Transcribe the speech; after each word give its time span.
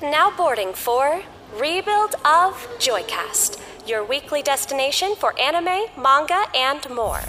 Now 0.00 0.30
boarding 0.36 0.74
for 0.74 1.22
Rebuild 1.56 2.14
of 2.24 2.54
Joycast, 2.78 3.60
your 3.88 4.04
weekly 4.04 4.42
destination 4.42 5.14
for 5.16 5.38
anime, 5.40 5.86
manga, 6.00 6.44
and 6.54 6.88
more. 6.90 7.20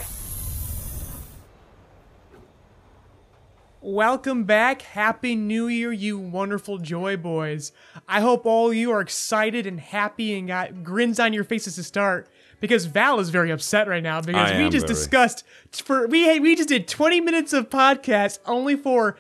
Welcome 3.82 4.44
back. 4.44 4.84
Happy 4.84 5.36
New 5.36 5.68
Year, 5.68 5.92
you 5.92 6.20
wonderful 6.20 6.78
Joy 6.78 7.18
Boys. 7.18 7.72
I 8.08 8.20
hope 8.22 8.46
all 8.46 8.72
you 8.74 8.92
are 8.92 9.02
excited 9.02 9.66
and 9.66 9.80
happy 9.80 10.38
and 10.38 10.48
got 10.48 10.84
grins 10.84 11.20
on 11.20 11.34
your 11.34 11.46
faces 11.46 11.76
to 11.76 11.84
start. 11.84 12.30
Because 12.60 12.86
Val 12.86 13.20
is 13.22 13.30
very 13.30 13.52
upset 13.52 13.88
right 13.88 14.04
now 14.04 14.20
because 14.22 14.52
I 14.52 14.58
we 14.58 14.66
am 14.66 14.72
just 14.72 14.86
very. 14.86 14.96
discussed 14.96 15.46
for 15.72 16.08
we 16.08 16.40
we 16.40 16.58
just 16.58 16.68
did 16.68 16.90
20 16.90 17.22
minutes 17.22 17.54
of 17.54 17.70
podcast 17.70 18.40
only 18.46 18.76
for 18.76 19.18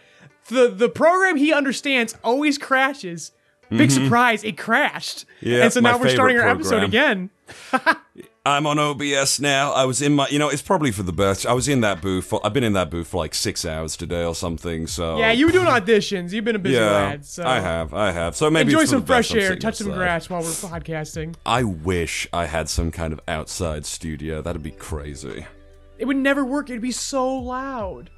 the 0.49 0.67
the 0.67 0.89
program 0.89 1.37
he 1.37 1.53
understands 1.53 2.15
always 2.21 2.57
crashes. 2.57 3.31
Big 3.77 3.91
surprise, 3.91 4.43
it 4.43 4.57
crashed. 4.57 5.25
Mm-hmm. 5.37 5.49
Yeah, 5.49 5.63
and 5.63 5.73
so 5.73 5.79
now 5.79 5.97
we're 5.97 6.09
starting 6.09 6.37
our 6.37 6.43
favorite 6.43 6.59
episode 6.61 6.83
again. 6.83 7.29
I'm 8.45 8.65
on 8.65 8.79
OBS 8.79 9.39
now. 9.39 9.73
I 9.73 9.85
was 9.85 10.01
in 10.01 10.15
my, 10.15 10.27
you 10.29 10.39
know, 10.39 10.49
it's 10.49 10.61
probably 10.61 10.91
for 10.91 11.03
the 11.03 11.13
best. 11.13 11.45
I 11.45 11.53
was 11.53 11.67
in 11.67 11.81
that 11.81 12.01
booth. 12.01 12.25
For, 12.25 12.43
I've 12.43 12.53
been 12.53 12.63
in 12.63 12.73
that 12.73 12.89
booth 12.89 13.07
for 13.07 13.17
like 13.17 13.35
six 13.35 13.63
hours 13.65 13.95
today 13.95 14.23
or 14.23 14.33
something. 14.33 14.87
So 14.87 15.19
Yeah, 15.19 15.31
you 15.31 15.45
were 15.45 15.51
doing 15.51 15.67
auditions. 15.67 16.31
You've 16.31 16.45
been 16.45 16.55
a 16.55 16.59
busy 16.59 16.75
yeah, 16.75 16.91
lad. 16.91 17.25
So 17.25 17.43
I 17.45 17.59
have, 17.59 17.93
I 17.93 18.11
have. 18.11 18.35
So 18.35 18.49
maybe 18.49 18.71
enjoy 18.71 18.85
some 18.85 19.05
fresh 19.05 19.33
air, 19.35 19.55
touch 19.55 19.75
some 19.75 19.91
grass 19.91 20.29
while 20.29 20.41
we're 20.41 20.47
podcasting. 20.47 21.35
I 21.45 21.63
wish 21.63 22.27
I 22.33 22.45
had 22.45 22.69
some 22.69 22.91
kind 22.91 23.13
of 23.13 23.19
outside 23.27 23.85
studio. 23.85 24.41
That'd 24.41 24.63
be 24.63 24.71
crazy. 24.71 25.45
It 25.99 26.05
would 26.05 26.17
never 26.17 26.45
work. 26.45 26.69
It'd 26.69 26.81
be 26.81 26.91
so 26.91 27.31
loud. 27.31 28.09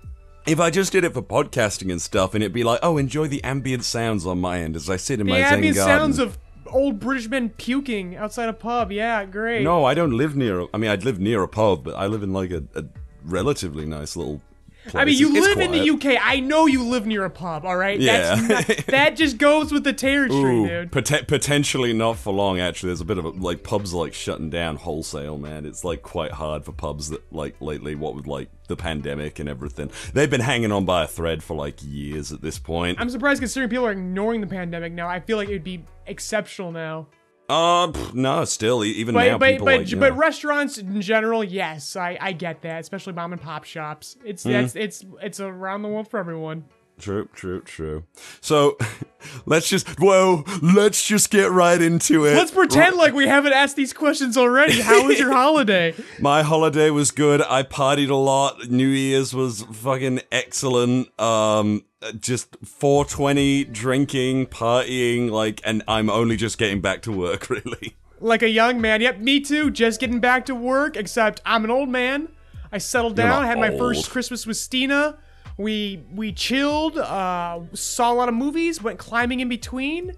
If 0.45 0.59
I 0.59 0.70
just 0.72 0.91
did 0.91 1.04
it 1.04 1.13
for 1.13 1.22
podcasting 1.22 1.91
and 1.91 2.02
stuff, 2.02 2.34
and 2.34 2.44
it'd 2.44 2.54
be 2.54 2.63
like, 2.63 2.80
oh, 2.82 2.98
enjoy 2.98 3.27
the 3.27 3.44
ambient 3.44 3.84
sounds 3.86 4.26
on 4.26 4.40
my 4.40 4.59
end 4.59 4.76
as 4.76 4.90
I 4.90 4.98
sit 4.98 5.20
in 5.20 5.27
The 5.27 5.34
my 5.34 5.40
zen 5.40 5.44
garden. 5.49 5.58
ambient 5.66 5.77
sounds 5.77 6.20
of 6.20 6.38
old 6.68 6.99
British 6.99 7.27
men 7.30 7.49
puking 7.49 8.16
outside 8.16 8.49
a 8.49 8.54
pub. 8.54 8.91
Yeah, 8.91 9.26
great. 9.26 9.63
No, 9.63 9.85
I 9.85 9.93
don't 9.93 10.18
live 10.18 10.35
near. 10.35 10.65
I 10.74 10.77
mean, 10.77 10.90
I'd 10.90 11.04
live 11.04 11.20
near 11.20 11.43
a 11.43 11.48
pub, 11.48 11.84
but 11.84 11.96
I 11.96 12.07
live 12.07 12.24
in 12.24 12.34
like 12.34 12.52
a, 12.52 12.63
a 12.76 12.84
relatively 13.24 13.85
nice 13.85 14.15
little. 14.15 14.41
Place. 14.84 14.96
I 14.96 15.05
mean, 15.05 15.18
you 15.18 15.35
It's 15.35 15.48
live 15.48 15.60
in 15.60 15.71
the. 15.71 15.90
UK. 15.91 16.18
I 16.20 16.40
know 16.40 16.65
you 16.65 16.84
live 16.84 17.05
near 17.05 17.24
a 17.24 17.29
pub. 17.29 17.65
All 17.65 17.77
right. 17.77 17.99
Yeah. 17.99 18.35
That's 18.35 18.68
not, 18.68 18.85
that 18.87 19.15
just 19.15 19.37
goes 19.37 19.71
with 19.71 19.84
the 19.84 19.93
territory, 19.93 20.55
Ooh, 20.57 20.68
dude. 20.68 20.91
pote- 20.91 21.27
potentially 21.27 21.93
not 21.93 22.18
for 22.18 22.34
long. 22.34 22.60
Actually, 22.60 22.87
there's 22.87 23.02
a 23.02 23.05
bit 23.05 23.20
of 23.20 23.26
a, 23.26 23.29
like 23.29 23.62
pubs 23.63 23.93
are 23.93 23.98
like 23.98 24.13
shutting 24.15 24.49
down 24.49 24.77
wholesale. 24.77 25.37
Man, 25.37 25.65
it's 25.65 25.84
like 25.84 26.02
quite 26.02 26.32
hard 26.32 26.65
for 26.65 26.71
pubs 26.71 27.09
that 27.09 27.21
like 27.32 27.55
lately. 27.62 27.93
What 27.93 28.15
with 28.15 28.26
like 28.26 28.49
the 28.68 28.76
pandemic 28.76 29.37
and 29.37 29.48
everything, 29.48 29.91
they've 30.13 30.29
been 30.29 30.41
hanging 30.41 30.71
on 30.71 30.85
by 30.85 31.04
a 31.04 31.07
thread 31.07 31.43
for 31.43 31.55
like 31.55 31.76
years 31.84 32.32
at 32.32 32.41
this 32.41 32.57
point. 32.57 32.99
I'm 32.99 33.09
surprised 33.09 33.40
considering 33.40 33.70
people 33.70 33.85
are 33.85 33.91
ignoring 33.91 34.41
the 34.41 34.48
pandemic 34.48 34.93
now. 34.93 35.07
I 35.07 35.20
feel 35.20 35.37
like 35.37 35.49
it'd 35.49 35.63
be 35.63 35.84
exceptional 36.07 36.71
now. 36.71 37.07
Uh, 37.52 37.91
pff, 37.91 38.13
no, 38.13 38.46
still 38.46 38.82
even 38.82 39.13
But 39.13 39.27
now 39.27 39.38
but 39.38 39.52
people 39.52 39.66
but, 39.66 39.80
like 39.82 39.99
but 39.99 40.16
restaurants 40.16 40.77
in 40.77 41.02
general, 41.02 41.44
yes, 41.44 41.98
I, 41.98 42.18
I 42.21 42.32
get 42.32 42.62
that, 42.62 42.80
especially 42.80 43.12
mom 43.12 43.34
and 43.34 43.41
pop 43.41 43.66
shops. 43.66 44.16
It's 44.24 44.43
Hmm. 44.43 44.52
that's 44.52 44.76
it's 44.77 45.04
it's 45.21 45.41
around 45.41 45.82
the 45.82 45.90
world 45.90 46.08
for 46.08 46.18
everyone. 46.18 46.63
True, 47.02 47.27
true, 47.34 47.62
true. 47.62 48.04
So, 48.41 48.77
let's 49.48 49.68
just 49.68 49.99
whoa, 49.99 50.44
let's 50.62 51.04
just 51.04 51.32
get 51.32 51.49
right 51.49 51.82
into 51.82 52.26
it. 52.26 52.35
Let's 52.35 52.52
pretend 52.52 52.96
like 52.96 53.13
we 53.13 53.27
haven't 53.27 53.54
asked 53.54 53.76
these 53.76 53.91
questions 53.91 54.38
already. 54.38 54.80
How 54.82 55.08
was 55.08 55.18
your 55.18 55.32
holiday? 55.34 55.96
My 56.20 56.43
holiday 56.43 56.91
was 56.91 57.10
good. 57.10 57.41
I 57.41 57.63
partied 57.63 58.12
a 58.12 58.16
lot. 58.16 58.70
New 58.70 58.88
Year's 58.88 59.34
was 59.34 59.63
fucking 59.63 60.21
excellent. 60.32 61.20
Um, 61.20 61.85
just 62.20 62.55
420 62.63 63.63
drinking, 63.65 64.46
partying, 64.47 65.31
like, 65.31 65.59
and 65.63 65.81
I'm 65.88 66.09
only 66.09 66.38
just 66.38 66.59
getting 66.59 66.81
back 66.81 67.02
to 67.03 67.12
work, 67.12 67.50
really. 67.50 67.96
Like 68.19 68.44
a 68.44 68.50
young 68.50 68.80
man. 68.80 69.02
Yep, 69.02 69.19
me 69.19 69.40
too. 69.40 69.72
Just 69.72 70.00
getting 70.00 70.19
back 70.19 70.46
to 70.46 70.53
work, 70.53 70.96
except 70.96 71.41
I'm 71.47 71.63
an 71.63 71.72
old 71.72 71.90
man. 71.90 72.28
I 72.72 72.78
settled 72.78 73.16
down, 73.16 73.46
had 73.46 73.58
my 73.58 73.70
old. 73.70 73.80
first 73.80 74.12
Christmas 74.12 74.46
with 74.46 74.58
Steena. 74.58 75.18
We 75.62 76.04
we 76.12 76.34
chilled, 76.34 76.98
uh, 76.98 77.60
saw 77.74 78.12
a 78.12 78.16
lot 78.16 78.30
of 78.30 78.36
movies, 78.36 78.82
went 78.82 78.98
climbing 78.98 79.42
in 79.42 79.50
between, 79.50 80.14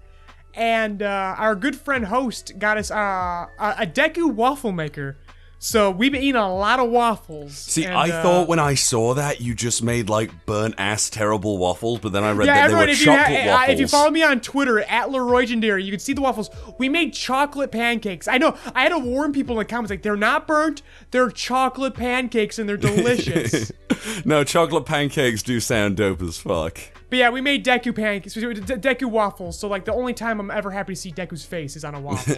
and 0.54 1.02
uh, 1.02 1.34
our 1.36 1.54
good 1.54 1.76
friend 1.76 2.06
host 2.06 2.58
got 2.58 2.78
us 2.78 2.90
uh, 2.90 2.94
a, 2.94 3.48
a 3.80 3.86
Deku 3.86 4.32
waffle 4.32 4.72
maker. 4.72 5.18
So 5.64 5.90
we've 5.90 6.12
been 6.12 6.20
eating 6.20 6.36
a 6.36 6.54
lot 6.54 6.78
of 6.78 6.90
waffles. 6.90 7.56
See, 7.56 7.86
and, 7.86 7.94
I 7.94 8.10
uh, 8.10 8.22
thought 8.22 8.48
when 8.48 8.58
I 8.58 8.74
saw 8.74 9.14
that 9.14 9.40
you 9.40 9.54
just 9.54 9.82
made 9.82 10.10
like 10.10 10.44
burnt 10.44 10.74
ass 10.76 11.08
terrible 11.08 11.56
waffles, 11.56 12.00
but 12.00 12.12
then 12.12 12.22
I 12.22 12.32
read 12.32 12.48
Yeah, 12.48 12.68
that 12.68 12.68
they 12.68 12.74
were 12.74 12.92
you, 12.92 13.10
ha- 13.10 13.16
chocolate 13.16 13.46
uh, 13.46 13.50
waffles. 13.50 13.72
if 13.72 13.80
you 13.80 13.88
follow 13.88 14.10
me 14.10 14.22
on 14.22 14.40
Twitter 14.42 14.80
at 14.80 15.10
Leroy 15.10 15.44
you 15.44 15.90
can 15.90 15.98
see 15.98 16.12
the 16.12 16.20
waffles. 16.20 16.50
We 16.76 16.90
made 16.90 17.14
chocolate 17.14 17.72
pancakes. 17.72 18.28
I 18.28 18.36
know. 18.36 18.58
I 18.74 18.82
had 18.82 18.90
to 18.90 18.98
warn 18.98 19.32
people 19.32 19.54
in 19.54 19.60
the 19.60 19.64
comments 19.64 19.88
like 19.88 20.02
they're 20.02 20.16
not 20.16 20.46
burnt. 20.46 20.82
They're 21.12 21.30
chocolate 21.30 21.94
pancakes 21.94 22.58
and 22.58 22.68
they're 22.68 22.76
delicious. 22.76 23.72
no, 24.26 24.44
chocolate 24.44 24.84
pancakes 24.84 25.42
do 25.42 25.60
sound 25.60 25.96
dope 25.96 26.20
as 26.20 26.36
fuck. 26.36 26.78
But 27.10 27.18
yeah, 27.18 27.30
we 27.30 27.40
made 27.40 27.64
Deku 27.64 27.94
pancakes. 27.94 28.34
Deku 28.34 29.04
waffles. 29.04 29.58
So 29.58 29.68
like 29.68 29.84
the 29.84 29.92
only 29.92 30.14
time 30.14 30.40
I'm 30.40 30.50
ever 30.50 30.70
happy 30.70 30.94
to 30.94 31.00
see 31.00 31.12
Deku's 31.12 31.44
face 31.44 31.76
is 31.76 31.84
on 31.84 31.94
a 31.94 32.00
waffle. 32.00 32.36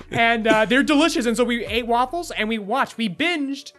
and 0.10 0.46
uh, 0.46 0.64
they're 0.64 0.82
delicious. 0.82 1.26
And 1.26 1.36
so 1.36 1.44
we 1.44 1.64
ate 1.66 1.86
waffles 1.86 2.30
and 2.30 2.48
we 2.48 2.58
watched. 2.58 2.96
We 2.96 3.08
binged 3.08 3.72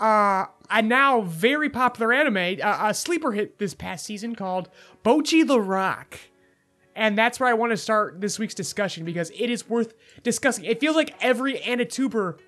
uh, 0.00 0.46
a 0.70 0.82
now 0.82 1.20
very 1.22 1.70
popular 1.70 2.12
anime, 2.12 2.60
uh, 2.62 2.88
a 2.88 2.94
sleeper 2.94 3.32
hit 3.32 3.58
this 3.58 3.74
past 3.74 4.04
season 4.04 4.34
called 4.34 4.68
Bocchi 5.04 5.46
the 5.46 5.60
Rock. 5.60 6.18
And 6.96 7.18
that's 7.18 7.40
where 7.40 7.48
I 7.48 7.54
want 7.54 7.72
to 7.72 7.76
start 7.76 8.20
this 8.20 8.38
week's 8.38 8.54
discussion 8.54 9.04
because 9.04 9.30
it 9.30 9.50
is 9.50 9.68
worth 9.68 9.94
discussing. 10.22 10.64
It 10.64 10.80
feels 10.80 10.94
like 10.94 11.14
every 11.20 11.54
Anituber 11.58 12.38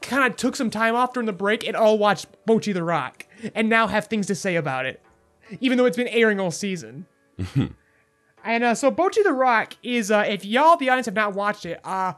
kind 0.00 0.24
of 0.24 0.36
took 0.36 0.56
some 0.56 0.70
time 0.70 0.94
off 0.94 1.12
during 1.12 1.26
the 1.26 1.32
break 1.32 1.66
and 1.66 1.76
all 1.76 1.98
watched 1.98 2.26
Bocchi 2.46 2.72
the 2.72 2.82
Rock 2.82 3.26
and 3.54 3.68
now 3.68 3.86
have 3.86 4.06
things 4.06 4.26
to 4.28 4.34
say 4.34 4.56
about 4.56 4.86
it, 4.86 5.02
even 5.60 5.78
though 5.78 5.84
it's 5.84 5.96
been 5.96 6.08
airing 6.08 6.40
all 6.40 6.50
season. 6.50 7.06
and 8.44 8.64
uh, 8.64 8.74
so 8.74 8.90
Bocchi 8.90 9.22
the 9.22 9.32
Rock 9.32 9.76
is, 9.82 10.10
uh, 10.10 10.24
if 10.26 10.44
y'all, 10.44 10.76
the 10.76 10.88
audience, 10.88 11.06
have 11.06 11.14
not 11.14 11.34
watched 11.34 11.66
it, 11.66 11.80
uh, 11.84 12.14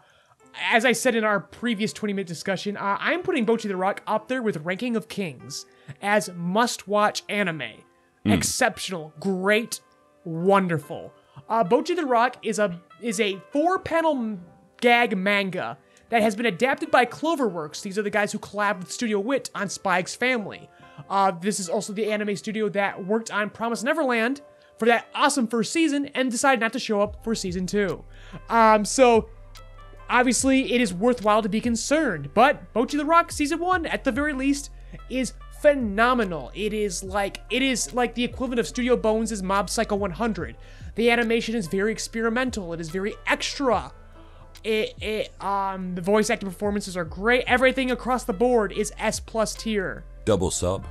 as 0.71 0.85
I 0.85 0.93
said 0.93 1.15
in 1.15 1.25
our 1.25 1.41
previous 1.41 1.93
20 1.93 2.13
minute 2.13 2.27
discussion, 2.27 2.77
uh, 2.77 2.97
I'm 3.01 3.23
putting 3.23 3.47
Bocchi 3.47 3.69
the 3.69 3.77
Rock 3.77 4.03
up 4.07 4.29
there 4.29 4.43
with 4.43 4.57
Ranking 4.59 4.97
of 4.97 5.09
Kings 5.09 5.67
as 6.03 6.31
must 6.35 6.89
watch 6.89 7.23
anime. 7.29 7.63
Exceptional, 8.25 9.15
great, 9.21 9.81
wonderful. 10.25 11.15
Uh, 11.49 11.65
Bocchi 11.65 11.97
the 11.97 12.05
Rock 12.05 12.37
is 12.43 12.59
a 12.59 12.79
is 13.01 13.21
a 13.21 13.41
four 13.53 13.79
panel 13.79 14.39
gag 14.81 15.17
manga 15.17 15.79
that 16.11 16.23
has 16.23 16.37
been 16.37 16.47
adapted 16.47 16.91
by 16.91 17.07
Cloverworks. 17.07 17.83
These 17.83 17.99
are 17.99 18.03
the 18.03 18.11
guys 18.11 18.33
who 18.33 18.39
collabed 18.39 18.81
with 18.81 18.93
Studio 18.93 19.21
Wit 19.21 19.51
on 19.55 19.69
X 19.87 20.15
Family. 20.15 20.69
Uh, 21.09 21.31
this 21.31 21.59
is 21.59 21.69
also 21.69 21.93
the 21.93 22.11
anime 22.11 22.37
studio 22.37 22.69
that 22.69 23.05
worked 23.07 23.31
on 23.31 23.51
Promise 23.51 23.83
Neverland 23.83 24.43
for 24.79 24.87
that 24.87 25.07
awesome 25.15 25.47
first 25.47 25.73
season 25.73 26.07
and 26.15 26.31
decided 26.31 26.61
not 26.61 26.73
to 26.73 26.79
show 26.79 27.01
up 27.01 27.25
for 27.25 27.35
season 27.35 27.67
two. 27.67 28.05
Um, 28.49 28.85
so 28.85 29.29
obviously 30.09 30.73
it 30.73 30.81
is 30.81 30.95
worthwhile 30.95 31.43
to 31.43 31.49
be 31.49 31.61
concerned. 31.61 32.31
But 32.35 32.73
Bocchi 32.75 32.97
the 32.97 33.05
Rock 33.05 33.33
season 33.33 33.59
one, 33.59 33.87
at 33.87 34.05
the 34.05 34.13
very 34.13 34.33
least, 34.33 34.71
is 35.11 35.35
phenomenal. 35.61 36.51
It 36.55 36.73
is 36.73 37.03
like 37.03 37.41
it 37.51 37.63
is 37.63 37.93
like 37.95 38.15
the 38.15 38.25
equivalent 38.25 38.61
of 38.61 38.67
Studio 38.67 38.97
Bones' 38.97 39.43
Mob 39.43 39.69
Psycho 39.69 39.97
100. 39.97 40.57
The 40.95 41.11
animation 41.11 41.55
is 41.55 41.67
very 41.67 41.93
experimental. 41.93 42.73
It 42.73 42.81
is 42.81 42.91
very 42.91 43.15
extra. 43.27 43.93
It, 44.65 44.95
it 45.01 45.43
um 45.43 45.95
the 45.95 46.03
voice 46.03 46.31
acting 46.31 46.49
performances 46.49 46.97
are 46.97 47.05
great. 47.05 47.45
Everything 47.47 47.91
across 47.91 48.25
the 48.25 48.33
board 48.33 48.73
is 48.73 48.93
S 48.99 49.21
plus 49.21 49.55
tier. 49.55 50.05
Double 50.25 50.51
sub. 50.51 50.87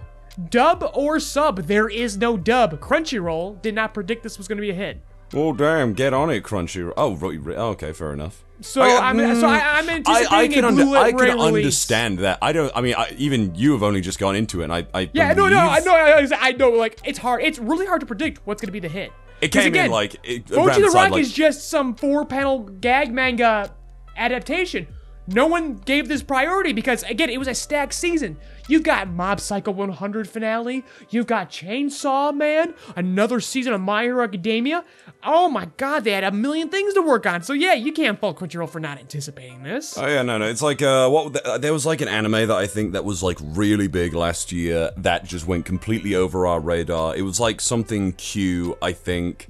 Dub 0.50 0.90
or 0.94 1.20
sub, 1.20 1.64
there 1.64 1.90
is 1.90 2.18
no 2.18 2.38
dub. 2.38 2.80
Crunchyroll 2.80 3.62
did 3.62 3.74
not 3.74 3.94
predict 3.94 4.24
this 4.24 4.38
was 4.38 4.48
going 4.48 4.58
to 4.58 4.62
be 4.62 4.70
a 4.70 4.74
hit. 4.74 5.02
Oh 5.34 5.52
damn! 5.52 5.94
Get 5.94 6.14
on 6.14 6.29
it, 6.29 6.44
Crunchy. 6.44 6.91
Oh, 6.96 7.16
right, 7.16 7.44
right, 7.44 7.58
okay, 7.58 7.91
fair 7.91 8.14
enough. 8.14 8.46
So 8.61 8.82
I- 8.82 8.96
uh, 8.96 9.02
I'm 9.02 9.17
so 9.17 9.47
I, 9.47 9.59
mm, 9.59 9.61
I'm 9.61 9.90
I, 9.90 9.94
anticipating 9.94 10.34
I 10.34 10.47
can, 10.47 10.64
a 10.64 10.67
under, 10.67 10.97
I 10.97 11.11
can 11.11 11.20
release. 11.20 11.56
understand 11.58 12.20
that. 12.20 12.40
I 12.41 12.53
don't. 12.53 12.72
I 12.76 12.82
mean, 12.82 12.96
I, 12.97 13.14
even 13.17 13.53
you 13.56 13.73
have 13.73 13.84
only 13.84 14.00
just 14.00 14.20
gone 14.20 14.35
into 14.35 14.61
it. 14.61 14.66
And 14.66 14.73
I, 14.73 14.88
I 14.94 15.09
Yeah, 15.14 15.34
no, 15.34 15.50
no, 15.50 15.58
I 15.58 15.79
know, 15.79 15.94
I, 15.94 16.28
I 16.40 16.52
know. 16.53 16.70
Like 16.70 17.00
it's 17.03 17.20
hard. 17.20 17.44
It's 17.44 17.59
really 17.59 17.85
hard 17.85 18.00
to 18.02 18.06
predict 18.06 18.40
what's 18.46 18.61
going 18.61 18.67
to 18.70 18.72
be 18.72 18.79
the 18.79 18.88
hit. 18.88 19.11
It 19.41 19.50
came 19.50 19.67
again, 19.67 19.88
in 19.88 19.91
like 19.91 20.16
it, 20.23 20.50
around 20.50 20.82
the 20.82 20.90
Rock 20.90 21.11
like, 21.11 21.22
is 21.22 21.32
just 21.32 21.70
some 21.70 21.94
four-panel 21.94 22.59
gag 22.59 23.11
manga 23.11 23.73
adaptation. 24.16 24.88
No 25.28 25.46
one 25.46 25.76
gave 25.76 26.08
this 26.08 26.23
priority 26.23 26.73
because 26.73 27.03
again, 27.03 27.29
it 27.29 27.38
was 27.38 27.47
a 27.47 27.53
stacked 27.53 27.94
season. 27.94 28.38
You've 28.67 28.84
got 28.84 29.08
Mob 29.08 29.40
Psycho 29.40 29.72
100 29.72 30.29
finale. 30.29 30.84
You've 31.09 31.28
got 31.28 31.49
Chainsaw 31.49 32.35
Man, 32.35 32.73
another 32.96 33.40
season 33.40 33.73
of 33.73 33.81
My 33.81 34.03
Hero 34.03 34.23
Academia. 34.23 34.84
Oh 35.23 35.49
my 35.49 35.69
God, 35.78 36.03
they 36.03 36.11
had 36.11 36.23
a 36.23 36.31
million 36.31 36.69
things 36.69 36.93
to 36.93 37.02
work 37.02 37.25
on. 37.25 37.43
So 37.43 37.53
yeah, 37.53 37.73
you 37.73 37.91
can't 37.91 38.19
fault 38.19 38.40
Crunchyroll 38.40 38.69
for 38.69 38.79
not 38.79 38.99
anticipating 38.99 39.64
this. 39.64 39.97
Oh 39.97 40.08
yeah, 40.08 40.22
no, 40.22 40.37
no. 40.37 40.46
It's 40.46 40.61
like 40.61 40.81
uh, 40.81 41.09
what 41.09 41.35
uh, 41.46 41.58
there 41.58 41.73
was 41.73 41.85
like 41.85 42.02
an 42.02 42.08
anime 42.08 42.47
that 42.47 42.52
I 42.52 42.67
think 42.67 42.93
that 42.93 43.05
was 43.05 43.23
like 43.23 43.37
really 43.41 43.87
big 43.87 44.14
last 44.14 44.52
year 44.52 44.91
that 44.97 45.25
just 45.25 45.47
went 45.47 45.66
completely 45.66 46.16
over 46.16 46.46
our 46.46 46.59
radar. 46.59 47.16
It 47.16 47.23
was 47.23 47.40
like 47.40 47.61
something 47.61 48.13
Q, 48.13 48.78
I 48.81 48.91
think, 48.91 49.47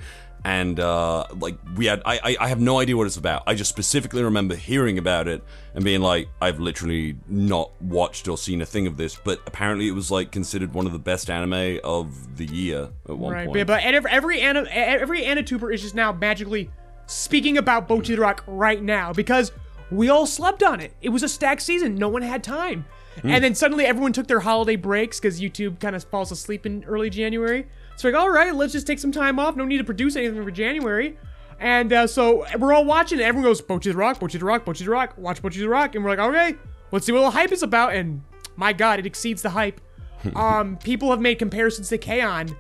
and 0.48 0.80
uh, 0.80 1.26
like 1.42 1.58
we 1.76 1.88
had 1.88 2.02
I, 2.06 2.20
I 2.24 2.38
I 2.40 2.48
have 2.48 2.62
no 2.62 2.80
idea 2.80 2.96
what 2.96 3.06
it's 3.06 3.18
about. 3.18 3.44
I 3.46 3.54
just 3.54 3.70
specifically 3.70 4.24
remember 4.24 4.56
hearing 4.56 4.98
about 4.98 5.28
it 5.28 5.44
and 5.76 5.84
being 5.84 6.00
like, 6.00 6.30
I've 6.42 6.62
literally 6.62 7.18
not 7.28 7.70
watched 7.82 8.30
or 8.30 8.38
seen 8.38 8.62
a 8.62 8.66
thing 8.66 8.88
of 8.88 8.96
this, 8.96 9.18
but 9.22 9.42
apparently 9.46 9.90
it 9.90 9.92
was 9.92 10.10
like 10.10 10.32
considered 10.32 10.74
one 10.74 10.86
of 10.86 10.94
the 10.94 11.00
best 11.00 11.30
anime 11.30 11.82
of 11.84 12.38
the 12.38 12.46
year 12.46 12.90
at 13.10 13.18
one 13.18 13.34
Right, 13.34 13.46
point. 13.48 13.58
but, 13.58 13.68
but 13.68 13.84
every 13.84 14.10
every 14.10 14.40
Anna, 14.42 14.62
every 14.72 15.24
Anatuber 15.24 15.74
is 15.74 15.82
just 15.82 15.96
now 15.96 16.14
magically 16.14 16.72
speaking 17.08 17.58
about 17.58 17.90
Bocchi 17.90 18.16
the 18.16 18.22
Rock 18.22 18.46
right 18.48 18.82
now 18.82 19.12
because 19.12 19.52
we 19.92 20.08
all 20.08 20.26
slept 20.26 20.64
on 20.64 20.80
it. 20.80 20.94
It 21.02 21.10
was 21.10 21.24
a 21.24 21.30
stacked 21.30 21.62
season. 21.62 21.96
No 21.96 22.08
one 22.08 22.22
had 22.22 22.42
time. 22.42 22.86
Hmm. 23.22 23.32
And 23.32 23.44
then 23.44 23.54
suddenly 23.54 23.86
everyone 23.86 24.14
took 24.14 24.28
their 24.28 24.40
holiday 24.40 24.78
breaks 24.78 25.20
because 25.20 25.42
YouTube 25.42 25.82
kind 25.82 25.94
of 25.94 26.06
falls 26.06 26.32
asleep 26.32 26.66
in 26.66 26.86
early 26.86 27.10
January. 27.10 27.68
So 27.98 28.08
like, 28.08 28.18
all 28.18 28.30
right, 28.30 28.56
let's 28.56 28.74
just 28.74 28.88
take 28.88 29.00
some 29.00 29.12
time 29.12 29.40
off. 29.40 29.56
No 29.56 29.66
need 29.66 29.80
to 29.80 29.84
produce 29.84 30.16
anything 30.16 30.42
for 30.44 30.52
January. 30.52 31.18
And 31.60 31.92
uh, 31.92 32.08
so 32.08 32.46
we're 32.58 32.72
all 32.72 32.86
watching. 32.86 33.20
Everyone 33.20 33.50
goes, 33.50 33.62
Bocchi 33.62 33.92
the 33.92 33.96
Rock, 33.96 34.20
Bocchi 34.20 34.38
the 34.38 34.46
Rock, 34.46 34.66
Bocchi 34.66 34.86
the 34.86 34.92
Rock, 34.92 35.16
watch 35.18 35.42
Bocchi 35.42 35.58
the 35.58 35.68
Rock. 35.68 35.96
And 35.96 36.04
we're 36.04 36.12
like, 36.12 36.20
okay, 36.20 36.56
let's 36.92 37.08
see 37.08 37.12
what 37.12 37.22
the 37.22 37.32
hype 37.32 37.52
is 37.52 37.64
about. 37.64 37.96
And 37.96 38.22
my 38.56 38.72
God, 38.72 39.00
it 39.00 39.08
exceeds 39.08 39.42
the 39.42 39.50
hype. 39.50 39.82
um, 40.36 40.78
people 40.78 41.10
have 41.10 41.20
made 41.20 41.40
comparisons 41.40 41.90
to 41.90 41.98
K-On! 41.98 42.56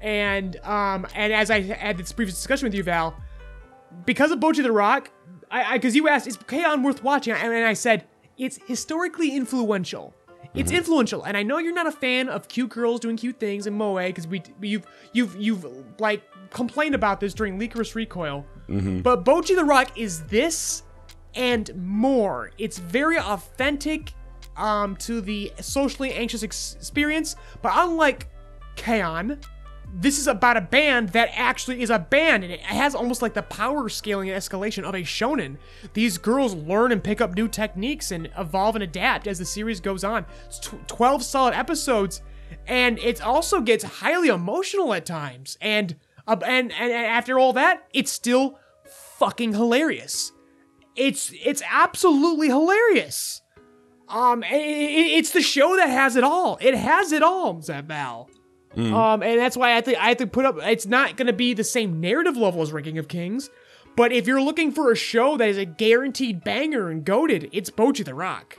And 0.00 0.56
um, 0.64 1.06
and 1.14 1.32
as 1.32 1.50
I 1.50 1.60
had 1.60 1.96
this 1.96 2.12
previous 2.12 2.34
discussion 2.34 2.66
with 2.66 2.74
you, 2.74 2.82
Val, 2.82 3.14
because 4.04 4.30
of 4.30 4.40
Bocchi 4.40 4.62
the 4.62 4.72
Rock, 4.72 5.10
I 5.50 5.76
because 5.76 5.94
you 5.94 6.08
asked, 6.08 6.26
is 6.26 6.36
K-On! 6.36 6.82
worth 6.82 7.02
watching? 7.02 7.34
And 7.34 7.52
I 7.64 7.74
said 7.74 8.06
it's 8.36 8.58
historically 8.66 9.36
influential. 9.36 10.14
It's 10.54 10.70
influential, 10.70 11.22
and 11.22 11.36
I 11.36 11.42
know 11.42 11.58
you're 11.58 11.72
not 11.74 11.86
a 11.86 11.92
fan 11.92 12.28
of 12.28 12.48
cute 12.48 12.70
girls 12.70 13.00
doing 13.00 13.16
cute 13.16 13.38
things 13.40 13.66
in 13.66 13.74
moe 13.74 13.96
because 13.96 14.26
we 14.26 14.42
you've 14.60 14.86
you've 15.12 15.36
you've 15.36 15.66
like 15.98 16.22
complained 16.50 16.94
about 16.94 17.20
this 17.20 17.32
during 17.34 17.58
Lycoris 17.58 17.94
Recoil. 17.94 18.44
But 19.02 19.24
Bocchi 19.24 19.54
the 19.54 19.64
Rock 19.64 19.98
is 19.98 20.22
this 20.24 20.82
and 21.34 21.70
more. 21.76 22.50
It's 22.58 22.78
very 22.78 23.18
authentic 23.18 24.12
um, 24.56 24.96
to 24.96 25.20
the 25.20 25.52
socially 25.60 26.12
anxious 26.12 26.42
ex- 26.42 26.74
experience, 26.74 27.36
but 27.62 27.72
unlike 27.74 28.28
K-On! 28.76 29.38
This 29.94 30.18
is 30.18 30.26
about 30.26 30.56
a 30.56 30.60
band 30.62 31.10
that 31.10 31.28
actually 31.34 31.82
is 31.82 31.90
a 31.90 31.98
band 31.98 32.44
and 32.44 32.52
it 32.52 32.60
has 32.60 32.94
almost 32.94 33.20
like 33.20 33.34
the 33.34 33.42
power 33.42 33.88
scaling 33.88 34.30
and 34.30 34.40
escalation 34.40 34.84
of 34.84 34.94
a 34.94 35.02
shonen. 35.02 35.58
These 35.92 36.16
girls 36.18 36.54
learn 36.54 36.92
and 36.92 37.04
pick 37.04 37.20
up 37.20 37.34
new 37.34 37.46
techniques 37.48 38.10
and 38.10 38.30
evolve 38.38 38.74
and 38.74 38.82
adapt 38.82 39.26
as 39.26 39.38
the 39.38 39.44
series 39.44 39.80
goes 39.80 40.02
on. 40.02 40.24
It's 40.46 40.58
tw- 40.60 40.88
12 40.88 41.22
solid 41.22 41.54
episodes 41.54 42.22
and 42.66 42.98
it 43.00 43.20
also 43.20 43.60
gets 43.60 43.84
highly 43.84 44.28
emotional 44.28 44.94
at 44.94 45.04
times. 45.04 45.58
And, 45.60 45.96
uh, 46.26 46.36
and 46.46 46.72
and 46.72 46.92
and 46.92 47.06
after 47.06 47.38
all 47.38 47.52
that, 47.54 47.84
it's 47.92 48.10
still 48.12 48.58
fucking 49.18 49.52
hilarious. 49.54 50.32
It's 50.96 51.32
it's 51.44 51.62
absolutely 51.70 52.48
hilarious. 52.48 53.40
Um, 54.08 54.42
i- 54.42 54.46
i- 54.46 55.12
it's 55.18 55.30
the 55.30 55.40
show 55.42 55.76
that 55.76 55.88
has 55.88 56.16
it 56.16 56.24
all. 56.24 56.58
It 56.60 56.74
has 56.74 57.12
it 57.12 57.22
all, 57.22 57.60
Zeb 57.62 57.90
Val. 58.74 58.96
Um, 58.96 59.22
and 59.22 59.38
that's 59.38 59.56
why 59.56 59.76
I 59.76 59.80
think 59.80 59.98
I 59.98 60.08
have 60.08 60.18
to 60.18 60.26
put 60.26 60.44
up. 60.44 60.56
It's 60.62 60.86
not 60.86 61.16
going 61.16 61.26
to 61.26 61.32
be 61.32 61.54
the 61.54 61.64
same 61.64 62.00
narrative 62.00 62.36
level 62.36 62.62
as 62.62 62.72
Ranking 62.72 62.98
of 62.98 63.08
Kings, 63.08 63.50
but 63.96 64.12
if 64.12 64.26
you're 64.26 64.42
looking 64.42 64.72
for 64.72 64.90
a 64.90 64.96
show 64.96 65.36
that 65.36 65.48
is 65.48 65.58
a 65.58 65.64
guaranteed 65.64 66.42
banger 66.42 66.88
and 66.88 67.04
goaded, 67.04 67.50
it's 67.52 67.70
Bocchi 67.70 68.04
the 68.04 68.14
Rock. 68.14 68.58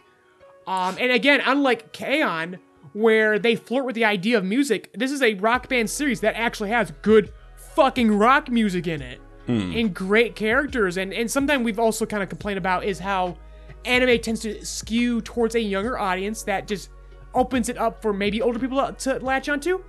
Um, 0.67 0.97
and 0.99 1.11
again, 1.11 1.41
unlike 1.45 1.91
K-On!, 1.91 2.59
where 2.93 3.39
they 3.39 3.55
flirt 3.55 3.85
with 3.85 3.95
the 3.95 4.05
idea 4.05 4.37
of 4.37 4.45
music, 4.45 4.91
this 4.93 5.11
is 5.11 5.21
a 5.21 5.33
rock 5.35 5.67
band 5.67 5.89
series 5.89 6.21
that 6.21 6.35
actually 6.35 6.69
has 6.69 6.91
good 7.01 7.33
fucking 7.75 8.11
rock 8.11 8.49
music 8.49 8.87
in 8.87 9.01
it 9.01 9.19
and 9.47 9.93
great 9.93 10.35
characters. 10.35 10.97
And 10.97 11.11
and 11.13 11.29
sometimes 11.29 11.65
we've 11.65 11.79
also 11.79 12.05
kind 12.05 12.23
of 12.23 12.29
complained 12.29 12.59
about 12.59 12.83
is 12.85 12.99
how 12.99 13.37
anime 13.83 14.19
tends 14.19 14.41
to 14.41 14.63
skew 14.63 15.21
towards 15.21 15.55
a 15.55 15.59
younger 15.59 15.97
audience 15.97 16.43
that 16.43 16.67
just 16.67 16.89
opens 17.33 17.67
it 17.67 17.77
up 17.77 18.01
for 18.01 18.13
maybe 18.13 18.41
older 18.41 18.59
people 18.59 18.93
to 18.93 19.19
latch 19.19 19.49
onto. 19.49 19.83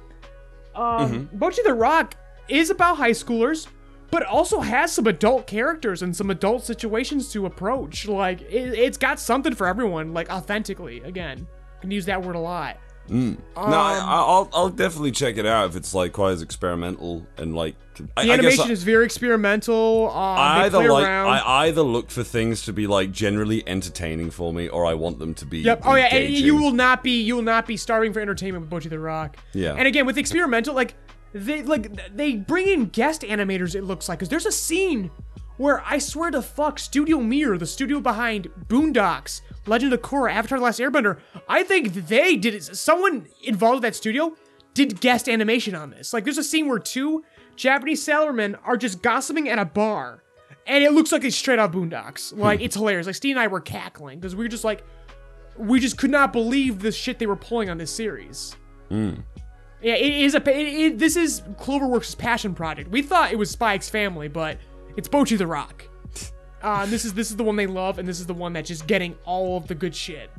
Um, 0.75 1.29
mm-hmm. 1.29 1.39
Bocchi 1.39 1.63
the 1.65 1.75
Rock 1.75 2.17
is 2.49 2.71
about 2.71 2.97
high 2.97 3.11
schoolers, 3.11 3.67
but 4.11 4.23
also 4.25 4.61
has 4.61 4.93
some 4.93 5.07
adult 5.07 5.47
characters 5.47 6.03
and 6.03 6.15
some 6.15 6.31
adult 6.31 6.65
situations 6.65 7.33
to 7.33 7.47
approach. 7.47 8.07
Like 8.07 8.43
it, 8.43 8.79
it's 8.79 8.99
got 8.99 9.19
something 9.21 9.55
for 9.55 9.67
everyone. 9.67 10.13
Like 10.13 10.31
authentically, 10.31 11.01
again, 11.01 11.47
can 11.81 11.91
use 11.91 12.07
that 12.07 12.23
word 12.23 12.37
a 12.37 12.41
lot. 12.41 12.79
Mm. 13.09 13.37
no, 13.57 13.63
I, 13.63 13.99
um, 13.99 14.09
I'll 14.09 14.51
I'll 14.55 14.71
definitely 14.71 15.13
check 15.13 15.37
it 15.37 15.45
out 15.45 15.69
if 15.69 15.77
it's 15.77 15.93
like 15.93 16.13
quite 16.13 16.33
as 16.33 16.43
experimental 16.43 17.27
and 17.37 17.55
like 17.55 17.77
The 17.95 18.09
I 18.17 18.29
animation 18.31 18.67
I- 18.69 18.71
is 18.73 18.83
very 18.83 19.05
experimental. 19.05 20.09
Um, 20.11 20.17
I 20.17 20.65
either 20.65 20.91
like 20.91 21.05
around. 21.05 21.29
I 21.29 21.67
either 21.67 21.83
look 21.83 22.11
for 22.11 22.25
things 22.25 22.63
to 22.63 22.73
be 22.73 22.87
like 22.87 23.13
generally 23.13 23.67
entertaining 23.69 24.31
for 24.31 24.53
me, 24.53 24.69
or 24.69 24.85
I 24.87 24.95
want 24.95 25.19
them 25.19 25.35
to 25.35 25.47
be. 25.47 25.59
Yep. 25.61 25.83
Oh 25.85 25.95
yeah, 25.95 26.15
and 26.15 26.33
you 26.33 26.57
will 26.57 26.73
not 26.73 27.03
be 27.03 27.23
you 27.23 27.37
will 27.37 27.43
not 27.43 27.67
be 27.67 27.77
starving 27.77 28.13
for 28.13 28.21
entertainment 28.21 28.69
with 28.69 28.85
Bocchi 28.85 28.91
the 28.91 28.99
Rock. 28.99 29.37
Yeah. 29.53 29.75
And 29.75 29.87
again 29.87 30.07
with 30.07 30.19
experimental, 30.19 30.75
like 30.75 30.95
they 31.33 31.63
like 31.63 32.15
they 32.17 32.37
bring 32.37 32.67
in 32.69 32.87
guest 32.87 33.23
animators. 33.23 33.75
It 33.75 33.83
looks 33.83 34.09
like 34.09 34.19
because 34.19 34.29
there's 34.29 34.47
a 34.47 34.53
scene 34.53 35.11
where 35.57 35.83
I 35.87 35.99
swear 35.99 36.31
to 36.33 36.43
fuck, 36.43 36.79
Studio 36.81 37.21
Mir, 37.21 37.57
the 37.59 37.67
studio 37.67 38.01
behind 38.01 38.49
Boondocks, 38.69 39.41
Legend 39.67 39.93
of 39.93 40.01
Korra, 40.03 40.33
Avatar: 40.33 40.59
The 40.59 40.65
Last 40.65 40.81
Airbender, 40.81 41.19
I 41.49 41.63
think 41.63 41.93
they 42.09 42.37
did 42.37 42.55
it. 42.55 42.65
Someone 42.65 43.27
involved 43.43 43.77
with 43.77 43.83
that 43.83 43.95
studio 43.95 44.35
did 44.75 45.01
guest 45.01 45.29
animation 45.29 45.75
on 45.77 45.91
this. 45.91 46.13
Like 46.13 46.25
there's 46.25 46.39
a 46.39 46.43
scene 46.45 46.69
where 46.69 46.81
two 46.81 47.25
Japanese 47.57 48.05
salarymen 48.07 48.59
are 48.65 48.77
just 48.77 49.03
gossiping 49.03 49.49
at 49.49 49.59
a 49.59 49.65
bar. 49.65 50.23
And 50.67 50.83
it 50.83 50.93
looks 50.93 51.13
like 51.13 51.25
it's 51.25 51.37
straight 51.37 51.59
out 51.59 51.73
Boondocks. 51.73 52.37
Like 52.37 52.61
it's 52.61 52.75
hilarious. 52.75 53.07
Like 53.07 53.17
Steve 53.17 53.37
and 53.37 53.43
I 53.43 53.49
were 53.49 53.61
cackling 53.61 54.19
because 54.19 54.35
we 54.35 54.45
were 54.45 54.49
just 54.49 54.65
like, 54.65 54.83
we 55.57 55.79
just 55.79 55.99
could 55.99 56.11
not 56.11 56.33
believe 56.33 56.81
the 56.81 56.91
shit 56.91 57.19
they 57.19 57.27
were 57.27 57.37
pulling 57.37 57.71
on 57.71 57.79
this 57.79 57.91
series. 57.91 58.57
Yeah, 59.83 59.95
it 59.97 60.15
is 60.15 60.35
a. 60.35 60.39
It, 60.51 60.67
it, 60.67 60.99
this 60.99 61.15
is 61.15 61.43
Cloverworks' 61.59 62.17
passion 62.17 62.55
project. 62.55 62.91
We 62.91 63.03
thought 63.03 63.33
it 63.33 63.37
was 63.37 63.51
Spy 63.51 63.75
x 63.75 63.91
Family, 63.91 64.29
but 64.29 64.57
it's 64.97 65.09
Bocchi 65.09 65.37
the 65.37 65.47
Rock. 65.47 65.85
Um, 66.63 66.89
this 66.89 67.05
is 67.05 67.13
this 67.13 67.31
is 67.31 67.37
the 67.37 67.45
one 67.45 67.57
they 67.57 67.67
love, 67.67 67.99
and 67.99 68.09
this 68.09 68.19
is 68.21 68.25
the 68.25 68.33
one 68.33 68.55
that's 68.55 68.69
just 68.69 68.87
getting 68.87 69.15
all 69.27 69.59
of 69.59 69.67
the 69.67 69.75
good 69.75 69.95
shit. 69.95 70.31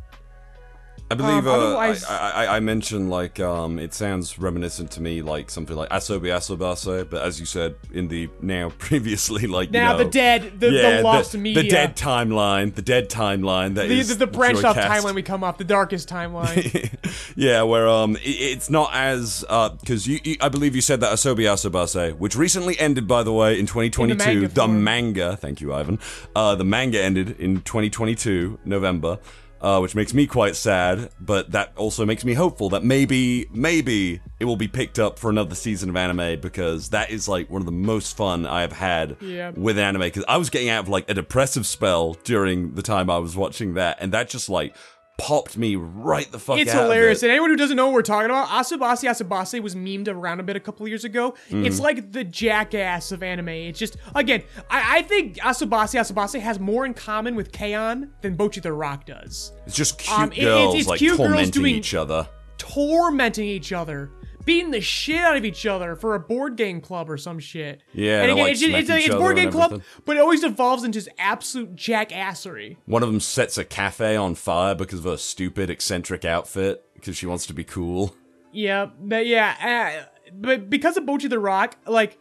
I 1.12 1.14
believe 1.14 1.46
Um, 1.46 1.48
uh, 1.48 1.52
otherwise- 1.52 2.04
I, 2.04 2.46
I, 2.46 2.56
I 2.56 2.60
mentioned 2.62 3.12
like 3.12 3.40
um, 3.40 3.78
it 3.78 3.94
sounds 3.94 4.40
reminiscent 4.40 4.90
to 4.92 5.02
me 5.02 5.22
like 5.22 5.52
something 5.52 5.76
like 5.76 5.90
Asobi 5.90 6.30
Asobase, 6.34 7.08
but 7.08 7.22
as 7.22 7.40
you 7.40 7.46
said 7.46 7.76
in 7.94 8.08
the 8.08 8.28
now 8.42 8.70
previously 8.80 9.46
like 9.46 9.68
you 9.68 9.74
Now 9.74 9.92
know, 9.92 10.00
the 10.00 10.10
dead, 10.10 10.60
the, 10.60 10.72
yeah, 10.72 10.98
the 10.98 11.04
lost 11.04 11.34
the, 11.34 11.38
media, 11.38 11.62
the 11.62 11.70
dead 11.70 11.96
timeline, 11.96 12.74
the 12.74 12.82
dead 12.82 13.10
timeline 13.10 13.76
that 13.76 13.88
the, 13.88 14.00
is 14.00 14.10
the, 14.10 14.26
the 14.26 14.28
branched 14.28 14.66
off 14.66 14.76
timeline 14.76 15.14
we 15.14 15.22
come 15.22 15.44
off, 15.44 15.60
the 15.60 15.64
darkest 15.64 16.10
timeline. 16.10 16.92
yeah, 17.36 17.62
where 17.62 17.88
um, 17.88 18.16
it, 18.16 18.22
it's 18.26 18.72
not 18.72 18.90
as 18.94 19.46
uh, 19.48 19.70
because 19.70 20.08
you, 20.08 20.20
you, 20.24 20.38
I 20.42 20.50
believe 20.50 20.76
you 20.76 20.82
said 20.82 21.02
that 21.02 21.14
Asobi 21.14 21.44
Asobase, 21.44 22.18
which 22.18 22.36
recently 22.36 22.80
ended 22.80 23.08
by 23.08 23.22
the 23.22 23.32
way 23.32 23.60
in 23.60 23.68
2022. 23.68 24.18
manga 24.18 24.48
the 24.48 24.68
manga, 24.68 25.38
thank 25.38 25.62
you, 25.62 25.72
Ivan. 25.72 26.00
Uh, 26.36 26.56
the 26.56 26.66
manga 26.66 27.00
ended 27.00 27.40
in 27.40 27.62
2022 27.62 28.60
November. 28.66 29.20
Uh, 29.62 29.80
which 29.80 29.96
makes 29.96 30.14
me 30.14 30.28
quite 30.28 30.56
sad, 30.56 31.10
but 31.20 31.52
that 31.52 31.72
also 31.76 32.06
makes 32.06 32.24
me 32.24 32.34
hopeful 32.34 32.70
that 32.70 32.84
maybe, 32.84 33.48
maybe 33.52 34.20
it 34.40 34.46
will 34.46 34.58
be 34.58 34.68
picked 34.68 35.00
up 35.00 35.18
for 35.18 35.30
another 35.32 35.56
season 35.56 35.90
of 35.90 35.96
anime 35.96 36.40
because 36.40 36.90
that 36.90 37.10
is 37.10 37.28
like 37.28 37.50
one 37.50 37.62
of 37.62 37.66
the 37.66 37.72
most 37.72 38.16
fun 38.16 38.46
I 38.46 38.62
have 38.62 38.74
had 38.74 39.16
Yeah. 39.22 39.52
with 39.56 39.80
anime. 39.80 40.02
Because 40.02 40.26
I 40.28 40.38
was 40.38 40.52
getting 40.52 40.70
out 40.70 40.84
of 40.84 40.90
like 40.90 41.10
a 41.10 41.16
depressive 41.16 41.66
spell 41.66 42.16
during 42.26 42.76
the 42.76 42.84
time 42.84 43.10
I 43.10 43.18
was 43.18 43.36
watching 43.36 43.74
that, 43.76 43.98
and 44.02 44.12
that 44.12 44.30
just 44.30 44.50
like 44.50 44.76
popped 45.18 45.58
me 45.58 45.76
right 45.76 46.30
the 46.32 46.38
fuck 46.40 46.58
It's 46.58 46.72
out 46.74 46.84
of 46.84 46.92
hilarious. 46.92 47.24
it. 47.24 47.28
And 47.28 47.32
anyone 47.32 47.50
who 47.50 47.56
doesn't 47.56 47.78
know 47.78 47.86
what 47.86 47.94
we're 47.94 48.02
talking 48.02 48.26
about, 48.30 48.48
Asubase 48.50 49.08
Asubase 49.10 49.62
was 49.62 49.74
memed 49.76 50.08
around 50.08 50.40
a 50.40 50.44
bit 50.44 50.56
a 50.56 50.60
couple 50.60 50.88
years 50.88 51.04
ago. 51.06 51.36
Mm. 51.50 51.66
It's 51.66 51.80
like 51.80 52.12
the 52.12 52.24
jackass 52.24 53.12
of 53.12 53.24
anime. 53.24 53.50
It's 53.50 53.80
just, 53.80 53.98
again, 54.14 54.44
I, 54.70 54.98
I 54.98 55.02
think 55.04 55.38
Asubase 55.38 55.98
Asubase 56.00 56.40
has 56.40 56.60
more 56.60 56.86
in 56.86 56.94
common 56.94 57.36
with 57.36 57.52
K-On! 57.52 58.12
than 58.22 58.36
Bocchi 58.36 58.62
the 58.62 58.74
Rock 58.74 59.06
does. 59.06 59.52
It's 59.66 59.76
just 59.76 59.98
cute 60.00 60.18
Um, 60.20 60.32
it- 60.34 60.40
it's- 60.40 60.46
girls 60.46 60.76
it's 60.76 60.88
like 60.88 61.00
cute 61.00 61.18
girls 61.18 61.30
tormenting 61.30 61.52
doing- 61.62 61.76
each 61.76 61.94
other. 61.94 62.28
Tormenting 62.58 63.48
each 63.48 63.72
other. 63.74 64.10
Beating 64.46 64.72
the 64.72 64.82
shit 64.82 65.22
out 65.22 65.36
of 65.36 65.44
each 65.44 65.66
other 65.66 65.96
for 65.96 66.14
a 66.16 66.20
board 66.20 66.56
game 66.56 66.80
club 66.80 67.10
or 67.10 67.18
some 67.18 67.40
shit. 67.40 67.82
Yeah, 67.94 68.22
and 68.22 68.32
again, 68.32 68.44
like, 68.44 68.52
it's, 68.52 68.62
just, 68.62 68.74
it's, 68.74 68.90
a, 68.90 68.98
it's 68.98 69.16
board 69.16 69.36
game 69.38 69.52
club, 69.52 69.82
but 70.06 70.18
it 70.18 70.20
always 70.20 70.42
devolves 70.42 70.84
into 70.84 71.00
just 71.00 71.10
absolute 71.18 71.76
jackassery. 71.76 72.78
One 72.86 73.02
of 73.02 73.10
them 73.10 73.20
sets 73.20 73.58
a 73.58 73.66
cafe 73.66 74.16
on 74.16 74.36
fire 74.36 74.76
because 74.76 75.00
of 75.00 75.06
her 75.06 75.18
stupid 75.18 75.70
eccentric 75.70 76.24
outfit 76.24 76.86
because 76.94 77.18
she 77.18 77.26
wants 77.26 77.46
to 77.48 77.54
be 77.54 77.64
cool. 77.64 78.16
Yeah, 78.52 78.88
but 79.00 79.26
yeah, 79.26 80.06
uh, 80.06 80.32
but 80.34 80.70
because 80.70 80.96
of 80.96 81.04
Bocchi 81.06 81.30
the 81.30 81.40
Rock, 81.40 81.78
like, 81.86 82.18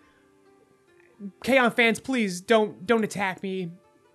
K-On! 1.42 1.70
fans, 1.70 2.00
please 2.00 2.40
don't 2.40 2.86
don't 2.86 3.04
attack 3.04 3.42
me, 3.42 3.70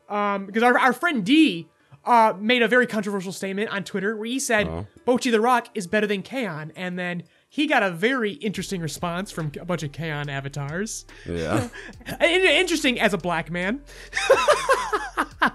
um, 0.10 0.46
because 0.46 0.64
our 0.64 0.78
our 0.78 0.94
friend 0.94 1.26
D, 1.26 1.70
uh, 2.06 2.34
made 2.40 2.62
a 2.62 2.68
very 2.68 2.88
controversial 2.88 3.32
statement 3.32 3.70
on 3.72 3.84
Twitter 3.84 4.16
where 4.16 4.26
he 4.26 4.40
said 4.40 4.68
Bocchi 5.06 5.32
the 5.32 5.42
Rock 5.42 5.70
is 5.76 5.88
better 5.88 6.08
than 6.08 6.22
K-On! 6.22 6.72
and 6.76 7.00
then 7.00 7.24
he 7.50 7.66
got 7.66 7.82
a 7.82 7.90
very 7.90 8.34
interesting 8.34 8.80
response 8.80 9.32
from 9.32 9.52
a 9.60 9.66
bunch 9.66 9.82
of 9.82 9.92
K-On 9.92 10.30
avatars. 10.30 11.06
Yeah. 11.26 11.68
Interesting 12.22 13.00
as 13.00 13.16
a 13.16 13.18
black 13.18 13.50
man. 13.50 13.82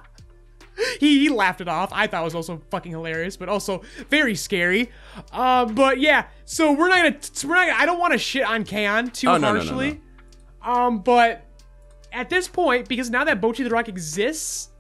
he, 0.99 1.21
he 1.21 1.29
laughed 1.29 1.61
it 1.61 1.69
off. 1.69 1.91
I 1.93 2.09
thought 2.09 2.23
it 2.23 2.25
was 2.25 2.35
also 2.35 2.61
fucking 2.71 2.91
hilarious, 2.91 3.37
but 3.37 3.49
also 3.49 3.83
very 4.11 4.35
scary. 4.35 4.91
Uh, 5.33 5.67
but 5.67 6.01
yeah, 6.01 6.27
so 6.45 6.73
we're 6.73 6.89
not 6.89 6.97
gonna 6.97 7.49
we're 7.49 7.55
not. 7.55 7.69
Gonna, 7.69 7.81
I 7.81 7.87
don't 7.87 8.01
want 8.01 8.13
to 8.13 8.19
shit 8.19 8.43
on 8.43 8.65
K-On 8.65 9.11
too 9.11 9.29
Oh, 9.29 9.37
no, 9.37 9.53
no, 9.53 9.61
no, 9.61 9.65
harshly. 9.65 10.01
Um, 10.63 10.99
but 10.99 11.47
at 12.13 12.29
this 12.29 12.49
point, 12.49 12.89
because 12.89 13.09
now 13.09 13.23
that 13.23 13.41
Bocchi 13.41 13.63
the 13.63 13.71
Rock 13.71 13.89
exists, 13.89 14.71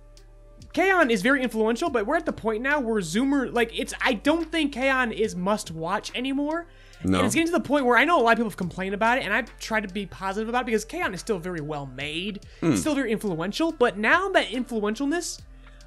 K-On 0.73 1.12
is 1.12 1.23
very 1.23 1.44
influential. 1.44 1.90
But 1.90 2.06
we're 2.06 2.16
at 2.16 2.26
the 2.26 2.33
point 2.33 2.61
now 2.61 2.80
where 2.80 3.00
Zoomer, 3.00 3.52
like, 3.52 3.78
it's. 3.78 3.94
I 4.00 4.14
don't 4.14 4.50
think 4.50 4.73
K-On 4.73 5.12
is 5.12 5.37
must 5.37 5.71
watch 5.71 6.11
anymore. 6.16 6.66
No. 7.05 7.19
And 7.19 7.27
it's 7.27 7.35
getting 7.35 7.49
to 7.49 7.53
the 7.53 7.61
point 7.61 7.85
where 7.85 7.97
I 7.97 8.05
know 8.05 8.19
a 8.19 8.23
lot 8.23 8.33
of 8.33 8.39
people 8.39 8.51
have 8.51 8.57
complained 8.57 8.95
about 8.95 9.19
it, 9.19 9.25
and 9.25 9.33
I've 9.33 9.57
tried 9.59 9.87
to 9.87 9.93
be 9.93 10.07
positive 10.07 10.49
about 10.49 10.63
it 10.63 10.67
because 10.67 10.85
K-On 10.85 11.13
is 11.13 11.21
still 11.21 11.39
very 11.39 11.61
well 11.61 11.87
made. 11.87 12.47
Hmm. 12.61 12.73
It's 12.73 12.81
still 12.81 12.95
very 12.95 13.13
influential, 13.13 13.73
but 13.73 13.99
now 13.99 14.31
that 14.31 14.49
influentialness 14.49 15.41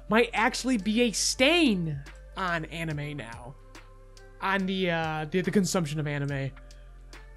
might 0.08 0.30
actually 0.32 0.78
be 0.78 1.02
a 1.02 1.12
stain 1.12 2.00
on 2.36 2.64
anime 2.66 3.16
now. 3.16 3.54
On 4.40 4.64
the 4.66 4.90
uh 4.90 5.26
the, 5.30 5.40
the 5.40 5.50
consumption 5.50 5.98
of 5.98 6.06
anime. 6.06 6.50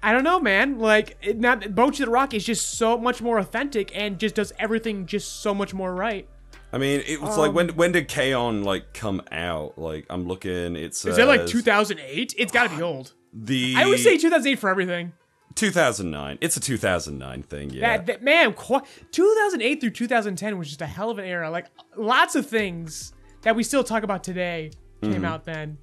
I 0.04 0.12
don't 0.12 0.24
know, 0.24 0.40
man. 0.40 0.78
Like, 0.78 1.16
it, 1.22 1.38
not 1.38 1.60
Bocchi 1.60 1.98
the 2.04 2.10
Rock 2.10 2.34
is 2.34 2.44
just 2.44 2.72
so 2.76 2.98
much 2.98 3.22
more 3.22 3.38
authentic 3.38 3.96
and 3.96 4.18
just 4.18 4.34
does 4.34 4.52
everything 4.58 5.06
just 5.06 5.42
so 5.42 5.54
much 5.54 5.72
more 5.74 5.94
right. 5.94 6.28
I 6.72 6.78
mean, 6.78 7.02
it 7.06 7.20
was 7.20 7.34
Um, 7.34 7.38
like 7.38 7.52
when 7.52 7.68
when 7.70 7.92
did 7.92 8.08
K-On 8.08 8.62
like 8.62 8.94
come 8.94 9.22
out? 9.30 9.78
Like 9.78 10.06
I'm 10.10 10.26
looking, 10.26 10.76
it's 10.76 11.04
Is 11.04 11.16
that 11.16 11.26
like 11.26 11.46
2008? 11.46 12.34
It's 12.38 12.52
got 12.52 12.70
to 12.70 12.76
be 12.76 12.82
old. 12.82 13.12
The 13.32 13.74
I 13.76 13.86
would 13.86 13.98
say 13.98 14.18
2008 14.18 14.58
for 14.58 14.68
everything. 14.68 15.12
2009. 15.54 16.38
It's 16.40 16.56
a 16.56 16.60
2009 16.60 17.42
thing, 17.42 17.70
yeah. 17.70 17.96
That, 17.96 18.06
that 18.06 18.22
man, 18.22 18.54
qu- 18.54 18.82
2008 19.10 19.80
through 19.80 19.90
2010 19.90 20.58
was 20.58 20.68
just 20.68 20.80
a 20.80 20.86
hell 20.86 21.10
of 21.10 21.18
an 21.18 21.24
era. 21.24 21.50
Like 21.50 21.66
lots 21.96 22.34
of 22.34 22.46
things 22.46 23.12
that 23.42 23.54
we 23.54 23.62
still 23.62 23.84
talk 23.84 24.02
about 24.02 24.24
today 24.24 24.70
came 25.02 25.14
mm-hmm. 25.14 25.24
out 25.24 25.44
then. 25.44 25.78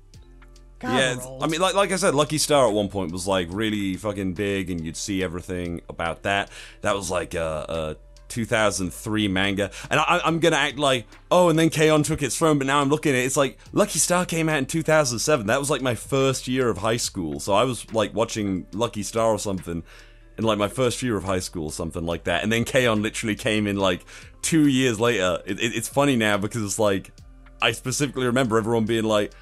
God, 0.79 0.97
yeah. 0.97 1.17
I 1.41 1.47
mean, 1.47 1.59
like 1.59 1.75
like 1.75 1.91
I 1.91 1.97
said, 1.97 2.15
Lucky 2.15 2.37
Star 2.37 2.67
at 2.67 2.73
one 2.73 2.87
point 2.87 3.11
was 3.11 3.27
like 3.27 3.47
really 3.51 3.97
fucking 3.97 4.33
big, 4.33 4.69
and 4.69 4.83
you'd 4.83 4.95
see 4.95 5.21
everything 5.21 5.81
about 5.89 6.23
that. 6.23 6.49
That 6.81 6.95
was 6.95 7.11
like 7.11 7.33
a, 7.33 7.97
a 7.97 8.08
2003 8.29 9.27
manga, 9.27 9.71
and 9.89 9.99
I, 9.99 10.21
I'm 10.23 10.39
gonna 10.39 10.55
act 10.55 10.77
like, 10.77 11.07
oh, 11.29 11.49
and 11.49 11.59
then 11.59 11.69
K-On 11.69 12.03
took 12.03 12.21
its 12.23 12.37
throne, 12.37 12.57
but 12.57 12.67
now 12.67 12.79
I'm 12.81 12.89
looking 12.89 13.13
at 13.13 13.19
it, 13.19 13.25
it's 13.25 13.37
like 13.37 13.57
Lucky 13.73 13.99
Star 13.99 14.25
came 14.25 14.47
out 14.47 14.57
in 14.57 14.65
2007. 14.65 15.47
That 15.47 15.59
was 15.59 15.69
like 15.69 15.81
my 15.81 15.95
first 15.95 16.47
year 16.47 16.69
of 16.69 16.77
high 16.77 16.97
school, 16.97 17.39
so 17.39 17.53
I 17.53 17.63
was 17.63 17.91
like 17.93 18.13
watching 18.13 18.67
Lucky 18.73 19.03
Star 19.03 19.31
or 19.31 19.39
something. 19.39 19.83
In 20.37 20.45
like 20.45 20.57
my 20.57 20.69
first 20.69 21.03
year 21.03 21.17
of 21.17 21.25
high 21.25 21.41
school, 21.41 21.69
something 21.69 22.05
like 22.05 22.23
that, 22.23 22.43
and 22.43 22.51
then 22.51 22.63
K-On 22.63 23.01
literally 23.01 23.35
came 23.35 23.67
in 23.67 23.75
like 23.75 24.05
two 24.41 24.69
years 24.69 24.97
later. 24.97 25.39
It, 25.45 25.59
it, 25.59 25.75
it's 25.75 25.89
funny 25.89 26.15
now 26.15 26.37
because 26.37 26.63
it's 26.63 26.79
like 26.79 27.11
I 27.61 27.71
specifically 27.73 28.25
remember 28.25 28.57
everyone 28.57 28.85
being 28.85 29.03
like, 29.03 29.33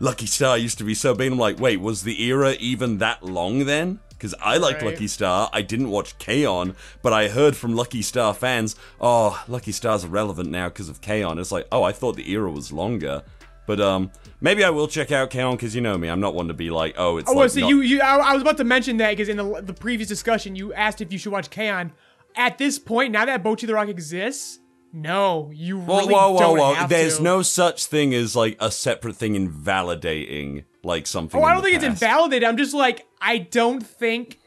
Lucky 0.00 0.26
Star 0.26 0.58
used 0.58 0.78
to 0.78 0.84
be 0.84 0.94
so 0.94 1.14
big. 1.14 1.32
I'm 1.32 1.38
like, 1.38 1.58
wait, 1.58 1.80
was 1.80 2.02
the 2.02 2.22
era 2.22 2.54
even 2.58 2.98
that 2.98 3.22
long 3.22 3.64
then? 3.64 4.00
Because 4.16 4.34
I 4.40 4.56
liked 4.56 4.80
Right. 4.82 4.92
Lucky 4.92 5.06
Star. 5.08 5.50
I 5.52 5.60
didn't 5.62 5.90
watch 5.90 6.16
K-On, 6.18 6.74
but 7.02 7.12
I 7.12 7.28
heard 7.28 7.54
from 7.56 7.76
Lucky 7.76 8.00
Star 8.02 8.32
fans, 8.32 8.74
oh, 9.00 9.42
Lucky 9.46 9.72
Star's 9.72 10.04
irrelevant 10.04 10.50
now 10.50 10.68
because 10.68 10.88
of 10.88 11.00
K-On. 11.02 11.38
It's 11.38 11.52
like, 11.52 11.66
oh, 11.70 11.82
I 11.82 11.92
thought 11.92 12.16
the 12.16 12.30
era 12.30 12.50
was 12.50 12.72
longer. 12.72 13.22
But 13.66 13.80
um, 13.80 14.12
maybe 14.40 14.62
I 14.64 14.70
will 14.70 14.86
check 14.88 15.10
out 15.12 15.30
K-On 15.30 15.56
because 15.56 15.74
you 15.74 15.80
know 15.80 15.98
me. 15.98 16.08
I'm 16.08 16.20
not 16.20 16.34
one 16.34 16.48
to 16.48 16.54
be 16.54 16.70
like, 16.70 16.94
oh, 16.96 17.16
it's 17.18 17.28
Oh, 17.28 17.34
like 17.34 17.50
so 17.50 17.60
not- 17.60 17.68
you, 17.68 17.80
you, 17.82 18.00
I, 18.00 18.16
I 18.16 18.32
was 18.32 18.42
about 18.42 18.56
to 18.58 18.64
mention 18.64 18.96
that 18.98 19.10
because 19.10 19.28
in 19.28 19.36
the, 19.36 19.60
the 19.60 19.74
previous 19.74 20.08
discussion, 20.08 20.54
you 20.56 20.72
asked 20.72 21.00
if 21.00 21.12
you 21.12 21.18
should 21.18 21.32
watch 21.32 21.50
K-On. 21.50 21.92
At 22.36 22.58
this 22.58 22.78
point, 22.78 23.12
now 23.12 23.24
that 23.26 23.42
Bocchi 23.42 23.66
the 23.66 23.74
Rock 23.74 23.88
exists, 23.88 24.60
no, 24.92 25.50
you 25.52 25.78
Whoa, 25.80 26.06
whoa, 26.06 26.32
whoa, 26.32 26.38
don't 26.38 26.58
whoa! 26.58 26.74
have 26.74 26.88
There's 26.88 27.16
to. 27.18 27.22
no 27.22 27.42
such 27.42 27.86
thing 27.86 28.14
as 28.14 28.36
like 28.36 28.56
a 28.60 28.70
separate 28.70 29.16
thing 29.16 29.34
invalidating 29.34 30.64
like 30.86 31.06
something. 31.06 31.40
Oh, 31.40 31.44
I 31.44 31.52
don't 31.52 31.62
think 31.62 31.76
it's 31.76 31.84
invalidated. 31.84 32.48
I'm 32.48 32.56
just 32.56 32.72
like, 32.74 33.06
I 33.20 33.38
don't 33.38 33.84
think 33.84 34.38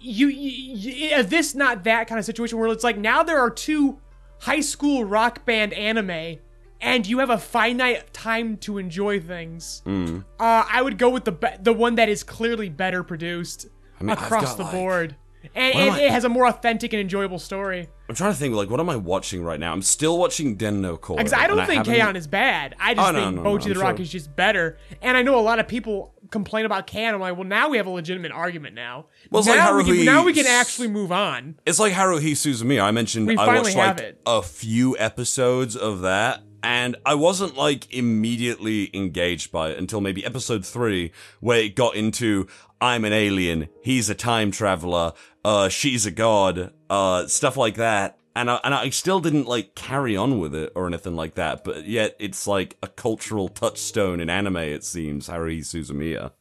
you, 0.00 0.28
you, 0.28 0.74
you 0.74 1.22
this 1.22 1.54
not 1.54 1.84
that 1.84 2.08
kind 2.08 2.18
of 2.18 2.24
situation 2.24 2.58
where 2.58 2.68
it's 2.68 2.84
like 2.84 2.96
now 2.98 3.22
there 3.22 3.38
are 3.38 3.50
two 3.50 3.98
high 4.40 4.60
school 4.60 5.04
rock 5.04 5.44
band 5.44 5.72
anime 5.72 6.36
and 6.80 7.06
you 7.06 7.18
have 7.20 7.30
a 7.30 7.38
finite 7.38 8.12
time 8.12 8.56
to 8.58 8.78
enjoy 8.78 9.18
things. 9.20 9.82
Hmm. 9.84 10.18
Uh, 10.38 10.64
I 10.70 10.82
would 10.82 10.98
go 10.98 11.10
with 11.10 11.24
the 11.24 11.32
be- 11.32 11.56
the 11.60 11.72
one 11.72 11.94
that 11.96 12.08
is 12.08 12.22
clearly 12.22 12.68
better 12.68 13.02
produced 13.02 13.66
I've 14.00 14.08
across 14.10 14.54
the 14.54 14.62
like- 14.64 14.72
board. 14.72 15.16
And, 15.54 15.74
and 15.74 15.90
I- 15.94 16.00
it 16.02 16.10
has 16.10 16.24
a 16.24 16.28
more 16.28 16.46
authentic 16.46 16.92
and 16.92 17.00
enjoyable 17.00 17.38
story. 17.38 17.88
I'm 18.08 18.14
trying 18.14 18.32
to 18.32 18.38
think, 18.38 18.54
like, 18.54 18.70
what 18.70 18.78
am 18.78 18.88
I 18.88 18.96
watching 18.96 19.42
right 19.42 19.58
now? 19.58 19.72
I'm 19.72 19.82
still 19.82 20.18
watching 20.18 20.54
Den 20.56 20.80
no. 20.80 20.96
Because 20.96 21.32
I 21.32 21.46
don't 21.48 21.66
think 21.66 21.86
haven't- 21.86 22.16
is 22.16 22.26
bad. 22.26 22.74
I 22.78 22.94
just 22.94 23.08
Oh, 23.08 23.10
no, 23.10 23.18
think 23.24 23.36
no, 23.36 23.42
no, 23.42 23.56
I'm 23.58 23.60
the 23.74 23.80
Rock 23.80 23.96
sure. 23.96 24.02
is 24.02 24.10
just 24.12 24.36
better. 24.36 24.78
And 25.02 25.16
I 25.16 25.22
know 25.22 25.38
a 25.38 25.42
lot 25.42 25.58
of 25.58 25.66
people 25.66 26.14
complain 26.30 26.66
about 26.66 26.86
K-On. 26.86 27.14
I'm 27.14 27.20
like, 27.20 27.34
well, 27.36 27.44
now 27.46 27.68
we 27.68 27.76
have 27.78 27.86
a 27.86 27.90
legitimate 27.90 28.30
argument 28.32 28.74
now. 28.74 29.06
Well, 29.30 29.40
it's 29.40 29.48
now, 29.48 29.76
like 29.76 29.86
we 29.86 29.96
can, 29.96 30.04
now 30.04 30.24
we 30.24 30.32
can 30.32 30.46
actually 30.46 30.88
move 30.88 31.10
on. 31.10 31.56
It's 31.66 31.78
like 31.80 31.92
Haruhi 31.92 32.32
Suzumiya. 32.32 32.82
I 32.82 32.90
mentioned 32.92 33.26
We 33.26 33.36
I 33.36 33.46
watched 33.46 33.76
like 33.76 34.16
a 34.24 34.42
few 34.42 34.96
episodes 34.98 35.74
of 35.76 36.00
that, 36.02 36.42
and 36.66 36.96
I 37.06 37.14
wasn't 37.14 37.56
like 37.56 37.94
immediately 37.94 38.90
engaged 38.92 39.52
by 39.52 39.70
it 39.70 39.78
until 39.78 40.00
maybe 40.00 40.26
episode 40.26 40.66
three, 40.66 41.12
where 41.38 41.60
it 41.60 41.76
got 41.76 41.94
into 41.94 42.48
I'm 42.80 43.04
an 43.04 43.12
alien, 43.12 43.68
he's 43.82 44.10
a 44.10 44.16
time 44.16 44.50
traveler, 44.50 45.12
uh, 45.44 45.68
she's 45.68 46.06
a 46.06 46.10
god, 46.10 46.72
uh, 46.90 47.28
stuff 47.28 47.56
like 47.56 47.76
that. 47.76 48.18
And 48.34 48.50
I, 48.50 48.58
and 48.64 48.74
I 48.74 48.90
still 48.90 49.20
didn't 49.20 49.46
like 49.46 49.76
carry 49.76 50.16
on 50.16 50.40
with 50.40 50.56
it 50.56 50.72
or 50.74 50.88
anything 50.88 51.14
like 51.14 51.36
that, 51.36 51.62
but 51.62 51.86
yet 51.86 52.16
it's 52.18 52.48
like 52.48 52.76
a 52.82 52.88
cultural 52.88 53.48
touchstone 53.48 54.18
in 54.18 54.28
anime. 54.28 54.56
It 54.56 54.82
seems 54.82 55.28
Haruhi 55.28 55.60
Suzumiya. 55.60 56.32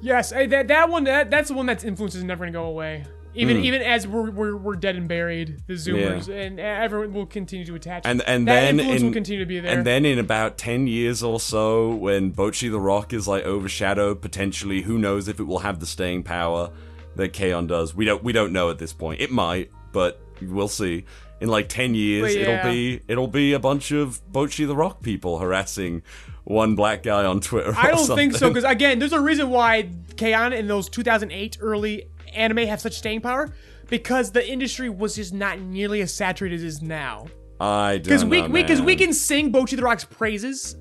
Yes, 0.00 0.30
eh, 0.30 0.46
that 0.46 0.68
that 0.68 0.88
one 0.88 1.02
that, 1.04 1.32
that's 1.32 1.48
the 1.48 1.54
one 1.54 1.66
that's 1.66 1.82
influence 1.82 2.14
is 2.14 2.22
never 2.22 2.44
gonna 2.44 2.52
go 2.52 2.66
away. 2.66 3.04
Even 3.36 3.58
Hmm. 3.58 3.64
even 3.64 3.82
as 3.82 4.06
we're, 4.06 4.30
we're 4.30 4.56
we're 4.56 4.76
dead 4.76 4.96
and 4.96 5.06
buried, 5.08 5.62
the 5.66 5.74
Zoomers 5.74 6.28
and 6.28 6.58
everyone 6.58 7.12
will 7.12 7.26
continue 7.26 7.64
to 7.66 7.74
attach. 7.74 8.02
And 8.04 8.22
and 8.26 8.48
that 8.48 8.54
then 8.60 8.80
influence 8.80 9.00
in, 9.02 9.06
will 9.08 9.14
continue 9.14 9.40
to 9.40 9.46
be 9.46 9.60
there. 9.60 9.76
And 9.76 9.86
then 9.86 10.04
in 10.04 10.18
about 10.18 10.56
ten 10.58 10.86
years 10.86 11.22
or 11.22 11.38
so, 11.38 11.94
when 11.94 12.32
Bocchi 12.32 12.70
the 12.70 12.80
Rock 12.80 13.12
is 13.12 13.28
like 13.28 13.44
overshadowed, 13.44 14.22
potentially, 14.22 14.82
who 14.82 14.98
knows 14.98 15.28
if 15.28 15.38
it 15.38 15.44
will 15.44 15.60
have 15.60 15.80
the 15.80 15.86
staying 15.86 16.22
power 16.22 16.70
that 17.16 17.32
K-On 17.32 17.66
does? 17.66 17.94
We 17.94 18.04
don't 18.04 18.24
we 18.24 18.32
don't 18.32 18.52
know 18.52 18.70
at 18.70 18.78
this 18.78 18.92
point. 18.92 19.20
It 19.20 19.30
might, 19.30 19.70
but 19.92 20.20
we'll 20.40 20.68
see. 20.68 21.04
In 21.38 21.48
like 21.48 21.68
ten 21.68 21.94
years, 21.94 22.34
yeah. 22.34 22.42
it'll 22.42 22.72
be 22.72 23.00
it'll 23.08 23.28
be 23.28 23.52
a 23.52 23.58
bunch 23.58 23.90
of 23.90 24.22
Bocchi 24.32 24.66
the 24.66 24.74
Rock 24.74 25.02
people 25.02 25.38
harassing 25.38 26.02
one 26.44 26.74
black 26.76 27.02
guy 27.02 27.24
on 27.26 27.40
Twitter. 27.40 27.74
I 27.76 27.90
don't 27.90 28.06
think 28.06 28.34
so 28.34 28.48
because 28.48 28.64
again, 28.64 28.98
there's 29.00 29.12
a 29.12 29.20
reason 29.20 29.50
why 29.50 29.90
K-On! 30.16 30.52
in 30.54 30.66
those 30.68 30.88
2008 30.88 31.58
early 31.60 32.06
anime 32.36 32.66
have 32.66 32.80
such 32.80 32.94
staying 32.94 33.20
power 33.20 33.48
because 33.88 34.32
the 34.32 34.46
industry 34.48 34.88
was 34.90 35.16
just 35.16 35.32
not 35.32 35.60
nearly 35.60 36.00
as 36.00 36.12
saturated 36.12 36.56
as 36.56 36.62
it 36.62 36.66
is 36.66 36.82
now. 36.82 37.26
I 37.60 37.98
don't 37.98 38.04
Because 38.04 38.24
we 38.24 38.42
because 38.48 38.80
we 38.80 38.92
man. 38.92 38.98
can 38.98 39.12
sing 39.12 39.52
Bocchi 39.52 39.76
the 39.76 39.82
Rock's 39.82 40.04
praises 40.04 40.76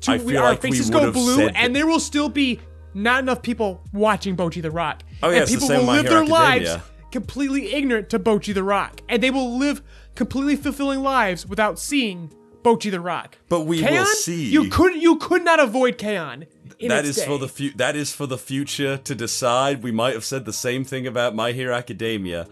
to 0.00 0.12
I 0.12 0.16
we, 0.18 0.32
feel 0.32 0.42
our 0.42 0.50
like 0.50 0.60
faces 0.62 0.90
go 0.90 1.10
blue, 1.12 1.48
and 1.48 1.74
there 1.74 1.86
will 1.86 2.00
still 2.00 2.28
be 2.28 2.60
not 2.94 3.22
enough 3.22 3.42
people 3.42 3.82
watching 3.92 4.36
Bocchi 4.36 4.60
the 4.60 4.70
Rock. 4.70 5.02
Oh, 5.22 5.30
yeah, 5.30 5.38
and 5.38 5.46
the 5.46 5.52
people 5.52 5.68
same 5.68 5.86
will 5.86 5.94
live 5.94 6.04
their 6.04 6.24
lives 6.26 6.76
completely 7.10 7.72
ignorant 7.74 8.10
to 8.10 8.18
Bocchi 8.18 8.52
the 8.52 8.64
Rock, 8.64 9.00
and 9.08 9.22
they 9.22 9.30
will 9.30 9.58
live 9.58 9.82
completely 10.14 10.56
fulfilling 10.56 11.02
lives 11.02 11.46
without 11.46 11.78
seeing 11.78 12.32
Bocchi 12.62 12.90
the 12.90 13.00
Rock. 13.00 13.38
But 13.48 13.60
we 13.62 13.80
will 13.80 13.88
K-On! 13.88 14.06
see. 14.06 14.50
You 14.50 14.68
could 14.68 14.94
you 15.00 15.16
could 15.16 15.44
not 15.44 15.60
avoid 15.60 15.96
K-On! 15.98 16.44
In 16.82 16.88
That 16.88 17.04
is 17.04 17.22
for 17.22 17.38
the 17.38 17.46
fu- 17.46 17.70
that 17.76 17.94
is 17.94 18.12
for 18.12 18.26
the 18.26 18.36
future 18.36 18.96
to 18.96 19.14
decide. 19.14 19.84
We 19.84 19.92
might 19.92 20.14
have 20.14 20.24
said 20.24 20.44
the 20.44 20.52
same 20.52 20.84
thing 20.84 21.06
about 21.06 21.32
My 21.32 21.52
Hero 21.52 21.74
Academia. 21.76 22.48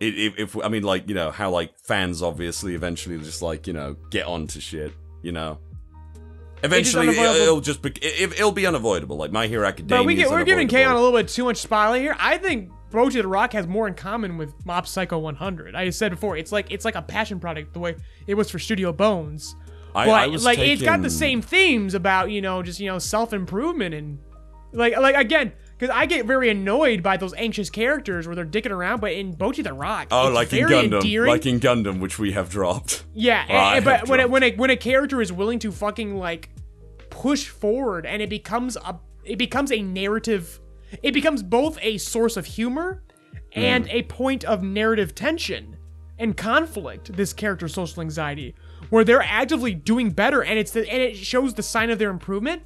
If, 0.00 0.14
if, 0.14 0.38
if 0.38 0.64
I 0.64 0.68
mean, 0.68 0.82
like 0.82 1.08
you 1.08 1.14
know 1.14 1.30
how 1.30 1.50
like 1.50 1.78
fans 1.78 2.22
obviously 2.22 2.74
eventually 2.74 3.18
just 3.18 3.42
like 3.42 3.66
you 3.66 3.74
know 3.74 3.94
get 4.10 4.24
onto 4.26 4.60
shit. 4.60 4.92
You 5.22 5.32
know, 5.32 5.58
eventually 6.62 7.08
uh, 7.08 7.10
unavoidable. 7.10 7.42
it'll 7.42 7.60
just 7.60 7.82
be, 7.82 7.90
it, 8.00 8.32
it'll 8.32 8.50
be 8.50 8.66
unavoidable. 8.66 9.18
Like 9.18 9.30
My 9.30 9.46
Hero 9.46 9.66
Academia. 9.66 10.00
But 10.00 10.06
we 10.06 10.14
get, 10.14 10.30
we're 10.30 10.44
giving 10.44 10.68
unavoidable. 10.68 10.78
K-On! 10.78 10.92
a 10.92 11.00
little 11.02 11.18
bit 11.18 11.28
too 11.28 11.44
much 11.44 11.58
spotlight 11.58 12.00
here. 12.00 12.16
I 12.18 12.38
think 12.38 12.70
Bocchi 12.90 13.20
the 13.20 13.28
Rock 13.28 13.52
has 13.52 13.66
more 13.66 13.86
in 13.88 13.94
common 13.94 14.38
with 14.38 14.54
Mob 14.64 14.86
Psycho 14.86 15.18
100. 15.18 15.74
I 15.74 15.90
said 15.90 16.12
before, 16.12 16.38
it's 16.38 16.50
like 16.50 16.70
it's 16.70 16.86
like 16.86 16.94
a 16.94 17.02
passion 17.02 17.38
product 17.38 17.74
the 17.74 17.80
way 17.80 17.96
it 18.26 18.34
was 18.34 18.50
for 18.50 18.58
Studio 18.58 18.90
Bones. 18.90 19.54
I, 19.96 20.06
But 20.06 20.14
I 20.14 20.26
was 20.28 20.44
like 20.44 20.58
it's 20.58 20.82
got 20.82 21.02
the 21.02 21.10
same 21.10 21.40
themes 21.42 21.94
about 21.94 22.30
you 22.30 22.40
know 22.42 22.62
just 22.62 22.78
you 22.80 22.86
know 22.90 22.98
self 22.98 23.32
improvement 23.32 23.94
and 23.94 24.18
like 24.72 24.96
like 24.98 25.14
again 25.14 25.52
because 25.78 25.94
I 25.94 26.06
get 26.06 26.24
very 26.26 26.48
annoyed 26.48 27.02
by 27.02 27.16
those 27.18 27.34
anxious 27.34 27.68
characters 27.70 28.26
where 28.26 28.34
they're 28.34 28.46
dicking 28.46 28.70
around. 28.70 29.00
But 29.00 29.12
in 29.12 29.34
Bocchi 29.34 29.62
the 29.62 29.72
Rock, 29.74 30.08
Oh, 30.10 30.28
it's 30.28 30.34
like 30.34 30.52
in 30.52 30.66
Gundam, 30.66 30.94
endearing. 31.02 31.30
like 31.30 31.44
in 31.46 31.60
Gundam, 31.60 32.00
which 32.00 32.18
we 32.18 32.32
have 32.32 32.48
dropped. 32.50 33.04
Yeah, 33.14 33.44
Well, 33.50 33.58
I 33.64 33.76
and- 33.76 33.84
but 33.84 34.08
when 34.08 34.20
a, 34.20 34.28
when 34.28 34.42
a 34.42 34.52
when 34.56 34.70
a 34.70 34.76
character 34.76 35.20
is 35.20 35.32
willing 35.32 35.58
to 35.60 35.72
fucking 35.72 36.16
like 36.16 36.50
push 37.10 37.48
forward 37.48 38.04
and 38.06 38.20
it 38.22 38.28
becomes 38.30 38.76
a 38.76 38.98
it 39.24 39.36
becomes 39.38 39.72
a 39.72 39.80
narrative 39.82 40.60
it 41.02 41.12
becomes 41.12 41.42
both 41.42 41.78
a 41.82 41.98
source 41.98 42.36
of 42.36 42.46
humor 42.46 43.02
and 43.52 43.86
Hmm. 43.86 43.96
a 43.96 44.02
point 44.02 44.44
of 44.44 44.62
narrative 44.62 45.14
tension 45.14 45.76
and 46.18 46.36
conflict. 46.36 47.12
This 47.16 47.32
character's 47.32 47.74
social 47.74 48.02
anxiety, 48.02 48.54
where 48.90 49.04
they're 49.04 49.22
actively 49.22 49.74
doing 49.74 50.10
better, 50.10 50.42
and 50.42 50.58
it's 50.58 50.70
the 50.72 50.80
and 50.90 51.02
it 51.02 51.16
shows 51.16 51.54
the 51.54 51.62
sign 51.62 51.90
of 51.90 51.98
their 51.98 52.10
improvement. 52.10 52.62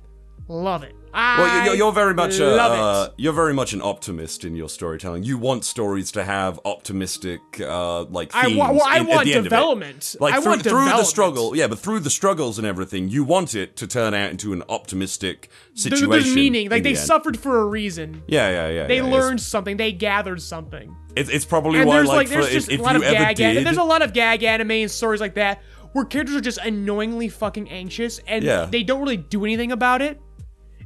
Love 0.49 0.83
it. 0.83 0.95
Well, 1.13 1.65
you're, 1.67 1.75
you're 1.75 1.93
very 1.93 2.15
much 2.15 2.39
a, 2.39 2.55
uh, 2.57 3.09
you're 3.17 3.33
very 3.33 3.53
much 3.53 3.73
an 3.73 3.83
optimist 3.83 4.45
in 4.45 4.55
your 4.55 4.69
storytelling. 4.69 5.25
You 5.25 5.39
want 5.39 5.65
stories 5.65 6.13
to 6.13 6.23
have 6.23 6.61
optimistic, 6.65 7.41
uh, 7.61 8.05
like 8.05 8.31
I 8.33 8.45
themes. 8.47 8.59
wa- 8.59 8.71
well, 8.73 8.83
I 8.87 8.99
in- 8.99 9.07
want 9.09 9.25
the 9.25 9.33
end 9.35 9.41
of 9.41 9.47
it. 9.47 9.49
development. 9.51 10.17
Like 10.21 10.35
I 10.35 10.41
through, 10.41 10.51
want 10.51 10.63
through 10.63 10.85
the 10.85 11.03
struggle, 11.05 11.57
yeah, 11.57 11.67
but 11.67 11.81
through 11.81 12.01
the 12.01 12.11
struggles 12.11 12.59
and 12.59 12.67
everything, 12.67 13.09
you 13.09 13.25
want 13.25 13.57
it 13.57 13.77
to 13.79 13.89
turn 13.89 14.15
out 14.15 14.31
into 14.31 14.53
an 14.53 14.63
optimistic 14.69 15.49
There- 15.75 15.91
situation. 15.91 16.11
There's 16.11 16.35
meaning. 16.35 16.69
Like 16.71 16.85
they 16.85 16.93
the 16.93 16.99
suffered 17.01 17.37
for 17.39 17.61
a 17.61 17.67
reason. 17.67 18.23
Yeah, 18.29 18.49
yeah, 18.51 18.69
yeah. 18.69 18.87
They 18.87 18.97
yeah, 18.99 19.05
learned 19.05 19.41
something. 19.41 19.77
They 19.77 19.91
gathered 19.93 20.41
something. 20.43 20.95
It's, 21.17 21.29
it's 21.29 21.45
probably 21.45 21.81
And 21.81 21.89
why, 21.89 21.97
there's 21.97 22.09
like, 22.09 22.17
like, 22.17 22.29
there's 22.29 22.47
if, 22.47 22.53
just 22.53 22.71
if 22.71 22.79
a 22.79 22.83
lot 22.85 22.93
you 22.95 22.99
of 22.99 23.03
ever 23.03 23.17
gag. 23.25 23.37
did, 23.37 23.67
There's 23.67 23.79
a 23.79 23.83
lot 23.83 24.03
of 24.03 24.13
gag 24.13 24.45
anime 24.45 24.71
and 24.71 24.91
stories 24.91 25.21
like 25.21 25.35
that 25.35 25.61
where 25.93 26.05
characters 26.05 26.37
are 26.37 26.41
just 26.41 26.59
annoyingly 26.59 27.29
fucking 27.29 27.69
anxious 27.71 28.21
and 28.27 28.45
Yeah. 28.45 28.67
they 28.71 28.83
don't 28.83 29.01
really 29.01 29.17
do 29.17 29.45
anything 29.45 29.73
about 29.73 30.03
it. 30.03 30.21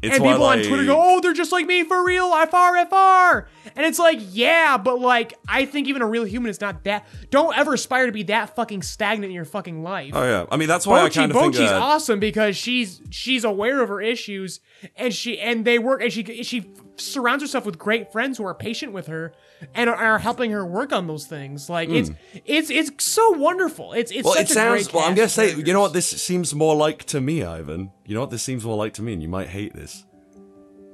it's 0.03 0.17
and 0.17 0.23
people 0.25 0.43
on 0.45 0.59
Twitter 0.63 0.85
go, 0.85 0.97
"Oh, 1.03 1.21
they're 1.21 1.33
just 1.33 1.51
like 1.51 1.65
me 1.67 1.83
for 1.85 2.05
real, 2.05 2.31
FR, 2.31 2.77
FR," 2.77 3.49
and 3.75 3.87
it's 3.87 3.99
like, 3.99 4.19
yeah, 4.33 4.77
but 4.77 5.01
like, 5.01 5.33
I 5.49 5.65
think 5.65 5.89
even 5.89 6.03
a 6.03 6.07
real 6.07 6.25
human 6.25 6.51
is 6.51 6.61
not 6.61 6.85
that. 6.85 7.07
Don't 7.31 7.57
ever 7.57 7.73
aspire 7.73 8.05
to 8.05 8.13
be 8.13 8.23
that 8.25 8.55
fucking 8.55 8.83
stagnant 8.83 9.31
in 9.31 9.35
your 9.35 9.47
fucking 9.47 9.83
life. 9.83 10.11
Oh 10.15 10.23
yeah, 10.23 10.45
I 10.51 10.59
mean 10.59 10.69
that's 10.69 10.87
why 10.87 11.01
I 11.01 11.09
kind 11.09 11.31
of 11.33 11.39
think 11.39 11.55
Bocchi's 11.55 11.71
that. 11.71 11.81
awesome 11.81 12.21
because 12.21 12.55
she's 12.55 13.01
she's 13.09 13.45
aware 13.45 13.81
of 13.83 13.89
her 13.89 14.03
issues 14.03 14.61
and 14.95 15.15
she 15.15 15.39
and 15.41 15.65
they 15.65 15.79
work 15.79 16.03
and 16.03 16.13
she 16.13 16.43
she 16.43 16.71
surrounds 16.97 17.43
herself 17.43 17.67
with 17.67 17.79
great 17.79 18.13
friends 18.13 18.39
who 18.39 18.45
are 18.47 18.55
patient 18.55 18.93
with 18.93 19.07
her 19.09 19.33
and 19.75 19.91
are, 19.91 19.97
are 19.97 20.19
helping 20.19 20.51
her 20.53 20.65
work 20.65 20.93
on 20.93 21.07
those 21.07 21.27
things. 21.27 21.69
Like 21.71 21.89
it's 21.89 22.11
it's 22.45 22.71
it's 22.71 23.05
so 23.05 23.31
wonderful. 23.33 23.93
It's 23.93 24.11
it's 24.11 24.21
Hmm. 24.21 24.27
Well, 24.27 24.35
such 24.35 24.45
it 24.45 24.51
a 24.51 24.55
sounds. 24.55 24.83
great 24.85 24.95
Well, 24.95 25.05
I'm 25.09 25.15
gonna 25.15 25.29
say, 25.29 25.55
you 25.55 25.73
know 25.73 25.81
what 25.81 25.93
this 25.93 26.07
seems 26.09 26.55
more 26.55 26.77
like 26.77 27.05
to 27.07 27.21
me, 27.21 27.43
Ivan. 27.43 27.91
You 28.07 28.15
know 28.15 28.21
what 28.21 28.31
this 28.31 28.43
seems 28.43 28.65
more 28.65 28.77
like 28.77 28.93
to 28.95 29.03
me, 29.03 29.13
and 29.13 29.23
you 29.23 29.29
might 29.29 29.49
hate 29.49 29.75
this. 29.75 30.05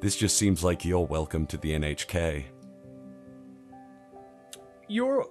This 0.00 0.16
just 0.16 0.36
seems 0.38 0.64
like 0.64 0.84
you're 0.84 1.04
welcome 1.06 1.46
to 1.48 1.56
the 1.58 1.72
NHK. 1.72 2.44
Your 4.88 5.26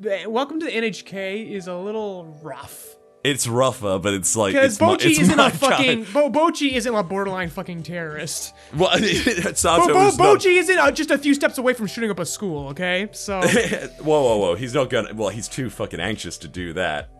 the- 0.00 0.24
welcome 0.26 0.58
to 0.60 0.66
the 0.66 0.72
NHK 0.72 1.50
is 1.50 1.66
a 1.68 1.76
little 1.76 2.24
rough 2.42 2.96
It's 3.22 3.46
rougher, 3.46 3.98
but 3.98 4.14
it's 4.14 4.34
like 4.34 4.54
because 4.54 4.78
Bocchi 4.78 5.10
isn't 5.20 5.38
a 5.38 5.50
fucking. 5.50 6.04
Bo, 6.04 6.30
Bocchi 6.30 6.72
isn't 6.72 6.94
a 6.94 7.02
borderline 7.02 7.50
fucking 7.50 7.82
terrorist. 7.82 8.54
Well, 8.74 8.90
Sato 9.54 9.88
Bo, 9.88 9.92
Bo, 9.92 10.06
is 10.06 10.18
not- 10.18 10.38
Bocchi 10.38 10.56
isn't 10.56 10.78
uh, 10.78 10.90
just 10.90 11.10
a 11.10 11.18
few 11.18 11.34
steps 11.34 11.58
away 11.58 11.74
from 11.74 11.86
shooting 11.86 12.10
up 12.10 12.18
a 12.18 12.24
school. 12.24 12.68
Okay, 12.68 13.08
so. 13.12 13.40
whoa, 13.42 14.22
whoa, 14.22 14.36
whoa! 14.38 14.54
He's 14.54 14.72
not 14.72 14.88
gonna. 14.88 15.12
Well, 15.12 15.28
he's 15.28 15.48
too 15.48 15.68
fucking 15.68 16.00
anxious 16.00 16.38
to 16.38 16.48
do 16.48 16.72
that. 16.72 17.10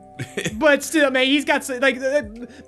But 0.54 0.82
still, 0.82 1.10
man, 1.10 1.26
he's 1.26 1.44
got 1.44 1.68
like 1.80 1.96
uh, 1.96 2.22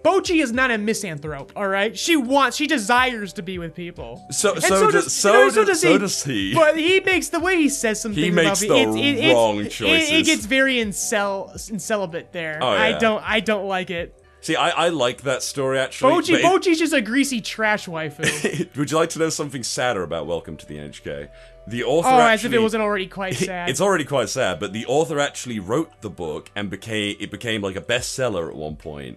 Bocchi 0.04 0.42
is 0.42 0.52
not 0.52 0.70
a 0.70 0.78
misanthrope. 0.78 1.52
All 1.56 1.68
right, 1.68 1.96
she 1.98 2.16
wants, 2.16 2.56
she 2.56 2.66
desires 2.66 3.32
to 3.34 3.42
be 3.42 3.58
with 3.58 3.74
people. 3.74 4.24
So- 4.30 4.54
And 4.54 4.62
so 4.62 4.90
does- 4.90 5.12
so 5.12 5.50
does- 5.50 5.80
so 5.80 5.98
does 5.98 6.24
he. 6.24 6.54
But 6.54 6.76
he 6.78 7.00
makes 7.00 7.28
the 7.28 7.40
way 7.40 7.56
he 7.56 7.68
says 7.68 8.00
some 8.00 8.12
He 8.12 8.22
things 8.22 8.34
makes 8.34 8.62
about 8.62 8.74
the 8.94 8.98
it, 9.00 9.16
it, 9.24 9.32
wrong 9.34 9.58
it- 9.60 9.66
It, 9.66 9.70
choices. 9.70 10.26
gets 10.26 10.46
very 10.46 10.76
incel, 10.76 11.58
celibate 11.80 12.32
there. 12.32 12.58
Oh, 12.62 12.66
I 12.68 12.92
don't, 12.98 13.22
I 13.28 13.40
don't 13.40 13.66
like 13.68 13.90
it. 13.90 14.18
See, 14.40 14.56
I, 14.56 14.70
I 14.70 14.88
like 14.88 15.22
that 15.22 15.42
story 15.44 15.78
actually. 15.78 16.14
Bocchi, 16.14 16.42
Bocchi's 16.42 16.78
just 16.80 16.92
a 16.92 17.00
greasy 17.00 17.40
trash 17.40 17.86
waifu. 17.86 18.74
would 18.76 18.90
you 18.90 18.96
like 18.96 19.10
to 19.10 19.20
know 19.20 19.28
something 19.28 19.62
sadder 19.62 20.02
about 20.02 20.26
Welcome 20.26 20.56
to 20.56 20.66
the 20.66 20.78
NHK? 20.78 21.28
The 21.66 21.84
author 21.84 22.08
oh, 22.08 22.20
actually, 22.20 22.32
as 22.32 22.44
if 22.44 22.52
it 22.54 22.62
wasn't 22.62 22.82
already 22.82 23.06
quite 23.06 23.34
sad. 23.36 23.68
It's 23.68 23.80
already 23.80 24.04
quite 24.04 24.28
sad, 24.28 24.58
but 24.58 24.72
the 24.72 24.86
author 24.86 25.20
actually 25.20 25.60
wrote 25.60 26.00
the 26.02 26.10
book 26.10 26.50
and 26.56 26.68
became 26.70 27.16
it 27.20 27.30
became 27.30 27.62
like 27.62 27.76
a 27.76 27.80
bestseller 27.80 28.48
at 28.48 28.56
one. 28.56 29.16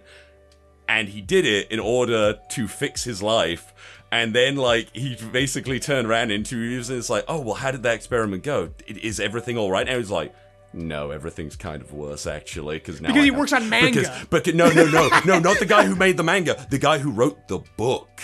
And 0.88 1.08
he 1.08 1.20
did 1.20 1.44
it 1.44 1.72
in 1.72 1.80
order 1.80 2.38
to 2.50 2.68
fix 2.68 3.02
his 3.02 3.20
life. 3.22 3.74
And 4.12 4.32
then 4.32 4.54
like 4.54 4.88
he 4.94 5.16
basically 5.32 5.80
turned 5.80 6.06
around 6.06 6.30
in 6.30 6.44
two 6.44 6.60
years 6.60 6.88
and 6.90 6.98
it's 6.98 7.10
like, 7.10 7.24
oh 7.26 7.40
well, 7.40 7.54
how 7.54 7.72
did 7.72 7.82
that 7.82 7.94
experiment 7.94 8.44
go? 8.44 8.70
Is 8.86 9.18
everything 9.18 9.58
all 9.58 9.70
right? 9.70 9.86
And 9.86 9.98
he's 9.98 10.10
like. 10.10 10.34
No, 10.72 11.10
everything's 11.10 11.56
kind 11.56 11.80
of 11.80 11.94
worse 11.94 12.26
actually 12.26 12.76
because 12.76 13.00
now 13.00 13.08
Because 13.08 13.20
I 13.20 13.22
he 13.22 13.30
have- 13.30 13.38
works 13.38 13.52
on 13.54 13.68
manga. 13.70 14.00
Because, 14.00 14.26
but 14.28 14.54
no, 14.54 14.68
no, 14.70 14.84
no, 14.84 15.08
no, 15.24 15.38
not 15.38 15.58
the 15.58 15.64
guy 15.64 15.86
who 15.86 15.96
made 15.96 16.18
the 16.18 16.22
manga. 16.22 16.66
The 16.68 16.78
guy 16.78 16.98
who 16.98 17.12
wrote 17.12 17.48
the 17.48 17.60
book. 17.78 18.20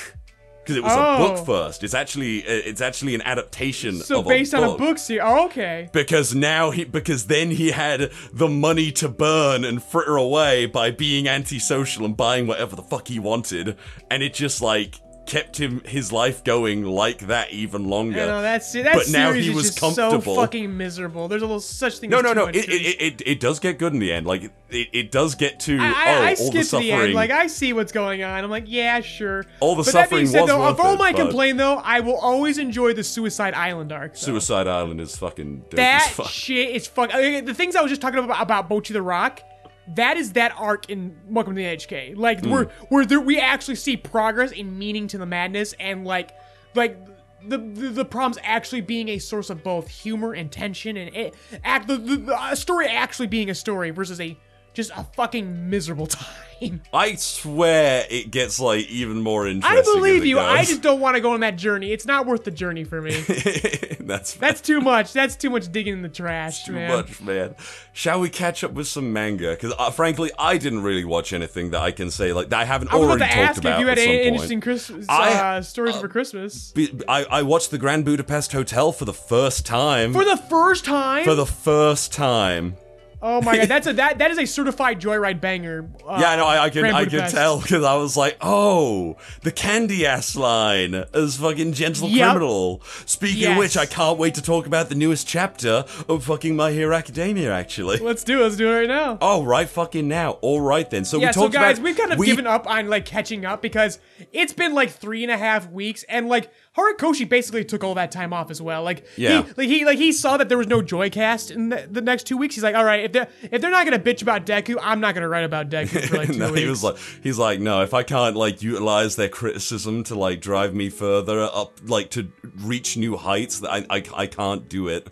Because 0.62 0.76
it 0.76 0.82
was 0.84 0.92
a 0.92 0.96
Oh. 0.98 1.18
book 1.34 1.44
first. 1.46 1.82
It's 1.82 1.94
actually 1.94 2.42
uh, 2.44 2.50
it's 2.50 2.80
actually 2.80 3.14
an 3.16 3.22
adaptation 3.22 3.96
so 3.96 4.20
of 4.20 4.28
based 4.28 4.54
a 4.54 4.58
on 4.58 4.74
a 4.74 4.78
book 4.78 4.98
series. 4.98 5.22
Oh, 5.24 5.46
okay. 5.46 5.88
because 5.92 6.34
now 6.34 6.70
he 6.70 6.84
because 6.84 7.26
then 7.26 7.50
he 7.50 7.72
had 7.72 8.12
the 8.32 8.48
money 8.48 8.92
to 8.92 9.08
burn 9.08 9.64
and 9.64 9.82
fritter 9.82 10.16
away 10.16 10.66
by 10.66 10.90
being 10.92 11.26
antisocial 11.28 12.04
and 12.04 12.16
buying 12.16 12.46
whatever 12.46 12.76
the 12.76 12.82
fuck 12.82 13.08
he 13.08 13.18
wanted 13.18 13.76
and 14.10 14.22
it 14.22 14.34
just 14.34 14.62
like 14.62 15.00
kept 15.26 15.58
him 15.58 15.80
his 15.84 16.12
life 16.12 16.42
going 16.42 16.84
like 16.84 17.26
that 17.28 17.52
even 17.52 17.88
longer 17.88 18.20
I 18.20 18.26
know 18.26 18.42
that's 18.42 18.72
that 18.72 18.94
but 18.94 19.10
now 19.10 19.32
he 19.32 19.50
was 19.50 19.70
comfortable 19.78 20.20
so 20.20 20.34
fucking 20.34 20.76
miserable. 20.76 21.28
There's 21.28 21.42
a 21.42 21.46
little 21.46 21.60
such 21.60 21.98
thing. 21.98 22.10
no 22.10 22.20
no 22.20 22.32
no 22.32 22.46
it, 22.46 22.56
it, 22.56 23.00
it, 23.00 23.22
it 23.24 23.40
does 23.40 23.60
get 23.60 23.78
good 23.78 23.92
in 23.92 23.98
the 23.98 24.12
end 24.12 24.26
like 24.26 24.50
it, 24.70 24.88
it 24.92 25.12
does 25.12 25.34
get 25.34 25.60
to 25.60 25.78
I, 25.78 25.84
I, 25.84 25.90
oh 25.90 26.22
I 26.22 26.34
all 26.34 26.50
the 26.50 26.62
suffering 26.64 26.88
the 26.88 26.92
end. 26.92 27.14
Like 27.14 27.30
I 27.30 27.46
see 27.46 27.72
what's 27.72 27.92
going 27.92 28.22
on. 28.22 28.42
I'm 28.42 28.50
like, 28.50 28.64
yeah, 28.66 29.00
sure. 29.00 29.44
All 29.60 29.76
the 29.76 29.82
but 29.84 29.92
that 29.92 30.10
being 30.10 30.26
suffering 30.26 30.26
said, 30.26 30.40
was 30.42 30.50
though, 30.50 30.62
of 30.64 30.80
all 30.80 30.96
my 30.96 31.12
complaint 31.12 31.58
though, 31.58 31.76
I 31.76 32.00
will 32.00 32.16
always 32.16 32.58
enjoy 32.58 32.92
the 32.94 33.04
Suicide 33.04 33.54
Island 33.54 33.92
arc. 33.92 34.14
though. 34.14 34.18
suicide 34.18 34.66
island 34.66 35.00
is 35.00 35.16
fucking 35.16 35.64
That 35.70 36.08
as 36.08 36.14
fuck. 36.14 36.26
shit 36.28 36.70
is 36.70 36.86
fuck. 36.86 37.14
I 37.14 37.20
mean, 37.20 37.44
the 37.44 37.54
things 37.54 37.76
I 37.76 37.82
was 37.82 37.90
just 37.90 38.00
talking 38.02 38.18
about 38.18 38.40
about 38.42 38.68
Bocchi 38.68 38.92
the 38.92 39.02
Rock. 39.02 39.42
That 39.88 40.16
is 40.16 40.32
that 40.34 40.52
arc 40.56 40.88
in 40.88 41.16
Welcome 41.28 41.54
to 41.54 41.62
the 41.62 41.66
HK. 41.76 42.14
Like 42.16 42.40
Hmm. 42.40 42.50
where 42.50 42.64
where 42.88 43.04
there, 43.04 43.20
we 43.20 43.38
actually 43.38 43.74
see 43.76 43.96
progress 43.96 44.52
and 44.56 44.78
meaning 44.78 45.08
to 45.08 45.18
the 45.18 45.26
madness, 45.26 45.74
and 45.80 46.04
like 46.04 46.32
like 46.74 46.98
the, 47.46 47.58
the 47.58 47.88
the 47.88 48.04
problems 48.04 48.38
actually 48.44 48.82
being 48.82 49.08
a 49.08 49.18
source 49.18 49.50
of 49.50 49.64
both 49.64 49.88
humor 49.88 50.32
and 50.32 50.50
tension, 50.52 50.96
and 50.96 51.14
it 51.14 51.34
act 51.64 51.88
the, 51.88 51.96
the, 51.96 52.16
the 52.16 52.54
story 52.54 52.86
actually 52.86 53.26
being 53.26 53.50
a 53.50 53.54
story 53.54 53.90
versus 53.90 54.20
a 54.20 54.36
just 54.74 54.90
a 54.96 55.04
fucking 55.16 55.68
miserable 55.70 56.06
time. 56.62 56.80
i 56.94 57.14
swear 57.16 58.06
it 58.08 58.30
gets 58.30 58.60
like 58.60 58.86
even 58.88 59.20
more 59.20 59.48
interesting 59.48 59.78
I 59.78 59.82
believe 59.82 60.24
you. 60.24 60.38
I 60.38 60.64
just 60.64 60.80
don't 60.80 61.00
want 61.00 61.16
to 61.16 61.20
go 61.20 61.32
on 61.32 61.40
that 61.40 61.56
journey. 61.56 61.90
It's 61.92 62.06
not 62.06 62.24
worth 62.24 62.44
the 62.44 62.52
journey 62.52 62.84
for 62.84 63.02
me. 63.02 63.20
that's 64.00 64.34
That's 64.34 64.60
too 64.60 64.80
much. 64.80 65.12
That's 65.12 65.34
too 65.34 65.50
much 65.50 65.72
digging 65.72 65.94
in 65.94 66.02
the 66.02 66.08
trash, 66.08 66.64
too 66.64 66.72
man. 66.72 66.90
much, 66.90 67.20
man. 67.20 67.56
Shall 67.92 68.20
we 68.20 68.30
catch 68.30 68.62
up 68.62 68.72
with 68.74 68.86
some 68.86 69.12
manga? 69.12 69.50
Because 69.50 69.72
uh, 69.76 69.90
frankly, 69.90 70.30
I 70.38 70.56
didn't 70.56 70.82
really 70.82 71.04
watch 71.04 71.32
anything 71.32 71.70
that 71.72 71.80
I 71.80 71.90
can 71.90 72.12
say 72.12 72.32
like 72.32 72.50
that 72.50 72.60
I 72.60 72.64
haven't 72.64 72.92
I 72.92 72.96
was 72.96 73.08
already 73.08 73.24
about 73.24 73.30
to 73.30 73.34
talked 73.34 73.50
ask 73.50 73.60
about 73.60 73.72
if 73.74 73.80
you 73.80 73.86
had 73.88 73.98
any 73.98 74.22
interesting 74.22 74.60
Christmas 74.60 75.06
I- 75.08 75.56
uh, 75.56 75.62
stories 75.62 75.96
for 75.96 76.06
Christmas. 76.08 76.70
Be- 76.70 76.92
I, 77.08 77.24
I 77.24 77.42
watched 77.42 77.72
the 77.72 77.78
Grand 77.78 78.04
Budapest 78.04 78.52
Hotel 78.52 78.92
for 78.92 79.04
the 79.04 79.12
first 79.12 79.66
time. 79.66 80.12
For 80.12 80.24
the 80.24 80.36
first 80.36 80.84
time. 80.84 81.24
For 81.24 81.34
the 81.34 81.46
first 81.46 82.12
time. 82.12 82.76
Oh 83.22 83.40
my 83.40 83.56
god, 83.56 83.68
that's 83.68 83.86
a 83.86 83.92
that 83.94 84.18
that 84.18 84.30
is 84.30 84.38
a 84.38 84.46
certified 84.46 85.00
joyride 85.00 85.40
banger. 85.40 85.88
Uh, 86.06 86.18
Yeah, 86.20 86.36
no, 86.36 86.46
I, 86.46 86.64
I 86.64 86.70
can 86.70 86.82
Grand 86.82 86.96
I 86.96 87.04
can 87.06 87.30
tell 87.30 87.60
because 87.60 87.84
I 87.84 87.94
was 87.96 88.16
like, 88.16 88.36
oh, 88.40 89.16
the 89.42 89.52
candy 89.52 90.04
ass 90.06 90.36
line 90.36 90.94
as 91.14 91.36
fucking 91.36 91.72
gentle 91.72 92.08
Yep. 92.08 92.30
criminal. 92.30 92.82
Speaking 93.06 93.52
of 93.52 93.56
which, 93.58 93.76
I 93.76 93.86
can't 93.86 94.18
wait 94.18 94.34
to 94.34 94.42
talk 94.42 94.66
about 94.66 94.88
the 94.88 94.94
newest 94.94 95.26
chapter 95.26 95.84
of 96.08 96.24
fucking 96.24 96.56
My 96.56 96.72
Hero 96.72 96.94
Academia. 96.94 97.52
Actually. 97.52 97.98
Let's 97.98 98.24
do 98.24 98.40
it. 98.40 98.42
Let's 98.42 98.56
do 98.56 98.68
it 98.70 98.74
right 98.74 98.88
now. 98.88 99.18
Oh, 99.20 99.44
right, 99.44 99.68
fucking 99.68 100.08
now. 100.08 100.32
All 100.42 100.60
right 100.60 100.88
then. 100.90 101.04
So 101.04 101.18
yeah, 101.18 101.28
we 101.28 101.32
so 101.32 101.48
guys, 101.48 101.78
about 101.78 101.84
we've 101.84 101.96
kind 101.96 102.12
of 102.12 102.18
we- 102.18 102.26
given 102.26 102.46
up 102.46 102.68
on 102.68 102.88
like 102.88 103.04
catching 103.04 103.44
up 103.44 103.62
because 103.62 103.98
it's 104.32 104.52
been 104.52 104.74
like 104.74 104.90
three 104.90 105.22
and 105.22 105.30
a 105.30 105.38
half 105.38 105.70
weeks, 105.70 106.04
and 106.08 106.28
like 106.28 106.50
Horikoshi 106.76 107.28
basically 107.28 107.64
took 107.66 107.84
all 107.84 107.94
that 107.96 108.10
time 108.10 108.32
off 108.32 108.50
as 108.50 108.62
well. 108.62 108.82
Like, 108.82 109.04
Yeah. 109.16 109.42
he, 109.42 109.52
like 109.56 109.68
he 109.68 109.84
like 109.84 109.98
he 109.98 110.10
saw 110.10 110.38
that 110.38 110.48
there 110.48 110.56
was 110.56 110.68
no 110.68 110.80
Joycast 110.80 111.50
in 111.50 111.68
the, 111.68 111.86
the 111.90 112.00
next 112.00 112.26
two 112.26 112.38
weeks. 112.38 112.54
He's 112.54 112.64
like, 112.64 112.74
all 112.74 112.84
right, 112.84 113.04
if 113.04 113.12
they're 113.12 113.28
if 113.50 113.60
they're 113.60 113.70
not 113.70 113.84
gonna 113.84 113.98
bitch 113.98 114.22
about 114.22 114.46
Deku, 114.46 114.76
I'm 114.80 114.98
not 115.00 115.14
gonna 115.14 115.28
write 115.28 115.44
about 115.44 115.68
Deku 115.68 116.08
for 116.08 116.16
like 116.16 116.28
two 116.32 116.38
no, 116.38 116.46
weeks. 116.48 116.60
he 116.60 116.66
was 116.66 116.82
like, 116.82 116.96
he's 117.22 117.38
like, 117.38 117.60
no, 117.60 117.82
if 117.82 117.92
I 117.92 118.02
can't 118.02 118.36
like 118.36 118.62
utilize 118.62 119.16
their 119.16 119.28
criticism 119.28 120.02
to 120.04 120.14
like 120.14 120.40
drive 120.40 120.74
me 120.74 120.88
further 120.88 121.42
up, 121.42 121.78
like 121.84 122.08
to 122.12 122.32
reach 122.60 122.96
new 122.96 123.16
heights, 123.18 123.62
I 123.62 123.84
I, 123.90 124.02
I 124.14 124.26
can't 124.26 124.66
do 124.68 124.88
it. 124.88 125.08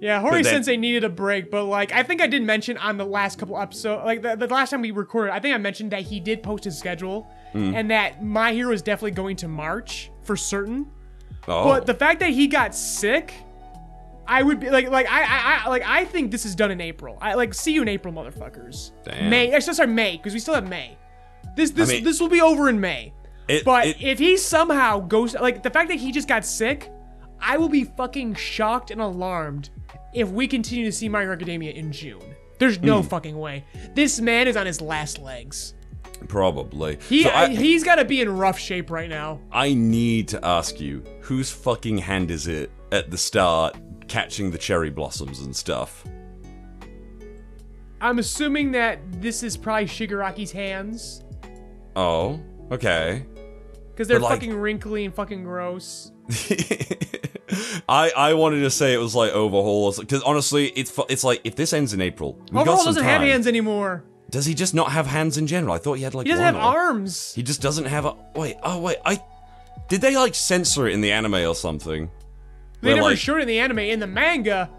Yeah, 0.00 0.20
Hori 0.20 0.42
then- 0.42 0.52
Sensei 0.54 0.76
needed 0.78 1.04
a 1.04 1.08
break, 1.10 1.50
but 1.50 1.64
like 1.64 1.92
I 1.92 2.04
think 2.04 2.22
I 2.22 2.26
did 2.28 2.42
mention 2.42 2.78
on 2.78 2.96
the 2.96 3.04
last 3.04 3.38
couple 3.38 3.58
episodes, 3.58 4.04
like 4.04 4.22
the, 4.22 4.36
the 4.36 4.46
last 4.46 4.70
time 4.70 4.82
we 4.82 4.92
recorded, 4.92 5.32
I 5.32 5.40
think 5.40 5.54
I 5.54 5.58
mentioned 5.58 5.90
that 5.90 6.02
he 6.02 6.20
did 6.20 6.42
post 6.44 6.64
his 6.64 6.78
schedule 6.78 7.28
Hmm. 7.52 7.74
and 7.74 7.90
that 7.90 8.22
My 8.22 8.52
Hero 8.52 8.72
is 8.72 8.82
definitely 8.82 9.10
going 9.12 9.36
to 9.36 9.48
March 9.48 10.10
for 10.22 10.36
certain. 10.36 10.86
Oh, 11.48 11.64
But 11.64 11.86
the 11.86 11.94
fact 11.94 12.20
that 12.20 12.30
he 12.30 12.46
got 12.46 12.74
sick, 12.74 13.32
I 14.26 14.42
would 14.42 14.60
be 14.60 14.70
like, 14.70 14.88
like 14.90 15.06
I, 15.10 15.22
I, 15.22 15.60
I 15.64 15.68
like 15.68 15.82
I 15.84 16.04
think 16.04 16.30
this 16.30 16.44
is 16.46 16.54
done 16.54 16.70
in 16.70 16.80
April. 16.80 17.18
I 17.20 17.34
like 17.34 17.52
see 17.54 17.72
you 17.72 17.82
in 17.82 17.88
April, 17.88 18.14
motherfuckers. 18.14 18.92
Damn. 19.04 19.30
May, 19.30 19.52
actually, 19.52 19.74
sorry, 19.74 19.88
May, 19.88 20.16
because 20.16 20.32
we 20.34 20.38
still 20.38 20.54
have 20.54 20.68
May. 20.68 20.96
This, 21.56 21.70
this, 21.72 21.88
mean- 21.90 22.04
this 22.04 22.20
will 22.20 22.28
be 22.28 22.40
over 22.40 22.68
in 22.68 22.80
May. 22.80 23.12
it, 23.48 23.64
But 23.64 23.86
it- 23.88 24.00
if 24.00 24.18
he 24.20 24.36
somehow 24.36 25.00
goes, 25.00 25.34
like 25.34 25.62
the 25.62 25.70
fact 25.70 25.88
that 25.88 25.98
he 25.98 26.12
just 26.12 26.28
got 26.28 26.44
sick, 26.44 26.90
I 27.40 27.56
will 27.56 27.68
be 27.70 27.84
fucking 27.84 28.34
shocked 28.34 28.90
and 28.92 29.00
alarmed 29.00 29.70
if 30.14 30.28
we 30.28 30.46
continue 30.46 30.84
to 30.84 30.92
see 30.92 31.08
My 31.08 31.22
Hero 31.22 31.32
Academia 31.32 31.72
in 31.72 31.90
June. 31.90 32.22
There's 32.58 32.78
no 32.80 33.02
fucking 33.02 33.36
way. 33.38 33.64
This 33.94 34.20
man 34.20 34.46
is 34.46 34.56
on 34.56 34.66
his 34.66 34.80
last 34.82 35.18
legs. 35.18 35.72
Probably. 36.28 36.98
He 37.08 37.22
So 37.24 37.30
I, 37.30 37.48
he's 37.48 37.82
got 37.84 37.96
to 37.96 38.04
be 38.04 38.20
in 38.20 38.28
rough 38.36 38.58
shape 38.58 38.90
right 38.90 39.08
now. 39.08 39.40
I 39.50 39.74
need 39.74 40.28
to 40.28 40.44
ask 40.44 40.80
you, 40.80 41.02
whose 41.20 41.50
fucking 41.50 41.98
hand 41.98 42.30
is 42.30 42.46
it 42.46 42.70
at 42.92 43.10
the 43.10 43.18
start 43.18 43.76
catching 44.08 44.50
the 44.50 44.58
cherry 44.58 44.90
blossoms 44.90 45.40
and 45.40 45.54
stuff? 45.54 46.04
I'm 48.00 48.18
assuming 48.18 48.72
that 48.72 48.98
this 49.20 49.42
is 49.42 49.56
probably 49.56 49.84
Shigaraki's 49.86 50.52
hands 50.52 51.22
Oh, 51.96 52.40
okay. 52.70 53.26
because 53.92 54.08
they're 54.08 54.18
like- 54.20 54.32
fucking 54.40 54.54
wrinkly 54.54 55.04
and 55.04 55.14
fucking 55.14 55.44
gross. 55.44 56.12
I 57.88 58.12
I 58.16 58.34
wanted 58.34 58.60
to 58.60 58.70
say 58.70 58.94
it 58.94 58.98
was 58.98 59.14
like 59.16 59.32
overhaul 59.32 59.92
because 59.98 60.22
honestly, 60.22 60.68
it's 60.76 60.96
it's 61.08 61.24
like 61.24 61.40
if 61.44 61.56
this 61.56 61.72
ends 61.72 61.92
in 61.92 62.00
April, 62.00 62.34
we 62.34 62.52
got 62.52 62.60
Overhaul 62.60 62.76
some 62.78 62.86
doesn't 62.86 63.04
have 63.04 63.22
hands 63.22 63.46
anymore. 63.48 64.04
Does 64.30 64.46
he 64.46 64.54
just 64.54 64.74
not 64.74 64.92
have 64.92 65.06
hands 65.06 65.36
in 65.36 65.46
general? 65.46 65.74
I 65.74 65.78
thought 65.78 65.94
he 65.94 66.02
had 66.04 66.14
like 66.14 66.26
He 66.26 66.32
doesn't 66.32 66.44
one 66.44 66.54
have 66.54 66.62
or- 66.62 66.78
arms. 66.78 67.34
He 67.34 67.42
just 67.42 67.60
doesn't 67.60 67.86
have 67.86 68.04
a 68.04 68.14
wait. 68.34 68.56
Oh 68.62 68.80
wait, 68.80 68.96
I 69.04 69.22
did 69.88 70.00
they 70.00 70.16
like 70.16 70.34
censor 70.34 70.86
it 70.86 70.92
in 70.94 71.00
the 71.00 71.10
anime 71.12 71.34
or 71.34 71.54
something? 71.54 72.10
They 72.80 72.88
Where, 72.88 72.96
never 72.96 73.08
like- 73.10 73.18
showed 73.18 73.38
it 73.38 73.42
in 73.42 73.48
the 73.48 73.58
anime. 73.58 73.80
In 73.80 74.00
the 74.00 74.06
manga, 74.06 74.70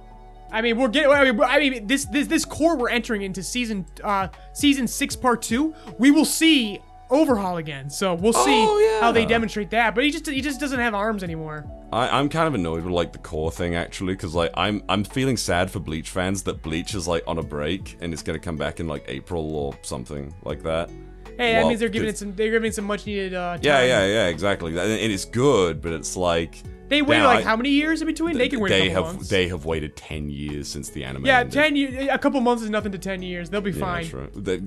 I 0.51 0.61
mean, 0.61 0.77
we're 0.77 0.87
getting. 0.87 1.11
I 1.11 1.23
mean, 1.31 1.41
I 1.41 1.59
mean, 1.59 1.87
this 1.87 2.05
this 2.05 2.27
this 2.27 2.45
core 2.45 2.75
we're 2.77 2.89
entering 2.89 3.21
into 3.23 3.43
season 3.43 3.85
uh 4.03 4.29
season 4.53 4.87
six 4.87 5.15
part 5.15 5.41
two. 5.41 5.73
We 5.99 6.11
will 6.11 6.25
see 6.25 6.79
Overhaul 7.11 7.57
again, 7.57 7.89
so 7.89 8.13
we'll 8.13 8.33
see 8.33 8.65
Oh, 8.67 8.97
how 9.01 9.11
they 9.11 9.25
demonstrate 9.25 9.69
that. 9.71 9.93
But 9.93 10.03
he 10.05 10.11
just 10.11 10.25
he 10.27 10.41
just 10.41 10.59
doesn't 10.59 10.79
have 10.79 10.93
arms 10.95 11.23
anymore. 11.23 11.65
I, 11.91 12.07
I'm 12.17 12.29
kind 12.29 12.47
of 12.47 12.53
annoyed 12.55 12.83
with 12.85 12.93
like 12.93 13.11
the 13.11 13.19
core 13.19 13.51
thing 13.51 13.75
actually, 13.75 14.13
because 14.13 14.33
like 14.33 14.51
I'm 14.55 14.81
I'm 14.87 15.03
feeling 15.03 15.35
sad 15.37 15.69
for 15.69 15.79
Bleach 15.79 16.09
fans 16.09 16.43
that 16.43 16.61
Bleach 16.61 16.95
is 16.95 17.07
like 17.07 17.23
on 17.27 17.37
a 17.37 17.43
break 17.43 17.97
and 18.01 18.13
it's 18.13 18.23
gonna 18.23 18.39
come 18.39 18.55
back 18.55 18.79
in 18.79 18.87
like 18.87 19.03
April 19.07 19.55
or 19.55 19.77
something 19.81 20.33
like 20.43 20.63
that. 20.63 20.89
Hey, 21.37 21.53
that 21.53 21.65
means 21.67 21.79
they're 21.79 21.89
giving 21.89 22.09
it 22.09 22.17
some 22.17 22.33
they're 22.35 22.51
giving 22.51 22.69
it 22.69 22.75
some 22.75 22.85
much 22.85 23.05
needed 23.05 23.33
uh, 23.33 23.53
time. 23.55 23.59
Yeah, 23.63 23.83
yeah, 23.83 24.05
yeah, 24.05 24.27
exactly. 24.27 24.71
And 24.71 24.79
and 24.91 25.11
it's 25.11 25.25
good, 25.25 25.81
but 25.81 25.91
it's 25.91 26.15
like 26.15 26.55
They 26.87 27.01
waited 27.01 27.23
like 27.25 27.39
I- 27.39 27.43
how 27.49 27.55
many 27.57 27.69
years 27.71 28.01
in 28.01 28.07
between? 28.07 28.37
They 28.37 28.47
can 28.49 28.59
wait 28.61 28.69
they 28.69 28.87
a 28.89 28.93
couple 28.93 29.05
have 29.05 29.15
months. 29.15 29.29
they 29.29 29.47
have 29.49 29.65
waited 29.65 29.95
ten 29.97 30.29
years 30.29 30.67
since 30.69 30.89
the 30.89 31.03
anime. 31.03 31.25
yeah, 31.25 31.39
ended. 31.39 31.53
ten 31.53 31.75
years. 31.75 32.07
A 32.11 32.17
couple 32.17 32.39
months 32.41 32.63
is 32.63 32.69
nothing 32.69 32.91
to 32.93 32.97
ten 32.99 33.21
years. 33.21 33.49
They'll 33.49 33.59
be 33.61 33.71
Yeah, 33.71 33.79
fine. 33.79 34.03
that's 34.03 34.13
right. 34.13 34.45
They- 34.45 34.61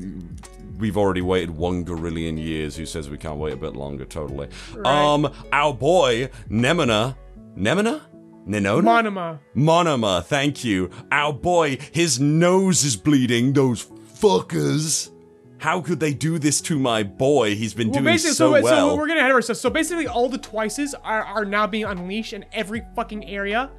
we've 0.79 0.97
already 0.97 1.23
waited 1.23 1.51
one 1.51 1.85
gorillion 1.85 2.37
years. 2.39 2.77
Who 2.77 2.87
says 2.87 3.09
we 3.11 3.19
can't 3.19 3.39
wait 3.39 3.53
a 3.53 3.57
bit 3.57 3.75
longer? 3.77 4.05
Totally. 4.05 4.49
Um, 4.85 5.33
our 5.53 5.73
boy 5.75 6.31
Nemona, 6.51 7.17
Nemona, 7.57 8.01
Nenona, 8.47 8.83
Monoma. 8.83 9.39
Monoma. 9.57 10.25
Thank 10.25 10.65
you. 10.65 10.91
Our 11.11 11.33
boy, 11.33 11.79
his 11.93 12.21
nose 12.21 12.85
is 12.85 12.97
bleeding. 12.97 13.53
Those 13.53 13.85
fuckers. 13.85 15.11
How 15.59 15.81
could 15.81 15.99
they 16.01 16.13
do 16.13 16.39
this 16.39 16.61
to 16.63 16.79
my 16.79 17.03
boy? 17.05 17.55
He's 17.55 17.73
been 17.73 17.89
Well, 17.89 17.95
doing 18.03 18.05
basically, 18.05 18.35
so 18.35 18.55
so, 18.55 18.63
well. 18.63 18.89
so 18.91 18.97
we're 18.97 19.07
gonna 19.09 19.23
head 19.23 19.31
ourselves. 19.31 19.61
So 19.61 19.71
basically, 19.71 20.07
all 20.07 20.29
the 20.29 20.39
twices 20.39 20.95
are, 21.03 21.23
are 21.23 21.45
now 21.47 21.67
being 21.67 21.85
unleashed 21.85 22.35
in 22.35 22.45
every 22.53 22.83
fucking 22.95 23.25
area, 23.29 23.71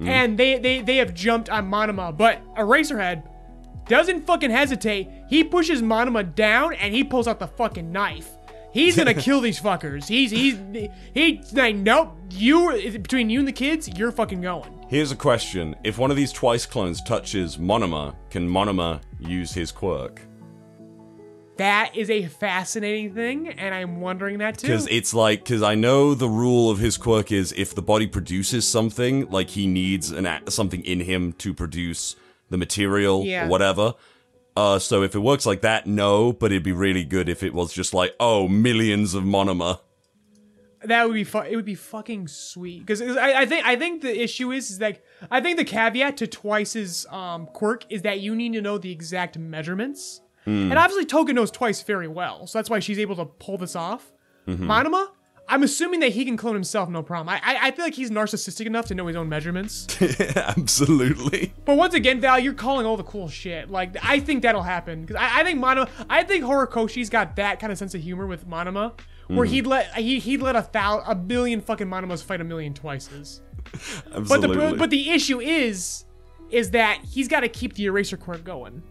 Mm. 0.00 0.06
and 0.08 0.38
they, 0.38 0.58
they 0.60 0.80
they 0.80 0.96
have 0.98 1.12
jumped 1.12 1.48
on 1.50 1.68
Monoma. 1.68 2.16
But 2.16 2.40
Eraserhead 2.54 3.24
doesn't 3.88 4.26
fucking 4.26 4.50
hesitate. 4.50 5.08
He 5.28 5.44
pushes 5.44 5.82
Monoma 5.82 6.34
down 6.34 6.74
and 6.74 6.94
he 6.94 7.04
pulls 7.04 7.26
out 7.26 7.38
the 7.40 7.46
fucking 7.48 7.90
knife. 7.90 8.30
He's 8.72 8.96
gonna 8.96 9.14
kill 9.28 9.40
these 9.40 9.58
fuckers. 9.58 10.06
He's 10.06 10.30
he's 10.30 10.58
he's 11.14 11.52
like, 11.52 11.74
nope. 11.76 12.14
You 12.30 12.90
between 12.98 13.30
you 13.30 13.38
and 13.38 13.48
the 13.48 13.52
kids, 13.52 13.88
you're 13.96 14.12
fucking 14.12 14.42
going. 14.42 14.86
Here's 14.88 15.10
a 15.10 15.16
question: 15.16 15.74
If 15.84 15.98
one 15.98 16.10
of 16.10 16.16
these 16.16 16.32
twice 16.32 16.66
clones 16.66 17.02
touches 17.02 17.56
Monoma, 17.56 18.14
can 18.30 18.48
Monoma 18.48 19.00
use 19.18 19.52
his 19.52 19.72
quirk? 19.72 20.20
That 21.56 21.96
is 21.96 22.08
a 22.08 22.24
fascinating 22.26 23.14
thing, 23.14 23.48
and 23.48 23.74
I'm 23.74 24.00
wondering 24.00 24.38
that 24.38 24.58
too. 24.58 24.68
Because 24.68 24.86
it's 24.88 25.12
like, 25.12 25.40
because 25.42 25.60
I 25.60 25.74
know 25.74 26.14
the 26.14 26.28
rule 26.28 26.70
of 26.70 26.78
his 26.78 26.96
quirk 26.96 27.32
is 27.32 27.52
if 27.56 27.74
the 27.74 27.82
body 27.82 28.06
produces 28.06 28.66
something, 28.68 29.28
like 29.28 29.50
he 29.50 29.66
needs 29.66 30.12
an 30.12 30.24
a- 30.26 30.48
something 30.48 30.84
in 30.84 31.00
him 31.00 31.32
to 31.34 31.52
produce 31.52 32.14
the 32.50 32.56
material 32.58 33.24
Yeah. 33.24 33.46
or 33.46 33.48
whatever. 33.48 33.94
Uh, 34.56 34.78
so 34.78 35.02
if 35.02 35.14
it 35.14 35.20
works 35.20 35.46
like 35.46 35.60
that, 35.60 35.86
no. 35.86 36.32
But 36.32 36.50
it'd 36.52 36.62
be 36.64 36.72
really 36.72 37.04
good 37.04 37.28
if 37.28 37.42
it 37.42 37.54
was 37.54 37.72
just 37.72 37.94
like, 37.94 38.14
oh, 38.18 38.48
millions 38.48 39.14
of 39.14 39.22
Monoma. 39.24 39.80
That 40.84 41.06
would 41.08 41.14
be 41.14 41.24
fu- 41.24 41.38
it 41.40 41.56
would 41.56 41.64
be 41.64 41.74
fucking 41.74 42.28
sweet 42.28 42.80
because 42.86 43.00
I, 43.02 43.40
I 43.40 43.46
think 43.46 43.66
I 43.66 43.74
think 43.74 44.00
the 44.02 44.16
issue 44.22 44.52
is 44.52 44.70
is 44.70 44.80
like 44.80 45.02
I 45.28 45.40
think 45.40 45.58
the 45.58 45.64
caveat 45.64 46.16
to 46.18 46.28
Twice's 46.28 47.04
um, 47.10 47.46
quirk 47.46 47.84
is 47.90 48.02
that 48.02 48.20
you 48.20 48.36
need 48.36 48.52
to 48.52 48.60
know 48.62 48.78
the 48.78 48.92
exact 48.92 49.36
measurements, 49.36 50.20
Hmm. 50.44 50.70
and 50.70 50.74
obviously 50.74 51.04
Toga 51.04 51.32
knows 51.32 51.50
Twice 51.50 51.82
very 51.82 52.06
well, 52.06 52.46
so 52.46 52.58
that's 52.58 52.70
why 52.70 52.78
she's 52.78 53.00
able 53.00 53.16
to 53.16 53.24
pull 53.24 53.58
this 53.58 53.74
off. 53.74 54.12
Mm-hmm. 54.46 54.70
Monoma, 54.70 55.08
I'm 55.48 55.62
assuming 55.62 56.00
that 56.00 56.12
he 56.12 56.24
can 56.24 56.36
clone 56.36 56.54
himself 56.54 56.88
no 56.88 57.02
problem. 57.02 57.28
I, 57.28 57.40
I 57.42 57.68
I 57.68 57.70
feel 57.70 57.84
like 57.84 57.94
he's 57.94 58.10
narcissistic 58.10 58.66
enough 58.66 58.86
to 58.86 58.94
know 58.94 59.06
his 59.06 59.16
own 59.16 59.28
measurements. 59.28 59.86
Absolutely. 60.36 61.52
but 61.64 61.76
once 61.76 61.94
again, 61.94 62.20
Val, 62.20 62.38
you're 62.38 62.52
calling 62.54 62.86
all 62.86 62.96
the 62.96 63.04
cool 63.04 63.28
shit. 63.28 63.70
Like 63.70 63.96
I 64.02 64.20
think 64.20 64.42
that'll 64.42 64.62
happen 64.62 65.02
because 65.02 65.16
I, 65.16 65.40
I 65.40 65.44
think 65.44 65.58
Monoma, 65.60 65.88
I 66.10 66.22
think 66.22 66.44
Horikoshi's 66.44 67.08
got 67.10 67.36
that 67.36 67.60
kind 67.60 67.72
of 67.72 67.78
sense 67.78 67.94
of 67.94 68.02
humor 68.02 68.26
with 68.26 68.46
Monoma. 68.48 68.92
Where 69.28 69.44
Mm-hmm. 69.46 69.52
he'd 69.54 69.66
let 69.66 69.94
he, 69.94 70.18
he'd 70.20 70.40
let 70.40 70.56
a 70.56 70.66
thou 70.72 71.00
a 71.06 71.14
billion 71.14 71.60
fucking 71.60 71.86
Monomas 71.88 72.22
fight 72.22 72.40
a 72.40 72.44
million 72.44 72.72
twices. 72.72 73.40
But 74.26 74.40
the 74.40 74.74
but 74.78 74.88
the 74.90 75.10
issue 75.10 75.40
is 75.40 76.04
is 76.50 76.70
that 76.70 77.00
he's 77.04 77.28
got 77.28 77.40
to 77.40 77.48
keep 77.48 77.74
the 77.74 77.84
eraser 77.84 78.16
quirk 78.16 78.42
going. 78.42 78.82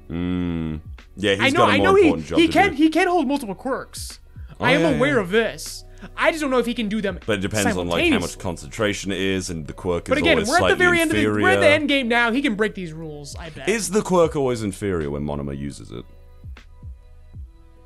yeah, 1.16 1.34
he's 1.36 1.42
I 1.44 1.50
know 1.50 1.66
I 1.66 1.78
know 1.80 1.96
he 1.96 2.14
he 2.36 2.48
can 2.48 2.70
do. 2.72 2.76
he 2.76 2.90
can 2.90 3.08
hold 3.08 3.28
multiple 3.28 3.56
quirks. 3.56 4.20
I 4.60 4.74
am 4.74 4.82
yeah, 4.82 4.96
aware 4.96 5.16
yeah. 5.16 5.22
of 5.22 5.30
this. 5.32 5.84
I 6.16 6.32
just 6.32 6.42
don't 6.42 6.52
know 6.52 6.60
if 6.60 6.66
he 6.66 6.74
can 6.74 6.90
do 6.90 7.02
them. 7.02 7.20
But 7.26 7.40
it 7.40 7.42
depends 7.42 7.76
on 7.78 7.88
like 7.88 8.12
how 8.12 8.20
much 8.20 8.38
concentration 8.38 9.12
it 9.12 9.20
is, 9.20 9.50
and 9.50 9.66
the 9.66 9.74
quirk 9.74 10.08
is 10.08 10.10
But 10.10 10.18
again, 10.18 10.38
always 10.38 10.50
we're 10.50 10.64
at 10.64 10.70
the 10.70 10.76
very 10.76 11.00
end 11.00 11.12
of 11.12 11.18
the 11.18 11.24
inferior. 11.24 11.42
we're 11.42 11.52
at 11.52 11.60
the 11.60 11.70
end 11.70 11.88
game 11.88 12.08
now. 12.08 12.32
He 12.32 12.42
can 12.42 12.56
break 12.56 12.76
these 12.76 12.94
rules. 12.94 13.36
I 13.36 13.50
bet. 13.50 13.70
Is 13.70 13.90
the 13.90 14.02
quirk 14.02 14.36
always 14.36 14.64
inferior 14.64 15.10
when 15.10 15.24
Monoma 15.24 15.58
uses 15.58 15.92
it? 15.92 16.06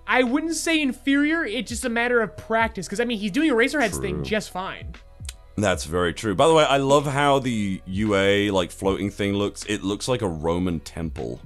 I 0.07 0.23
wouldn't 0.23 0.55
say 0.55 0.81
inferior. 0.81 1.45
It's 1.45 1.69
just 1.69 1.85
a 1.85 1.89
matter 1.89 2.21
of 2.21 2.35
practice. 2.35 2.85
Because 2.85 2.99
I 2.99 3.05
mean, 3.05 3.17
he's 3.17 3.31
doing 3.31 3.49
a 3.49 3.55
thing 3.55 3.91
True. 3.91 4.01
Thing 4.01 4.23
just 4.23 4.51
fine. 4.51 4.93
That's 5.55 5.85
very 5.85 6.13
true. 6.13 6.35
By 6.35 6.47
the 6.47 6.53
way, 6.53 6.65
I 6.65 6.77
love 6.77 7.05
how 7.05 7.39
the 7.39 7.81
UA 7.85 8.51
like 8.51 8.71
floating 8.71 9.09
thing 9.09 9.33
looks. 9.33 9.63
It 9.65 9.83
looks 9.83 10.07
like 10.07 10.21
a 10.21 10.27
Roman 10.27 10.79
temple. 10.79 11.39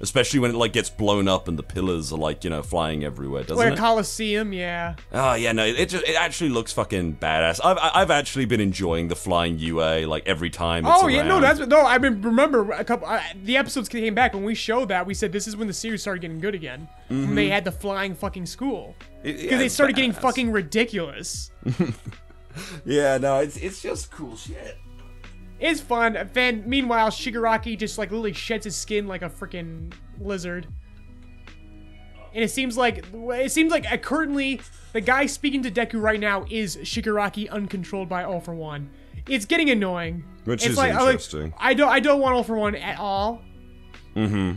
Especially 0.00 0.38
when 0.38 0.52
it 0.52 0.56
like 0.56 0.72
gets 0.72 0.90
blown 0.90 1.26
up 1.26 1.48
and 1.48 1.58
the 1.58 1.62
pillars 1.62 2.12
are 2.12 2.18
like, 2.18 2.44
you 2.44 2.50
know, 2.50 2.62
flying 2.62 3.04
everywhere, 3.04 3.42
doesn't 3.42 3.56
Like 3.56 3.70
a 3.70 3.72
it? 3.72 3.78
Coliseum, 3.78 4.52
yeah. 4.52 4.94
Oh 5.12 5.34
yeah, 5.34 5.52
no, 5.52 5.64
it 5.64 5.86
just, 5.86 6.04
it 6.04 6.14
actually 6.14 6.50
looks 6.50 6.72
fucking 6.72 7.16
badass. 7.16 7.60
I've 7.64 7.78
I've 7.80 8.10
actually 8.10 8.44
been 8.44 8.60
enjoying 8.60 9.08
the 9.08 9.16
flying 9.16 9.58
UA 9.58 10.06
like 10.06 10.26
every 10.26 10.50
time. 10.50 10.86
It's 10.86 11.02
Oh 11.02 11.08
yeah, 11.08 11.22
no, 11.22 11.40
that's 11.40 11.60
no. 11.60 11.84
I 11.84 11.98
mean, 11.98 12.22
remember 12.22 12.70
a 12.72 12.84
couple. 12.84 13.08
Uh, 13.08 13.20
the 13.42 13.56
episodes 13.56 13.88
came 13.88 14.14
back 14.14 14.34
when 14.34 14.44
we 14.44 14.54
showed 14.54 14.88
that. 14.88 15.06
We 15.06 15.14
said 15.14 15.32
this 15.32 15.46
is 15.46 15.56
when 15.56 15.66
the 15.66 15.74
series 15.74 16.00
started 16.00 16.20
getting 16.20 16.38
good 16.38 16.54
again. 16.54 16.88
When 17.08 17.34
they 17.34 17.48
had 17.48 17.64
the 17.64 17.72
flying 17.72 18.14
fucking 18.14 18.46
school 18.46 18.94
because 19.22 19.42
yeah, 19.42 19.58
they 19.58 19.68
started 19.68 19.96
getting 19.96 20.12
fucking 20.12 20.52
ridiculous. 20.52 21.50
Yeah, 22.84 23.18
no, 23.18 23.38
it's 23.38 23.56
it's 23.56 23.80
just 23.80 24.10
cool 24.10 24.36
shit. 24.36 24.78
It's 25.60 25.80
fun. 25.80 26.30
Then 26.32 26.64
meanwhile, 26.66 27.10
Shigaraki 27.10 27.76
just 27.78 27.98
like 27.98 28.10
literally 28.10 28.32
sheds 28.32 28.64
his 28.64 28.76
skin 28.76 29.06
like 29.08 29.22
a 29.22 29.28
freaking 29.30 29.92
lizard. 30.20 30.68
And 32.34 32.44
it 32.44 32.50
seems 32.50 32.76
like 32.76 33.04
it 33.12 33.50
seems 33.52 33.72
like 33.72 33.90
uh, 33.90 33.96
currently 33.96 34.60
the 34.92 35.00
guy 35.00 35.26
speaking 35.26 35.62
to 35.62 35.70
Deku 35.70 36.00
right 36.00 36.20
now 36.20 36.44
is 36.50 36.76
Shigaraki 36.76 37.50
uncontrolled 37.50 38.08
by 38.08 38.24
All 38.24 38.40
for 38.40 38.54
One. 38.54 38.90
It's 39.28 39.44
getting 39.46 39.70
annoying. 39.70 40.24
Which 40.44 40.62
it's 40.62 40.72
is 40.72 40.76
like, 40.76 40.92
I 40.92 41.02
like- 41.02 41.12
interesting. 41.14 41.54
I 41.58 41.74
don't 41.74 41.88
I 41.88 42.00
don't 42.00 42.20
want 42.20 42.34
All 42.36 42.44
for 42.44 42.56
One 42.56 42.74
at 42.74 42.98
all. 42.98 43.42
Mm-hmm. 44.14 44.54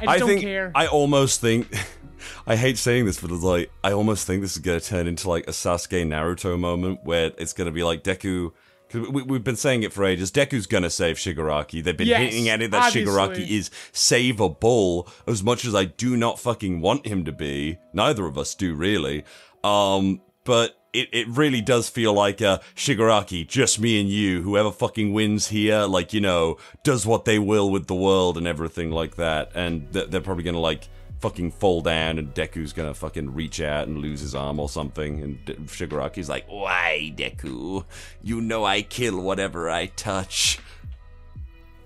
I 0.00 0.06
just 0.06 0.18
don't 0.20 0.28
think 0.28 0.40
care. 0.42 0.72
I 0.74 0.86
almost 0.86 1.40
think 1.40 1.68
I 2.46 2.56
hate 2.56 2.78
saying 2.78 3.06
this, 3.06 3.20
but 3.20 3.30
it's 3.30 3.42
like 3.42 3.70
I 3.82 3.92
almost 3.92 4.26
think 4.26 4.42
this 4.42 4.52
is 4.52 4.58
gonna 4.58 4.80
turn 4.80 5.06
into 5.06 5.28
like 5.28 5.48
a 5.48 5.52
Sasuke 5.52 6.06
Naruto 6.06 6.58
moment 6.58 7.00
where 7.04 7.32
it's 7.38 7.52
gonna 7.52 7.72
be 7.72 7.82
like 7.82 8.04
Deku. 8.04 8.52
We, 8.94 9.22
we've 9.22 9.44
been 9.44 9.56
saying 9.56 9.82
it 9.82 9.92
for 9.92 10.04
ages. 10.04 10.30
Deku's 10.30 10.66
gonna 10.66 10.90
save 10.90 11.16
Shigaraki. 11.16 11.82
They've 11.82 11.96
been 11.96 12.06
Yes, 12.06 12.20
hinting 12.32 12.48
at 12.48 12.62
it 12.62 12.70
that 12.70 12.92
Shigaraki 12.92 13.18
obviously. 13.30 13.56
is 13.56 13.70
savable. 13.92 15.10
As 15.26 15.42
much 15.42 15.64
as 15.64 15.74
I 15.74 15.84
do 15.86 16.16
not 16.16 16.38
fucking 16.38 16.80
want 16.80 17.06
him 17.06 17.24
to 17.24 17.32
be, 17.32 17.78
neither 17.92 18.26
of 18.26 18.38
us 18.38 18.54
do 18.54 18.74
really. 18.74 19.24
Um, 19.62 20.20
but 20.44 20.78
it, 20.92 21.08
it 21.12 21.26
really 21.28 21.60
does 21.60 21.88
feel 21.88 22.12
like 22.12 22.40
uh, 22.40 22.58
Shigaraki, 22.76 23.46
just 23.48 23.80
me 23.80 24.00
and 24.00 24.08
you. 24.08 24.42
Whoever 24.42 24.70
fucking 24.70 25.12
wins 25.12 25.48
here, 25.48 25.82
like 25.86 26.12
you 26.12 26.20
know, 26.20 26.58
does 26.82 27.06
what 27.06 27.24
they 27.24 27.38
will 27.38 27.70
with 27.70 27.86
the 27.86 27.94
world 27.94 28.38
and 28.38 28.46
everything 28.46 28.90
like 28.90 29.16
that. 29.16 29.50
And 29.54 29.92
th- 29.92 30.10
they're 30.10 30.20
probably 30.20 30.44
gonna 30.44 30.60
like 30.60 30.88
fucking 31.20 31.52
fall 31.52 31.80
down 31.80 32.18
and 32.18 32.34
Deku's 32.34 32.72
gonna 32.72 32.94
fucking 32.94 33.32
reach 33.34 33.60
out 33.60 33.88
and 33.88 33.98
lose 33.98 34.20
his 34.20 34.34
arm 34.34 34.60
or 34.60 34.68
something. 34.68 35.22
And 35.22 35.44
D- 35.44 35.54
Shigaraki's 35.54 36.28
like, 36.28 36.46
Why, 36.48 37.12
Deku? 37.16 37.84
You 38.22 38.40
know 38.40 38.64
I 38.64 38.82
kill 38.82 39.20
whatever 39.20 39.70
I 39.70 39.86
touch. 39.86 40.58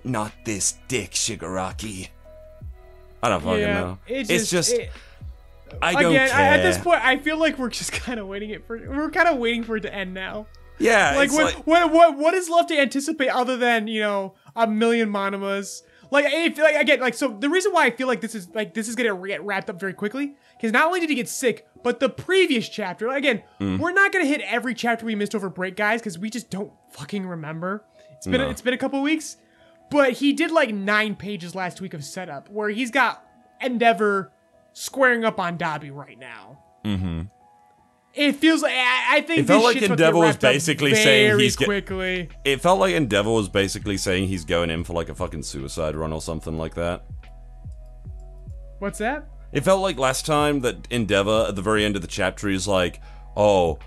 Not 0.05 0.33
this 0.45 0.75
dick, 0.89 1.13
Shigaraki. 1.13 2.09
I 3.23 3.29
don't 3.29 3.43
fucking 3.43 3.61
yeah, 3.61 3.81
know. 3.81 3.99
It 4.07 4.31
it's 4.31 4.51
just. 4.51 4.73
it- 4.73 4.91
I 5.83 5.93
don't 5.93 6.13
again, 6.13 6.31
care. 6.31 6.39
At 6.55 6.63
this 6.63 6.79
point, 6.79 7.05
I 7.05 7.19
feel 7.19 7.37
like 7.37 7.59
we're 7.59 7.69
just 7.69 7.93
kind 8.05 8.19
of 8.19 8.27
waiting 8.27 8.51
it 8.51 8.67
for. 8.67 8.79
We're 8.79 9.11
kind 9.11 9.29
of 9.29 9.37
waiting 9.39 9.65
for 9.65 9.77
it 9.77 9.83
to 9.83 9.95
end 9.95 10.15
now. 10.15 10.47
yeah, 10.79 11.15
Like 11.15 11.27
it's 11.27 11.35
what, 11.35 11.55
like, 11.57 11.67
what, 11.67 11.93
what, 11.93 12.17
what 12.19 12.35
is 12.35 12.49
left 12.49 12.71
to 12.71 12.79
anticipate 12.79 13.29
other 13.29 13.57
than 13.57 13.87
you 13.87 14.01
know 14.01 14.35
a 14.57 14.67
million 14.67 15.11
monomas? 15.11 15.83
Like, 16.11 16.25
if, 16.29 16.57
like 16.59 16.77
again, 16.77 17.01
like 17.01 17.15
so, 17.15 17.29
the 17.29 17.51
reason 17.51 17.73
why 17.73 17.85
I 17.87 17.91
feel 17.91 18.07
like 18.07 18.21
this 18.21 18.35
is 18.35 18.49
like 18.55 18.73
this 18.75 18.89
is 18.89 18.95
gonna 18.97 19.15
get 19.27 19.43
wrapped 19.45 19.69
up 19.69 19.79
very 19.79 19.93
quickly 19.93 20.35
because 20.57 20.73
not 20.73 20.87
only 20.87 21.01
did 21.01 21.11
he 21.11 21.15
get 21.17 21.29
sick, 21.29 21.67
but 21.83 22.01
the 22.01 22.09
previous 22.09 22.69
chapter. 22.69 23.09
Again, 23.09 23.43
Mm. 23.61 23.79
we're 23.79 23.93
not 23.93 24.13
gonna 24.13 24.25
hit 24.25 24.41
every 24.43 24.75
chapter 24.75 25.05
we 25.07 25.15
missed 25.15 25.35
over 25.35 25.51
break, 25.51 25.77
guys, 25.77 26.01
because 26.01 26.19
we 26.19 26.31
just 26.31 26.49
don't 26.51 26.73
fucking 26.93 27.27
remember. 27.27 27.85
It's 28.17 28.27
been 28.27 28.41
No. 28.41 28.49
it's 28.51 28.63
been 28.63 28.75
a 28.75 28.79
couple 28.79 29.01
weeks, 29.03 29.37
but 29.91 30.13
he 30.15 30.33
did 30.33 30.51
like 30.51 30.73
nine 30.75 31.15
pages 31.15 31.55
last 31.55 31.81
week 31.81 31.93
of 31.95 32.03
setup 32.05 32.49
where 32.51 32.69
he's 32.71 32.91
got 32.91 33.25
Endeavor 33.61 34.33
squaring 34.73 35.25
up 35.25 35.39
on 35.41 35.59
Dabi 35.59 35.95
right 35.95 36.19
now. 36.19 36.59
Mm-hmm. 36.85 37.23
It 38.15 38.33
feels 38.37 38.63
like 38.63 38.73
I, 38.75 39.19
I 39.19 39.21
think 39.21 39.41
It 39.41 39.47
felt 39.47 39.61
this 39.61 39.65
like 39.65 39.75
shit's 39.75 39.87
about 39.87 39.97
to 39.97 40.03
get 40.03 40.09
Endeavor 40.09 40.27
was 40.27 40.37
basically 40.37 40.95
saying 40.95 41.39
he's 41.39 41.57
quickly. 41.57 42.29
it 42.45 42.61
felt 42.61 42.81
like 42.81 42.95
Endeavor 42.95 43.31
was 43.31 43.49
basically 43.49 43.97
saying 43.97 44.29
he's 44.29 44.45
going 44.45 44.71
in 44.71 44.83
for 44.83 44.93
like 44.95 45.09
a 45.09 45.15
fucking 45.15 45.43
suicide 45.43 45.95
run 45.95 46.13
or 46.13 46.21
something 46.21 46.57
like 46.59 46.75
that. 46.75 47.05
What's 48.81 48.99
that? 48.99 49.29
It 49.53 49.63
felt 49.65 49.81
like 49.81 49.99
last 49.99 50.27
time 50.27 50.61
that 50.61 50.87
Endeavor 50.91 51.47
at 51.49 51.57
the 51.57 51.63
very 51.63 51.85
end 51.85 51.97
of 51.97 52.03
the 52.03 52.09
chapter 52.09 52.49
is 52.49 52.69
like, 52.69 53.01
"Oh, 53.37 53.79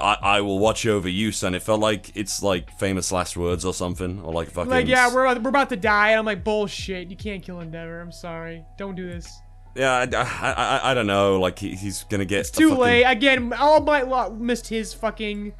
I, 0.00 0.16
I 0.20 0.40
will 0.40 0.58
watch 0.58 0.84
over 0.86 1.08
you, 1.08 1.30
son." 1.32 1.54
It 1.54 1.62
felt 1.62 1.80
like 1.80 2.16
it's 2.16 2.42
like 2.42 2.70
famous 2.78 3.12
last 3.12 3.36
words 3.36 3.64
or 3.64 3.72
something, 3.72 4.20
or 4.20 4.32
like 4.32 4.50
fucking. 4.50 4.70
Like, 4.70 4.88
yeah, 4.88 5.12
we're 5.14 5.26
about, 5.26 5.42
we're 5.42 5.50
about 5.50 5.68
to 5.70 5.76
die. 5.76 6.10
And 6.10 6.18
I'm 6.18 6.26
like, 6.26 6.42
bullshit. 6.44 7.08
You 7.08 7.16
can't 7.16 7.42
kill 7.42 7.60
Endeavor. 7.60 8.00
I'm 8.00 8.12
sorry. 8.12 8.64
Don't 8.78 8.94
do 8.96 9.08
this. 9.08 9.30
Yeah. 9.76 9.92
I, 9.92 10.02
I, 10.16 10.52
I, 10.52 10.90
I 10.90 10.94
don't 10.94 11.06
know. 11.06 11.38
Like 11.40 11.58
he, 11.58 11.74
he's 11.74 12.04
gonna 12.04 12.24
get 12.24 12.40
It's 12.40 12.50
too 12.50 12.70
fucking- 12.70 12.82
late. 12.82 13.04
Again, 13.04 13.52
All 13.52 13.80
Might 13.80 14.08
Law 14.08 14.30
missed 14.30 14.68
his 14.68 14.92
fucking 14.94 15.52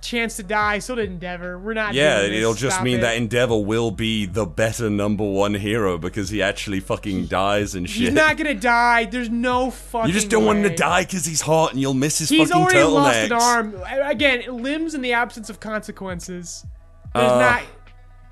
chance 0.00 0.34
to 0.36 0.42
die. 0.42 0.80
So 0.80 0.96
did 0.96 1.08
Endeavor. 1.10 1.58
We're 1.58 1.74
not. 1.74 1.94
Yeah, 1.94 2.22
it'll 2.22 2.54
just 2.54 2.74
Stop 2.76 2.84
mean 2.84 2.98
it. 2.98 3.02
that 3.02 3.16
Endeavor 3.16 3.56
will 3.58 3.90
be 3.92 4.26
the 4.26 4.44
better 4.44 4.90
number 4.90 5.22
one 5.24 5.54
hero 5.54 5.96
because 5.96 6.28
he 6.28 6.42
actually 6.42 6.80
fucking 6.80 7.26
dies 7.26 7.74
and 7.76 7.88
shit. 7.88 8.02
he's 8.02 8.12
not 8.12 8.36
gonna 8.36 8.54
die. 8.54 9.04
There's 9.04 9.30
no 9.30 9.70
fucking. 9.70 10.08
you 10.08 10.12
just 10.14 10.28
don't 10.28 10.44
want 10.44 10.58
him 10.58 10.68
to 10.70 10.74
die 10.76 11.02
because 11.04 11.24
he's 11.24 11.40
hot 11.40 11.70
and 11.72 11.80
you'll 11.80 11.94
miss 11.94 12.18
his 12.18 12.28
He's 12.28 12.48
fucking 12.50 12.62
already 12.62 12.82
lost 12.82 13.16
an 13.18 13.32
arm. 13.32 13.76
Again, 14.04 14.42
limbs 14.62 14.94
in 14.94 15.02
the 15.02 15.12
absence 15.12 15.48
of 15.48 15.60
consequences. 15.60 16.66
There's 17.14 17.30
Uh. 17.30 17.38
not. 17.38 17.62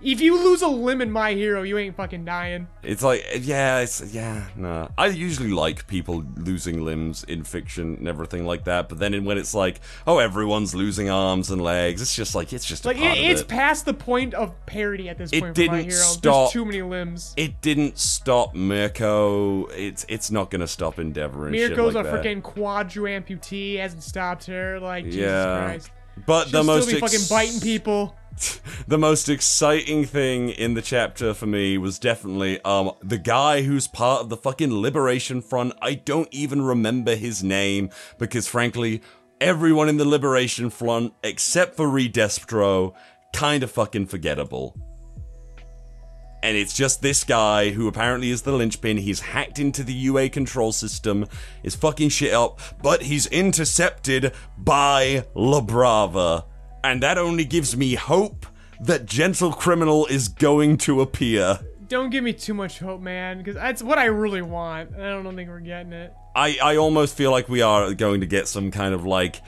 If 0.02 0.20
you 0.22 0.42
lose 0.42 0.62
a 0.62 0.68
limb 0.68 1.02
in 1.02 1.10
My 1.10 1.34
Hero, 1.34 1.62
you 1.62 1.76
ain't 1.76 1.94
fucking 1.94 2.24
dying. 2.24 2.68
It's 2.82 3.02
like, 3.02 3.22
yeah, 3.40 3.80
it's 3.80 4.12
yeah, 4.14 4.46
no. 4.56 4.90
I 4.96 5.08
usually 5.08 5.50
like 5.50 5.86
people 5.86 6.24
losing 6.36 6.82
limbs 6.84 7.22
in 7.24 7.44
fiction 7.44 7.96
and 7.96 8.08
everything 8.08 8.46
like 8.46 8.64
that, 8.64 8.88
but 8.88 8.98
then 8.98 9.24
when 9.26 9.36
it's 9.36 9.52
like, 9.52 9.80
oh, 10.06 10.18
everyone's 10.18 10.74
losing 10.74 11.10
arms 11.10 11.50
and 11.50 11.60
legs, 11.60 12.00
it's 12.00 12.16
just 12.16 12.34
like 12.34 12.52
it's 12.54 12.64
just 12.64 12.86
a 12.86 12.88
Like 12.88 12.96
it, 12.96 13.18
it's 13.18 13.42
it. 13.42 13.48
past 13.48 13.84
the 13.84 13.92
point 13.92 14.32
of 14.32 14.54
parody 14.64 15.08
at 15.10 15.18
this 15.18 15.32
It 15.32 15.40
point 15.42 15.58
My 15.58 15.64
didn't 15.66 15.80
Hero. 15.90 15.90
stop- 16.02 16.22
There's 16.22 16.52
too 16.52 16.64
many 16.64 16.80
limbs. 16.82 17.34
it 17.36 17.60
didn't 17.60 17.98
stop 17.98 18.54
Mirko. 18.54 19.66
It's 19.66 20.06
it's 20.08 20.30
not 20.30 20.50
gonna 20.50 20.66
stop 20.66 20.98
Endeavor 20.98 21.46
and 21.46 21.54
shit 21.56 21.72
Mirko's 21.72 21.94
like 21.94 22.06
a 22.06 22.10
that. 22.10 22.24
freaking 22.24 22.42
quadru 22.42 23.02
amputee. 23.22 23.78
Hasn't 23.78 24.02
stopped 24.02 24.46
her. 24.46 24.80
Like 24.80 25.04
Jesus 25.04 25.20
Yeah. 25.20 25.64
Christ. 25.66 25.90
But 26.26 26.48
She'll 26.48 26.60
the 26.60 26.64
most 26.66 26.84
still 26.88 26.96
be 26.96 27.00
fucking 27.00 27.26
biting 27.30 27.60
people. 27.60 28.14
The 28.88 28.98
most 28.98 29.28
exciting 29.28 30.04
thing 30.04 30.48
in 30.48 30.74
the 30.74 30.82
chapter 30.82 31.32
for 31.32 31.46
me 31.46 31.78
was 31.78 31.98
definitely 31.98 32.60
um 32.62 32.92
the 33.02 33.18
guy 33.18 33.62
who's 33.62 33.86
part 33.86 34.22
of 34.22 34.28
the 34.28 34.36
fucking 34.36 34.74
liberation 34.74 35.40
front 35.40 35.72
i 35.80 35.94
don't 35.94 36.28
even 36.32 36.62
remember 36.62 37.14
his 37.14 37.42
name 37.42 37.90
because 38.18 38.48
frankly 38.48 39.00
everyone 39.40 39.88
in 39.88 39.96
the 39.96 40.04
liberation 40.04 40.70
front 40.70 41.14
except 41.22 41.76
for 41.76 41.88
Re-Destro 41.88 42.94
kind 43.32 43.62
of 43.62 43.70
fucking 43.70 44.06
forgettable 44.06 44.76
and 46.42 46.56
it's 46.56 46.74
just 46.74 47.02
this 47.02 47.22
guy 47.22 47.70
who 47.70 47.86
apparently 47.86 48.30
is 48.30 48.42
the 48.42 48.52
linchpin. 48.52 48.96
He's 48.96 49.20
hacked 49.20 49.58
into 49.58 49.82
the 49.82 49.92
UA 49.92 50.30
control 50.30 50.72
system, 50.72 51.26
is 51.62 51.76
fucking 51.76 52.08
shit 52.08 52.32
up, 52.32 52.60
but 52.82 53.02
he's 53.02 53.26
intercepted 53.26 54.32
by 54.56 55.26
La 55.34 55.60
Brava. 55.60 56.46
And 56.82 57.02
that 57.02 57.18
only 57.18 57.44
gives 57.44 57.76
me 57.76 57.94
hope 57.94 58.46
that 58.80 59.06
Gentle 59.06 59.52
Criminal 59.52 60.06
is 60.06 60.28
going 60.28 60.78
to 60.78 61.00
appear. 61.00 61.60
Don't 61.88 62.10
give 62.10 62.24
me 62.24 62.32
too 62.32 62.54
much 62.54 62.78
hope, 62.78 63.00
man, 63.00 63.38
because 63.38 63.56
that's 63.56 63.82
what 63.82 63.98
I 63.98 64.06
really 64.06 64.42
want. 64.42 64.94
I 64.94 65.10
don't 65.10 65.36
think 65.36 65.50
we're 65.50 65.60
getting 65.60 65.92
it. 65.92 66.14
I, 66.34 66.56
I 66.62 66.76
almost 66.76 67.16
feel 67.16 67.30
like 67.30 67.48
we 67.48 67.62
are 67.62 67.92
going 67.94 68.20
to 68.20 68.26
get 68.26 68.46
some 68.48 68.70
kind 68.70 68.94
of 68.94 69.04
like, 69.04 69.42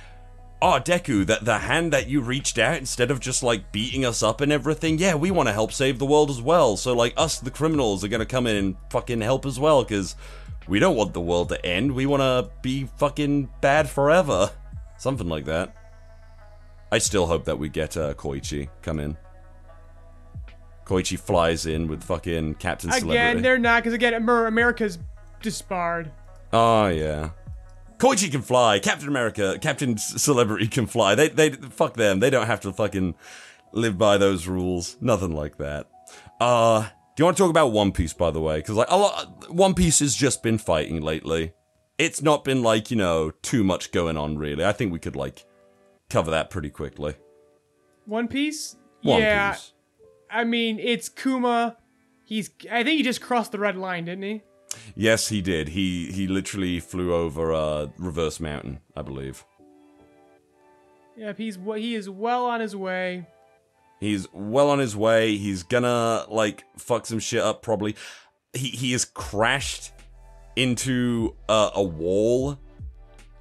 oh, 0.60 0.80
Deku, 0.84 1.24
that 1.26 1.44
the 1.44 1.58
hand 1.58 1.92
that 1.92 2.08
you 2.08 2.20
reached 2.20 2.58
out 2.58 2.76
instead 2.76 3.10
of 3.10 3.20
just 3.20 3.42
like 3.42 3.72
beating 3.72 4.04
us 4.04 4.22
up 4.22 4.40
and 4.40 4.52
everything, 4.52 4.98
yeah, 4.98 5.14
we 5.14 5.30
want 5.30 5.48
to 5.48 5.52
help 5.52 5.72
save 5.72 5.98
the 5.98 6.06
world 6.06 6.30
as 6.30 6.42
well. 6.42 6.76
So, 6.76 6.92
like, 6.92 7.14
us, 7.16 7.38
the 7.38 7.50
criminals, 7.50 8.04
are 8.04 8.08
going 8.08 8.20
to 8.20 8.26
come 8.26 8.46
in 8.46 8.56
and 8.56 8.76
fucking 8.90 9.20
help 9.20 9.46
as 9.46 9.58
well 9.58 9.84
because 9.84 10.16
we 10.66 10.78
don't 10.78 10.96
want 10.96 11.14
the 11.14 11.20
world 11.20 11.48
to 11.50 11.64
end. 11.64 11.92
We 11.92 12.06
want 12.06 12.22
to 12.22 12.50
be 12.60 12.84
fucking 12.98 13.50
bad 13.60 13.88
forever. 13.88 14.50
Something 14.98 15.28
like 15.28 15.44
that. 15.46 15.76
I 16.92 16.98
still 16.98 17.26
hope 17.26 17.46
that 17.46 17.58
we 17.58 17.70
get 17.70 17.96
uh, 17.96 18.12
Koichi 18.12 18.68
come 18.82 19.00
in. 19.00 19.16
Koichi 20.84 21.18
flies 21.18 21.64
in 21.64 21.88
with 21.88 22.04
fucking 22.04 22.56
Captain 22.56 22.90
Celebrity. 22.90 23.18
Again, 23.18 23.42
they're 23.42 23.58
not, 23.58 23.82
because 23.82 23.94
again, 23.94 24.12
America's 24.12 24.98
disbarred. 25.40 26.12
Oh 26.52 26.88
yeah. 26.88 27.30
Koichi 27.96 28.30
can 28.30 28.42
fly. 28.42 28.78
Captain 28.78 29.08
America, 29.08 29.58
Captain 29.62 29.96
Celebrity 29.96 30.66
can 30.68 30.86
fly. 30.86 31.14
They 31.14 31.28
they 31.28 31.52
fuck 31.52 31.94
them. 31.94 32.20
They 32.20 32.28
don't 32.28 32.46
have 32.46 32.60
to 32.60 32.72
fucking 32.72 33.14
live 33.72 33.96
by 33.96 34.18
those 34.18 34.46
rules. 34.46 34.98
Nothing 35.00 35.34
like 35.34 35.56
that. 35.56 35.88
Uh, 36.40 36.82
do 36.82 36.88
you 37.22 37.24
want 37.24 37.38
to 37.38 37.42
talk 37.42 37.50
about 37.50 37.68
One 37.68 37.92
Piece 37.92 38.12
by 38.12 38.30
the 38.30 38.40
way? 38.40 38.58
Because 38.58 38.74
like 38.74 38.90
a 38.90 38.98
lot, 38.98 39.50
One 39.50 39.72
Piece 39.72 40.00
has 40.00 40.14
just 40.14 40.42
been 40.42 40.58
fighting 40.58 41.00
lately. 41.00 41.54
It's 41.96 42.20
not 42.20 42.44
been 42.44 42.62
like 42.62 42.90
you 42.90 42.98
know 42.98 43.30
too 43.40 43.64
much 43.64 43.92
going 43.92 44.18
on 44.18 44.36
really. 44.36 44.62
I 44.62 44.72
think 44.72 44.92
we 44.92 44.98
could 44.98 45.16
like 45.16 45.46
cover 46.12 46.30
that 46.30 46.50
pretty 46.50 46.70
quickly. 46.70 47.14
One 48.06 48.28
Piece? 48.28 48.76
One 49.02 49.20
yeah. 49.20 49.52
Piece. 49.52 49.72
I 50.30 50.44
mean, 50.44 50.78
it's 50.78 51.08
Kuma. 51.08 51.76
He's. 52.24 52.50
I 52.70 52.82
think 52.82 52.98
he 52.98 53.02
just 53.02 53.20
crossed 53.20 53.52
the 53.52 53.58
red 53.58 53.76
line, 53.76 54.04
didn't 54.04 54.22
he? 54.22 54.42
Yes, 54.94 55.28
he 55.28 55.42
did. 55.42 55.68
He 55.68 56.10
he 56.12 56.26
literally 56.26 56.80
flew 56.80 57.14
over 57.14 57.52
uh, 57.52 57.88
Reverse 57.98 58.40
Mountain, 58.40 58.80
I 58.96 59.02
believe. 59.02 59.44
Yep, 61.16 61.38
he's 61.38 61.58
he 61.76 61.94
is 61.94 62.08
well 62.08 62.46
on 62.46 62.60
his 62.60 62.74
way. 62.74 63.26
He's 64.00 64.26
well 64.32 64.70
on 64.70 64.78
his 64.78 64.96
way. 64.96 65.36
He's 65.36 65.62
gonna 65.62 66.24
like 66.28 66.64
fuck 66.78 67.06
some 67.06 67.18
shit 67.18 67.42
up 67.42 67.62
probably. 67.62 67.96
He 68.54 68.68
he 68.68 68.92
has 68.92 69.04
crashed 69.04 69.92
into 70.56 71.36
uh, 71.48 71.70
a 71.74 71.82
wall. 71.82 72.58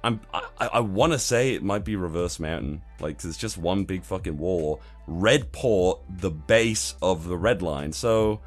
I'm 0.04 0.20
I, 0.34 0.42
I 0.74 0.80
want 0.80 1.12
to 1.12 1.18
say 1.18 1.54
it 1.54 1.62
might 1.62 1.84
be 1.84 1.96
Reverse 1.96 2.40
Mountain, 2.40 2.82
like 3.00 3.18
'cause 3.18 3.26
it's 3.26 3.38
just 3.38 3.56
one 3.58 3.84
big 3.84 4.02
fucking 4.04 4.36
wall. 4.36 4.80
Red 5.06 5.52
Port, 5.52 6.00
the 6.18 6.30
base 6.30 6.94
of 7.02 7.28
the 7.28 7.36
Red 7.36 7.62
Line. 7.62 7.92
So 7.92 8.40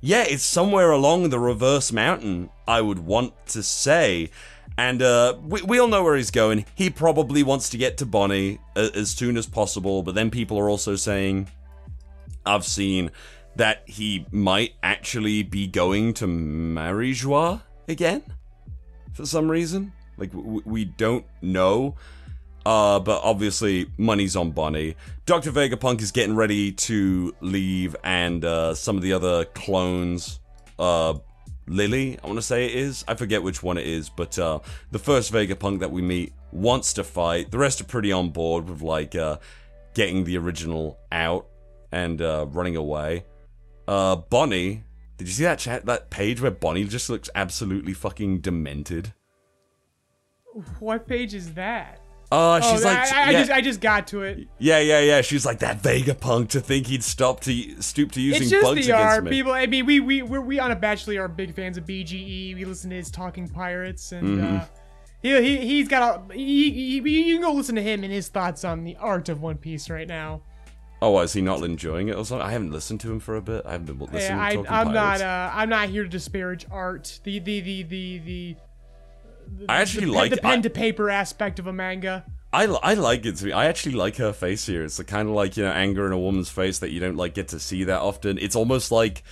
yeah, 0.00 0.24
it's 0.26 0.42
somewhere 0.42 0.90
along 0.90 1.28
the 1.28 1.38
Reverse 1.38 1.92
Mountain. 1.92 2.50
I 2.66 2.80
would 2.80 2.98
want 3.00 3.34
to 3.48 3.62
say. 3.62 4.30
And 4.78 5.02
uh, 5.02 5.36
we, 5.42 5.60
we 5.62 5.78
all 5.78 5.88
know 5.88 6.02
where 6.02 6.16
he's 6.16 6.30
going. 6.30 6.64
He 6.74 6.88
probably 6.88 7.42
wants 7.42 7.68
to 7.70 7.76
get 7.76 7.98
to 7.98 8.06
Bonnie 8.06 8.60
a- 8.76 8.90
as 8.96 9.10
soon 9.10 9.36
as 9.36 9.46
possible, 9.46 10.02
but 10.02 10.14
then 10.14 10.30
people 10.30 10.58
are 10.58 10.70
also 10.70 10.96
saying, 10.96 11.48
I've 12.46 12.64
seen 12.64 13.10
that 13.56 13.82
he 13.86 14.24
might 14.30 14.74
actually 14.82 15.42
be 15.42 15.66
going 15.66 16.14
to 16.14 16.26
Mariejois 16.26 17.60
again 17.88 18.22
for 19.12 19.26
some 19.26 19.50
reason. 19.50 19.92
Like, 20.20 20.30
we 20.32 20.84
don't 20.84 21.24
know. 21.42 21.96
Uh, 22.64 23.00
but 23.00 23.22
obviously, 23.24 23.90
money's 23.96 24.36
on 24.36 24.50
Bonnie. 24.50 24.94
Dr. 25.24 25.50
Vegapunk 25.50 26.02
is 26.02 26.12
getting 26.12 26.36
ready 26.36 26.72
to 26.72 27.34
leave, 27.40 27.96
and 28.04 28.44
uh, 28.44 28.74
some 28.74 28.96
of 28.96 29.02
the 29.02 29.14
other 29.14 29.46
clones, 29.46 30.40
uh, 30.78 31.14
Lily, 31.66 32.18
I 32.22 32.26
want 32.26 32.38
to 32.38 32.42
say 32.42 32.66
it 32.66 32.74
is. 32.74 33.02
I 33.08 33.14
forget 33.14 33.42
which 33.42 33.62
one 33.62 33.78
it 33.78 33.86
is, 33.86 34.10
but 34.10 34.38
uh, 34.38 34.58
the 34.90 34.98
first 34.98 35.32
Vegapunk 35.32 35.80
that 35.80 35.90
we 35.90 36.02
meet 36.02 36.34
wants 36.52 36.92
to 36.94 37.04
fight. 37.04 37.50
The 37.50 37.58
rest 37.58 37.80
are 37.80 37.84
pretty 37.84 38.12
on 38.12 38.30
board 38.30 38.68
with 38.68 38.82
like 38.82 39.14
uh, 39.14 39.38
getting 39.94 40.24
the 40.24 40.36
original 40.36 40.98
out 41.12 41.46
and 41.92 42.20
uh, 42.20 42.46
running 42.50 42.76
away. 42.76 43.24
Uh, 43.88 44.16
Bonnie, 44.16 44.84
Did 45.16 45.28
you 45.28 45.34
see 45.34 45.44
that 45.44 45.58
chat 45.58 45.86
that 45.86 46.10
page 46.10 46.40
where 46.40 46.50
Bonnie 46.50 46.84
just 46.84 47.10
looks 47.10 47.28
absolutely 47.34 47.92
fucking 47.92 48.40
demented? 48.40 49.12
What 50.78 51.06
page 51.06 51.34
is 51.34 51.54
that? 51.54 52.00
Uh, 52.32 52.60
Oh, 52.62 52.70
she's 52.72 52.84
like, 52.84 52.96
I, 53.12 53.28
I 53.28 53.30
yeah, 53.30 53.38
just 53.40 53.50
I 53.50 53.60
just 53.60 53.80
got 53.80 54.06
to 54.08 54.22
it. 54.22 54.46
yeah, 54.58 54.78
yeah, 54.78 55.00
yeah. 55.00 55.20
She's 55.20 55.44
like 55.44 55.58
that 55.60 55.82
Vegapunk 55.82 56.48
to 56.50 56.60
think 56.60 56.86
he'd 56.86 57.02
stop 57.02 57.40
to 57.40 57.82
stoop 57.82 58.12
to 58.12 58.20
using 58.20 58.42
It's 58.42 58.50
just 58.52 58.62
bugs 58.62 58.86
the 58.86 58.92
against 58.94 59.22
me. 59.24 59.30
People, 59.30 59.52
I 59.52 59.66
mean, 59.66 59.84
we 59.86 59.98
we 60.00 60.22
we're, 60.22 60.40
we 60.40 60.58
unabashedly 60.58 61.18
are 61.20 61.26
big 61.26 61.54
fans 61.54 61.76
of 61.76 61.86
BGE. 61.86 62.54
We 62.54 62.64
listen 62.64 62.90
to 62.90 62.96
his 62.96 63.10
Talking 63.10 63.48
Pirates, 63.48 64.12
and 64.12 64.38
Mm-hmm. 64.38 64.56
uh, 64.58 64.64
he, 65.22 65.40
he 65.42 65.56
he's 65.66 65.88
got 65.88 66.30
a 66.30 66.34
he, 66.34 66.70
he, 66.70 66.96
you 67.00 67.34
can 67.34 67.42
go 67.42 67.52
listen 67.52 67.74
to 67.74 67.82
him 67.82 68.04
and 68.04 68.12
his 68.12 68.28
thoughts 68.28 68.64
on 68.64 68.84
the 68.84 68.96
art 68.96 69.28
of 69.28 69.42
One 69.42 69.56
Piece 69.58 69.90
right 69.90 70.06
now. 70.08 70.42
Oh, 71.02 71.18
is 71.20 71.32
he 71.32 71.40
not 71.42 71.62
enjoying 71.64 72.08
it 72.08 72.16
or 72.16 72.24
something? 72.24 72.46
I 72.46 72.52
haven't 72.52 72.70
listened 72.72 73.00
to 73.00 73.10
him 73.10 73.18
for 73.20 73.34
a 73.36 73.42
bit. 73.42 73.64
I 73.66 73.72
haven't 73.72 73.86
been 73.86 73.98
listening 73.98 74.20
Yeah, 74.22 74.36
to 74.36 74.40
I, 74.42 74.54
Talking 74.54 74.70
I'm 74.70 74.86
Pirates. 74.92 74.94
not 74.94 75.20
uh, 75.22 75.50
I'm 75.52 75.68
not 75.68 75.88
here 75.88 76.04
to 76.04 76.08
disparage 76.08 76.64
art. 76.70 77.18
The 77.24 77.38
the 77.40 77.60
the 77.60 77.82
the 77.82 78.18
the. 78.18 78.56
I 79.68 79.80
actually 79.80 80.06
the, 80.06 80.12
like 80.12 80.30
the 80.30 80.38
pen 80.38 80.62
to 80.62 80.70
paper 80.70 81.10
aspect 81.10 81.58
of 81.58 81.66
a 81.66 81.72
manga. 81.72 82.24
I, 82.52 82.64
I 82.64 82.94
like 82.94 83.24
it 83.26 83.36
to 83.36 83.46
me. 83.46 83.52
I 83.52 83.66
actually 83.66 83.94
like 83.94 84.16
her 84.16 84.32
face 84.32 84.66
here. 84.66 84.82
It's 84.84 84.96
the 84.96 85.04
kind 85.04 85.28
of 85.28 85.34
like 85.34 85.56
you 85.56 85.62
know 85.62 85.70
anger 85.70 86.06
in 86.06 86.12
a 86.12 86.18
woman's 86.18 86.50
face 86.50 86.80
that 86.80 86.90
you 86.90 87.00
don't 87.00 87.16
like 87.16 87.34
get 87.34 87.48
to 87.48 87.60
see 87.60 87.84
that 87.84 88.00
often. 88.00 88.38
It's 88.38 88.56
almost 88.56 88.90
like 88.90 89.22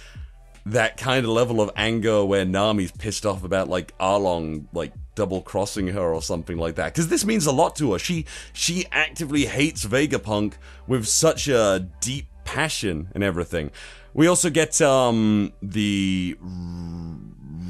that 0.66 0.96
kind 0.96 1.24
of 1.24 1.30
level 1.30 1.60
of 1.60 1.70
anger 1.76 2.24
where 2.24 2.44
Nami's 2.44 2.92
pissed 2.92 3.24
off 3.26 3.42
about 3.42 3.68
like 3.68 3.96
Arlong 3.98 4.66
like 4.72 4.92
double 5.14 5.40
crossing 5.42 5.88
her 5.88 6.14
or 6.14 6.22
something 6.22 6.58
like 6.58 6.76
that. 6.76 6.92
Because 6.92 7.08
this 7.08 7.24
means 7.24 7.46
a 7.46 7.52
lot 7.52 7.74
to 7.76 7.92
her. 7.92 7.98
She 7.98 8.26
she 8.52 8.86
actively 8.92 9.46
hates 9.46 9.84
Vegapunk 9.84 10.54
with 10.86 11.08
such 11.08 11.48
a 11.48 11.88
deep 12.00 12.26
passion 12.44 13.08
and 13.14 13.24
everything. 13.24 13.70
We 14.14 14.26
also 14.26 14.50
get 14.50 14.80
um 14.80 15.52
the 15.60 16.36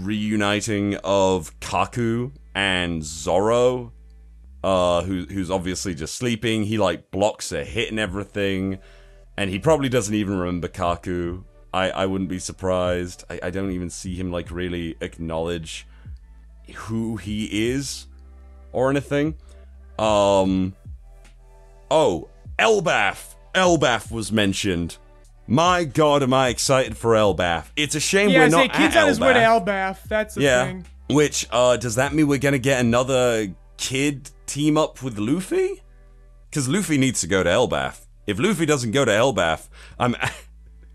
reuniting 0.01 0.97
of 1.05 1.59
Kaku 1.61 2.33
and 2.55 3.05
Zoro 3.05 3.93
uh, 4.62 5.03
who 5.03 5.25
who's 5.25 5.51
obviously 5.51 5.95
just 5.95 6.14
sleeping. 6.17 6.64
He 6.64 6.79
like 6.79 7.11
blocks 7.11 7.53
a 7.53 7.64
hit 7.64 7.91
and 7.91 7.99
everything, 7.99 8.79
and 9.37 9.51
he 9.51 9.59
probably 9.59 9.88
doesn't 9.88 10.14
even 10.14 10.38
remember 10.38 10.69
Kaku. 10.69 11.45
I 11.73 11.91
I 11.91 12.07
wouldn't 12.07 12.31
be 12.31 12.38
surprised. 12.38 13.25
I, 13.31 13.41
I 13.45 13.51
don't 13.51 13.71
even 13.71 13.91
see 13.91 14.14
him 14.14 14.31
like 14.31 14.51
really 14.51 14.97
acknowledge 15.01 15.87
who 16.75 17.17
he 17.17 17.71
is 17.71 18.07
or 18.73 18.91
anything. 18.91 19.37
Um. 19.99 20.75
Oh, 21.91 22.29
Elbaph. 22.59 23.35
Elbaph 23.55 24.11
was 24.11 24.31
mentioned. 24.31 24.99
My 25.51 25.85
God, 25.85 26.23
am 26.23 26.35
I 26.35 26.49
excited 26.49 26.95
for 26.97 27.13
Elbaph? 27.15 27.65
It's 27.75 27.95
a 27.95 28.01
shame 28.01 28.29
Yeah, 28.29 28.41
we're 28.41 28.49
not 28.51 28.73
kids 28.73 28.95
at 28.95 29.03
on 29.03 29.09
his 29.09 29.19
way 29.19 29.33
to 29.33 29.41
Elbaph. 29.41 30.03
That's 30.05 30.35
the 30.35 30.43
Yeah. 30.43 30.65
thing. 30.67 30.85
Which 31.09 31.47
uh 31.51 31.79
does 31.79 31.95
that 31.95 32.13
mean 32.13 32.29
we're 32.29 32.39
gonna 32.39 32.59
get 32.59 32.81
another 32.81 33.49
kid 33.79 34.31
team 34.47 34.77
up 34.77 35.03
with 35.03 35.19
Luffy? 35.19 35.83
Because 36.51 36.69
Luffy 36.69 36.99
needs 36.99 37.23
to 37.23 37.27
go 37.27 37.43
to 37.43 37.49
Elbaph. 37.49 38.01
If 38.27 38.39
Luffy 38.39 38.67
doesn't 38.67 38.91
go 38.91 39.05
to 39.07 39.11
Elbaph, 39.11 39.69
I'm. 39.99 40.15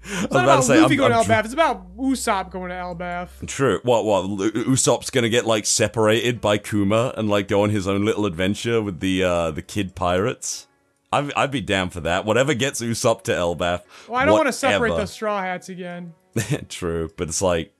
It's 0.05 0.21
not 0.23 0.25
about 0.31 0.43
about 0.43 0.55
to 0.57 0.63
say 0.63 0.81
Luffy 0.81 0.95
I'm, 0.95 0.97
going 0.97 1.11
I'm 1.13 1.23
to 1.23 1.29
Elbaph. 1.29 1.45
It's 1.45 1.53
about 1.53 1.95
Usopp 1.95 2.51
going 2.51 2.67
to 2.71 2.75
Elbaph. 2.75 3.29
True. 3.47 3.79
What? 3.83 4.03
What? 4.03 4.25
Usopp's 4.25 5.09
gonna 5.09 5.29
get 5.29 5.45
like 5.45 5.65
separated 5.65 6.41
by 6.41 6.57
Kuma 6.57 7.13
and 7.15 7.29
like 7.29 7.47
go 7.47 7.63
on 7.63 7.69
his 7.69 7.87
own 7.87 8.03
little 8.03 8.25
adventure 8.25 8.81
with 8.81 8.99
the 8.99 9.23
uh 9.23 9.51
the 9.51 9.61
kid 9.61 9.95
pirates. 9.95 10.67
I'd, 11.13 11.33
I'd 11.33 11.51
be 11.51 11.61
down 11.61 11.89
for 11.89 12.01
that. 12.01 12.25
Whatever 12.25 12.53
gets 12.53 12.81
Usopp 12.81 13.23
to 13.23 13.31
Elbaph. 13.31 13.81
Well, 14.07 14.19
I 14.19 14.25
don't 14.25 14.33
want 14.37 14.47
to 14.47 14.53
separate 14.53 14.95
the 14.95 15.05
Straw 15.05 15.41
Hats 15.41 15.69
again. 15.69 16.13
True, 16.69 17.11
but 17.15 17.29
it's 17.29 17.41
like 17.41 17.73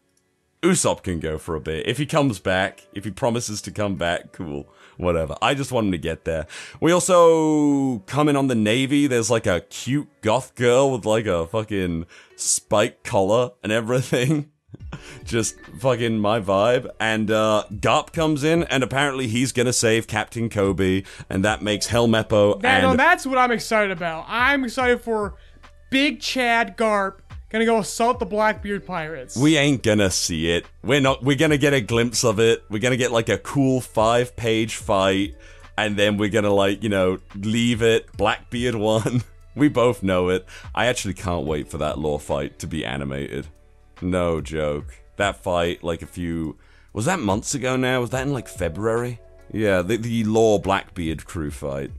Usopp 0.61 1.03
can 1.03 1.19
go 1.19 1.37
for 1.37 1.55
a 1.55 1.59
bit. 1.59 1.87
If 1.87 1.97
he 1.97 2.05
comes 2.05 2.39
back, 2.39 2.87
if 2.93 3.03
he 3.03 3.11
promises 3.11 3.61
to 3.63 3.71
come 3.71 3.95
back, 3.95 4.31
cool. 4.31 4.67
Whatever. 4.97 5.35
I 5.41 5.55
just 5.55 5.71
want 5.71 5.87
him 5.87 5.91
to 5.93 5.97
get 5.97 6.23
there. 6.23 6.45
We 6.79 6.91
also 6.91 7.99
come 8.05 8.29
in 8.29 8.35
on 8.35 8.47
the 8.47 8.55
Navy. 8.55 9.07
There's 9.07 9.31
like 9.31 9.47
a 9.47 9.61
cute 9.61 10.07
goth 10.21 10.53
girl 10.53 10.91
with 10.91 11.05
like 11.05 11.25
a 11.25 11.47
fucking 11.47 12.05
spike 12.35 13.03
collar 13.03 13.51
and 13.63 13.71
everything. 13.71 14.51
Just 15.23 15.59
fucking 15.79 16.19
my 16.19 16.39
vibe. 16.39 16.89
And 16.99 17.31
uh 17.31 17.65
Garp 17.71 18.13
comes 18.13 18.43
in 18.43 18.63
and 18.63 18.83
apparently 18.83 19.27
he's 19.27 19.51
gonna 19.51 19.73
save 19.73 20.07
Captain 20.07 20.49
Koby, 20.49 21.05
and 21.29 21.43
that 21.45 21.61
makes 21.61 21.87
Helmeppo 21.87 22.61
That, 22.61 22.83
and 22.83 22.91
no, 22.91 22.95
that's 22.95 23.25
what 23.25 23.37
I'm 23.37 23.51
excited 23.51 23.91
about. 23.91 24.25
I'm 24.27 24.63
excited 24.63 25.01
for 25.01 25.35
Big 25.89 26.19
Chad 26.19 26.77
Garp 26.77 27.19
gonna 27.53 27.65
go 27.65 27.77
assault 27.77 28.19
the 28.19 28.25
Blackbeard 28.25 28.85
Pirates. 28.85 29.37
We 29.37 29.57
ain't 29.57 29.83
gonna 29.83 30.09
see 30.09 30.51
it. 30.51 30.65
We're 30.83 30.99
not. 30.99 31.23
We're 31.23 31.37
gonna 31.37 31.57
get 31.57 31.73
a 31.73 31.81
glimpse 31.81 32.23
of 32.23 32.39
it. 32.39 32.63
We're 32.69 32.79
gonna 32.79 32.97
get 32.97 33.11
like 33.11 33.29
a 33.29 33.37
cool 33.37 33.79
five-page 33.79 34.75
fight, 34.75 35.35
and 35.77 35.95
then 35.95 36.17
we're 36.17 36.29
gonna 36.29 36.53
like 36.53 36.83
you 36.83 36.89
know 36.89 37.19
leave 37.35 37.81
it. 37.81 38.11
Blackbeard 38.17 38.75
won. 38.75 39.23
We 39.55 39.69
both 39.69 40.01
know 40.01 40.29
it. 40.29 40.47
I 40.73 40.87
actually 40.87 41.13
can't 41.13 41.45
wait 41.45 41.69
for 41.69 41.77
that 41.77 41.99
law 41.99 42.17
fight 42.17 42.57
to 42.57 42.65
be 42.65 42.83
animated. 42.83 43.45
No 44.01 44.41
joke. 44.41 45.02
That 45.17 45.43
fight, 45.43 45.83
like 45.83 46.01
a 46.01 46.05
few, 46.07 46.57
was 46.93 47.05
that 47.05 47.19
months 47.19 47.53
ago 47.53 47.75
now? 47.75 48.01
Was 48.01 48.09
that 48.11 48.23
in 48.25 48.33
like 48.33 48.47
February? 48.47 49.19
Yeah, 49.51 49.81
the 49.81 49.97
the 49.97 50.23
law 50.23 50.57
Blackbeard 50.57 51.25
crew 51.25 51.51
fight. 51.51 51.91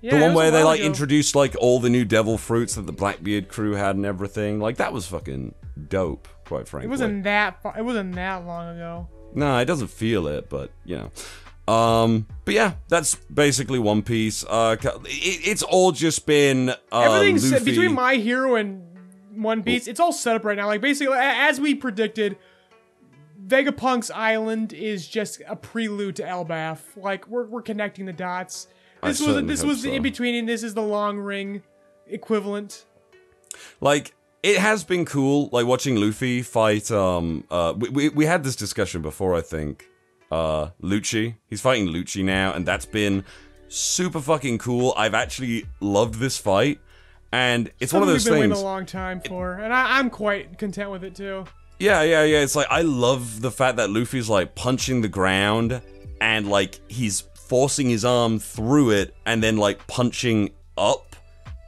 Yeah, 0.00 0.16
The 0.16 0.20
one 0.22 0.34
was 0.34 0.36
where 0.36 0.50
they 0.50 0.62
like 0.64 0.80
ago. 0.80 0.86
introduced 0.86 1.34
like 1.34 1.54
all 1.60 1.78
the 1.80 1.90
new 1.90 2.04
devil 2.04 2.38
fruits 2.38 2.74
that 2.74 2.86
the 2.86 2.92
Blackbeard 2.92 3.48
crew 3.48 3.72
had 3.74 3.96
and 3.96 4.06
everything. 4.06 4.60
Like 4.60 4.76
that 4.76 4.92
was 4.92 5.06
fucking 5.06 5.54
dope, 5.88 6.28
quite 6.44 6.68
frankly. 6.68 6.86
It 6.86 6.90
wasn't 6.90 7.24
that. 7.24 7.62
Far, 7.62 7.76
it 7.78 7.84
wasn't 7.84 8.14
that 8.16 8.44
long 8.46 8.76
ago. 8.76 9.08
No, 9.34 9.58
it 9.58 9.64
doesn't 9.64 9.88
feel 9.88 10.26
it, 10.28 10.48
but 10.48 10.70
you 10.84 10.96
know. 10.98 11.72
Um, 11.72 12.26
but 12.44 12.54
yeah, 12.54 12.74
that's 12.88 13.14
basically 13.14 13.78
One 13.78 14.02
Piece. 14.02 14.44
Uh, 14.48 14.76
it, 14.80 15.40
it's 15.48 15.62
all 15.62 15.92
just 15.92 16.26
been 16.26 16.70
uh, 16.70 16.74
Everything's 16.92 17.50
Luffy. 17.50 17.64
between 17.64 17.94
My 17.94 18.16
Hero 18.16 18.56
and 18.56 18.82
One 19.34 19.62
Piece. 19.62 19.86
It's 19.86 20.00
all 20.00 20.12
set 20.12 20.34
up 20.36 20.44
right 20.44 20.56
now. 20.56 20.66
Like 20.66 20.80
basically, 20.80 21.16
as 21.16 21.60
we 21.60 21.74
predicted, 21.76 22.36
Vegapunk's 23.46 24.10
island 24.10 24.72
is 24.72 25.06
just 25.08 25.42
a 25.48 25.56
prelude 25.56 26.16
to 26.16 26.22
Elbaph. 26.22 26.80
Like 26.96 27.26
we're 27.28 27.46
we're 27.46 27.62
connecting 27.62 28.06
the 28.06 28.12
dots. 28.12 28.68
I 29.02 29.08
This 29.08 29.20
was 29.20 29.26
certainly 29.28 29.52
this 29.52 29.64
was 29.64 29.82
the 29.82 29.94
in 29.94 30.02
between, 30.02 30.34
and 30.34 30.48
this 30.48 30.62
is 30.62 30.74
the 30.74 30.82
long 30.82 31.18
ring 31.18 31.62
equivalent. 32.06 32.84
like 33.80 34.14
it 34.42 34.58
has 34.58 34.84
been 34.84 35.04
cool, 35.04 35.48
like 35.52 35.66
watching 35.66 35.96
Luffy 35.96 36.42
fight. 36.42 36.90
Um, 36.90 37.44
uh, 37.50 37.74
we, 37.76 37.88
we 37.88 38.08
we 38.10 38.26
had 38.26 38.44
this 38.44 38.56
discussion 38.56 39.02
before, 39.02 39.34
I 39.34 39.40
think. 39.40 39.88
Uh, 40.30 40.70
Lucci, 40.82 41.36
he's 41.48 41.60
fighting 41.60 41.88
Lucci 41.88 42.24
now, 42.24 42.52
and 42.54 42.64
that's 42.66 42.86
been 42.86 43.24
super 43.68 44.20
fucking 44.20 44.58
cool. 44.58 44.94
I've 44.96 45.14
actually 45.14 45.66
loved 45.80 46.14
this 46.14 46.38
fight, 46.38 46.80
and 47.32 47.70
it's 47.80 47.92
one 47.92 48.02
of 48.02 48.08
Something 48.08 48.14
those 48.14 48.24
we've 48.24 48.32
been 48.34 48.42
things. 48.42 48.50
waiting 48.52 48.64
a 48.64 48.66
long 48.66 48.86
time 48.86 49.20
for, 49.20 49.54
and 49.54 49.72
I, 49.74 49.98
I'm 49.98 50.08
quite 50.10 50.58
content 50.58 50.90
with 50.90 51.04
it 51.04 51.14
too. 51.14 51.44
Yeah, 51.78 52.02
yeah, 52.02 52.22
yeah. 52.22 52.40
It's 52.40 52.54
like 52.54 52.68
I 52.70 52.82
love 52.82 53.40
the 53.40 53.50
fact 53.50 53.76
that 53.76 53.90
Luffy's 53.90 54.28
like 54.28 54.54
punching 54.54 55.00
the 55.02 55.08
ground 55.08 55.80
and 56.20 56.48
like 56.48 56.80
he's 56.90 57.22
forcing 57.34 57.90
his 57.90 58.04
arm 58.04 58.38
through 58.38 58.90
it 58.90 59.14
and 59.26 59.42
then 59.42 59.56
like 59.56 59.86
punching 59.86 60.50
up 60.78 61.16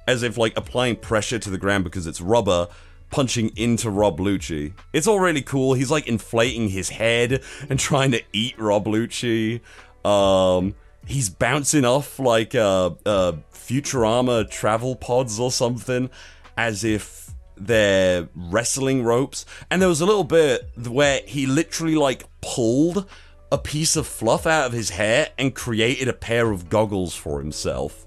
as 0.06 0.22
if 0.22 0.38
like 0.38 0.56
applying 0.56 0.96
pressure 0.96 1.38
to 1.38 1.50
the 1.50 1.58
ground 1.58 1.84
because 1.84 2.06
it's 2.06 2.20
rubber 2.20 2.68
punching 3.10 3.50
into 3.56 3.90
Rob 3.90 4.18
Lucci. 4.18 4.72
It's 4.92 5.06
all 5.06 5.20
really 5.20 5.42
cool. 5.42 5.74
He's 5.74 5.90
like 5.90 6.06
inflating 6.06 6.68
his 6.68 6.88
head 6.88 7.42
and 7.68 7.78
trying 7.78 8.12
to 8.12 8.22
eat 8.32 8.58
Rob 8.58 8.86
Lucci. 8.86 9.60
Um 10.04 10.74
he's 11.06 11.28
bouncing 11.28 11.84
off 11.84 12.18
like 12.18 12.54
uh 12.54 12.90
uh 13.04 13.32
Futurama 13.52 14.48
travel 14.50 14.96
pods 14.96 15.40
or 15.40 15.50
something 15.50 16.10
as 16.56 16.84
if 16.84 17.23
they're 17.56 18.28
wrestling 18.34 19.02
ropes. 19.04 19.46
And 19.70 19.80
there 19.80 19.88
was 19.88 20.00
a 20.00 20.06
little 20.06 20.24
bit 20.24 20.70
where 20.86 21.20
he 21.26 21.46
literally 21.46 21.96
like 21.96 22.24
pulled 22.40 23.08
a 23.52 23.58
piece 23.58 23.96
of 23.96 24.06
fluff 24.06 24.46
out 24.46 24.66
of 24.66 24.72
his 24.72 24.90
hair 24.90 25.28
and 25.38 25.54
created 25.54 26.08
a 26.08 26.12
pair 26.12 26.50
of 26.50 26.68
goggles 26.68 27.14
for 27.14 27.40
himself. 27.40 28.06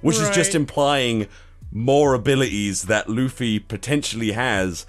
Which 0.00 0.18
is 0.18 0.30
just 0.30 0.54
implying 0.54 1.26
more 1.72 2.14
abilities 2.14 2.82
that 2.82 3.08
Luffy 3.08 3.58
potentially 3.58 4.32
has. 4.32 4.86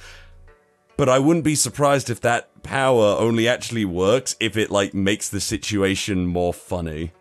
But 0.96 1.10
I 1.10 1.20
wouldn't 1.20 1.46
be 1.46 1.56
surprised 1.56 2.10
if 2.10 2.22
that 2.22 2.64
power 2.64 3.16
only 3.20 3.48
actually 3.48 3.86
works 3.86 4.36
if 4.40 4.58
it 4.58 4.70
like 4.70 4.94
makes 4.94 5.30
the 5.30 5.40
situation 5.40 6.26
more 6.26 6.54
funny. 6.54 7.12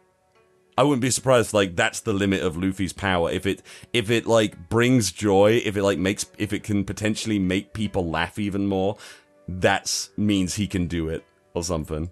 I 0.78 0.82
wouldn't 0.82 1.00
be 1.02 1.10
surprised 1.10 1.54
like 1.54 1.74
that's 1.76 2.00
the 2.00 2.12
limit 2.12 2.42
of 2.42 2.56
Luffy's 2.56 2.92
power. 2.92 3.30
If 3.30 3.46
it 3.46 3.62
if 3.92 4.10
it 4.10 4.26
like 4.26 4.68
brings 4.68 5.10
joy, 5.10 5.62
if 5.64 5.76
it 5.76 5.82
like 5.82 5.98
makes 5.98 6.26
if 6.38 6.52
it 6.52 6.62
can 6.62 6.84
potentially 6.84 7.38
make 7.38 7.72
people 7.72 8.08
laugh 8.10 8.38
even 8.38 8.66
more, 8.66 8.98
that 9.48 10.08
means 10.16 10.54
he 10.56 10.66
can 10.66 10.86
do 10.86 11.08
it 11.08 11.24
or 11.54 11.62
something. 11.64 12.10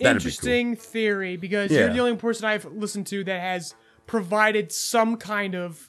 That'd 0.00 0.22
be 0.22 0.30
cool. 0.30 0.38
Interesting 0.40 0.76
theory 0.76 1.36
because 1.36 1.70
Yeah. 1.70 1.80
you're 1.80 1.92
the 1.92 2.00
only 2.00 2.16
person 2.16 2.44
I've 2.46 2.64
listened 2.66 3.06
to 3.08 3.22
that 3.24 3.40
has 3.40 3.74
provided 4.06 4.72
some 4.72 5.16
kind 5.16 5.54
of 5.54 5.88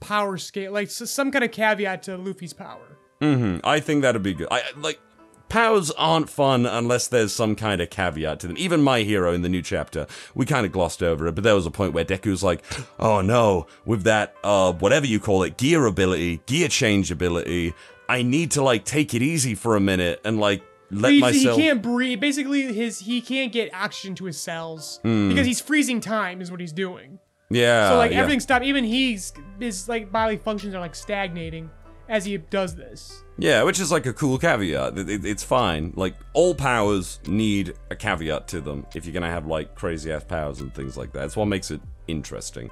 power 0.00 0.36
scale, 0.38 0.72
like 0.72 0.90
some 0.90 1.30
kind 1.30 1.44
of 1.44 1.50
caveat 1.52 2.02
to 2.04 2.16
Luffy's 2.16 2.52
power. 2.52 2.96
Hmm, 3.20 3.58
I 3.64 3.80
think 3.80 4.02
that'd 4.02 4.22
be 4.22 4.34
good. 4.34 4.48
I 4.50 4.62
like 4.76 5.00
powers 5.48 5.90
aren't 5.92 6.28
fun 6.28 6.66
unless 6.66 7.08
there's 7.08 7.32
some 7.32 7.54
kind 7.54 7.80
of 7.80 7.90
caveat 7.90 8.40
to 8.40 8.46
them. 8.46 8.56
Even 8.58 8.82
my 8.82 9.00
hero 9.00 9.32
in 9.32 9.42
the 9.42 9.48
new 9.48 9.62
chapter, 9.62 10.06
we 10.34 10.46
kind 10.46 10.66
of 10.66 10.72
glossed 10.72 11.02
over 11.02 11.26
it, 11.26 11.34
but 11.34 11.44
there 11.44 11.54
was 11.54 11.66
a 11.66 11.70
point 11.70 11.92
where 11.92 12.04
Deku's 12.04 12.42
like, 12.42 12.62
"Oh 12.98 13.20
no, 13.20 13.66
with 13.84 14.04
that 14.04 14.34
uh 14.44 14.72
whatever 14.72 15.06
you 15.06 15.20
call 15.20 15.42
it, 15.42 15.56
gear 15.56 15.86
ability, 15.86 16.40
gear 16.46 16.68
change 16.68 17.10
ability, 17.10 17.74
I 18.08 18.22
need 18.22 18.50
to 18.52 18.62
like 18.62 18.84
take 18.84 19.14
it 19.14 19.22
easy 19.22 19.54
for 19.54 19.76
a 19.76 19.80
minute 19.80 20.20
and 20.24 20.40
like 20.40 20.62
let 20.90 21.12
He, 21.12 21.20
myself 21.20 21.56
he 21.56 21.62
can't 21.62 21.82
breathe. 21.82 22.20
Basically, 22.20 22.72
his 22.72 23.00
he 23.00 23.20
can't 23.20 23.52
get 23.52 23.72
oxygen 23.74 24.14
to 24.16 24.24
his 24.24 24.40
cells 24.40 25.00
because 25.02 25.46
he's 25.46 25.60
freezing 25.60 26.00
time. 26.00 26.40
Is 26.40 26.50
what 26.50 26.60
he's 26.60 26.72
doing. 26.72 27.18
Yeah. 27.50 27.90
So 27.90 27.96
like 27.96 28.12
yeah. 28.12 28.18
everything 28.18 28.40
stopped. 28.40 28.64
Even 28.64 28.84
he's 28.84 29.32
his 29.58 29.88
like 29.88 30.10
bodily 30.12 30.36
functions 30.38 30.74
are 30.74 30.80
like 30.80 30.94
stagnating 30.94 31.70
as 32.08 32.24
he 32.24 32.36
does 32.38 32.74
this. 32.74 33.22
Yeah, 33.38 33.62
which 33.62 33.78
is 33.80 33.92
like 33.92 34.06
a 34.06 34.12
cool 34.12 34.38
caveat. 34.38 34.98
It- 34.98 35.08
it- 35.10 35.24
it's 35.24 35.42
fine. 35.44 35.92
Like 35.94 36.14
all 36.32 36.54
powers 36.54 37.20
need 37.26 37.74
a 37.90 37.96
caveat 37.96 38.48
to 38.48 38.60
them 38.60 38.86
if 38.94 39.04
you're 39.04 39.12
gonna 39.14 39.30
have 39.30 39.46
like 39.46 39.74
crazy 39.74 40.10
ass 40.10 40.24
powers 40.24 40.60
and 40.60 40.74
things 40.74 40.96
like 40.96 41.12
that. 41.12 41.24
It's 41.26 41.36
what 41.36 41.46
makes 41.46 41.70
it 41.70 41.80
interesting. 42.06 42.70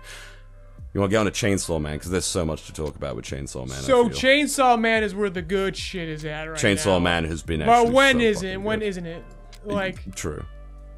You 0.95 1.01
want 1.01 1.11
to 1.11 1.15
get 1.15 1.21
on 1.21 1.27
a 1.27 1.31
Chainsaw 1.31 1.79
Man 1.79 1.97
because 1.97 2.11
there's 2.11 2.25
so 2.25 2.47
much 2.47 2.65
to 2.67 2.73
talk 2.73 2.97
about 2.97 3.17
with 3.17 3.27
Chainsaw 3.27 3.69
Man. 3.69 3.83
So. 3.83 4.09
Chainsaw 4.09 4.81
Man 4.81 5.03
is 5.03 5.15
where 5.15 5.29
the 5.29 5.43
good 5.43 5.77
shit 5.77 6.09
is 6.09 6.25
at 6.25 6.45
right 6.45 6.63
now. 6.63 6.69
Chainsaw 6.71 7.03
Man 7.03 7.25
has 7.27 7.43
been. 7.43 7.61
But 7.67 7.93
when 7.93 8.17
so 8.17 8.21
is 8.23 8.43
it? 8.43 8.57
When 8.63 8.79
good. 8.79 8.87
isn't 8.89 9.05
it? 9.07 9.23
Like 9.65 10.15
True. 10.15 10.43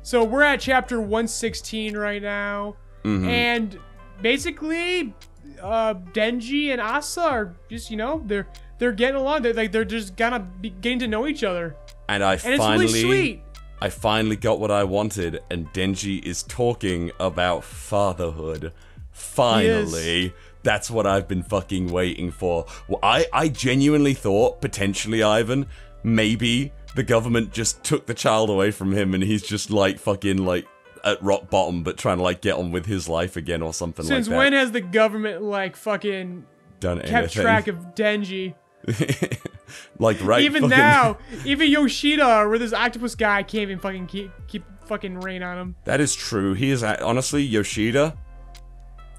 so 0.02 0.22
we're 0.22 0.42
at 0.44 0.60
chapter 0.60 1.00
116 1.00 1.96
right 1.96 2.22
now. 2.22 2.76
Mm-hmm. 3.02 3.28
And 3.28 3.78
basically 4.22 5.14
uh 5.62 5.94
Denji 6.12 6.72
and 6.72 6.80
Asa 6.80 7.22
are 7.22 7.54
just, 7.70 7.90
you 7.90 7.96
know, 7.96 8.22
they're 8.26 8.46
they're 8.78 8.92
getting 8.92 9.16
along. 9.16 9.42
They're 9.42 9.54
like 9.54 9.72
they're 9.72 9.84
just 9.84 10.16
gonna 10.16 10.40
be 10.40 10.70
getting 10.70 11.00
to 11.00 11.08
know 11.08 11.26
each 11.26 11.44
other. 11.44 11.76
And 12.08 12.22
I 12.22 12.32
And 12.32 12.54
it's 12.54 12.58
finally, 12.58 12.86
really 12.86 13.02
sweet. 13.02 13.42
I 13.80 13.90
finally 13.90 14.36
got 14.36 14.58
what 14.58 14.70
I 14.70 14.84
wanted, 14.84 15.40
and 15.50 15.72
Denji 15.72 16.24
is 16.24 16.42
talking 16.42 17.12
about 17.20 17.62
fatherhood. 17.62 18.72
Finally. 19.12 20.34
That's 20.64 20.90
what 20.90 21.06
I've 21.06 21.28
been 21.28 21.44
fucking 21.44 21.86
waiting 21.86 22.32
for. 22.32 22.66
Well, 22.88 22.98
I, 23.02 23.26
I 23.32 23.48
genuinely 23.48 24.12
thought, 24.12 24.60
potentially, 24.60 25.22
Ivan, 25.22 25.66
maybe 26.02 26.72
the 26.94 27.02
government 27.02 27.52
just 27.52 27.84
took 27.84 28.06
the 28.06 28.14
child 28.14 28.50
away 28.50 28.70
from 28.70 28.92
him 28.92 29.14
and 29.14 29.22
he's 29.22 29.42
just 29.42 29.70
like 29.70 29.98
fucking 29.98 30.38
like 30.38 30.66
at 31.04 31.22
rock 31.22 31.50
bottom 31.50 31.82
but 31.82 31.96
trying 31.96 32.16
to 32.18 32.22
like 32.22 32.40
get 32.40 32.54
on 32.56 32.70
with 32.72 32.86
his 32.86 33.08
life 33.08 33.36
again 33.36 33.62
or 33.62 33.72
something 33.74 34.04
Since 34.04 34.10
like 34.10 34.18
that. 34.18 34.24
Since 34.24 34.36
when 34.38 34.52
has 34.52 34.72
the 34.72 34.80
government 34.80 35.42
like 35.42 35.76
fucking 35.76 36.44
Done 36.80 36.98
kept 37.00 37.12
anything. 37.12 37.42
track 37.42 37.66
of 37.68 37.76
Denji? 37.94 38.54
like 39.98 40.22
right 40.24 40.40
now. 40.40 40.44
even 40.44 40.62
fucking- 40.62 40.76
now, 40.78 41.18
even 41.44 41.68
Yoshida 41.70 42.38
or 42.44 42.58
this 42.58 42.72
octopus 42.72 43.14
guy 43.14 43.42
can't 43.42 43.62
even 43.62 43.78
fucking 43.78 44.06
keep 44.06 44.30
keep 44.46 44.64
fucking 44.86 45.20
rein 45.20 45.42
on 45.42 45.58
him. 45.58 45.76
That 45.84 46.00
is 46.00 46.14
true. 46.14 46.54
He 46.54 46.70
is 46.70 46.82
honestly 46.82 47.42
Yoshida. 47.42 48.16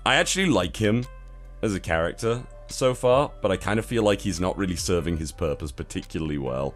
I 0.06 0.16
actually 0.16 0.48
like 0.48 0.78
him 0.78 1.06
as 1.62 1.76
a 1.76 1.80
character 1.80 2.44
so 2.68 2.94
far, 2.94 3.32
but 3.42 3.52
I 3.52 3.58
kind 3.58 3.78
of 3.80 3.86
feel 3.86 4.04
like 4.04 4.22
he's 4.22 4.40
not 4.40 4.58
really 4.58 4.76
serving 4.76 5.18
his 5.18 5.32
purpose 5.32 5.72
particularly 5.72 6.38
well. 6.38 6.74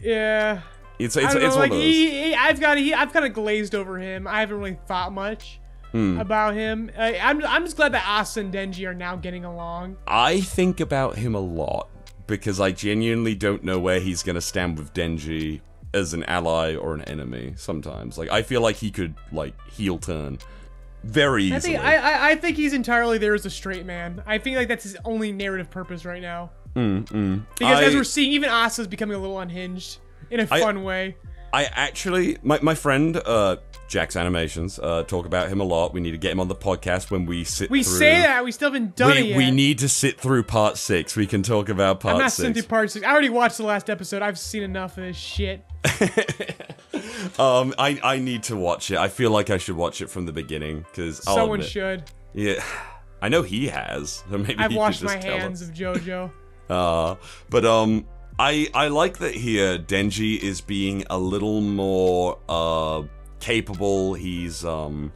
Yeah. 0.00 0.62
It's 1.00 1.16
I 1.16 1.22
it's, 1.22 1.34
don't 1.34 1.42
it's 1.42 1.54
know, 1.54 1.60
one 1.60 1.70
like 1.70 1.70
of 1.72 1.76
those. 1.78 1.84
he, 1.84 2.10
he, 2.24 2.34
I've 2.34 2.60
got 2.60 2.78
he, 2.78 2.94
I've 2.94 3.12
kind 3.12 3.24
of 3.24 3.32
glazed 3.32 3.74
over 3.74 3.98
him. 3.98 4.26
I 4.26 4.40
haven't 4.40 4.58
really 4.58 4.78
thought 4.86 5.12
much 5.12 5.58
Hmm. 5.92 6.20
about 6.20 6.54
him. 6.54 6.88
I, 6.96 7.18
I'm 7.18 7.44
I'm 7.44 7.64
just 7.64 7.74
glad 7.76 7.92
that 7.94 8.04
Asa 8.06 8.40
and 8.40 8.54
Denji 8.54 8.86
are 8.86 8.94
now 8.94 9.16
getting 9.16 9.44
along. 9.44 9.96
I 10.06 10.40
think 10.40 10.78
about 10.78 11.16
him 11.16 11.34
a 11.34 11.40
lot 11.40 11.88
because 12.28 12.60
I 12.60 12.70
genuinely 12.70 13.34
don't 13.34 13.64
know 13.64 13.80
where 13.80 13.98
he's 13.98 14.22
gonna 14.22 14.40
stand 14.40 14.78
with 14.78 14.94
Denji 14.94 15.62
as 15.92 16.14
an 16.14 16.22
ally 16.24 16.76
or 16.76 16.94
an 16.94 17.02
enemy. 17.02 17.54
Sometimes, 17.56 18.16
like 18.18 18.30
I 18.30 18.42
feel 18.42 18.60
like 18.60 18.76
he 18.76 18.92
could 18.92 19.14
like 19.32 19.54
heel 19.68 19.98
turn 19.98 20.38
very 21.02 21.44
easily. 21.44 21.76
I 21.76 21.80
think 21.80 21.84
I, 21.84 21.96
I 21.96 22.30
I 22.30 22.34
think 22.36 22.56
he's 22.56 22.72
entirely 22.72 23.18
there 23.18 23.34
as 23.34 23.44
a 23.44 23.50
straight 23.50 23.84
man. 23.86 24.22
I 24.26 24.38
think 24.38 24.56
like 24.58 24.68
that's 24.68 24.84
his 24.84 24.96
only 25.04 25.32
narrative 25.32 25.70
purpose 25.72 26.04
right 26.04 26.22
now. 26.22 26.50
Mm, 26.76 27.42
Because 27.58 27.80
as 27.82 27.94
we're 27.96 28.04
seeing, 28.04 28.30
even 28.30 28.48
Asa's 28.48 28.86
becoming 28.86 29.16
a 29.16 29.18
little 29.18 29.40
unhinged 29.40 29.98
in 30.30 30.40
a 30.40 30.48
I- 30.50 30.60
fun 30.60 30.82
way. 30.84 31.16
I 31.52 31.64
actually, 31.64 32.38
my, 32.44 32.60
my 32.62 32.76
friend 32.76 33.16
uh, 33.16 33.56
Jack's 33.88 34.14
Animations 34.14 34.78
uh, 34.78 35.02
talk 35.02 35.26
about 35.26 35.48
him 35.48 35.58
a 35.60 35.64
lot. 35.64 35.92
We 35.92 36.00
need 36.00 36.12
to 36.12 36.16
get 36.18 36.30
him 36.30 36.38
on 36.38 36.46
the 36.46 36.54
podcast 36.54 37.10
when 37.10 37.26
we 37.26 37.42
sit. 37.42 37.68
We 37.68 37.82
through, 37.82 37.98
say 37.98 38.20
that 38.20 38.44
we 38.44 38.52
still 38.52 38.68
haven't 38.68 38.94
done 38.94 39.16
it 39.16 39.22
We, 39.22 39.28
yet. 39.30 39.36
we 39.36 39.50
need 39.50 39.80
to 39.80 39.88
sit 39.88 40.20
through 40.20 40.44
part 40.44 40.76
six. 40.76 41.16
We 41.16 41.26
can 41.26 41.42
talk 41.42 41.68
about 41.68 41.98
part 41.98 42.14
I'm 42.14 42.20
not 42.20 42.26
six. 42.26 42.36
sitting 42.36 42.52
through 42.54 42.68
part 42.68 42.92
six. 42.92 43.04
I 43.04 43.10
already 43.10 43.30
watched 43.30 43.56
the 43.56 43.64
last 43.64 43.90
episode. 43.90 44.22
I've 44.22 44.38
seen 44.38 44.62
enough 44.62 44.96
of 44.96 45.02
this 45.02 45.16
shit. 45.16 45.64
um, 47.38 47.74
I 47.78 47.98
I 48.02 48.18
need 48.18 48.44
to 48.44 48.56
watch 48.56 48.90
it. 48.92 48.98
I 48.98 49.08
feel 49.08 49.32
like 49.32 49.50
I 49.50 49.58
should 49.58 49.76
watch 49.76 50.00
it 50.00 50.08
from 50.08 50.26
the 50.26 50.32
beginning 50.32 50.84
because 50.90 51.18
Someone 51.24 51.62
should. 51.62 52.04
Yeah, 52.32 52.62
I 53.22 53.28
know 53.28 53.42
he 53.42 53.66
has. 53.68 54.22
So 54.30 54.38
maybe 54.38 54.56
I've 54.58 54.70
he 54.70 54.76
washed 54.76 55.02
my 55.02 55.16
hands 55.16 55.62
us. 55.62 55.68
of 55.68 55.74
JoJo. 55.74 56.30
Uh, 56.70 57.16
but 57.48 57.64
um, 57.64 58.06
I 58.40 58.70
I 58.72 58.88
like 58.88 59.18
that 59.18 59.34
here. 59.34 59.78
Denji 59.78 60.38
is 60.38 60.62
being 60.62 61.04
a 61.10 61.18
little 61.18 61.60
more 61.60 62.38
uh 62.48 63.02
capable. 63.38 64.14
He's 64.14 64.64
um. 64.64 65.12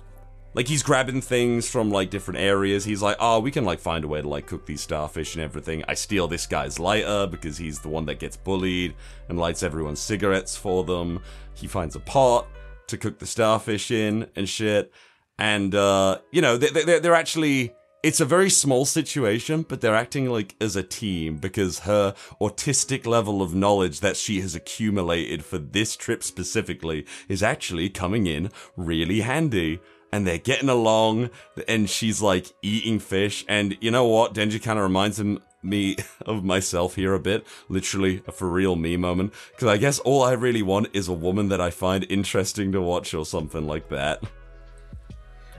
Like 0.52 0.68
he's 0.68 0.84
grabbing 0.84 1.20
things 1.20 1.68
from 1.68 1.90
like 1.90 2.10
different 2.10 2.38
areas. 2.38 2.84
He's 2.84 3.02
like, 3.02 3.16
oh, 3.18 3.40
we 3.40 3.50
can 3.50 3.64
like 3.64 3.80
find 3.80 4.04
a 4.04 4.08
way 4.08 4.20
to 4.22 4.28
like 4.28 4.46
cook 4.46 4.66
these 4.66 4.82
starfish 4.82 5.34
and 5.34 5.42
everything. 5.42 5.82
I 5.88 5.94
steal 5.94 6.28
this 6.28 6.46
guy's 6.46 6.78
lighter 6.78 7.26
because 7.26 7.56
he's 7.56 7.80
the 7.80 7.88
one 7.88 8.04
that 8.06 8.20
gets 8.20 8.36
bullied 8.36 8.94
and 9.28 9.36
lights 9.36 9.64
everyone's 9.64 9.98
cigarettes 9.98 10.54
for 10.54 10.84
them. 10.84 11.20
He 11.54 11.66
finds 11.66 11.96
a 11.96 12.00
pot 12.00 12.46
to 12.86 12.98
cook 12.98 13.18
the 13.18 13.26
starfish 13.26 13.90
in 13.90 14.28
and 14.36 14.48
shit. 14.48 14.92
And 15.38 15.74
uh, 15.74 16.18
you 16.30 16.42
know, 16.42 16.56
they, 16.56 16.68
they, 16.68 17.00
they're 17.00 17.14
actually 17.14 17.72
it's 18.04 18.20
a 18.20 18.26
very 18.26 18.50
small 18.50 18.84
situation, 18.84 19.62
but 19.62 19.80
they're 19.80 19.94
acting 19.94 20.28
like 20.28 20.54
as 20.60 20.76
a 20.76 20.82
team 20.82 21.38
because 21.38 21.80
her 21.80 22.14
autistic 22.38 23.06
level 23.06 23.40
of 23.40 23.54
knowledge 23.54 24.00
that 24.00 24.18
she 24.18 24.42
has 24.42 24.54
accumulated 24.54 25.42
for 25.42 25.56
this 25.56 25.96
trip 25.96 26.22
specifically 26.22 27.06
is 27.30 27.42
actually 27.42 27.88
coming 27.88 28.26
in 28.26 28.50
really 28.76 29.22
handy. 29.22 29.80
And 30.12 30.26
they're 30.26 30.38
getting 30.38 30.68
along, 30.68 31.30
and 31.66 31.90
she's 31.90 32.20
like 32.22 32.52
eating 32.62 33.00
fish. 33.00 33.44
And 33.48 33.76
you 33.80 33.90
know 33.90 34.06
what? 34.06 34.34
Denji 34.34 34.62
kind 34.62 34.78
of 34.78 34.84
reminds 34.84 35.18
him, 35.18 35.40
me 35.62 35.96
of 36.26 36.44
myself 36.44 36.94
here 36.94 37.14
a 37.14 37.18
bit. 37.18 37.46
Literally 37.70 38.22
a 38.28 38.32
for 38.32 38.48
real 38.48 38.76
me 38.76 38.98
moment. 38.98 39.32
Because 39.52 39.68
I 39.68 39.78
guess 39.78 39.98
all 40.00 40.22
I 40.22 40.32
really 40.32 40.62
want 40.62 40.88
is 40.92 41.08
a 41.08 41.12
woman 41.14 41.48
that 41.48 41.60
I 41.60 41.70
find 41.70 42.06
interesting 42.10 42.70
to 42.72 42.82
watch 42.82 43.14
or 43.14 43.24
something 43.24 43.66
like 43.66 43.88
that. 43.88 44.22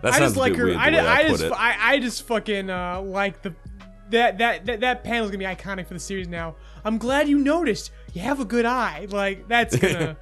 That 0.06 0.14
I 0.14 0.20
just 0.20 0.38
like 0.38 0.56
her. 0.56 0.66
weird 0.66 0.78
I, 0.78 0.92
ju- 0.92 1.00
I 1.00 1.28
just. 1.28 1.44
I, 1.46 1.76
I 1.80 2.00
just 2.00 2.28
fucking 2.28 2.70
uh, 2.70 3.02
like 3.02 3.42
the 3.42 3.56
that 4.12 4.38
that 4.38 4.66
that 4.68 4.80
that 4.82 5.04
panel's 5.04 5.32
gonna 5.32 5.40
be 5.40 5.46
iconic 5.46 5.88
for 5.88 5.96
the 5.96 6.00
series 6.00 6.28
now. 6.28 6.56
I'm 6.84 7.00
glad 7.00 7.28
you 7.28 7.40
noticed. 7.40 7.92
You 8.14 8.22
have 8.22 8.40
a 8.40 8.46
good 8.46 8.66
eye. 8.66 9.08
Like 9.10 9.48
that's 9.48 9.76
gonna. 9.80 10.16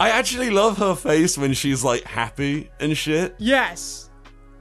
I 0.00 0.10
actually 0.10 0.50
love 0.50 0.78
her 0.78 0.96
face 0.96 1.38
when 1.38 1.52
she's 1.52 1.84
like 1.84 2.02
happy 2.02 2.70
and 2.80 2.96
shit. 2.96 3.36
yes. 3.38 4.10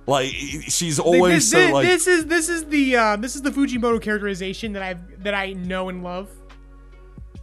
Like 0.05 0.29
she's 0.29 0.99
always 0.99 1.35
this, 1.35 1.51
so 1.51 1.57
this, 1.59 1.71
like 1.71 1.87
this 1.87 2.07
is 2.07 2.25
this 2.25 2.49
is 2.49 2.65
the 2.65 2.95
uh, 2.95 3.15
this 3.15 3.35
is 3.35 3.41
the 3.43 3.51
Fujimoto 3.51 4.01
characterization 4.01 4.73
that 4.73 4.81
I've 4.83 5.23
that 5.23 5.33
I 5.33 5.53
know 5.53 5.89
and 5.89 6.03
love. 6.03 6.29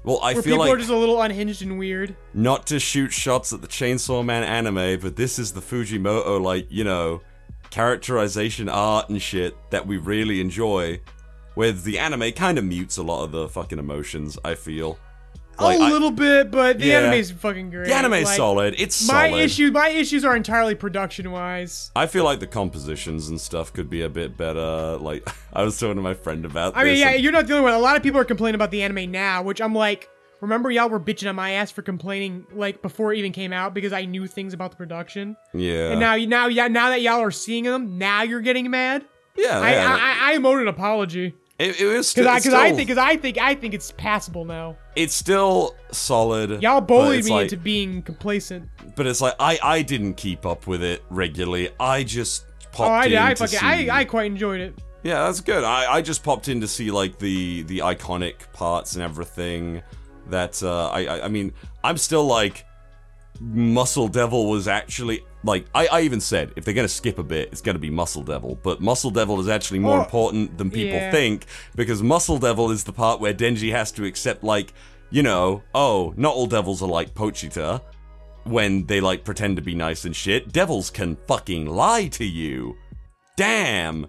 Well 0.06 0.18
I 0.22 0.32
Where 0.32 0.42
feel 0.42 0.54
people 0.54 0.58
like 0.60 0.74
are 0.74 0.78
just 0.78 0.90
a 0.90 0.96
little 0.96 1.20
unhinged 1.20 1.60
and 1.60 1.78
weird. 1.78 2.16
not 2.32 2.66
to 2.68 2.80
shoot 2.80 3.12
shots 3.12 3.52
at 3.52 3.60
the 3.60 3.68
Chainsaw 3.68 4.24
Man 4.24 4.42
anime, 4.42 4.98
but 5.00 5.16
this 5.16 5.38
is 5.38 5.52
the 5.52 5.60
Fujimoto 5.60 6.40
like, 6.40 6.66
you 6.70 6.84
know, 6.84 7.20
characterization 7.68 8.70
art 8.70 9.10
and 9.10 9.20
shit 9.20 9.54
that 9.70 9.86
we 9.86 9.98
really 9.98 10.40
enjoy. 10.40 11.00
Where 11.54 11.72
the 11.72 11.98
anime 11.98 12.32
kind 12.32 12.58
of 12.58 12.64
mutes 12.64 12.98
a 12.98 13.02
lot 13.02 13.24
of 13.24 13.32
the 13.32 13.48
fucking 13.48 13.78
emotions, 13.78 14.38
I 14.44 14.54
feel. 14.54 14.98
Like, 15.58 15.78
a 15.80 15.82
I- 15.84 15.90
little 15.90 16.10
bit, 16.10 16.50
but 16.50 16.78
the 16.78 16.86
Yeah. 16.86 17.00
anime's 17.00 17.30
fucking 17.30 17.70
great. 17.70 17.86
the 17.86 17.94
anime's 17.94 18.24
Like, 18.26 18.36
solid. 18.36 18.74
It's 18.78 19.06
My 19.08 19.30
solid. 19.30 19.42
issue, 19.42 19.70
my 19.70 19.88
issues 19.88 20.24
are 20.24 20.36
entirely 20.36 20.74
production 20.74 21.30
wise. 21.30 21.90
I 21.96 22.06
feel 22.06 22.24
like 22.24 22.40
the 22.40 22.46
compositions 22.46 23.28
and 23.28 23.40
stuff 23.40 23.72
could 23.72 23.88
be 23.88 24.02
a 24.02 24.08
bit 24.08 24.36
better. 24.36 24.96
Like 24.98 25.28
I 25.52 25.62
was 25.62 25.78
talking 25.78 25.96
to 25.96 26.02
my 26.02 26.14
friend 26.14 26.44
about 26.44 26.76
I 26.76 26.84
mean, 26.84 26.98
yeah, 26.98 27.12
you're 27.14 27.32
not 27.32 27.46
the 27.46 27.54
only 27.54 27.64
one. 27.64 27.72
A 27.74 27.78
lot 27.78 27.96
of 27.96 28.02
people 28.02 28.20
are 28.20 28.24
complaining 28.24 28.54
about 28.56 28.70
the 28.70 28.82
anime 28.82 29.10
now, 29.10 29.42
which 29.42 29.60
I'm 29.60 29.74
like, 29.74 30.08
remember 30.42 30.70
y'all 30.70 30.90
were 30.90 31.00
bitching 31.00 31.28
on 31.28 31.34
my 31.36 31.52
ass 31.52 31.70
for 31.70 31.80
complaining 31.82 32.46
like 32.52 32.82
before 32.82 33.12
it 33.14 33.18
even 33.18 33.32
came 33.32 33.52
out 33.52 33.72
because 33.72 33.92
I 33.92 34.04
knew 34.04 34.26
things 34.26 34.52
about 34.52 34.70
the 34.72 34.76
production. 34.76 35.36
yeah. 35.54 35.90
And 35.92 36.00
now, 36.00 36.16
now, 36.16 36.46
yeah, 36.48 36.68
now 36.68 36.90
that 36.90 37.00
y'all 37.00 37.22
are 37.22 37.30
seeing 37.30 37.64
them, 37.64 37.96
now 37.98 38.22
you're 38.22 38.42
getting 38.42 38.70
mad. 38.70 39.04
yeah, 39.36 39.58
I, 39.60 39.72
yeah. 39.72 39.98
I, 40.28 40.32
I, 40.32 40.34
I 40.34 40.36
owed 40.36 40.60
an 40.60 40.68
apology 40.68 41.34
it, 41.58 41.80
it 41.80 41.86
was 41.86 42.12
because 42.12 42.26
I, 42.26 42.38
because 42.38 42.54
I 42.54 42.66
think, 42.72 42.88
because 42.88 42.98
I 42.98 43.16
think, 43.16 43.38
I 43.38 43.54
think 43.54 43.74
it's 43.74 43.92
passable 43.92 44.44
now. 44.44 44.76
it's 44.94 45.14
still 45.14 45.74
solid. 45.90 46.62
Y'all 46.62 46.80
bullied 46.80 47.24
me 47.24 47.30
like, 47.30 47.42
into 47.44 47.56
being 47.56 48.02
complacent. 48.02 48.68
But 48.94 49.06
it's 49.06 49.20
like 49.20 49.34
I 49.40 49.58
I 49.62 49.82
didn't 49.82 50.14
keep 50.14 50.44
up 50.46 50.66
with 50.66 50.82
it 50.82 51.02
regularly. 51.10 51.70
I 51.80 52.02
just 52.02 52.44
Oh, 52.78 52.80
popped 52.84 52.90
I 52.90 53.04
in 53.04 53.10
did. 53.12 53.18
I 53.18 53.34
fucking, 53.34 53.58
see. 53.58 53.88
I, 53.90 54.00
I 54.00 54.04
quite 54.04 54.26
enjoyed 54.26 54.60
it. 54.60 54.74
yeah, 55.02 55.24
that's 55.24 55.40
good. 55.40 55.64
I 55.64 55.90
I 55.94 56.02
just 56.02 56.22
popped 56.22 56.48
in 56.48 56.60
to 56.60 56.68
see 56.68 56.90
like 56.90 57.18
the 57.18 57.62
the 57.62 57.78
iconic 57.78 58.52
parts 58.52 58.94
and 58.96 59.02
everything. 59.02 59.82
that 60.28 60.62
uh, 60.62 60.88
I, 60.90 61.06
I 61.06 61.24
I 61.24 61.28
mean 61.28 61.52
I'm 61.82 61.96
still 61.96 62.26
like 62.26 62.66
Muscle 63.40 64.08
Devil 64.08 64.48
was 64.48 64.68
actually 64.68 65.24
like 65.44 65.66
I, 65.74 65.86
I 65.86 66.00
even 66.02 66.20
said 66.20 66.52
if 66.56 66.64
they're 66.64 66.74
gonna 66.74 66.88
skip 66.88 67.18
a 67.18 67.22
bit, 67.22 67.48
it's 67.52 67.60
gonna 67.60 67.78
be 67.78 67.90
Muscle 67.90 68.22
Devil. 68.22 68.58
But 68.62 68.80
Muscle 68.80 69.10
Devil 69.10 69.40
is 69.40 69.48
actually 69.48 69.80
more 69.80 69.98
Oh, 69.98 70.02
important 70.02 70.58
than 70.58 70.70
people 70.70 70.98
yeah. 70.98 71.10
think 71.10 71.46
because 71.74 72.02
Muscle 72.02 72.38
Devil 72.38 72.70
is 72.70 72.84
the 72.84 72.92
part 72.92 73.20
where 73.20 73.34
Denji 73.34 73.70
has 73.72 73.92
to 73.92 74.04
accept 74.04 74.42
like 74.44 74.72
you 75.10 75.22
know 75.22 75.62
oh 75.74 76.12
not 76.16 76.34
all 76.34 76.46
devils 76.48 76.82
are 76.82 76.88
like 76.88 77.14
Pochita 77.14 77.80
when 78.44 78.86
they 78.86 79.00
like 79.00 79.24
pretend 79.24 79.56
to 79.56 79.62
be 79.62 79.74
nice 79.74 80.04
and 80.04 80.14
shit. 80.14 80.52
Devils 80.52 80.90
can 80.90 81.16
fucking 81.26 81.66
lie 81.66 82.08
to 82.08 82.24
you. 82.24 82.76
Damn. 83.36 84.06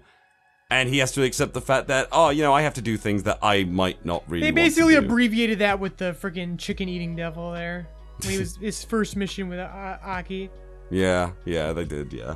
And 0.70 0.88
he 0.88 0.98
has 0.98 1.12
to 1.12 1.22
accept 1.22 1.54
the 1.54 1.62
fact 1.62 1.88
that, 1.88 2.08
oh, 2.12 2.28
you 2.28 2.42
know, 2.42 2.52
I 2.52 2.60
have 2.60 2.74
to 2.74 2.82
do 2.82 2.98
things 2.98 3.22
that 3.22 3.38
I 3.42 3.64
might 3.64 4.04
not 4.04 4.22
really. 4.28 4.42
They 4.46 4.50
basically 4.50 4.96
abbreviated 4.96 5.60
that 5.60 5.80
with 5.80 5.96
the 5.96 6.12
freaking 6.12 6.58
chicken 6.58 6.90
eating 6.90 7.16
devil 7.16 7.52
there. 7.52 7.88
When 8.24 8.32
he 8.32 8.38
was 8.38 8.56
his 8.56 8.84
first 8.84 9.16
mission 9.16 9.48
with 9.48 9.58
A- 9.58 10.00
Aki. 10.04 10.50
Yeah, 10.90 11.32
yeah, 11.44 11.72
they 11.72 11.84
did, 11.84 12.12
yeah. 12.12 12.34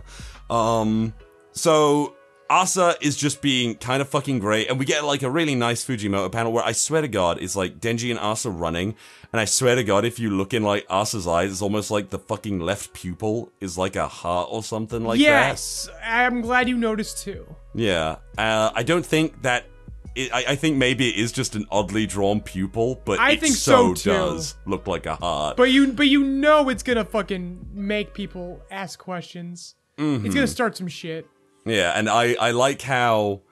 Um, 0.50 1.14
so 1.52 2.14
Asa 2.50 2.96
is 3.00 3.16
just 3.16 3.40
being 3.40 3.74
kind 3.76 4.02
of 4.02 4.08
fucking 4.10 4.38
great, 4.40 4.68
and 4.68 4.78
we 4.78 4.84
get 4.84 5.04
like 5.04 5.22
a 5.22 5.30
really 5.30 5.54
nice 5.54 5.84
Fujimoto 5.84 6.30
panel 6.30 6.52
where 6.52 6.64
I 6.64 6.72
swear 6.72 7.00
to 7.00 7.08
God, 7.08 7.38
it's 7.40 7.56
like 7.56 7.80
Denji 7.80 8.10
and 8.10 8.18
Asa 8.18 8.50
running, 8.50 8.94
and 9.32 9.40
I 9.40 9.46
swear 9.46 9.74
to 9.74 9.82
God, 9.84 10.04
if 10.04 10.18
you 10.18 10.28
look 10.30 10.52
in 10.52 10.62
like 10.62 10.84
Asa's 10.90 11.26
eyes, 11.26 11.50
it's 11.50 11.62
almost 11.62 11.90
like 11.90 12.10
the 12.10 12.18
fucking 12.18 12.60
left 12.60 12.92
pupil 12.92 13.50
is 13.60 13.78
like 13.78 13.96
a 13.96 14.06
heart 14.06 14.48
or 14.52 14.62
something 14.62 15.02
like 15.02 15.18
that. 15.18 15.24
yes, 15.24 15.88
I'm 16.04 16.42
glad 16.42 16.68
you 16.68 16.76
noticed 16.76 17.24
too. 17.24 17.46
Yeah, 17.74 18.16
uh, 18.36 18.70
I 18.74 18.82
don't 18.82 19.06
think 19.06 19.40
that. 19.42 19.64
It, 20.14 20.32
I, 20.32 20.44
I 20.48 20.56
think 20.56 20.76
maybe 20.76 21.08
it 21.08 21.16
is 21.16 21.32
just 21.32 21.54
an 21.56 21.66
oddly 21.70 22.06
drawn 22.06 22.40
pupil, 22.40 23.00
but 23.04 23.18
I 23.18 23.32
it 23.32 23.40
think 23.40 23.54
so, 23.54 23.94
so, 23.94 24.12
does 24.12 24.56
look 24.66 24.86
like 24.86 25.06
a 25.06 25.14
heart. 25.16 25.56
But 25.56 25.70
you, 25.70 25.92
but 25.92 26.08
you 26.08 26.22
know, 26.22 26.68
it's 26.68 26.82
gonna 26.82 27.04
fucking 27.04 27.66
make 27.72 28.12
people 28.12 28.60
ask 28.70 28.98
questions. 28.98 29.74
Mm-hmm. 29.98 30.26
It's 30.26 30.34
gonna 30.34 30.46
start 30.46 30.76
some 30.76 30.88
shit. 30.88 31.26
Yeah, 31.64 31.92
and 31.96 32.08
I, 32.08 32.34
I 32.34 32.50
like 32.50 32.82
how 32.82 33.42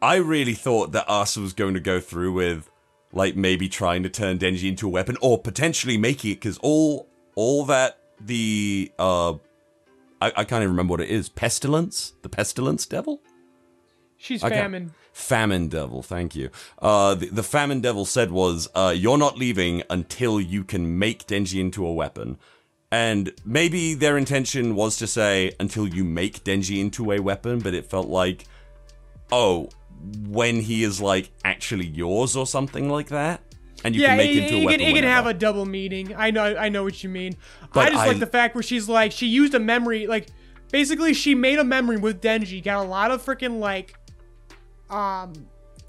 I 0.00 0.16
really 0.16 0.54
thought 0.54 0.92
that 0.92 1.08
Asa 1.08 1.40
was 1.40 1.52
going 1.52 1.74
to 1.74 1.80
go 1.80 2.00
through 2.00 2.32
with 2.32 2.70
like 3.12 3.36
maybe 3.36 3.68
trying 3.68 4.02
to 4.02 4.08
turn 4.08 4.38
Denji 4.38 4.68
into 4.68 4.86
a 4.86 4.90
weapon 4.90 5.16
or 5.20 5.38
potentially 5.38 5.96
making 5.96 6.32
it 6.32 6.34
because 6.36 6.58
all 6.58 7.08
all 7.34 7.64
that 7.66 7.98
the 8.20 8.92
uh 8.98 9.32
I, 10.20 10.32
I 10.36 10.44
can't 10.44 10.62
even 10.62 10.70
remember 10.70 10.92
what 10.92 11.00
it 11.00 11.08
is 11.08 11.28
pestilence 11.28 12.12
the 12.22 12.28
pestilence 12.28 12.86
devil 12.86 13.22
She's 14.20 14.42
Okay. 14.42 14.54
famine. 14.54 14.92
famine 15.12 15.68
devil 15.68 16.02
thank 16.02 16.36
you 16.36 16.50
uh 16.80 17.14
the, 17.14 17.26
the 17.26 17.42
famine 17.42 17.80
devil 17.80 18.04
said 18.04 18.30
was 18.30 18.68
uh 18.74 18.92
you're 18.96 19.18
not 19.18 19.36
leaving 19.38 19.82
until 19.90 20.40
you 20.40 20.62
can 20.64 20.98
make 20.98 21.26
Denji 21.26 21.58
into 21.60 21.84
a 21.86 21.92
weapon 21.92 22.36
and 22.90 23.32
maybe 23.44 23.94
their 23.94 24.16
intention 24.16 24.74
was 24.74 24.96
to 24.98 25.06
say 25.06 25.52
until 25.60 25.86
you 25.88 26.04
make 26.04 26.42
Denji 26.44 26.80
into 26.80 27.12
a 27.12 27.18
weapon, 27.20 27.58
but 27.58 27.74
it 27.74 27.84
felt 27.84 28.08
like, 28.08 28.46
oh, 29.30 29.68
when 30.26 30.60
he 30.62 30.84
is 30.84 30.98
like 30.98 31.28
actually 31.44 31.86
yours 31.86 32.34
or 32.34 32.46
something 32.46 32.88
like 32.88 33.08
that, 33.08 33.42
and 33.84 33.94
you 33.94 34.00
yeah, 34.00 34.08
can 34.08 34.16
make 34.16 34.30
it, 34.30 34.42
into 34.44 34.54
a 34.54 34.58
it 34.60 34.64
weapon. 34.64 34.80
can, 34.80 34.88
it 34.88 34.94
can 34.94 35.04
have 35.04 35.26
a 35.26 35.34
double 35.34 35.66
meaning. 35.66 36.14
I 36.16 36.30
know, 36.30 36.44
I 36.56 36.70
know 36.70 36.82
what 36.82 37.02
you 37.04 37.10
mean. 37.10 37.36
But 37.74 37.88
I 37.88 37.90
just 37.90 38.02
I- 38.04 38.06
like 38.06 38.20
the 38.20 38.26
fact 38.26 38.54
where 38.54 38.62
she's 38.62 38.88
like, 38.88 39.12
she 39.12 39.26
used 39.26 39.52
a 39.52 39.58
memory, 39.60 40.06
like, 40.06 40.28
basically 40.72 41.12
she 41.12 41.34
made 41.34 41.58
a 41.58 41.64
memory 41.64 41.98
with 41.98 42.22
Denji, 42.22 42.64
got 42.64 42.82
a 42.86 42.88
lot 42.88 43.10
of 43.10 43.22
freaking 43.22 43.58
like, 43.60 43.97
um, 44.90 45.32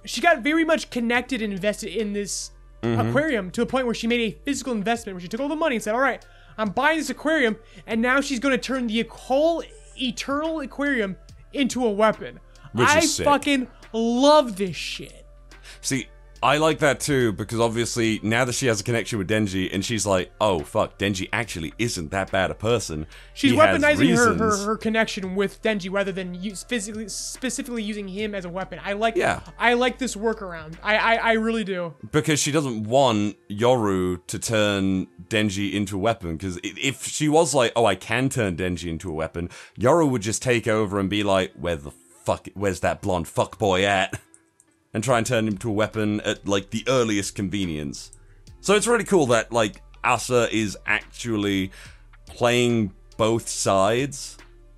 she 0.05 0.21
got 0.21 0.39
very 0.39 0.63
much 0.63 0.89
connected 0.89 1.41
and 1.41 1.53
invested 1.53 1.89
in 1.95 2.13
this 2.13 2.51
Mm-hmm. 2.81 3.09
aquarium 3.09 3.51
to 3.51 3.61
a 3.61 3.65
point 3.65 3.85
where 3.85 3.93
she 3.93 4.07
made 4.07 4.21
a 4.21 4.37
physical 4.45 4.71
investment 4.71 5.13
where 5.13 5.19
she 5.21 5.27
took 5.27 5.41
all 5.41 5.49
the 5.49 5.55
money 5.55 5.75
and 5.75 5.83
said, 5.83 5.95
all 5.95 5.99
right, 5.99 6.25
I'm 6.57 6.69
buying 6.69 6.97
this 6.97 7.09
aquarium, 7.09 7.57
and 7.85 8.01
now 8.01 8.21
she's 8.21 8.39
going 8.39 8.53
to 8.53 8.57
turn 8.57 8.87
the 8.87 9.03
whole 9.03 9.61
eternal 9.99 10.61
aquarium 10.61 11.17
into 11.51 11.85
a 11.85 11.91
weapon. 11.91 12.39
Which 12.71 12.87
I 12.87 13.05
fucking 13.05 13.67
love 13.91 14.55
this 14.55 14.77
shit. 14.77 15.25
See, 15.81 16.07
I 16.41 16.57
like 16.57 16.79
that 16.79 16.99
too 16.99 17.33
because 17.33 17.59
obviously 17.59 18.19
now 18.23 18.45
that 18.45 18.53
she 18.53 18.67
has 18.67 18.79
a 18.79 18.83
connection 18.83 19.19
with 19.19 19.27
Denji, 19.29 19.69
and 19.73 19.83
she's 19.83 20.05
like, 20.05 20.31
oh 20.39 20.59
fuck, 20.59 20.97
Denji 20.97 21.27
actually 21.33 21.73
isn't 21.77 22.11
that 22.11 22.31
bad 22.31 22.49
a 22.51 22.55
person. 22.55 23.07
She's 23.33 23.51
He 23.51 23.57
weaponizing 23.57 24.15
her, 24.15 24.35
her 24.35 24.57
her 24.65 24.77
connection 24.77 25.35
with 25.35 25.61
Denji 25.61 25.91
rather 25.91 26.11
than 26.11 26.33
use 26.33 26.63
physically 26.63 27.09
specifically 27.09 27.83
using 27.83 28.07
him 28.07 28.33
as 28.33 28.45
a 28.45 28.49
weapon. 28.49 28.79
I 28.83 28.93
like 28.93 29.15
Yeah. 29.15 29.41
I 29.57 29.73
like 29.73 29.97
this 29.97 30.15
workaround. 30.15 30.75
I 30.81 30.95
I, 30.97 31.15
I 31.15 31.31
really 31.33 31.63
do. 31.63 31.95
because 32.11 32.39
she 32.39 32.51
doesn't 32.51 32.83
want 32.83 33.35
Yoru 33.49 34.25
to 34.27 34.39
turn 34.39 35.07
Denji 35.27 35.73
into 35.73 35.95
a 35.97 35.99
weapon. 35.99 36.37
Because 36.37 36.59
if 36.63 37.05
she 37.05 37.27
was 37.27 37.53
like, 37.53 37.73
"Oh, 37.75 37.85
I 37.85 37.95
can 37.95 38.29
turn 38.29 38.55
Denji 38.55 38.89
into 38.89 39.09
a 39.09 39.13
weapon," 39.13 39.49
Yoru 39.77 40.09
would 40.09 40.21
just 40.21 40.41
take 40.41 40.67
over 40.67 40.99
and 40.99 41.09
be 41.09 41.23
like, 41.23 41.53
"Where 41.53 41.75
the 41.75 41.91
fuck? 41.91 42.47
Where's 42.53 42.79
that 42.81 43.01
blonde 43.01 43.25
fuckboy 43.25 43.83
at?" 43.83 44.19
and 44.93 45.03
try 45.03 45.17
and 45.17 45.27
turn 45.27 45.47
him 45.47 45.57
to 45.59 45.69
a 45.69 45.73
weapon 45.73 46.21
at 46.21 46.47
like 46.47 46.71
the 46.71 46.83
earliest 46.87 47.35
convenience. 47.35 48.11
So 48.61 48.75
it's 48.75 48.87
really 48.87 49.03
cool 49.03 49.27
that 49.27 49.51
like 49.51 49.81
Asa 50.03 50.53
is 50.55 50.77
actually 50.85 51.71
playing 52.25 52.93
both 53.17 53.47
sides. 53.47 54.37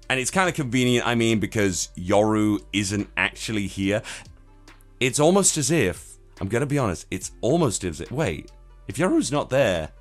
And 0.09 0.19
it's 0.19 0.31
kind 0.31 0.49
of 0.49 0.55
convenient, 0.55 1.07
I 1.07 1.15
mean, 1.15 1.39
because 1.39 1.89
Yoru 1.97 2.61
isn't 2.73 3.09
actually 3.15 3.67
here. 3.67 4.01
It's 4.99 5.19
almost 5.21 5.57
as 5.57 5.71
if, 5.71 6.17
I'm 6.41 6.49
gonna 6.49 6.65
be 6.65 6.77
honest, 6.77 7.07
it's 7.09 7.31
almost 7.39 7.85
as 7.85 8.01
if, 8.01 8.11
wait, 8.11 8.51
if 8.89 8.97
Yoru's 8.97 9.31
not 9.31 9.49
there, 9.49 9.91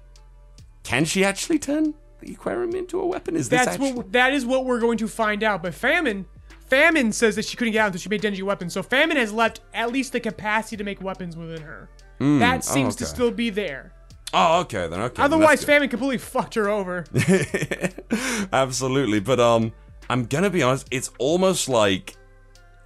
can 0.83 1.05
she 1.05 1.25
actually 1.25 1.61
turn 1.61 1.95
the 2.19 2.33
aquarium 2.33 2.75
into 2.75 3.01
a 3.01 3.07
weapon? 3.07 3.37
Is 3.37 3.49
this 3.49 3.61
That's 3.61 3.75
actually... 3.75 3.93
what 3.93 4.13
that 4.13 4.33
is 4.33 4.45
what 4.45 4.65
we're 4.65 4.81
going 4.81 4.99
to 4.99 5.07
find 5.07 5.45
out. 5.45 5.63
But 5.63 5.75
Famine 5.75 6.27
Famine 6.71 7.13
says 7.13 7.37
that 7.37 7.45
she 7.45 7.57
couldn't 7.57 7.73
get 7.73 7.81
out 7.81 7.87
until 7.87 8.01
she 8.01 8.09
made 8.09 8.23
Denji 8.23 8.43
weapons. 8.43 8.73
So 8.73 8.83
Famine 8.83 9.17
has 9.17 9.33
left 9.33 9.61
at 9.75 9.93
least 9.93 10.13
the 10.13 10.21
capacity 10.21 10.77
to 10.77 10.85
make 10.85 11.03
weapons 11.03 11.37
within 11.37 11.61
her. 11.63 11.89
that 12.21 12.65
seems 12.65 12.95
to 12.97 13.05
Hmm, 13.05 13.07
okay. 13.09 13.15
still 13.15 13.31
be 13.31 13.51
there. 13.51 13.93
Oh, 14.33 14.61
okay, 14.61 14.87
then, 14.87 15.01
okay. 15.01 15.23
Otherwise. 15.23 15.65
Famine 15.65 15.89
completely 15.89 16.19
fucked 16.19 16.55
her 16.55 16.69
over. 16.69 17.05
Absolutely, 18.53 19.21
but 19.21 19.41
um, 19.41 19.73
I'm 20.09 20.25
gonna 20.27 20.51
be 20.51 20.63
honest. 20.63 20.87
It's 20.91 21.11
almost 21.19 21.69
like 21.69 22.17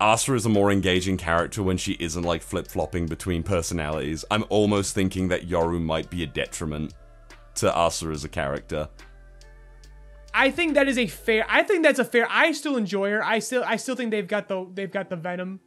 Asa 0.00 0.34
is 0.34 0.46
a 0.46 0.48
more 0.48 0.70
engaging 0.70 1.16
character 1.16 1.62
when 1.62 1.76
she 1.76 1.92
isn't 2.00 2.22
like 2.22 2.42
flip 2.42 2.66
flopping 2.66 3.06
between 3.06 3.42
personalities. 3.42 4.24
I'm 4.30 4.44
almost 4.48 4.94
thinking 4.94 5.28
that 5.28 5.48
Yoru 5.48 5.80
might 5.82 6.08
be 6.10 6.22
a 6.22 6.26
detriment 6.26 6.94
to 7.56 7.72
Asa 7.74 8.06
as 8.08 8.24
a 8.24 8.28
character. 8.28 8.88
I 10.36 10.50
think 10.50 10.74
that 10.74 10.88
is 10.88 10.98
a 10.98 11.06
fair. 11.06 11.46
I 11.48 11.62
think 11.62 11.84
that's 11.84 12.00
a 12.00 12.04
fair. 12.04 12.26
I 12.28 12.50
still 12.52 12.76
enjoy 12.76 13.10
her. 13.10 13.24
I 13.24 13.38
still, 13.38 13.62
I 13.64 13.76
still 13.76 13.94
think 13.94 14.10
they've 14.10 14.26
got 14.26 14.48
the, 14.48 14.66
they've 14.74 14.90
got 14.90 15.08
the 15.08 15.16
Venom 15.16 15.60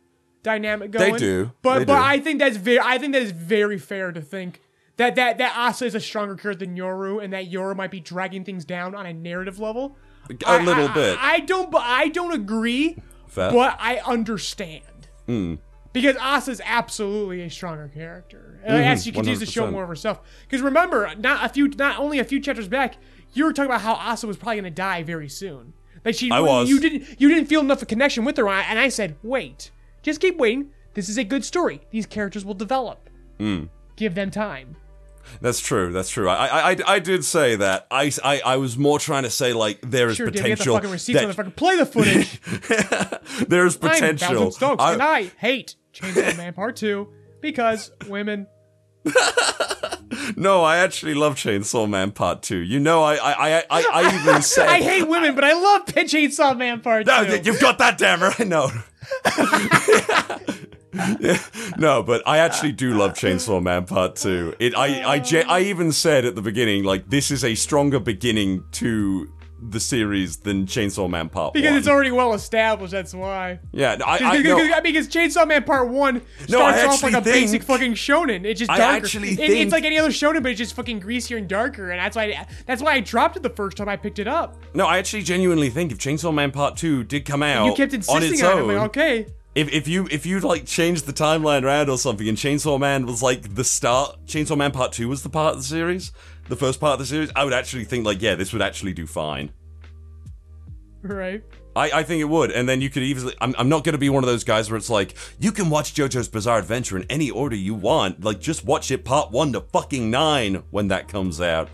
dynamic 0.44 0.92
going. 0.92 1.14
They 1.14 1.18
do. 1.20 1.52
But, 1.62 1.80
They 1.80 1.86
but 1.86 1.96
do. 1.98 2.04
I 2.04 2.20
think 2.20 2.40
that's 2.40 2.58
very. 2.58 2.80
I 2.80 2.98
think 2.98 3.14
that 3.14 3.22
is 3.22 3.32
very 3.32 3.78
fair 3.80 4.12
to 4.12 4.22
think 4.22 4.62
that 4.98 5.16
that 5.16 5.38
that 5.38 5.54
Asa 5.56 5.86
is 5.86 5.96
a 5.96 6.00
stronger 6.00 6.36
character 6.36 6.66
than 6.66 6.76
Yoru, 6.76 7.24
and 7.24 7.32
that 7.34 7.50
Yoru 7.50 7.76
might 7.76 7.92
be 7.92 8.00
dragging 8.02 8.44
things 8.44 8.66
down 8.66 8.94
on 8.94 9.06
a 9.06 9.14
narrative 9.14 9.60
level. 9.60 9.96
A 10.30 10.36
I- 10.46 10.62
little 10.64 10.90
I- 10.90 10.94
bit. 10.94 11.18
I, 11.22 11.40
don't. 11.40 11.72
But 11.72 11.84
I 11.84 12.10
don't 12.10 12.34
agree. 12.34 12.98
Fair. 13.28 13.52
But 13.52 13.78
I 13.80 13.98
understand. 14.06 14.84
Hmm. 15.26 15.56
Because 15.94 16.16
Asa 16.20 16.52
is 16.52 16.62
absolutely 16.64 17.42
a 17.42 17.50
stronger 17.50 17.90
character 17.92 18.60
uh, 18.64 18.72
as 18.72 19.04
she 19.04 19.12
continues 19.12 19.40
to 19.40 19.46
show 19.48 19.72
more 19.72 19.84
of 19.84 19.90
herself. 19.90 20.20
Because 20.44 20.62
remember, 20.62 21.12
not 21.18 21.44
a 21.44 21.50
few, 21.50 21.70
not 21.70 21.98
only 21.98 22.20
a 22.20 22.24
few 22.24 22.40
chapters 22.40 22.68
back, 22.68 22.98
you 23.38 23.46
were 23.46 23.54
talking 23.54 23.70
about 23.70 23.82
how 23.82 23.94
Asa 23.94 24.28
was 24.28 24.38
probably 24.38 24.56
going 24.56 24.64
to 24.66 24.70
die 24.72 25.04
very 25.04 25.30
soon. 25.30 25.74
Like 26.04 26.16
she, 26.16 26.32
I 26.32 26.40
was. 26.40 26.70
You 26.70 26.80
didn't, 26.80 27.20
you 27.20 27.30
didn't 27.30 27.46
feel 27.46 27.62
enough 27.62 27.80
of 27.80 27.84
a 27.84 27.86
connection 27.86 28.26
with 28.26 28.38
her, 28.38 28.48
and 28.48 28.80
I 28.80 28.90
said, 28.90 29.16
wait, 29.24 29.72
just 30.02 30.22
keep 30.22 30.38
waiting. 30.38 30.72
This 30.94 31.10
is 31.10 31.18
a 31.18 31.24
good 31.24 31.46
story. 31.46 31.82
These 31.92 32.06
characters 32.06 32.44
will 32.44 32.54
develop. 32.54 33.10
Hmm. 33.38 33.66
Give 33.96 34.16
them 34.16 34.32
time. 34.32 34.78
That's 35.42 35.60
true. 35.60 35.92
That's 35.92 36.10
true. 36.10 36.30
I, 36.30 36.72
I, 36.72 36.78
I, 36.88 37.00
did 37.00 37.26
say 37.26 37.58
that. 37.58 37.86
I, 37.92 38.12
I, 38.24 38.42
I 38.46 38.58
was 38.58 38.78
more 38.78 38.98
trying 38.98 39.24
to 39.24 39.30
say 39.30 39.52
like 39.54 39.80
there 39.82 40.08
is 40.08 40.16
Sure, 40.16 40.28
did 40.28 40.36
get 40.36 40.44
the 40.44 40.50
potential. 40.52 40.76
fucking 40.76 40.92
receipts, 40.92 41.20
that 41.20 41.36
motherfucker. 41.36 41.56
Play 41.56 41.76
the 41.76 41.86
footage. 41.86 42.42
there 43.48 43.66
is 43.66 43.76
I'm 43.76 43.90
potential. 43.92 44.30
Dalton 44.30 44.52
Stokes, 44.52 44.84
I- 44.84 44.94
and 44.94 45.04
I 45.04 45.24
hate 45.38 45.76
Chainsaw 45.94 46.38
Man 46.38 46.54
Part 46.54 46.78
Two 46.78 47.10
because 47.42 47.92
women. 48.08 48.48
no, 50.36 50.64
I 50.64 50.78
actually 50.78 51.14
love 51.14 51.36
Chainsaw 51.36 51.90
Man 51.90 52.12
Part 52.12 52.44
Two. 52.44 52.58
You 52.58 52.80
know, 52.80 53.04
I, 53.04 53.16
I, 53.16 53.34
I, 53.34 53.64
I, 53.70 53.86
I 53.94 54.16
even 54.22 54.42
said 54.42 54.68
I 54.68 54.82
hate 54.82 55.08
women, 55.08 55.36
but 55.36 55.44
I 55.44 55.54
love 55.54 55.86
Chainsaw 55.86 56.58
Man 56.58 56.82
Part 56.82 57.06
Two. 57.06 57.12
No, 57.12 57.22
you've 57.22 57.60
got 57.60 57.78
that, 57.80 57.98
damn 57.98 58.22
right. 58.22 58.40
No. 58.48 58.70
Yeah, 61.20 61.40
no, 61.78 62.02
but 62.02 62.24
I 62.26 62.40
actually 62.40 62.72
do 62.72 62.98
love 62.98 63.14
Chainsaw 63.14 63.62
Man 63.62 63.86
Part 63.86 64.16
Two. 64.16 64.56
It, 64.58 64.74
I, 64.76 65.18
I, 65.18 65.44
I 65.48 65.60
even 65.62 65.92
said 65.92 66.26
at 66.26 66.34
the 66.34 66.42
beginning, 66.42 66.84
like 66.86 67.10
this 67.10 67.30
is 67.30 67.44
a 67.44 67.54
stronger 67.54 68.00
beginning 68.00 68.64
to 68.74 69.32
the 69.60 69.80
series 69.80 70.38
than 70.38 70.66
Chainsaw 70.66 71.10
Man 71.10 71.30
Part 71.30 71.54
Because 71.54 71.72
1. 71.72 71.78
it's 71.80 71.88
already 71.88 72.12
well 72.12 72.34
established, 72.34 72.92
that's 72.92 73.14
why. 73.14 73.60
yeah, 73.72 73.96
no, 73.96 74.06
I, 74.06 74.14
I, 74.14 74.38
Because, 74.38 74.44
no, 74.44 74.58
because- 74.58 74.82
because 74.84 75.08
Chainsaw 75.08 75.48
Man 75.48 75.64
Part 75.64 75.90
1 75.90 76.22
No, 76.50 76.62
I 76.62 76.78
starts 76.78 76.96
off 76.98 77.04
like 77.04 77.14
a 77.14 77.22
basic 77.22 77.64
fucking 77.64 77.94
shonen. 77.94 78.46
It's 78.46 78.60
just 78.60 78.70
darker. 78.70 78.84
I 78.84 78.96
actually 78.96 79.30
It- 79.32 79.38
think- 79.38 79.54
It's 79.56 79.72
like 79.72 79.84
any 79.84 79.98
other 79.98 80.10
shonen, 80.10 80.44
but 80.44 80.52
it's 80.52 80.60
just 80.60 80.76
fucking 80.76 81.00
greasier 81.00 81.38
and 81.38 81.48
darker, 81.48 81.90
and 81.92 82.00
that's 82.00 82.16
why 82.16 82.46
that's 82.66 82.82
why 82.82 82.94
I 82.94 83.00
dropped 83.00 83.36
it 83.38 83.44
the 83.44 83.50
first 83.50 83.78
time 83.78 83.90
I 83.90 83.96
picked 83.98 84.20
it 84.20 84.28
up. 84.28 84.58
no, 84.74 84.86
I 84.86 84.98
actually 85.00 85.24
genuinely 85.24 85.70
think 85.70 85.92
if 85.92 85.98
Chainsaw 85.98 86.34
Man 86.34 86.52
Part 86.52 86.78
2 86.78 87.04
did 87.04 87.26
come 87.26 87.42
out 87.44 87.66
You 87.66 87.74
kept 87.74 87.94
on 87.94 87.98
insisting 87.98 88.34
its 88.34 88.44
on, 88.44 88.58
it. 88.58 88.62
own, 88.62 88.68
like, 88.68 88.86
okay. 88.88 89.26
If, 89.58 89.74
if 89.74 89.88
you 89.88 90.08
if 90.12 90.24
you 90.28 90.40
like 90.40 90.68
change 90.68 91.02
the 91.02 91.12
timeline 91.12 91.64
around 91.64 91.90
or 91.90 91.98
something 91.98 92.28
and 92.30 92.38
Chainsaw 92.38 92.80
Man 92.80 93.08
was 93.08 93.24
like 93.24 93.56
the 93.56 93.64
start 93.64 94.20
Chainsaw 94.28 94.56
Man 94.56 94.72
Part 94.72 94.92
2 94.92 95.10
was 95.10 95.24
the 95.24 95.30
part 95.30 95.56
of 95.56 95.62
the 95.62 95.68
series, 95.68 96.12
the 96.48 96.56
first 96.56 96.80
part 96.80 96.94
of 96.94 97.00
the 97.00 97.08
series, 97.08 97.32
I 97.36 97.44
would 97.44 97.54
actually 97.54 97.86
think 97.86 98.06
like 98.06 98.22
yeah, 98.22 98.36
this 98.36 98.54
would 98.54 98.62
actually 98.62 98.94
do 98.94 99.08
fine. 99.08 99.52
Right. 101.02 101.44
I, 101.76 101.92
I 101.92 102.04
think 102.04 102.22
it 102.22 102.26
would, 102.26 102.52
and 102.52 102.70
then 102.70 102.82
you 102.82 102.90
could 102.90 103.04
easily. 103.04 103.34
I'm, 103.42 103.56
I'm 103.58 103.70
not 103.70 103.84
going 103.84 103.94
to 103.94 104.00
be 104.00 104.10
one 104.10 104.24
of 104.24 104.28
those 104.28 104.44
guys 104.44 104.70
where 104.70 104.78
it's 104.78 104.90
like 104.90 105.16
you 105.40 105.52
can 105.52 105.70
watch 105.70 105.94
JoJo's 105.94 106.28
Bizarre 106.28 106.60
Adventure 106.60 106.98
in 106.98 107.06
any 107.10 107.32
order 107.32 107.56
you 107.56 107.74
want. 107.74 108.24
Like 108.24 108.40
just 108.40 108.64
watch 108.64 108.92
it 108.92 109.06
part 109.06 109.32
one 109.32 109.54
to 109.54 109.62
fucking 109.62 110.12
nine 110.12 110.64
when 110.70 110.88
that 110.90 111.08
comes 111.08 111.42
out. 111.42 111.70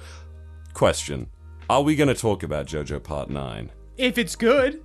Question: 0.74 1.28
Are 1.70 1.82
we 1.82 1.96
going 1.96 2.10
to 2.10 2.16
talk 2.16 2.44
about 2.44 2.66
JoJo 2.66 3.04
Part 3.04 3.30
Nine? 3.30 3.72
If 3.98 4.18
it's 4.18 4.36
good. 4.36 4.84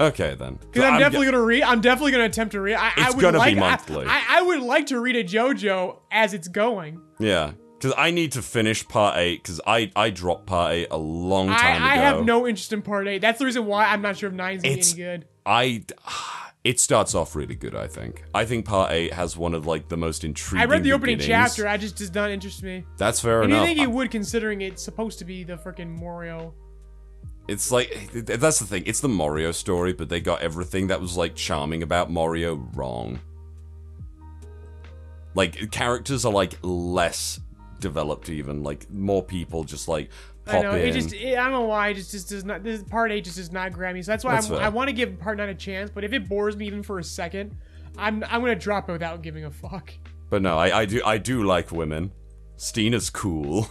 Okay 0.00 0.34
then. 0.34 0.54
Because 0.60 0.84
I'm, 0.84 0.98
definitely 1.00 1.26
gonna 1.26 1.42
read. 1.42 1.62
I'm 1.62 1.80
definitely 1.80 2.12
gonna 2.12 2.24
attempt 2.24 2.52
to 2.52 2.60
read. 2.60 2.74
I, 2.74 2.92
I 2.96 3.06
It's 3.06 3.16
would 3.16 3.22
gonna 3.22 3.32
be 3.32 3.38
like, 3.38 3.56
I- 3.56 3.60
monthly. 3.60 4.06
I, 4.06 4.24
I 4.38 4.42
would 4.42 4.60
like 4.60 4.86
to 4.86 5.00
read 5.00 5.16
a 5.16 5.24
JoJo 5.24 5.98
as 6.10 6.34
it's 6.34 6.48
going. 6.48 7.00
Yeah, 7.18 7.52
because 7.78 7.94
I 7.98 8.10
need 8.12 8.32
to 8.32 8.42
finish 8.42 8.86
Part 8.86 9.16
Eight 9.16 9.42
because 9.42 9.60
I 9.66 9.90
I 9.96 10.10
dropped 10.10 10.46
Part 10.46 10.72
Eight 10.74 10.88
a 10.90 10.96
long 10.98 11.48
time 11.48 11.82
I, 11.82 11.94
I 11.94 11.96
have 11.96 12.24
no 12.24 12.46
interest 12.46 12.72
in 12.72 12.82
Part 12.82 13.08
Eight. 13.08 13.20
That's 13.20 13.38
the 13.40 13.44
reason 13.44 13.66
why 13.66 13.86
I'm 13.86 14.02
not 14.02 14.16
sure 14.16 14.28
if 14.28 14.34
Nine's 14.34 14.62
It's- 14.64 14.92
any 14.92 15.02
good. 15.02 15.26
I. 15.44 15.84
It 16.64 16.80
starts 16.80 17.14
off 17.14 17.34
really 17.36 17.54
good. 17.54 17.74
I 17.74 17.86
think. 17.86 18.24
I 18.34 18.44
think 18.44 18.66
Part 18.66 18.90
Eight 18.90 19.12
has 19.14 19.36
one 19.38 19.54
of 19.54 19.64
like 19.64 19.88
the 19.88 19.96
most 19.96 20.22
intriguing. 20.24 20.60
I 20.60 20.70
read 20.70 20.82
the 20.82 20.92
opening 20.92 21.16
beginnings. 21.16 21.54
chapter. 21.54 21.68
I 21.68 21.76
just 21.78 21.96
does 21.96 22.12
not 22.12 22.30
interest 22.30 22.62
me. 22.64 22.84
That's 22.98 23.20
fair 23.20 23.42
enough. 23.44 23.60
And 23.60 23.68
you 23.70 23.74
think 23.76 23.78
you 23.88 23.88
would, 23.94 24.10
considering 24.10 24.60
it's 24.60 24.82
supposed 24.82 25.20
to 25.20 25.24
be 25.24 25.44
the 25.44 25.54
freaking 25.56 25.98
Morioh. 25.98 26.52
It's 27.48 27.72
like 27.72 28.10
that's 28.12 28.58
the 28.58 28.66
thing. 28.66 28.82
It's 28.84 29.00
the 29.00 29.08
Morioh 29.08 29.54
story, 29.54 29.94
but 29.94 30.10
they 30.10 30.20
got 30.20 30.42
everything 30.42 30.88
that 30.88 31.00
was 31.00 31.16
like 31.16 31.34
charming 31.34 31.82
about 31.82 32.10
Morioh 32.10 32.76
wrong. 32.76 33.20
Like 35.34 35.70
characters 35.70 36.26
are 36.26 36.32
like 36.32 36.58
less 36.62 37.40
developed, 37.80 38.28
even 38.28 38.62
like 38.62 38.90
more 38.90 39.22
people 39.22 39.64
just 39.64 39.88
like 39.88 40.10
pop 40.44 40.56
I 40.56 40.60
know 40.62 40.72
in. 40.72 40.88
it 40.88 40.92
just. 40.92 41.14
It, 41.14 41.38
I 41.38 41.44
don't 41.44 41.52
know 41.52 41.62
why. 41.62 41.88
It 41.88 41.94
just, 41.94 42.10
just 42.10 42.28
does 42.28 42.44
not. 42.44 42.62
This 42.62 42.82
part 42.82 43.12
eight 43.12 43.24
just 43.24 43.36
does 43.36 43.50
not 43.50 43.72
grab 43.72 43.94
me. 43.94 44.02
So 44.02 44.12
that's 44.12 44.24
why 44.24 44.34
That's 44.34 44.50
I'm. 44.50 44.58
I 44.58 44.68
want 44.68 44.88
to 44.88 44.92
give 44.92 45.18
part 45.18 45.38
nine 45.38 45.48
a 45.48 45.54
chance. 45.54 45.90
But 45.90 46.04
if 46.04 46.12
it 46.12 46.28
bores 46.28 46.54
me 46.54 46.66
even 46.66 46.82
for 46.82 46.98
a 46.98 47.04
second, 47.04 47.56
I'm 47.96 48.24
I'm 48.24 48.42
gonna 48.42 48.56
drop 48.56 48.90
it 48.90 48.92
without 48.92 49.22
giving 49.22 49.46
a 49.46 49.50
fuck. 49.50 49.92
But 50.28 50.42
no, 50.42 50.58
I, 50.58 50.80
I 50.80 50.84
do 50.84 51.00
I 51.04 51.16
do 51.16 51.44
like 51.44 51.72
women. 51.72 52.12
Steena's 52.58 53.08
cool, 53.08 53.70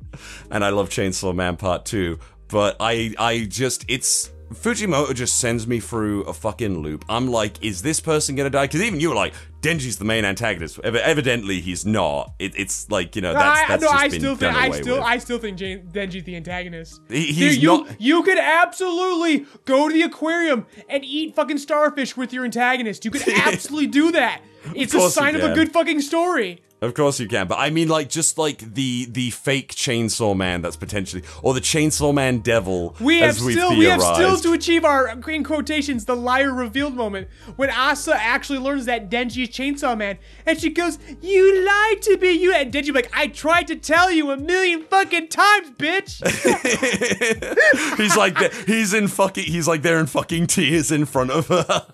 and 0.50 0.64
I 0.64 0.70
love 0.70 0.88
Chainsaw 0.88 1.34
Man 1.34 1.56
Part 1.56 1.84
Two. 1.84 2.18
But 2.52 2.76
I 2.80 3.14
I 3.18 3.46
just 3.48 3.86
it's 3.88 4.30
Fujimoto 4.52 5.14
just 5.14 5.40
sends 5.40 5.66
me 5.66 5.80
through 5.80 6.24
a 6.24 6.34
fucking 6.34 6.80
loop. 6.80 7.06
I'm 7.08 7.28
like, 7.28 7.64
is 7.64 7.80
this 7.80 7.98
person 7.98 8.36
gonna 8.36 8.50
die? 8.50 8.64
Because 8.64 8.82
even 8.82 9.00
you 9.00 9.08
were 9.08 9.14
like, 9.14 9.32
Denji's 9.62 9.96
the 9.96 10.04
main 10.04 10.26
antagonist. 10.26 10.78
Ev- 10.84 10.94
evidently, 10.96 11.62
he's 11.62 11.86
not. 11.86 12.34
It, 12.38 12.52
it's 12.54 12.90
like 12.90 13.16
you 13.16 13.22
know 13.22 13.32
that's 13.32 13.60
I, 13.60 13.68
that's 13.68 13.82
no, 13.82 13.88
just 13.88 14.02
I 14.02 14.08
been 14.08 14.20
still 14.20 14.36
think 14.36 14.54
I 14.54 14.70
still 14.70 14.96
with. 14.96 15.04
I 15.04 15.18
still 15.18 15.38
think 15.38 15.58
Denji's 15.58 16.24
the 16.24 16.36
antagonist. 16.36 17.00
He- 17.08 17.32
he's 17.32 17.56
you 17.56 17.68
not- 17.68 18.00
you 18.00 18.22
could 18.22 18.38
absolutely 18.38 19.46
go 19.64 19.88
to 19.88 19.94
the 19.94 20.02
aquarium 20.02 20.66
and 20.90 21.02
eat 21.06 21.34
fucking 21.34 21.56
starfish 21.58 22.18
with 22.18 22.34
your 22.34 22.44
antagonist. 22.44 23.06
You 23.06 23.10
could 23.12 23.26
absolutely 23.46 23.86
do 23.86 24.12
that. 24.12 24.42
It's 24.74 24.92
a 24.92 25.08
sign 25.10 25.36
of 25.36 25.42
a 25.42 25.54
good 25.54 25.72
fucking 25.72 26.02
story. 26.02 26.60
Of 26.82 26.94
course 26.94 27.20
you 27.20 27.28
can, 27.28 27.46
but 27.46 27.60
I 27.60 27.70
mean 27.70 27.86
like 27.86 28.08
just 28.08 28.38
like 28.38 28.74
the 28.74 29.04
the 29.04 29.30
fake 29.30 29.72
Chainsaw 29.72 30.36
Man 30.36 30.62
that's 30.62 30.74
potentially 30.74 31.22
or 31.40 31.54
the 31.54 31.60
Chainsaw 31.60 32.12
Man 32.12 32.40
Devil 32.40 32.96
We 33.00 33.20
have 33.20 33.36
as 33.36 33.44
we 33.44 33.52
still 33.52 33.78
we 33.78 33.84
have 33.84 34.02
still 34.02 34.36
to 34.38 34.52
achieve 34.52 34.84
our 34.84 35.16
in 35.30 35.44
quotations 35.44 36.06
the 36.06 36.16
liar 36.16 36.52
revealed 36.52 36.96
moment 36.96 37.28
when 37.54 37.70
Asa 37.70 38.20
actually 38.20 38.58
learns 38.58 38.86
that 38.86 39.08
Denji 39.08 39.44
is 39.44 39.50
Chainsaw 39.50 39.96
Man 39.96 40.18
and 40.44 40.60
she 40.60 40.70
goes, 40.70 40.98
"You 41.20 41.64
lied 41.64 42.02
to 42.02 42.18
me, 42.18 42.32
you." 42.32 42.52
And 42.52 42.72
Denji 42.72 42.92
like, 42.92 43.12
"I 43.14 43.28
tried 43.28 43.68
to 43.68 43.76
tell 43.76 44.10
you 44.10 44.32
a 44.32 44.36
million 44.36 44.82
fucking 44.82 45.28
times, 45.28 45.70
bitch." 45.78 46.18
he's 47.96 48.16
like 48.16 48.36
he's 48.66 48.92
in 48.92 49.06
fucking 49.06 49.44
he's 49.44 49.68
like 49.68 49.82
there 49.82 50.00
in 50.00 50.06
fucking 50.06 50.48
tears 50.48 50.90
in 50.90 51.04
front 51.04 51.30
of 51.30 51.46
her. 51.46 51.86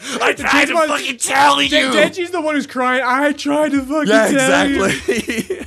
I 0.00 0.32
tried 0.32 0.66
to 0.66 0.74
Chainsaw- 0.74 0.86
fucking 0.88 1.16
tell 1.18 1.62
you. 1.62 1.68
Den- 1.68 1.92
Denji's 1.92 2.30
the 2.30 2.40
one 2.40 2.54
who's 2.54 2.66
crying. 2.66 3.02
I 3.04 3.32
tried 3.32 3.72
to 3.72 3.82
fucking 3.82 4.08
yeah, 4.08 4.28
tell 4.28 4.68
you." 4.68 4.80
Yeah, 4.80 4.86
exactly. 4.86 5.66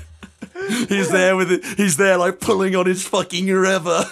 he's 0.88 1.10
there 1.10 1.36
with 1.36 1.52
it. 1.52 1.66
He's 1.78 1.98
there 1.98 2.18
like 2.18 2.40
pulling 2.40 2.76
on 2.76 2.86
his 2.86 3.06
fucking 3.08 3.48
river. 3.48 4.06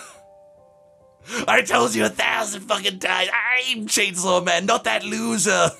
I 1.47 1.61
told 1.61 1.93
you 1.93 2.05
a 2.05 2.09
thousand 2.09 2.61
fucking 2.61 2.99
times. 2.99 3.29
I'm 3.33 3.85
Chainsaw 3.87 4.43
Man, 4.43 4.65
not 4.65 4.85
that 4.85 5.03
loser. 5.03 5.71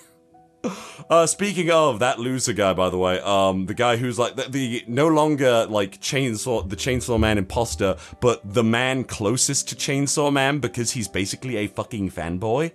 Uh, 1.09 1.25
speaking 1.25 1.71
of 1.71 1.99
that 1.99 2.19
loser 2.19 2.51
guy, 2.51 2.73
by 2.73 2.89
the 2.89 2.97
way, 2.97 3.19
um, 3.21 3.65
the 3.67 3.73
guy 3.73 3.95
who's 3.95 4.19
like 4.19 4.35
the, 4.35 4.43
the 4.49 4.83
no 4.87 5.07
longer 5.07 5.65
like 5.67 6.01
chainsaw 6.01 6.67
the 6.67 6.75
Chainsaw 6.75 7.17
Man 7.17 7.37
imposter, 7.37 7.95
but 8.19 8.41
the 8.53 8.63
man 8.63 9.05
closest 9.05 9.69
to 9.69 9.75
Chainsaw 9.75 10.33
Man 10.33 10.59
because 10.59 10.91
he's 10.91 11.07
basically 11.07 11.55
a 11.57 11.67
fucking 11.67 12.11
fanboy. 12.11 12.73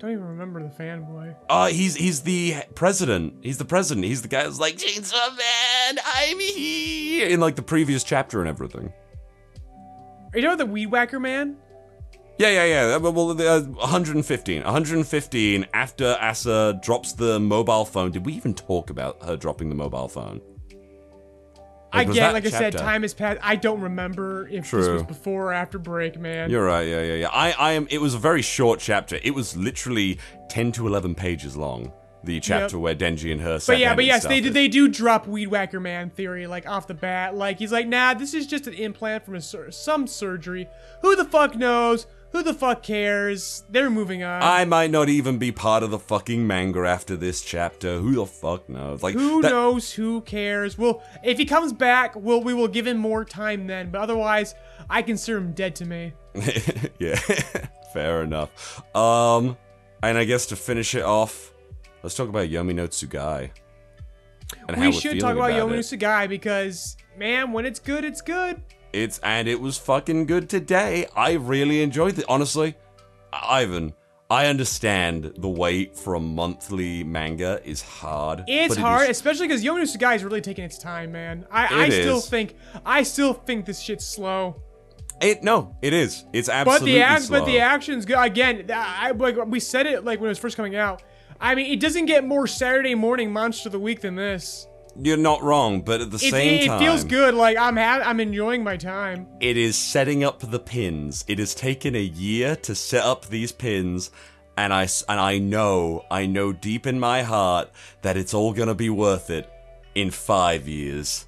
Don't 0.00 0.12
even 0.12 0.24
remember 0.24 0.62
the 0.62 0.70
fanboy. 0.82 1.36
Uh, 1.50 1.66
he's 1.66 1.94
he's 1.94 2.22
the 2.22 2.54
president. 2.74 3.34
He's 3.42 3.58
the 3.58 3.66
president. 3.66 4.06
He's 4.06 4.22
the 4.22 4.28
guy 4.28 4.44
who's 4.44 4.58
like 4.58 4.76
Chainsaw 4.76 5.36
Man, 5.36 5.98
I'm 6.02 6.40
here 6.40 7.28
in 7.28 7.38
like 7.38 7.54
the 7.54 7.62
previous 7.62 8.02
chapter 8.02 8.40
and 8.40 8.48
everything. 8.48 8.90
Are 10.32 10.38
you 10.38 10.42
talking 10.42 10.44
about 10.46 10.58
the 10.58 10.66
Weed 10.66 10.86
Whacker 10.86 11.20
man? 11.20 11.58
Yeah, 12.38 12.48
yeah, 12.48 12.64
yeah. 12.88 12.96
Uh, 12.96 13.10
Well, 13.10 13.32
uh, 13.32 13.60
115. 13.60 14.62
115 14.62 15.66
after 15.74 16.16
Asa 16.18 16.80
drops 16.82 17.12
the 17.12 17.38
mobile 17.38 17.84
phone. 17.84 18.10
Did 18.10 18.24
we 18.24 18.32
even 18.32 18.54
talk 18.54 18.88
about 18.88 19.22
her 19.24 19.36
dropping 19.36 19.68
the 19.68 19.74
mobile 19.74 20.08
phone? 20.08 20.40
Like, 21.92 22.08
Again, 22.08 22.22
that 22.22 22.32
like 22.34 22.46
I 22.46 22.50
said, 22.50 22.72
time 22.76 23.02
has 23.02 23.14
passed. 23.14 23.40
I 23.42 23.56
don't 23.56 23.80
remember 23.80 24.46
if 24.48 24.70
this 24.70 24.88
was 24.88 25.02
before 25.02 25.48
or 25.48 25.52
after 25.52 25.78
break, 25.78 26.18
man. 26.18 26.50
You're 26.50 26.64
right. 26.64 26.86
Yeah, 26.86 27.02
yeah, 27.02 27.14
yeah. 27.14 27.28
I, 27.32 27.52
I 27.52 27.72
am. 27.72 27.88
It 27.90 28.00
was 28.00 28.14
a 28.14 28.18
very 28.18 28.42
short 28.42 28.78
chapter. 28.78 29.18
It 29.22 29.34
was 29.34 29.56
literally 29.56 30.18
10 30.48 30.72
to 30.72 30.86
11 30.86 31.14
pages 31.16 31.56
long. 31.56 31.92
The 32.22 32.38
chapter 32.38 32.78
where 32.78 32.94
Denji 32.94 33.32
and 33.32 33.40
her. 33.40 33.58
But 33.66 33.78
yeah, 33.78 33.94
but 33.94 34.04
yes, 34.04 34.26
they 34.26 34.42
do. 34.42 34.50
They 34.50 34.68
do 34.68 34.88
drop 34.88 35.26
Weed 35.26 35.46
Whacker 35.48 35.80
Man 35.80 36.10
theory 36.10 36.46
like 36.46 36.68
off 36.68 36.86
the 36.86 36.92
bat. 36.94 37.34
Like 37.34 37.58
he's 37.58 37.72
like, 37.72 37.88
nah, 37.88 38.12
this 38.12 38.34
is 38.34 38.46
just 38.46 38.66
an 38.66 38.74
implant 38.74 39.24
from 39.24 39.36
a 39.36 39.40
sur- 39.40 39.70
some 39.70 40.06
surgery. 40.06 40.68
Who 41.00 41.16
the 41.16 41.24
fuck 41.24 41.56
knows? 41.56 42.06
Who 42.32 42.44
the 42.44 42.54
fuck 42.54 42.84
cares? 42.84 43.64
They're 43.68 43.90
moving 43.90 44.22
on. 44.22 44.42
I 44.42 44.64
might 44.64 44.92
not 44.92 45.08
even 45.08 45.38
be 45.38 45.50
part 45.50 45.82
of 45.82 45.90
the 45.90 45.98
fucking 45.98 46.46
manga 46.46 46.86
after 46.86 47.16
this 47.16 47.42
chapter. 47.42 47.98
Who 47.98 48.14
the 48.14 48.26
fuck 48.26 48.68
knows? 48.68 49.02
Like 49.02 49.14
who 49.14 49.42
that- 49.42 49.50
knows? 49.50 49.92
Who 49.92 50.20
cares? 50.20 50.78
Well, 50.78 51.02
if 51.24 51.38
he 51.38 51.44
comes 51.44 51.72
back, 51.72 52.14
we'll 52.14 52.42
we 52.42 52.54
will 52.54 52.68
give 52.68 52.86
him 52.86 52.98
more 52.98 53.24
time 53.24 53.66
then. 53.66 53.90
But 53.90 54.02
otherwise, 54.02 54.54
I 54.88 55.02
consider 55.02 55.38
him 55.38 55.52
dead 55.52 55.74
to 55.76 55.86
me. 55.86 56.12
yeah, 57.00 57.16
fair 57.92 58.22
enough. 58.22 58.80
Um, 58.94 59.56
and 60.02 60.16
I 60.16 60.24
guess 60.24 60.46
to 60.46 60.56
finish 60.56 60.94
it 60.94 61.02
off, 61.02 61.52
let's 62.04 62.14
talk 62.14 62.28
about 62.28 62.48
Yomi 62.48 62.74
no 62.74 62.86
Tsugai. 62.86 63.50
We 64.76 64.92
should 64.92 65.18
talk 65.20 65.36
about, 65.36 65.50
about 65.50 65.68
Yomi 65.68 65.78
it. 65.78 65.80
Tsugai 65.80 66.28
because 66.28 66.96
man, 67.18 67.50
when 67.52 67.66
it's 67.66 67.80
good, 67.80 68.04
it's 68.04 68.20
good. 68.20 68.62
It's 68.92 69.18
and 69.22 69.46
it 69.48 69.60
was 69.60 69.78
fucking 69.78 70.26
good 70.26 70.48
today. 70.48 71.06
I 71.14 71.32
really 71.32 71.82
enjoyed 71.82 72.18
it. 72.18 72.24
Honestly, 72.28 72.74
Ivan, 73.32 73.94
I 74.28 74.46
understand 74.46 75.32
the 75.38 75.48
wait 75.48 75.96
for 75.96 76.14
a 76.14 76.20
monthly 76.20 77.04
manga 77.04 77.60
is 77.64 77.82
hard. 77.82 78.44
It's 78.48 78.76
it 78.76 78.80
hard, 78.80 79.04
is- 79.04 79.16
especially 79.16 79.46
because 79.48 79.62
Yomi 79.64 79.82
Tsugai 79.82 80.16
is 80.16 80.24
really 80.24 80.40
taking 80.40 80.64
its 80.64 80.78
time, 80.78 81.12
man. 81.12 81.46
I, 81.50 81.84
I 81.84 81.88
still 81.90 82.18
is. 82.18 82.28
think 82.28 82.56
I 82.84 83.02
still 83.04 83.32
think 83.32 83.64
this 83.66 83.80
shit's 83.80 84.04
slow. 84.06 84.60
it 85.20 85.42
no, 85.44 85.76
it 85.82 85.92
is. 85.92 86.24
It's 86.32 86.48
But 86.48 86.54
absolutely 86.66 86.92
the 86.94 87.02
act, 87.02 87.22
slow. 87.24 87.40
but 87.40 87.46
the 87.46 87.60
action's 87.60 88.04
good. 88.06 88.18
Again, 88.18 88.70
I 88.74 89.12
like 89.12 89.36
we 89.46 89.60
said 89.60 89.86
it 89.86 90.04
like 90.04 90.20
when 90.20 90.26
it 90.26 90.30
was 90.32 90.38
first 90.38 90.56
coming 90.56 90.74
out. 90.76 91.02
I 91.40 91.54
mean, 91.54 91.72
it 91.72 91.80
doesn't 91.80 92.06
get 92.06 92.24
more 92.24 92.46
Saturday 92.46 92.94
morning 92.94 93.32
monster 93.32 93.68
of 93.68 93.72
the 93.72 93.78
week 93.78 94.00
than 94.02 94.14
this. 94.16 94.66
You're 95.02 95.16
not 95.16 95.42
wrong, 95.42 95.80
but 95.80 96.00
at 96.00 96.10
the 96.10 96.16
It, 96.16 96.30
same 96.30 96.62
it, 96.62 96.66
time, 96.66 96.82
it 96.82 96.84
feels 96.84 97.04
good. 97.04 97.34
Like 97.34 97.56
I'm 97.56 97.76
ha- 97.76 98.02
I'm 98.04 98.20
enjoying 98.20 98.62
my 98.62 98.76
time. 98.76 99.26
It 99.40 99.56
is 99.56 99.76
setting 99.76 100.22
up 100.24 100.40
the 100.40 100.58
pins. 100.58 101.24
It 101.26 101.38
has 101.38 101.54
taken 101.54 101.94
a 101.94 102.02
year 102.02 102.56
to 102.56 102.74
set 102.74 103.04
up 103.04 103.26
these 103.26 103.50
pins, 103.52 104.10
and 104.56 104.74
I 104.74 104.88
and 105.08 105.18
I 105.20 105.38
know, 105.38 106.04
I 106.10 106.26
know 106.26 106.52
deep 106.52 106.86
in 106.86 107.00
my 107.00 107.22
heart 107.22 107.70
that 108.02 108.16
it's 108.16 108.34
all 108.34 108.52
gonna 108.52 108.74
be 108.74 108.90
worth 108.90 109.30
it 109.30 109.50
in 109.94 110.10
five 110.10 110.68
years. 110.68 111.26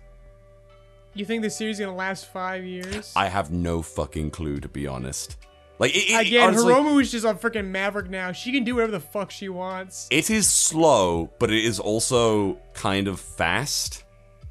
You 1.14 1.24
think 1.24 1.42
this 1.42 1.56
series 1.56 1.76
is 1.76 1.86
gonna 1.86 1.96
last 1.96 2.26
five 2.32 2.64
years? 2.64 3.12
I 3.16 3.28
have 3.28 3.50
no 3.50 3.82
fucking 3.82 4.30
clue 4.32 4.60
to 4.60 4.68
be 4.68 4.86
honest. 4.86 5.36
Like 5.82 5.96
it, 5.96 6.10
it, 6.10 6.26
Again, 6.28 6.50
honestly, 6.50 6.72
Hiromu 6.72 7.00
is 7.02 7.10
just 7.10 7.24
a 7.24 7.34
freaking 7.34 7.66
maverick 7.66 8.08
now. 8.08 8.30
She 8.30 8.52
can 8.52 8.62
do 8.62 8.76
whatever 8.76 8.92
the 8.92 9.00
fuck 9.00 9.32
she 9.32 9.48
wants. 9.48 10.06
it 10.12 10.30
is 10.30 10.48
slow, 10.48 11.32
but 11.40 11.50
it 11.50 11.64
is 11.64 11.80
also 11.80 12.56
kind 12.72 13.08
of 13.08 13.18
fast. 13.18 14.04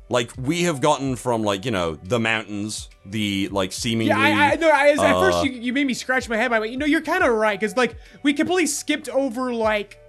Like 0.09 0.32
we 0.38 0.63
have 0.63 0.82
gotten 0.82 1.15
from 1.15 1.41
like 1.41 1.63
you 1.63 1.71
know 1.71 1.95
the 1.95 2.19
mountains, 2.19 2.89
the 3.05 3.47
like 3.47 3.71
seemingly 3.71 4.09
Yeah, 4.09 4.19
I, 4.19 4.51
I 4.51 4.55
no. 4.55 4.69
I, 4.69 4.89
at 4.89 4.99
uh, 4.99 5.21
first, 5.21 5.45
you, 5.45 5.53
you 5.53 5.71
made 5.71 5.88
me 5.88 5.93
scratch 5.93 6.27
my 6.27 6.36
head 6.36 6.49
by, 6.51 6.59
but 6.59 6.69
you 6.69 6.75
know, 6.75 6.86
you're 6.86 6.99
kind 6.99 7.23
of 7.23 7.32
right 7.34 7.57
because 7.57 7.77
like 7.77 7.95
we 8.23 8.34
completely 8.34 8.67
skipped 8.67 9.07
over 9.07 9.53
like 9.53 9.99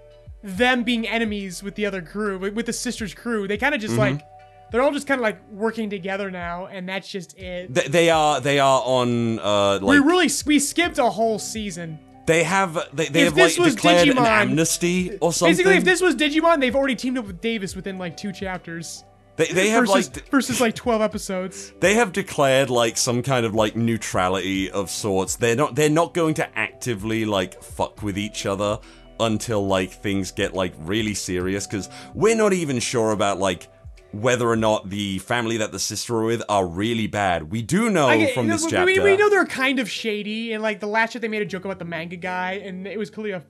them 0.43 0.83
being 0.83 1.07
enemies 1.07 1.63
with 1.63 1.75
the 1.75 1.85
other 1.85 2.01
crew, 2.01 2.37
with, 2.37 2.53
with 2.53 2.65
the 2.65 2.73
sisters' 2.73 3.13
crew. 3.13 3.47
They 3.47 3.57
kind 3.57 3.73
of 3.73 3.79
just 3.79 3.93
Mm-hmm. 3.93 4.17
like 4.17 4.32
they're 4.73 4.81
all 4.81 4.91
just 4.91 5.05
kind 5.05 5.19
of 5.19 5.23
like 5.23 5.39
working 5.51 5.87
together 5.91 6.31
now, 6.31 6.65
and 6.65 6.89
that's 6.89 7.07
just 7.07 7.37
it. 7.37 7.71
They, 7.73 7.87
they 7.87 8.09
are 8.09 8.41
they 8.41 8.59
are 8.59 8.81
on 8.83 9.37
uh 9.39 9.77
we 9.79 9.99
like 9.99 10.05
really 10.07 10.29
we 10.47 10.57
skipped 10.59 10.97
a 10.97 11.09
whole 11.11 11.37
season. 11.37 11.99
they 12.25 12.43
have 12.43 12.73
they, 12.91 13.05
they 13.05 13.21
If 13.21 13.25
have 13.27 13.35
this 13.35 13.57
like 13.59 13.65
was 13.65 13.75
declared 13.75 14.07
an 14.09 14.15
Digimon- 14.17 14.27
amnesty 14.27 15.17
or 15.21 15.31
something. 15.31 15.51
Basically, 15.53 15.75
if 15.77 15.83
this 15.83 16.01
was 16.01 16.15
Digimon, 16.15 16.59
they've 16.59 16.75
already 16.75 16.95
teamed 16.95 17.19
up 17.19 17.27
with 17.27 17.39
Davis 17.39 17.75
within 17.75 17.97
like 17.99 18.17
two 18.17 18.31
chapters. 18.31 19.03
they, 19.35 19.45
they 19.45 19.69
have 19.69 19.85
versus, 19.87 20.15
like 20.15 20.29
versus 20.29 20.59
like 20.59 20.73
12 20.75 21.01
episodes. 21.01 21.71
they 21.79 21.93
have 21.93 22.11
declared 22.11 22.69
like 22.71 22.97
some 22.97 23.21
kind 23.21 23.45
of 23.45 23.53
like 23.53 23.75
neutrality 23.75 24.71
of 24.71 24.89
sorts. 24.89 25.35
They're 25.35 25.55
not 25.55 25.75
they're 25.75 25.89
not 25.89 26.15
going 26.15 26.33
to 26.35 26.57
actively 26.57 27.25
like 27.25 27.61
fuck 27.61 28.01
with 28.01 28.17
each 28.17 28.45
other 28.47 28.79
until 29.19 29.65
like 29.67 29.91
things 29.91 30.31
get 30.31 30.53
like 30.55 30.73
really 30.79 31.13
serious 31.13 31.67
because 31.67 31.89
we're 32.15 32.35
not 32.35 32.53
even 32.53 32.79
sure 32.79 33.11
about 33.11 33.37
like 33.37 33.67
whether 34.13 34.47
or 34.47 34.55
not 34.55 34.89
the 34.89 35.17
family 35.19 35.57
that 35.57 35.71
the 35.71 35.79
sister 35.79 36.15
are 36.17 36.23
with 36.25 36.43
are 36.47 36.65
really 36.65 37.07
bad. 37.07 37.51
We 37.51 37.61
do 37.61 37.89
know 37.89 38.07
I 38.07 38.31
from 38.33 38.47
this 38.47 38.63
we- 38.63 38.71
chapter. 38.71 38.85
we, 38.85 38.99
we 38.99 39.17
know 39.17 39.29
they're 39.29 39.45
kind 39.45 39.79
of 39.79 39.89
shady, 39.89 40.53
and 40.53 40.61
like 40.63 40.79
the 40.79 40.87
last 40.87 41.09
chapter 41.13 41.19
they 41.19 41.27
made 41.27 41.41
a 41.41 41.45
joke 41.45 41.65
about 41.65 41.79
the 41.79 41.85
manga 41.85 42.15
guy, 42.15 42.53
and 42.63 42.87
it 42.87 42.97
was 42.99 43.09
clearly 43.09 43.31
a. 43.31 43.43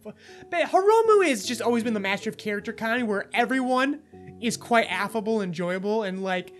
But 0.49 0.63
Hiromu 0.63 1.27
has 1.27 1.45
just 1.45 1.61
always 1.61 1.83
been 1.83 1.93
the 1.93 1.99
master 1.99 2.29
of 2.29 2.37
character 2.37 2.73
kind, 2.73 3.07
where 3.07 3.29
everyone 3.33 3.99
is 4.41 4.57
quite 4.57 4.87
affable, 4.89 5.41
enjoyable, 5.41 6.03
and 6.03 6.23
like 6.23 6.53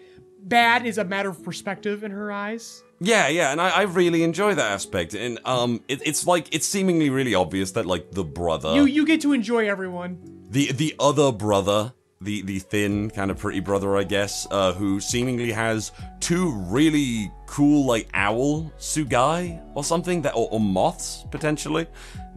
bad 0.46 0.86
is 0.86 0.98
a 0.98 1.04
matter 1.06 1.30
of 1.30 1.42
perspective 1.44 2.04
in 2.04 2.12
her 2.12 2.32
eyes. 2.32 2.84
Yeah, 3.00 3.28
yeah, 3.30 3.52
and 3.52 3.60
I, 3.62 3.70
I 3.70 3.82
really 3.84 4.24
enjoy 4.24 4.54
that 4.56 4.72
aspect. 4.72 5.14
And 5.14 5.40
um, 5.46 5.82
it, 5.88 6.02
it's 6.06 6.26
like 6.28 6.54
it's 6.54 6.66
seemingly 6.68 7.10
really 7.10 7.36
obvious 7.36 7.72
that 7.72 7.86
like 7.86 8.12
the 8.12 8.24
brother, 8.24 8.74
You 8.76 8.86
you 8.86 9.06
get 9.06 9.22
to 9.22 9.34
enjoy 9.34 9.68
everyone. 9.70 10.20
the 10.50 10.72
the 10.72 10.96
other 11.00 11.32
brother, 11.32 11.94
the 12.24 12.42
the 12.44 12.60
thin 12.60 13.10
kind 13.10 13.32
of 13.32 13.38
pretty 13.38 13.60
brother, 13.60 13.98
I 13.98 14.04
guess, 14.04 14.48
uh, 14.52 14.74
who 14.74 15.00
seemingly 15.00 15.52
has 15.52 15.92
two 16.20 16.52
really 16.52 17.32
cool 17.46 17.86
like 17.86 18.10
owl 18.14 18.72
Tsugai 18.80 19.62
or 19.76 19.84
something 19.84 20.22
that 20.24 20.34
or, 20.36 20.48
or 20.52 20.60
moths 20.60 21.26
potentially 21.30 21.86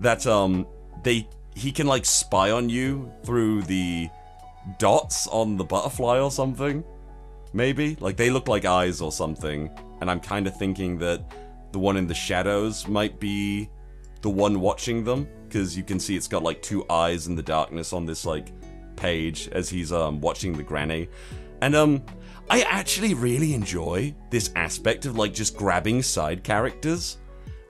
that 0.01 0.27
um 0.27 0.67
they 1.03 1.29
he 1.55 1.73
can 1.73 1.87
like 1.87 2.05
spy 2.05 2.51
on 2.51 2.69
you 2.69 3.11
through 3.25 3.63
the 3.63 4.09
dots 4.79 5.27
on 5.29 5.57
the 5.57 5.65
butterfly 5.65 6.19
or 6.19 6.31
something. 6.31 6.85
Maybe 7.53 7.97
like 8.01 8.17
they 8.17 8.29
look 8.29 8.49
like 8.49 8.65
eyes 8.65 9.01
or 9.01 9.13
something, 9.13 9.71
and 10.01 10.11
I'm 10.11 10.21
kind 10.21 10.47
of 10.47 10.57
thinking 10.57 10.99
that 10.99 11.23
the 11.73 11.79
one 11.79 11.97
in 11.97 12.07
the 12.07 12.15
shadows 12.15 12.87
might 12.87 13.19
be 13.19 13.71
the 14.23 14.31
one 14.31 14.61
watching 14.61 15.05
them 15.05 15.29
because 15.49 15.77
you 15.77 15.85
can 15.85 16.01
see 16.01 16.17
it's 16.17 16.29
got 16.29 16.43
like 16.43 16.61
two 16.61 16.85
eyes 16.91 17.29
in 17.29 17.37
the 17.37 17.43
darkness 17.43 17.93
on 17.93 18.05
this 18.05 18.27
like 18.27 18.53
page 18.97 19.49
as 19.53 19.69
he's 19.69 19.93
um 19.93 20.21
watching 20.21 20.57
the 20.57 20.63
granny. 20.63 21.09
And 21.63 21.75
um 21.75 22.03
i 22.49 22.61
actually 22.63 23.13
really 23.15 23.55
enjoy 23.55 24.15
this 24.31 24.53
aspect 24.55 25.05
of 25.05 25.17
like 25.17 25.35
just 25.35 25.57
grabbing 25.57 26.01
side 26.01 26.45
characters 26.45 27.19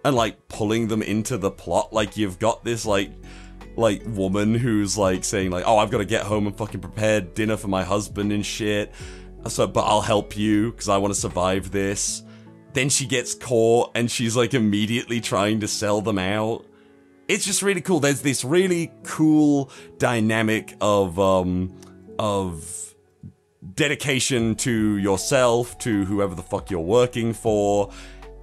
and 0.04 0.14
like 0.14 0.48
pulling 0.48 0.86
them 0.86 1.02
into 1.02 1.36
the 1.36 1.50
plot. 1.50 1.92
Like 1.92 2.16
you've 2.16 2.38
got 2.38 2.64
this 2.64 2.86
like 2.86 3.10
like 3.76 4.02
woman 4.06 4.54
who's 4.54 4.96
like 4.96 5.24
saying 5.24 5.50
like 5.50 5.64
oh 5.66 5.76
i've 5.78 5.90
got 5.90 5.98
to 5.98 6.04
get 6.04 6.22
home 6.22 6.46
and 6.46 6.56
fucking 6.56 6.80
prepare 6.80 7.20
dinner 7.20 7.56
for 7.56 7.68
my 7.68 7.84
husband 7.84 8.32
and 8.32 8.44
shit. 8.44 8.92
So 9.48 9.66
but 9.66 9.82
i'll 9.84 10.00
help 10.00 10.36
you 10.36 10.70
because 10.70 10.88
i 10.88 10.96
want 10.96 11.12
to 11.14 11.20
survive 11.20 11.70
this. 11.70 12.22
Then 12.72 12.88
she 12.90 13.06
gets 13.06 13.34
caught 13.34 13.92
and 13.94 14.10
she's 14.10 14.36
like 14.36 14.54
immediately 14.54 15.20
trying 15.20 15.60
to 15.60 15.68
sell 15.68 16.00
them 16.02 16.18
out 16.18 16.66
it's 17.28 17.44
just 17.44 17.62
really 17.62 17.80
cool 17.80 18.00
there's 18.00 18.22
this 18.22 18.44
really 18.44 18.90
cool 19.02 19.70
dynamic 19.98 20.74
of 20.80 21.18
um 21.18 21.74
of 22.18 22.94
dedication 23.74 24.54
to 24.54 24.96
yourself 24.96 25.76
to 25.78 26.04
whoever 26.04 26.34
the 26.34 26.42
fuck 26.42 26.70
you're 26.70 26.80
working 26.80 27.32
for 27.32 27.90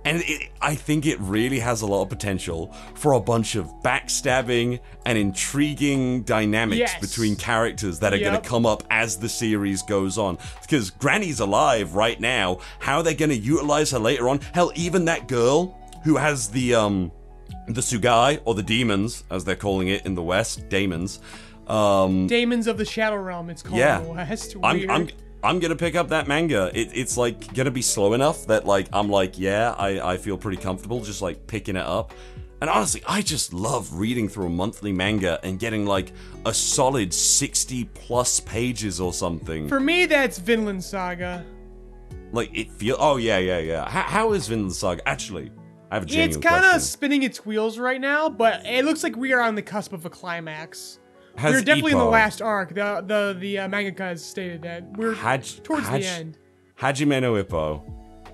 and 0.06 0.22
it, 0.26 0.50
I 0.62 0.76
think 0.76 1.06
it 1.06 1.18
really 1.22 1.60
has 1.60 1.82
a 1.82 1.86
lot 1.86 2.02
of 2.02 2.10
potential 2.10 2.74
for 2.94 3.14
a 3.14 3.22
bunch 3.22 3.56
of 3.56 3.68
backstabbing 3.86 4.82
and 5.06 5.18
intriguing 5.18 6.24
dynamics 6.24 6.80
Yes. 6.80 7.00
between 7.00 7.38
characters 7.38 8.00
that 8.00 8.14
are 8.14 8.20
going 8.20 8.34
to 8.42 8.46
come 8.46 8.66
up 8.66 8.84
as 8.90 9.16
the 9.18 9.30
series 9.30 9.82
goes 9.84 10.18
on. 10.18 10.38
Because 10.62 10.90
Granny's 10.90 11.40
alive 11.40 11.96
right 11.96 12.20
now. 12.20 12.60
How 12.80 12.98
are 12.98 13.04
they're 13.04 13.14
going 13.14 13.30
to 13.30 13.38
utilize 13.38 13.92
her 13.92 14.00
later 14.00 14.28
on? 14.28 14.42
Hell, 14.54 14.74
even 14.76 15.06
that 15.06 15.30
girl 15.30 15.80
who 16.04 16.18
has 16.18 16.50
the 16.50 16.76
um 16.76 17.10
the 17.68 17.82
Tsugai 17.82 18.42
or 18.46 18.54
the 18.56 18.64
demons, 18.64 19.24
as 19.32 19.44
they're 19.46 19.56
calling 19.56 19.88
it 19.88 20.06
in 20.06 20.16
the 20.16 20.24
West, 20.24 20.68
demons. 20.70 21.20
Um, 21.68 22.28
Daemons 22.28 22.68
of 22.68 22.78
the 22.78 22.86
Shadow 22.86 23.16
Realm, 23.18 23.50
it's 23.50 23.62
called 23.62 23.80
Yeah. 23.80 24.00
in 24.00 24.08
the 24.08 24.14
West. 24.14 24.56
I'm, 24.64 24.90
I'm 24.90 25.10
I'm 25.44 25.60
gonna 25.60 25.76
pick 25.76 25.96
up 25.96 26.10
that 26.10 26.28
manga. 26.28 26.72
It, 26.74 26.90
it's 26.94 27.18
like 27.18 27.54
gonna 27.54 27.72
be 27.72 27.82
slow 27.82 28.14
enough 28.14 28.48
that 28.48 28.66
like 28.66 28.88
I'm 28.94 29.10
like 29.10 29.38
yeah 29.40 29.74
I 29.78 30.14
I 30.14 30.18
feel 30.18 30.38
pretty 30.38 30.62
comfortable 30.62 31.02
just 31.02 31.22
like 31.22 31.48
picking 31.48 31.76
it 31.76 31.86
up. 31.86 32.14
And 32.62 32.70
honestly, 32.70 33.04
I 33.06 33.22
just 33.22 33.54
love 33.54 33.94
reading 33.94 34.30
through 34.30 34.46
a 34.46 34.50
monthly 34.50 34.94
manga 34.94 35.38
and 35.44 35.60
getting 35.60 35.86
like 35.86 36.14
a 36.46 36.54
solid 36.54 37.14
60 37.14 37.84
plus 37.94 38.40
pages 38.40 39.02
or 39.02 39.12
something. 39.12 39.68
For 39.68 39.82
me, 39.82 40.06
that's 40.06 40.38
Vinland 40.40 40.82
Saga. 40.82 41.46
like 42.32 42.50
it 42.58 42.72
feel. 42.72 42.96
Oh 43.00 43.18
yeah, 43.18 43.38
yeah, 43.38 43.60
yeah. 43.60 43.90
How, 43.90 44.02
how 44.04 44.32
is 44.34 44.48
Vinland 44.48 44.74
Saga 44.74 45.06
actually? 45.08 45.52
I 45.94 45.98
have 45.98 46.10
a 46.10 46.24
It's 46.24 46.38
kind 46.38 46.66
of 46.66 46.82
spinning 46.82 47.22
its 47.22 47.46
wheels 47.46 47.78
right 47.78 48.02
now, 48.02 48.28
but 48.28 48.66
it 48.66 48.84
looks 48.84 49.04
like 49.04 49.16
we 49.16 49.32
are 49.32 49.42
on 49.42 49.54
the 49.54 49.62
cusp 49.62 49.94
of 49.94 50.08
a 50.08 50.10
climax. 50.10 50.98
Has 51.36 51.54
we're 51.54 51.62
definitely 51.62 51.92
in 51.92 52.00
the 52.00 52.06
last 52.06 52.42
arc. 52.42 52.70
The 52.70 53.04
the 53.06 53.38
the 53.40 53.60
uh, 53.60 53.68
mangaka 53.68 54.00
has 54.00 54.26
stated 54.26 54.64
that 54.64 54.98
we're 54.98 55.14
Haj- 55.14 55.62
towards 55.62 55.88
Haj- 55.88 56.02
the 56.02 56.08
end. 56.08 56.38
Hajime 56.80 57.22
no 57.22 57.34
Ippo. 57.34 57.84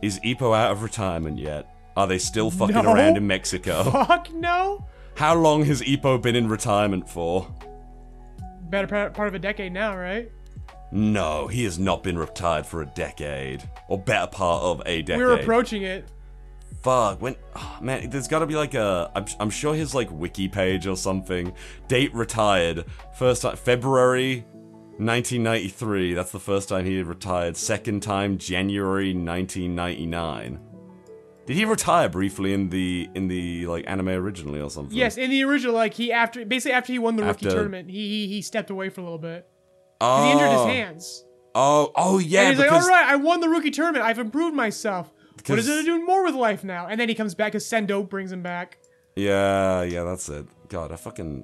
Is 0.01 0.21
Ippo 0.21 0.55
out 0.55 0.71
of 0.71 0.83
retirement 0.83 1.37
yet? 1.37 1.69
Are 1.97 2.07
they 2.07 2.17
still 2.17 2.49
fucking 2.49 2.75
No. 2.75 2.93
around 2.93 3.17
in 3.17 3.27
Mexico? 3.27 3.83
Fuck 3.91 4.33
no. 4.33 4.87
How 5.15 5.35
long 5.35 5.65
has 5.65 5.81
Ippo 5.81 6.21
been 6.21 6.37
in 6.37 6.47
retirement 6.47 7.09
for? 7.09 7.53
Better 8.69 8.87
part 9.09 9.27
of 9.27 9.33
a 9.33 9.39
decade 9.39 9.73
now, 9.73 9.97
right? 9.97 10.31
No, 10.93 11.47
he 11.47 11.65
has 11.65 11.77
not 11.77 12.03
been 12.03 12.17
retired 12.17 12.65
for 12.65 12.81
a 12.83 12.85
decade. 12.85 13.69
Or 13.89 13.97
better 13.97 14.27
part 14.27 14.63
of 14.63 14.81
a 14.85 15.01
decade. 15.01 15.19
We're 15.19 15.33
approaching 15.33 15.81
it. 15.83 16.07
Fuck, 16.81 17.21
when. 17.21 17.35
oh, 17.55 17.77
man, 17.81 18.09
there's 18.09 18.27
gotta 18.27 18.45
be 18.45 18.55
like 18.55 18.73
a. 18.73 19.11
I'm, 19.15 19.25
I'm 19.39 19.49
sure 19.49 19.75
his 19.75 19.93
like 19.93 20.09
wiki 20.11 20.47
page 20.47 20.87
or 20.87 20.95
something. 20.95 21.53
Date 21.87 22.13
retired. 22.13 22.85
First 23.17 23.41
time. 23.41 23.57
February 23.57 24.45
1993. 24.97 26.13
That's 26.13 26.31
the 26.31 26.39
first 26.39 26.69
time 26.69 26.85
he 26.85 27.01
retired. 27.01 27.57
Second 27.57 28.01
time, 28.01 28.37
January 28.37 29.13
1999. 29.13 30.59
Did 31.45 31.57
he 31.57 31.65
retire 31.65 32.07
briefly 32.07 32.53
in 32.53 32.69
the 32.69 33.09
in 33.15 33.27
the 33.27 33.65
like 33.65 33.83
anime 33.87 34.09
originally 34.09 34.61
or 34.61 34.69
something? 34.69 34.95
Yes, 34.95 35.17
in 35.17 35.31
the 35.31 35.43
original, 35.43 35.73
like 35.73 35.95
he 35.95 36.13
after 36.13 36.45
basically 36.45 36.73
after 36.73 36.93
he 36.93 36.99
won 36.99 37.15
the 37.15 37.23
rookie 37.23 37.49
tournament, 37.49 37.89
he, 37.89 38.07
he 38.07 38.27
he 38.27 38.41
stepped 38.41 38.69
away 38.69 38.89
for 38.89 39.01
a 39.01 39.03
little 39.03 39.17
bit. 39.17 39.49
Oh, 39.99 40.25
He 40.25 40.31
injured 40.31 40.51
his 40.51 40.59
oh. 40.59 40.67
hands. 40.67 41.25
Oh, 41.55 41.91
oh 41.95 42.19
yeah. 42.19 42.41
and 42.41 42.49
he's 42.51 42.59
like, 42.59 42.71
all 42.71 42.87
right, 42.87 43.05
I 43.05 43.15
won 43.15 43.39
the 43.39 43.49
rookie 43.49 43.71
tournament. 43.71 44.05
I've 44.05 44.19
improved 44.19 44.55
myself. 44.55 45.11
What 45.47 45.59
is 45.59 45.67
it 45.67 45.85
doing 45.85 46.05
more 46.05 46.23
with 46.23 46.35
life 46.35 46.63
now? 46.63 46.87
And 46.87 46.99
then 46.99 47.09
he 47.09 47.15
comes 47.15 47.35
back 47.35 47.53
because 47.53 47.65
Sendo 47.65 48.07
brings 48.07 48.31
him 48.31 48.41
back. 48.41 48.77
Yeah, 49.15 49.83
yeah, 49.83 50.03
that's 50.03 50.29
it. 50.29 50.45
God, 50.69 50.91
I 50.91 50.95
fucking. 50.95 51.43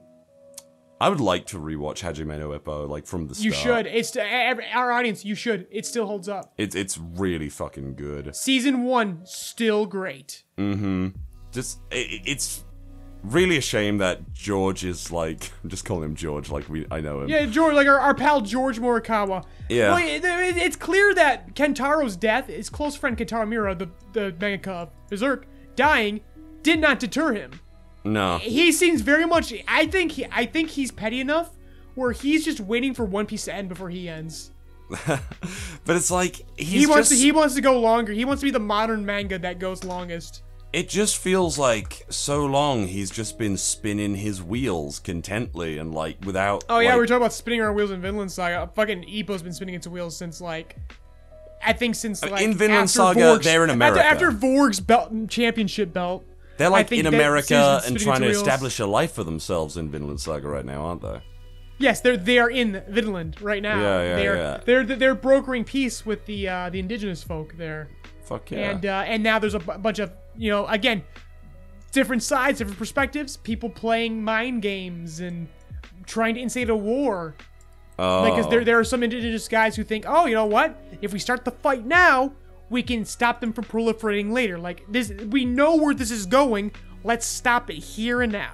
I 1.01 1.09
would 1.09 1.19
like 1.19 1.45
to 1.47 1.57
rewatch 1.57 2.01
Hajime 2.01 2.39
no 2.39 2.57
Ippo 2.57 2.87
like 2.87 3.05
from 3.05 3.27
the 3.27 3.35
start. 3.35 3.45
You 3.45 3.51
should. 3.51 3.87
It's 3.87 4.15
every, 4.15 4.65
our 4.73 4.93
audience. 4.93 5.25
You 5.25 5.35
should. 5.35 5.67
It 5.69 5.85
still 5.85 6.05
holds 6.05 6.29
up. 6.29 6.53
It's 6.57 6.73
it's 6.73 6.97
really 6.97 7.49
fucking 7.49 7.95
good. 7.95 8.33
Season 8.35 8.83
one 8.83 9.21
still 9.25 9.85
great. 9.85 10.43
Mm-hmm. 10.57 11.09
Just 11.51 11.79
it, 11.91 12.21
it's 12.25 12.63
really 13.31 13.57
a 13.57 13.61
shame 13.61 13.97
that 13.99 14.33
George 14.33 14.83
is 14.85 15.11
like 15.11 15.51
I'm 15.63 15.69
just 15.69 15.85
calling 15.85 16.03
him 16.03 16.15
George 16.15 16.49
like 16.49 16.67
we 16.69 16.85
I 16.91 17.01
know 17.01 17.21
him. 17.21 17.29
Yeah, 17.29 17.45
George, 17.45 17.73
like 17.75 17.87
our, 17.87 17.99
our 17.99 18.13
pal 18.13 18.41
George 18.41 18.79
Morikawa. 18.79 19.43
Yeah. 19.69 19.93
Well, 19.95 20.03
it- 20.03 20.23
it- 20.23 20.57
it's 20.57 20.75
clear 20.75 21.13
that 21.15 21.55
Kentaro's 21.55 22.15
death, 22.15 22.47
his 22.47 22.69
close 22.69 22.95
friend 22.95 23.17
Kentaro 23.17 23.47
Miura, 23.47 23.75
the 23.75 23.89
the 24.13 24.35
manga 24.39 24.71
of 24.71 24.89
Berserk, 25.09 25.45
dying, 25.75 26.21
did 26.63 26.79
not 26.79 26.99
deter 26.99 27.33
him. 27.33 27.59
No. 28.03 28.37
He 28.37 28.71
seems 28.71 29.01
very 29.01 29.25
much. 29.25 29.53
I 29.67 29.87
think 29.87 30.11
he. 30.13 30.25
I 30.31 30.45
think 30.45 30.69
he's 30.69 30.91
petty 30.91 31.19
enough 31.19 31.49
where 31.95 32.11
he's 32.11 32.45
just 32.45 32.59
waiting 32.59 32.93
for 32.93 33.05
One 33.05 33.25
Piece 33.25 33.45
to 33.45 33.53
end 33.53 33.69
before 33.69 33.89
he 33.89 34.07
ends. 34.07 34.51
but 35.07 35.95
it's 35.95 36.11
like 36.11 36.45
he's 36.57 36.81
he 36.81 36.85
wants 36.85 37.09
just, 37.09 37.19
to 37.19 37.25
he 37.25 37.31
wants 37.31 37.55
to 37.55 37.61
go 37.61 37.79
longer. 37.79 38.13
He 38.13 38.23
wants 38.25 38.41
to 38.41 38.45
be 38.45 38.51
the 38.51 38.59
modern 38.59 39.03
manga 39.05 39.39
that 39.39 39.57
goes 39.57 39.83
longest. 39.83 40.43
It 40.75 40.89
just 40.89 41.19
feels 41.19 41.57
like 41.57 42.05
so 42.09 42.45
long 42.45 42.87
he's 42.87 43.09
just 43.09 43.37
been 43.37 43.55
spinning 43.55 44.13
his 44.15 44.43
wheels 44.43 44.99
contently 44.99 45.79
and 45.79 45.95
like 45.95 46.17
without 46.25 46.65
Oh 46.67 46.79
yeah, 46.79 46.89
like- 46.89 46.95
we 46.95 46.99
were 46.99 47.07
talking 47.07 47.21
about 47.21 47.31
spinning 47.31 47.61
our 47.61 47.71
wheels 47.71 47.91
in 47.91 48.01
Vinland 48.01 48.29
Saga. 48.29 48.69
Fucking 48.75 49.03
Ippo's 49.03 49.41
been 49.41 49.53
spinning 49.53 49.75
its 49.75 49.87
wheels 49.87 50.17
since 50.17 50.41
like 50.41 50.75
I 51.65 51.71
think 51.71 51.95
since 51.95 52.21
like 52.21 52.41
in 52.41 52.55
Vinland 52.55 52.89
after 52.89 52.97
Saga, 52.97 53.19
Volg's- 53.21 53.45
they're 53.45 53.63
in 53.63 53.69
America. 53.69 54.05
After, 54.05 54.31
Volg's 54.31 54.81
belt 54.81 55.13
championship 55.29 55.93
belt. 55.93 56.25
they're 56.57 56.69
like 56.69 56.91
in 56.91 57.05
America 57.05 57.81
and 57.85 57.97
trying 57.97 58.19
to 58.19 58.27
establish 58.27 58.77
a 58.79 58.85
life 58.85 59.13
for 59.13 59.23
themselves 59.23 59.77
in 59.77 59.89
Vinland 59.89 60.19
Saga 60.19 60.49
right 60.49 60.65
now, 60.65 60.83
aren't 60.83 61.01
they? 61.01 61.21
Yes, 61.77 62.01
they're 62.01 62.17
they 62.17 62.37
are 62.37 62.49
in 62.49 62.83
Vinland 62.89 63.41
right 63.41 63.61
now. 63.61 63.79
Yeah, 63.79 64.01
yeah, 64.03 64.15
they're, 64.15 64.35
yeah. 64.35 64.59
They're 64.65 64.83
they're 64.83 65.15
brokering 65.15 65.63
peace 65.63 66.05
with 66.05 66.25
the 66.25 66.49
uh, 66.49 66.69
the 66.69 66.79
indigenous 66.79 67.23
folk 67.23 67.55
there, 67.57 67.89
Fuck 68.25 68.51
yeah. 68.51 68.71
and 68.71 68.85
uh, 68.85 69.03
and 69.07 69.23
now 69.23 69.39
there's 69.39 69.53
a 69.53 69.59
bunch 69.59 69.99
of 69.99 70.11
you 70.35 70.49
know 70.51 70.65
again 70.67 71.03
different 71.91 72.23
sides, 72.23 72.57
different 72.59 72.77
perspectives, 72.77 73.37
people 73.37 73.69
playing 73.69 74.21
mind 74.23 74.61
games 74.61 75.21
and 75.21 75.47
trying 76.05 76.35
to 76.35 76.41
instigate 76.41 76.69
a 76.69 76.75
war. 76.75 77.35
oh. 77.97 78.25
Because 78.29 78.49
there 78.49 78.65
there 78.65 78.77
are 78.79 78.83
some 78.83 79.03
indigenous 79.03 79.47
guys 79.47 79.75
who 79.75 79.83
think, 79.83 80.05
oh, 80.07 80.25
you 80.25 80.33
know 80.35 80.45
what? 80.45 80.75
If 81.01 81.13
we 81.13 81.19
start 81.19 81.45
the 81.45 81.51
fight 81.51 81.85
now, 81.85 82.33
we 82.69 82.83
can 82.83 83.05
stop 83.05 83.39
them 83.41 83.53
from 83.53 83.63
proliferating 83.65 84.31
later. 84.31 84.57
Like 84.57 84.83
this, 84.89 85.09
we 85.29 85.45
know 85.45 85.75
where 85.77 85.93
this 85.93 86.11
is 86.11 86.25
going. 86.25 86.71
Let's 87.03 87.25
stop 87.25 87.69
it 87.69 87.75
here 87.77 88.21
and 88.23 88.31
now. 88.31 88.53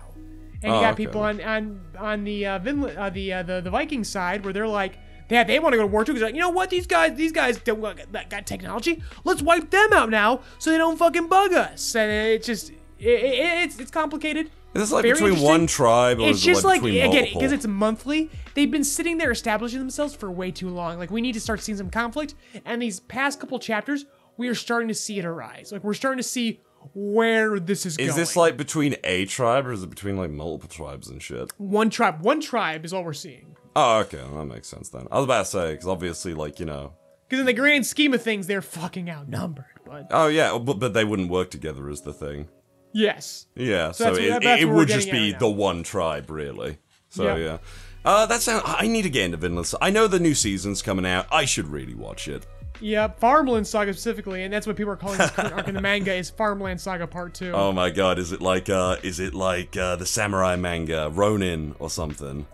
And 0.64 0.74
you 0.74 0.78
Oh, 0.78 0.82
got 0.82 0.94
okay. 0.94 1.06
people 1.06 1.22
on 1.22 1.42
on 1.42 1.82
on 1.98 2.24
the 2.24 2.46
uh, 2.46 2.60
Vinland, 2.60 2.98
uh, 2.98 3.10
the, 3.10 3.34
uh, 3.34 3.44
the 3.44 3.62
the 3.62 3.70
Viking 3.72 4.04
side 4.04 4.44
where 4.44 4.54
they're 4.54 4.68
like, 4.68 4.98
yeah, 5.32 5.44
they 5.44 5.60
want 5.60 5.74
to 5.74 5.78
go 5.78 5.84
to 5.84 5.88
war 5.88 6.04
too. 6.04 6.14
Because 6.14 6.24
like, 6.24 6.36
you 6.36 6.42
know 6.42 6.50
what? 6.50 6.70
These 6.70 6.88
guys 6.88 7.16
these 7.16 7.32
guys 7.32 7.58
don't 7.60 7.82
got, 7.82 8.30
got 8.30 8.46
technology. 8.46 9.02
Let's 9.24 9.42
wipe 9.42 9.70
them 9.70 9.94
out 9.94 10.10
now 10.10 10.42
so 10.60 10.72
they 10.72 10.78
don't 10.78 10.98
fucking 10.98 11.28
bug 11.28 11.54
us. 11.54 11.96
And 11.96 12.12
it's 12.12 12.46
just 12.46 12.70
it, 12.70 12.78
it, 13.00 13.64
it's 13.64 13.80
it's 13.80 13.92
complicated. 13.92 14.48
Is 14.74 14.84
this 14.84 14.92
like 14.92 15.04
Very 15.04 15.16
between 15.16 15.42
one 15.42 15.68
tribe 15.68 16.20
or 16.20 16.30
It's 16.30 16.42
just 16.42 16.64
like, 16.64 16.82
like 16.82 16.94
again 16.94 17.30
because 17.34 17.52
it's 17.52 17.68
monthly. 17.68 18.30
They've 18.54 18.72
been 18.72 18.84
sitting 18.84 19.18
there 19.18 19.32
establishing 19.32 19.80
themselves 19.80 20.16
for 20.16 20.32
way 20.32 20.52
too 20.52 20.70
long. 20.70 20.98
Like 20.98 21.12
we 21.12 21.22
need 21.22 21.34
to 21.34 21.42
start 21.42 21.62
seeing 21.62 21.78
some 21.78 21.90
conflict. 21.90 22.36
And 22.66 22.82
these 22.82 23.00
past 23.02 23.40
couple 23.40 23.60
chapters, 23.60 24.06
we 24.38 24.48
are 24.48 24.56
starting 24.56 24.88
to 24.88 24.94
see 24.94 25.20
it 25.20 25.26
arise. 25.26 25.72
Like 25.72 25.84
we're 25.84 25.94
starting 25.94 26.18
to 26.18 26.28
see 26.28 26.62
where 26.94 27.60
this 27.60 27.86
is, 27.86 27.94
Is 27.94 27.98
going. 27.98 28.10
Is 28.10 28.16
this 28.16 28.36
like 28.36 28.58
between 28.58 28.96
a 29.04 29.26
tribe 29.26 29.68
or 29.68 29.72
is 29.72 29.84
it 29.84 29.90
between 29.90 30.18
like 30.18 30.32
multiple 30.32 30.70
tribes 30.70 31.10
and 31.10 31.22
shit? 31.22 31.52
one 31.58 31.90
tribe? 31.90 32.22
One 32.22 32.40
tribe 32.40 32.86
is 32.86 32.94
all 32.94 33.04
we're 33.04 33.14
seeing. 33.14 33.56
Oh, 33.76 34.00
okay, 34.00 34.18
that 34.18 34.46
makes 34.46 34.68
sense 34.68 34.90
then. 34.90 35.08
I 35.12 35.16
was 35.18 35.24
about 35.26 35.46
to 35.46 35.52
say 35.52 35.72
because 35.72 35.88
obviously, 35.88 36.34
like 36.34 36.60
you 36.60 36.66
know, 36.66 36.94
Because 37.28 37.40
in 37.40 37.46
the 37.46 37.54
grand 37.54 37.86
scheme 37.86 38.14
of 38.14 38.22
things, 38.22 38.48
they're 38.48 38.62
fucking 38.62 39.10
outnumbered. 39.10 39.66
But 39.86 40.08
oh 40.12 40.28
yeah, 40.28 40.58
but, 40.58 40.80
but 40.80 40.94
they 40.94 41.06
wouldn't 41.06 41.30
work 41.30 41.50
together 41.52 41.90
is 41.90 42.02
the 42.02 42.14
thing. 42.14 42.48
yes, 42.94 43.46
Yeah, 43.56 43.92
so, 43.92 44.06
that's 44.06 44.18
it, 44.18 44.44
that's 44.44 44.62
it 44.62 44.66
would 44.66 44.88
just 44.88 45.12
be 45.12 45.34
the 45.34 45.50
one 45.50 45.84
tribe, 45.84 46.30
really. 46.30 46.78
So 47.10 47.24
Yeah. 47.24 47.36
yeah, 47.38 47.58
uh, 48.06 48.26
that 48.26 48.42
sounds. 48.42 48.64
I 48.66 48.88
need 48.88 49.04
to 49.04 49.10
get 49.10 49.26
into 49.26 49.38
Vinland. 49.38 49.72
I 49.82 49.90
know 49.90 50.08
the 50.08 50.20
new 50.20 50.34
season's 50.36 50.82
coming 50.82 51.06
out. 51.06 51.28
I 51.32 51.46
should 51.46 51.68
really 51.68 51.94
watch 51.96 52.28
it. 52.28 52.46
yeah, 52.82 53.08
Farmland 53.08 53.68
Saga 53.68 53.94
specifically, 53.94 54.44
and 54.44 54.54
that's 54.54 54.66
what 54.68 54.76
people 54.76 54.92
are 54.92 54.98
calling 54.98 55.18
this 55.18 55.30
current 55.32 55.54
arc 55.54 55.68
in 55.68 55.76
the 55.76 55.82
manga 55.82 56.14
is 56.14 56.30
Farmland 56.30 56.80
Saga 56.82 57.08
Part 57.08 57.34
Two. 57.34 57.52
Oh 57.56 57.72
my 57.72 57.90
god, 57.90 58.18
is 58.20 58.32
it 58.34 58.42
like 58.42 58.70
uh, 58.70 58.98
is 59.04 59.20
it 59.22 59.34
like 59.34 59.78
uh, 59.78 59.96
the 59.98 60.06
samurai 60.06 60.56
manga 60.58 61.10
Ronin 61.14 61.76
or 61.80 61.90
something? 61.90 62.46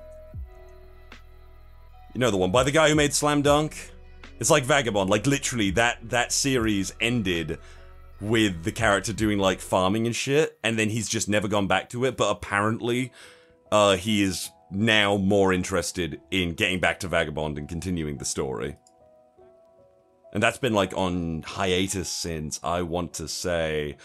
You 2.18 2.22
know 2.22 2.32
the 2.32 2.38
one 2.38 2.50
by 2.50 2.64
the 2.64 2.72
guy 2.72 2.90
who 2.90 2.96
made 2.96 3.14
Slam 3.14 3.44
Dunk. 3.44 3.92
It's 4.40 4.50
like 4.50 4.64
Vagabond. 4.64 5.08
Like 5.08 5.28
literally, 5.28 5.70
that 5.72 6.00
that 6.10 6.32
series 6.32 6.92
ended 7.00 7.60
with 8.20 8.64
the 8.64 8.72
character 8.72 9.14
doing 9.14 9.38
like 9.38 9.60
farming 9.60 10.08
and 10.08 10.16
shit, 10.16 10.58
and 10.64 10.80
then 10.80 10.90
he's 10.90 11.08
just 11.08 11.30
never 11.30 11.48
gone 11.48 11.68
back 11.68 11.92
to 11.92 12.06
it. 12.06 12.18
But 12.18 12.32
apparently, 12.32 13.12
uh, 13.72 13.98
he 13.98 14.24
is 14.24 14.50
now 14.72 15.18
more 15.18 15.54
interested 15.54 16.20
in 16.32 16.54
getting 16.54 16.80
back 16.80 17.02
to 17.02 17.08
Vagabond 17.08 17.60
and 17.60 17.70
continuing 17.70 18.18
the 18.18 18.26
story. 18.26 18.78
And 20.34 20.42
that's 20.42 20.58
been 20.58 20.74
like 20.74 20.98
on 20.98 21.44
hiatus 21.44 22.10
since 22.10 22.60
I 22.64 22.82
want 22.82 23.14
to 23.14 23.28
say 23.28 23.96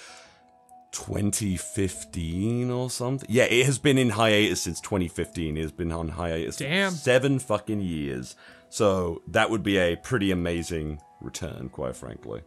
2015 0.92 2.70
or 2.70 2.90
something. 2.90 3.28
Yeah, 3.30 3.44
it 3.44 3.66
has 3.66 3.78
been 3.78 3.98
in 3.98 4.10
hiatus 4.10 4.62
since 4.62 4.80
2015. 4.80 5.56
It 5.56 5.62
has 5.62 5.72
been 5.72 5.92
on 5.92 6.10
hiatus 6.10 6.58
for 6.58 6.64
Damn. 6.64 6.92
seven 6.92 7.38
fucking 7.38 7.80
years. 7.80 8.36
So 8.68 9.22
that 9.28 9.50
would 9.50 9.62
be 9.62 9.76
a 9.78 9.96
pretty 9.96 10.30
amazing 10.30 11.00
return, 11.20 11.68
quite 11.70 11.96
frankly. 11.96 12.42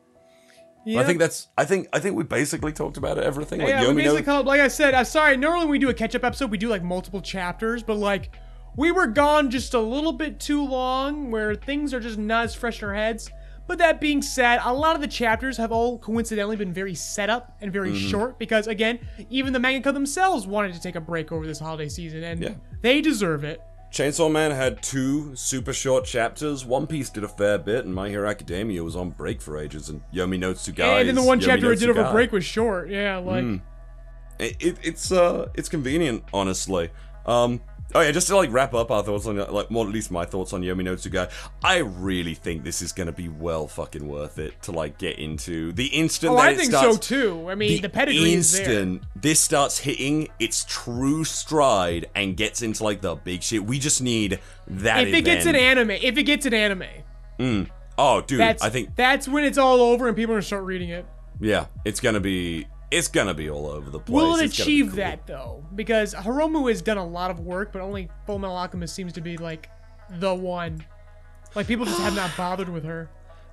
yeah. 0.86 1.00
I 1.00 1.04
think 1.04 1.20
that's. 1.20 1.48
I 1.58 1.66
think. 1.66 1.88
I 1.94 2.00
think 2.00 2.16
we 2.16 2.24
basically 2.24 2.72
talked 2.74 2.98
about 2.98 3.18
everything. 3.18 3.60
Like 3.60 3.70
yeah, 3.70 3.82
we 3.82 3.88
Yomi 3.88 3.96
basically 3.98 4.16
knows- 4.18 4.26
call 4.26 4.40
it, 4.42 4.46
like 4.48 4.62
I 4.62 4.68
said, 4.68 4.94
I'm 4.94 5.06
sorry, 5.06 5.38
normally 5.38 5.66
when 5.66 5.72
we 5.74 5.80
do 5.80 5.90
a 5.90 5.94
catch 5.94 6.16
up 6.16 6.24
episode, 6.24 6.50
we 6.52 6.58
do 6.58 6.70
like 6.70 6.84
multiple 6.84 7.22
chapters, 7.22 7.84
but 7.84 7.98
like 7.98 8.32
we 8.76 8.92
were 8.92 9.08
gone 9.08 9.50
just 9.52 9.74
a 9.74 9.80
little 9.80 10.14
bit 10.14 10.40
too 10.40 10.64
long 10.66 11.32
where 11.32 11.56
things 11.56 11.94
are 11.94 12.00
just 12.00 12.18
not 12.18 12.46
as 12.46 12.56
fresh 12.56 12.82
in 12.82 12.88
our 12.90 12.96
heads. 12.96 13.30
But 13.68 13.80
that 13.80 14.00
being 14.00 14.22
said, 14.22 14.60
a 14.64 14.74
lot 14.74 14.96
of 14.96 15.02
the 15.02 15.08
chapters 15.08 15.58
have 15.58 15.72
all 15.72 15.98
coincidentally 15.98 16.56
been 16.56 16.72
very 16.74 16.94
set 16.96 17.30
up 17.30 17.58
and 17.62 17.74
very 17.74 17.92
Mm-hmm. 17.92 18.10
short 18.10 18.40
because 18.40 18.68
again, 18.68 19.00
even 19.30 19.54
the 19.54 19.60
mangaka 19.60 19.94
themselves 19.94 20.46
wanted 20.46 20.74
to 20.74 20.82
take 20.82 20.96
a 20.96 21.02
break 21.02 21.32
over 21.32 21.48
this 21.48 21.60
holiday 21.60 21.90
season 21.90 22.24
and 22.24 22.42
Yeah. 22.42 22.54
they 22.82 23.02
deserve 23.02 23.44
it. 23.44 23.62
Chainsaw 23.92 24.30
Man 24.30 24.52
had 24.52 24.82
two 24.84 25.36
super 25.36 25.72
short 25.72 26.04
chapters. 26.06 26.66
One 26.66 26.86
Piece 26.86 27.10
did 27.10 27.24
a 27.24 27.30
fair 27.30 27.58
bit, 27.58 27.86
and 27.86 27.96
My 27.96 28.10
Hero 28.10 28.28
Academia 28.30 28.84
was 28.84 28.96
on 28.96 29.12
break 29.12 29.42
for 29.42 29.58
ages. 29.58 29.88
And 29.90 30.02
Yomi 30.14 30.38
no 30.38 30.54
Tsugai. 30.54 31.00
and 31.00 31.08
then 31.08 31.16
the 31.16 31.24
one 31.24 31.40
Yomi 31.40 31.46
chapter 31.46 31.66
no 31.68 31.72
it 31.72 31.80
did 31.80 31.90
over 31.90 32.12
break 32.12 32.32
was 32.34 32.44
short. 32.44 32.90
Yeah, 32.90 33.18
like 33.18 33.46
It, 34.38 34.58
it, 34.60 34.78
it's 34.84 35.12
uh, 35.14 35.48
it's 35.56 35.70
convenient, 35.70 36.24
honestly. 36.34 36.90
Um, 37.26 37.62
oh 37.96 38.02
yeah, 38.02 38.12
just 38.12 38.28
to 38.28 38.36
like 38.36 38.52
wrap 38.52 38.74
up 38.74 38.92
our 38.92 39.02
thoughts 39.02 39.26
on 39.26 39.38
like, 39.38 39.72
more 39.72 39.88
at 39.88 39.92
least 39.92 40.12
my 40.12 40.26
thoughts 40.26 40.54
on 40.54 40.62
Yomi 40.62 40.84
no 40.84 40.96
Tsugai. 40.96 41.32
I 41.64 41.78
really 41.78 42.36
think 42.36 42.64
this 42.64 42.82
is 42.82 42.92
gonna 42.92 43.12
be 43.14 43.30
well 43.30 43.68
fucking 43.68 44.08
worth 44.08 44.38
it 44.38 44.62
to 44.64 44.72
like 44.72 44.98
get 44.98 45.18
into. 45.18 45.72
The 45.72 45.88
instant 45.88 46.34
Oh, 46.34 46.36
that 46.36 46.46
I 46.46 46.52
it 46.52 46.58
think 46.58 46.72
starts, 46.72 46.96
so 46.96 47.00
too. 47.00 47.50
I 47.50 47.56
mean, 47.56 47.82
the, 47.82 47.90
pedigree 47.90 48.34
is 48.34 48.52
there. 48.52 48.62
instant 48.62 49.04
this 49.16 49.40
starts 49.40 49.80
hitting 49.80 50.28
its 50.40 50.66
true 50.68 51.24
stride 51.24 52.08
and 52.14 52.36
gets 52.36 52.62
into 52.62 52.84
like 52.84 53.02
the 53.02 53.16
big 53.16 53.42
shit. 53.42 53.66
We 53.66 53.80
just 53.80 54.02
need 54.02 54.40
that. 54.68 55.08
If 55.08 55.14
it 55.14 55.22
gets 55.22 55.46
an 55.46 55.56
anime, 55.56 55.92
if 55.92 56.18
it 56.18 56.24
gets 56.24 56.46
an 56.46 56.54
anime, 56.54 56.84
mm. 57.40 57.70
oh, 57.98 58.22
dude, 58.22 58.40
that's 58.40 58.62
I 58.62 58.70
think 58.70 58.96
that's 58.96 59.28
when 59.28 59.46
it's 59.46 59.58
all 59.58 59.82
over 59.82 60.08
and 60.08 60.16
people 60.16 60.34
are 60.34 60.38
gonna 60.38 60.44
start 60.44 60.66
reading 60.66 60.90
it. 60.90 61.06
yeah, 61.40 61.68
it's 61.86 62.02
gonna 62.02 62.20
be 62.20 62.68
it's 62.92 63.08
gonna 63.08 63.34
be 63.34 63.50
all 63.50 63.68
over 63.68 63.90
the 63.90 64.00
place. 64.00 64.14
Will 64.14 64.36
it 64.36 64.46
It's 64.46 64.60
achieve 64.60 64.88
cool. 64.90 64.96
that 64.98 65.28
though? 65.28 65.66
Because 65.76 66.14
Hiromu 66.14 66.70
has 66.70 66.82
done 66.82 66.98
a 66.98 67.06
lot 67.06 67.32
of 67.32 67.40
work, 67.40 67.72
but 67.72 67.82
only 67.82 68.10
Full 68.26 68.40
Metal 68.40 68.56
Alchemist 68.56 68.94
seems 68.96 69.14
to 69.14 69.22
be 69.22 69.38
like 69.38 69.70
the 70.20 70.34
one. 70.34 70.84
Like 71.56 71.68
people 71.68 71.86
just 71.86 72.00
have 72.02 72.16
not 72.16 72.32
bothered 72.38 72.70
with 72.70 72.84
her. 72.84 73.10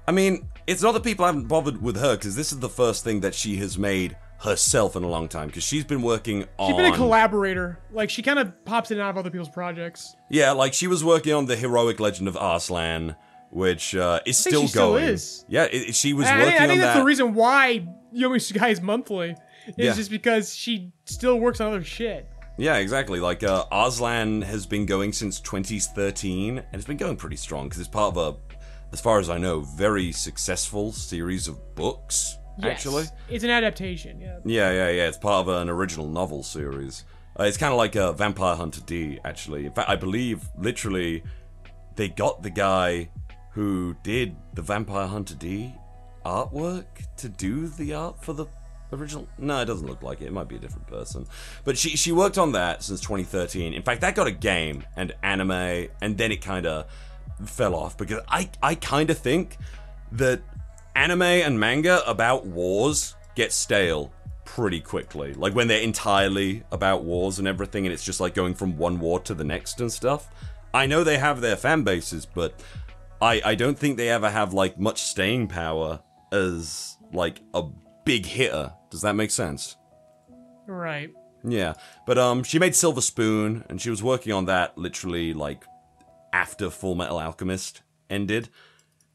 I 0.07 0.13
mean, 0.13 0.49
it's 0.67 0.83
not 0.83 0.93
that 0.93 1.05
people 1.05 1.25
haven't 1.25 1.47
bothered 1.47 1.81
with 1.81 1.97
her 1.97 2.17
because 2.17 2.35
this 2.37 2.53
is 2.53 2.59
the 2.59 2.69
first 2.69 3.05
thing 3.05 3.21
that 3.21 3.35
she 3.35 3.57
has 3.59 3.79
made 3.79 4.17
herself 4.41 4.97
in 4.97 5.05
a 5.05 5.09
long 5.09 5.29
time 5.29 5.47
because 5.47 5.63
she's 5.63 5.85
been 5.85 6.03
working 6.03 6.45
on. 6.59 6.69
She's 6.69 6.77
been 6.77 6.93
a 6.93 6.97
collaborator. 6.97 7.79
Like 7.93 8.11
she 8.11 8.23
kind 8.23 8.39
of 8.41 8.65
pops 8.65 8.91
in 8.91 8.99
and 8.99 9.05
out 9.07 9.11
of 9.11 9.19
other 9.19 9.31
people's 9.31 9.49
projects. 9.49 10.17
Yeah, 10.29 10.51
like 10.53 10.75
she 10.75 10.89
was 10.89 11.05
working 11.05 11.33
on 11.33 11.47
the 11.47 11.55
heroic 11.57 12.01
legend 12.01 12.27
of 12.27 12.37
Arslan, 12.37 13.15
which 13.51 13.95
uh, 13.95 14.19
is 14.27 14.37
still 14.37 14.63
she 14.63 14.67
still 14.69 14.93
going. 14.95 15.05
is. 15.05 15.45
Yeah, 15.49 15.65
it, 15.71 15.95
she 15.95 16.13
was 16.13 16.27
I 16.27 16.33
working 16.39 16.49
think, 16.51 16.61
I 16.61 16.67
think 16.67 16.81
that's 16.81 16.95
that. 16.95 17.01
the 17.01 17.07
reason 17.07 17.35
why 17.35 17.87
Yomi 18.15 18.71
is 18.71 18.81
monthly. 18.81 19.31
Is 19.67 19.75
Yeah. 19.77 19.95
just 19.95 20.11
because 20.11 20.55
she 20.55 20.93
still 21.05 21.39
works 21.39 21.61
on 21.61 21.69
other 21.69 21.85
shit. 21.85 22.29
Yeah, 22.59 22.77
exactly. 22.77 23.21
Like 23.21 23.43
uh, 23.43 23.65
Arslan 23.73 24.43
has 24.43 24.67
been 24.67 24.87
going 24.87 25.13
since 25.13 25.41
2013, 25.41 26.59
and 26.59 26.67
it's 26.73 26.85
been 26.85 26.97
going 26.97 27.17
pretty 27.17 27.37
strong 27.37 27.69
because 27.69 27.81
it's 27.81 27.89
part 27.89 28.17
of 28.17 28.19
a, 28.19 28.57
as 28.93 29.01
far 29.01 29.19
as 29.19 29.31
I 29.31 29.39
know, 29.39 29.61
very 29.61 30.13
successful 30.13 30.93
series 30.93 31.49
of 31.49 31.75
books. 31.75 32.37
Yes. 32.59 32.73
Actually, 32.73 33.05
it's 33.31 33.45
an 33.45 33.51
adaptation. 33.51 34.21
Yeah. 34.21 34.39
Yeah, 34.45 34.71
yeah, 34.73 34.89
yeah. 34.91 35.09
It's 35.09 35.17
part 35.17 35.47
of 35.47 35.55
an 35.63 35.71
original 35.71 36.07
novel 36.09 36.43
series. 36.43 37.05
Uh, 37.39 37.45
it's 37.45 37.57
kind 37.57 37.73
of 37.73 37.79
like 37.79 37.97
a 37.97 38.13
Vampire 38.13 38.55
Hunter 38.57 38.83
D, 38.85 39.19
actually. 39.25 39.65
In 39.65 39.73
fact, 39.73 39.89
I 39.89 39.97
believe 39.97 40.43
literally 40.59 41.23
they 41.97 42.09
got 42.09 42.43
the 42.43 42.51
guy 42.51 43.09
who 43.53 43.97
did 44.03 44.37
the 44.53 44.61
Vampire 44.63 45.07
Hunter 45.07 45.35
D 45.35 45.75
artwork 46.25 46.85
to 47.19 47.29
do 47.29 47.69
the 47.69 47.95
art 47.95 48.23
for 48.23 48.33
the 48.33 48.47
original. 48.93 49.27
No, 49.39 49.61
it 49.61 49.67
doesn't 49.67 49.87
look 49.87 50.03
like 50.03 50.21
it. 50.21 50.27
It 50.27 50.33
might 50.33 50.49
be 50.49 50.57
a 50.57 50.59
different 50.59 50.87
person. 50.87 51.27
But 51.65 51.79
she 51.79 51.91
she 51.91 52.13
worked 52.13 52.39
on 52.39 52.53
that 52.53 52.83
since 52.83 53.01
2013. 53.01 53.73
In 53.73 53.83
fact, 53.83 54.01
that 54.03 54.15
got 54.15 54.27
a 54.27 54.33
game 54.33 54.85
and 54.97 55.13
anime, 55.23 55.89
and 56.01 56.17
then 56.19 56.33
it 56.33 56.43
kind 56.43 56.67
of 56.67 56.87
fell 57.45 57.75
off 57.75 57.97
because 57.97 58.21
I 58.29 58.51
I 58.63 58.75
kind 58.75 59.11
of 59.11 59.19
think 59.19 59.57
that 60.13 60.43
anime 60.95 61.23
and 61.23 61.59
manga 61.59 62.09
about 62.09 62.47
wars 62.47 63.17
get 63.35 63.53
stale 63.53 64.13
pretty 64.45 64.81
quickly. 64.81 65.33
Like 65.35 65.55
when 65.55 65.69
they're 65.69 65.81
entirely 65.81 66.63
about 66.71 67.05
wars 67.05 67.39
and 67.39 67.49
everything, 67.49 67.87
and 67.87 67.93
it's 67.93 68.05
just 68.05 68.21
like 68.21 68.35
going 68.35 68.55
from 68.55 68.77
one 68.77 69.01
war 69.01 69.21
to 69.21 69.35
the 69.35 69.45
next 69.45 69.81
and 69.81 69.91
stuff. 69.91 70.29
I 70.75 70.87
know 70.87 71.05
they 71.05 71.19
have 71.19 71.41
their 71.41 71.57
fan 71.57 71.83
bases, 71.83 72.27
but 72.27 72.63
I 73.21 73.41
I 73.45 73.55
don't 73.55 73.79
think 73.79 73.97
they 73.97 74.09
ever 74.09 74.31
have 74.31 74.53
like 74.53 74.79
much 74.79 75.03
staying 75.03 75.49
power 75.49 76.01
as 76.33 76.97
like 77.13 77.41
a 77.55 77.65
big 78.05 78.27
hitter. 78.27 78.73
Does 78.91 79.03
that 79.03 79.15
make 79.15 79.31
sense? 79.31 79.77
Right. 80.67 81.11
Yeah, 81.45 81.75
but 82.07 82.19
um, 82.19 82.45
she 82.45 82.59
made 82.59 82.75
Silver 82.75 83.01
Spoon, 83.01 83.65
and 83.69 83.81
she 83.81 83.91
was 83.91 84.03
working 84.03 84.33
on 84.33 84.45
that 84.45 84.79
literally 84.79 85.35
like 85.35 85.65
after 86.33 86.71
Full 86.71 86.95
Metal 86.95 87.19
Alchemist 87.19 87.83
ended. 88.09 88.49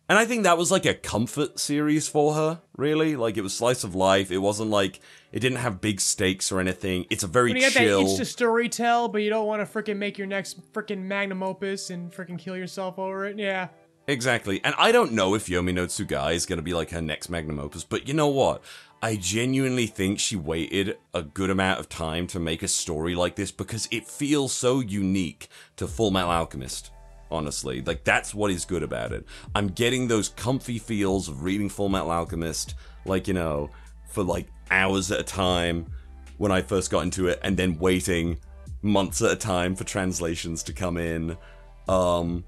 And 0.10 0.18
I 0.18 0.26
think 0.26 0.44
that 0.44 0.58
was 0.58 0.72
like 0.72 0.86
a 0.86 0.94
comfort 0.94 1.60
series 1.60 2.08
for 2.08 2.34
her, 2.34 2.62
really. 2.78 3.18
Like 3.18 3.36
it 3.36 3.42
was 3.42 3.54
slice 3.54 3.84
of 3.84 3.94
life. 3.94 4.32
It 4.32 4.38
wasn't 4.38 4.70
like 4.70 5.02
it 5.34 5.42
didn't 5.42 5.58
have 5.58 5.82
big 5.82 6.00
stakes 6.00 6.50
or 6.50 6.62
anything. 6.62 7.06
It's 7.10 7.24
a 7.24 7.28
very 7.28 7.52
you 7.52 7.60
got 7.60 7.74
chill. 7.74 8.04
that 8.04 8.12
itch 8.12 8.18
to 8.18 8.26
story 8.26 8.70
tell, 8.70 9.10
but 9.10 9.22
you 9.22 9.30
don't 9.30 9.48
want 9.48 9.62
to 9.62 9.66
freaking 9.66 9.98
make 9.98 10.18
your 10.18 10.28
next 10.28 10.72
freaking 10.72 11.04
magnum 11.04 11.44
opus 11.44 11.90
and 11.90 12.12
freaking 12.12 12.40
kill 12.40 12.56
yourself 12.56 12.98
over 12.98 13.26
it. 13.26 13.38
Yeah. 13.38 13.68
Exactly. 14.08 14.62
And 14.64 14.74
I 14.78 14.94
don't 14.94 15.12
know 15.12 15.36
if 15.36 15.48
Yomi 15.48 15.74
no 15.74 15.86
Tsugai 15.86 16.34
is 16.34 16.46
going 16.46 16.58
to 16.58 16.64
be 16.64 16.74
like 16.74 16.92
her 16.92 17.02
next 17.02 17.30
magnum 17.30 17.60
opus, 17.60 17.84
but 17.84 18.08
you 18.08 18.14
know 18.14 18.28
what? 18.30 18.64
I 19.02 19.18
genuinely 19.18 19.86
think 19.86 20.20
she 20.20 20.36
waited 20.36 20.98
a 21.14 21.22
good 21.22 21.50
amount 21.50 21.80
of 21.80 21.90
time 21.90 22.26
to 22.28 22.40
make 22.40 22.64
a 22.64 22.68
story 22.68 23.16
like 23.16 23.36
this 23.36 23.52
because 23.52 23.88
it 23.92 24.08
feels 24.08 24.54
so 24.54 24.80
unique 24.80 25.50
to 25.76 25.88
Full 25.88 26.10
Metal 26.10 26.32
Alchemist. 26.32 26.92
Honestly, 27.30 27.82
like 27.82 28.06
that's 28.06 28.34
what 28.34 28.50
is 28.50 28.64
good 28.64 28.82
about 28.82 29.12
it. 29.12 29.26
I'm 29.54 29.68
getting 29.68 30.08
those 30.08 30.30
comfy 30.30 30.80
feels 30.80 31.28
of 31.28 31.44
reading 31.44 31.68
Full 31.68 31.90
Metal 31.90 32.10
Alchemist, 32.10 32.76
like 33.06 33.28
you 33.28 33.34
know, 33.34 33.70
for 34.10 34.24
like 34.24 34.48
hours 34.72 35.12
at 35.12 35.20
a 35.20 35.24
time 35.24 35.88
when 36.38 36.54
I 36.54 36.62
first 36.62 36.90
got 36.90 37.04
into 37.04 37.28
it, 37.28 37.40
and 37.44 37.58
then 37.58 37.78
waiting 37.78 38.40
months 38.82 39.22
at 39.22 39.32
a 39.32 39.36
time 39.36 39.76
for 39.76 39.84
translations 39.84 40.64
to 40.64 40.74
come 40.74 40.96
in. 40.96 41.38
Um, 41.90 42.46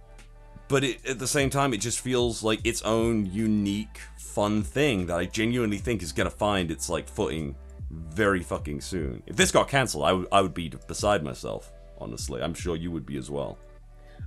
but 0.70 0.86
it, 0.86 1.06
at 1.06 1.20
the 1.20 1.28
same 1.28 1.50
time, 1.50 1.74
it 1.74 1.82
just 1.82 2.00
feels 2.00 2.42
like 2.42 2.66
its 2.66 2.82
own 2.84 3.26
unique, 3.26 4.00
fun 4.18 4.64
thing 4.64 5.08
that 5.08 5.18
I 5.18 5.26
genuinely 5.26 5.78
think 5.78 6.02
is 6.02 6.14
gonna 6.14 6.30
find 6.30 6.72
its 6.72 6.88
like 6.90 7.10
footing 7.10 7.56
very 7.92 8.42
fucking 8.42 8.80
soon. 8.80 9.22
If 9.26 9.36
this 9.36 9.52
got 9.52 9.68
cancelled, 9.68 10.06
I 10.06 10.14
would 10.14 10.28
I 10.32 10.42
would 10.42 10.54
be 10.54 10.70
beside 10.88 11.24
myself. 11.24 11.74
Honestly, 11.98 12.42
I'm 12.42 12.54
sure 12.54 12.78
you 12.78 12.92
would 12.92 13.06
be 13.06 13.18
as 13.18 13.30
well. 13.30 13.58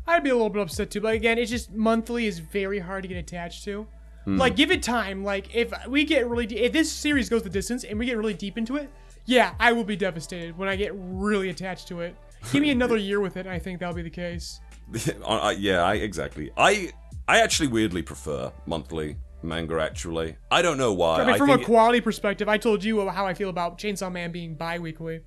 I'd 0.07 0.25
be 0.25 0.31
a 0.31 0.35
little 0.35 0.51
bit 0.51 0.63
upset 0.63 0.91
too, 0.91 1.01
but 1.01 1.15
again, 1.15 1.39
it's 1.39 1.51
just 1.51 1.73
monthly 1.73 2.27
is 2.27 2.39
very 2.39 2.79
hard 2.79 3.03
to 3.03 3.09
get 3.09 3.17
attached 3.17 3.65
to. 3.65 3.87
Hmm. 4.25 4.37
Like, 4.37 4.57
give 4.57 4.71
it 4.71 4.83
time. 4.83 5.25
Like, 5.25 5.55
if 5.55 5.73
we 5.89 6.05
get 6.05 6.29
really, 6.29 6.47
de- 6.47 6.65
if 6.65 6.73
this 6.73 6.91
series 6.91 7.29
goes 7.29 7.43
the 7.43 7.51
distance 7.51 7.85
and 7.85 7.99
we 7.99 8.07
get 8.07 8.17
really 8.17 8.35
deep 8.35 8.59
into 8.59 8.77
it, 8.77 8.91
yeah, 9.25 9.55
I 9.59 9.73
will 9.73 9.85
be 9.85 9.97
devastated 9.97 10.57
when 10.57 10.69
I 10.69 10.77
get 10.77 10.93
really 10.95 11.51
attached 11.51 11.89
to 11.89 12.01
it. 12.01 12.17
Give 12.53 12.63
me 12.63 12.71
another 12.71 12.97
year 13.11 13.21
with 13.21 13.37
it, 13.37 13.47
and 13.47 13.51
I 13.51 13.59
think 13.59 13.79
that'll 13.79 13.95
be 13.95 14.03
the 14.03 14.11
case. 14.11 14.61
Yeah, 15.59 15.83
I, 15.85 15.95
exactly. 15.95 16.51
I 16.57 16.91
I 17.29 17.41
actually 17.41 17.69
weirdly 17.69 18.03
prefer 18.03 18.53
monthly 18.67 19.17
manga. 19.43 19.79
Actually, 19.81 20.37
I 20.51 20.63
don't 20.63 20.79
know 20.79 20.93
why. 20.93 21.23
I 21.23 21.27
mean, 21.27 21.39
from 21.39 21.51
a 21.51 21.59
quality 21.59 22.01
perspective, 22.01 22.49
I 22.49 22.59
told 22.59 22.85
you 22.85 23.09
how 23.09 23.27
I 23.27 23.35
feel 23.35 23.49
about 23.49 23.79
Chainsaw 23.79 24.11
Man 24.13 24.33
being 24.33 24.55
bi-weekly. 24.55 25.21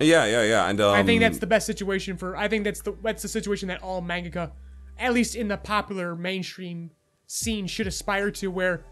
yeah, 0.00 0.24
yeah, 0.26 0.42
yeah, 0.42 0.68
and 0.68 0.80
um, 0.80 0.94
I 0.94 1.02
think 1.02 1.20
that's 1.20 1.38
the 1.38 1.46
best 1.46 1.66
situation 1.66 2.16
for. 2.16 2.36
I 2.36 2.48
think 2.48 2.64
that's 2.64 2.80
the 2.82 2.96
that's 3.02 3.22
the 3.22 3.28
situation 3.28 3.68
that 3.68 3.82
all 3.82 4.02
mangaka, 4.02 4.52
at 4.98 5.12
least 5.12 5.36
in 5.36 5.48
the 5.48 5.56
popular 5.56 6.16
mainstream 6.16 6.90
scene, 7.26 7.66
should 7.66 7.86
aspire 7.86 8.30
to, 8.32 8.48
where 8.50 8.84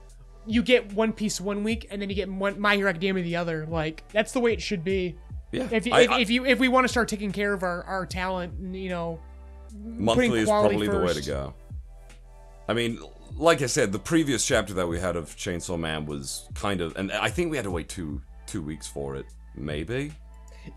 you 0.46 0.62
get 0.62 0.92
One 0.94 1.12
Piece 1.12 1.40
one 1.40 1.62
week 1.64 1.86
and 1.90 2.00
then 2.00 2.08
you 2.08 2.14
get 2.14 2.30
one, 2.30 2.58
My 2.60 2.76
Hero 2.76 2.88
Academia 2.90 3.22
the 3.22 3.36
other. 3.36 3.66
Like 3.66 4.04
that's 4.12 4.32
the 4.32 4.40
way 4.40 4.52
it 4.52 4.62
should 4.62 4.84
be. 4.84 5.16
yeah. 5.52 5.68
If 5.70 5.86
you, 5.86 5.92
I- 5.92 6.00
if, 6.02 6.10
if 6.12 6.30
you 6.30 6.44
if 6.46 6.58
we 6.58 6.68
want 6.68 6.84
to 6.84 6.88
start 6.88 7.08
taking 7.08 7.32
care 7.32 7.52
of 7.52 7.62
our, 7.62 7.82
our 7.84 8.06
talent, 8.06 8.54
you 8.74 8.88
know, 8.88 9.20
monthly 9.74 10.40
is 10.40 10.48
probably 10.48 10.88
the 10.88 10.98
way 11.00 11.12
to 11.14 11.22
go. 11.22 11.54
I 12.68 12.74
mean, 12.74 13.00
like 13.36 13.62
I 13.62 13.66
said, 13.66 13.92
the 13.92 13.98
previous 13.98 14.46
chapter 14.46 14.74
that 14.74 14.86
we 14.86 14.98
had 15.00 15.16
of 15.16 15.34
Chainsaw 15.36 15.78
Man 15.78 16.06
was 16.06 16.48
kind 16.54 16.80
of, 16.80 16.96
and 16.96 17.10
I 17.12 17.28
think 17.30 17.50
we 17.50 17.56
had 17.56 17.64
to 17.64 17.70
wait 17.70 17.88
two 17.88 18.20
two 18.46 18.62
weeks 18.62 18.86
for 18.86 19.16
it, 19.16 19.26
maybe. 19.56 20.12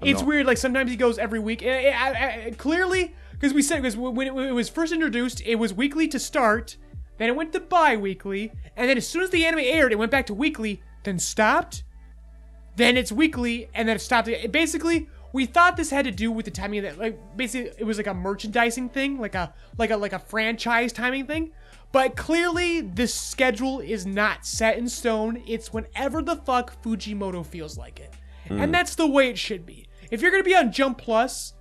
I'm 0.01 0.07
it's 0.07 0.21
not- 0.21 0.27
weird. 0.27 0.45
Like 0.45 0.57
sometimes 0.57 0.89
he 0.91 0.97
goes 0.97 1.17
every 1.17 1.39
week. 1.39 1.63
Eh, 1.63 1.91
I- 1.95 2.45
I- 2.47 2.51
clearly, 2.51 3.13
because 3.33 3.53
we 3.53 3.61
said 3.61 3.77
because 3.81 3.97
when 3.97 4.27
it, 4.27 4.33
when 4.33 4.47
it 4.47 4.53
was 4.53 4.69
first 4.69 4.93
introduced, 4.93 5.41
it 5.45 5.55
was 5.55 5.73
weekly 5.73 6.07
to 6.09 6.19
start, 6.19 6.77
then 7.17 7.29
it 7.29 7.35
went 7.35 7.51
to 7.53 7.59
bi-weekly, 7.59 8.51
and 8.77 8.89
then 8.89 8.97
as 8.97 9.07
soon 9.07 9.23
as 9.23 9.29
the 9.31 9.45
anime 9.45 9.59
aired, 9.59 9.91
it 9.91 9.97
went 9.97 10.11
back 10.11 10.25
to 10.27 10.33
weekly, 10.33 10.81
then 11.03 11.19
stopped, 11.19 11.83
then 12.75 12.95
it's 12.97 13.11
weekly, 13.11 13.69
and 13.73 13.87
then 13.87 13.95
it 13.97 13.99
stopped. 13.99 14.27
It- 14.27 14.51
Basically, 14.51 15.09
we 15.33 15.47
thought 15.47 15.75
this 15.75 15.89
had 15.89 16.05
to 16.05 16.11
do 16.11 16.31
with 16.31 16.45
the 16.45 16.51
timing 16.51 16.79
of 16.79 16.85
that. 16.85 16.97
Like 16.99 17.19
basically, 17.35 17.71
it 17.77 17.83
was 17.83 17.97
like 17.97 18.07
a 18.07 18.13
merchandising 18.13 18.89
thing, 18.89 19.19
like 19.19 19.35
a 19.35 19.53
like 19.77 19.89
a 19.89 19.97
like 19.97 20.13
a 20.13 20.19
franchise 20.19 20.93
timing 20.93 21.25
thing. 21.25 21.51
But 21.91 22.15
clearly, 22.15 22.81
this 22.81 23.13
schedule 23.13 23.79
is 23.79 24.05
not 24.05 24.45
set 24.45 24.77
in 24.77 24.87
stone. 24.87 25.43
It's 25.45 25.73
whenever 25.73 26.21
the 26.21 26.37
fuck 26.37 26.81
Fujimoto 26.81 27.45
feels 27.45 27.77
like 27.77 27.99
it. 27.99 28.13
And 28.49 28.65
hmm. 28.65 28.71
that's 28.71 28.95
the 28.95 29.07
way 29.07 29.29
it 29.29 29.37
should 29.37 29.65
be. 29.65 29.87
If 30.11 30.21
you're 30.21 30.31
gonna 30.31 30.43
be 30.43 30.55
on 30.55 30.71
Jump 30.71 30.99
Plus, 30.99 31.53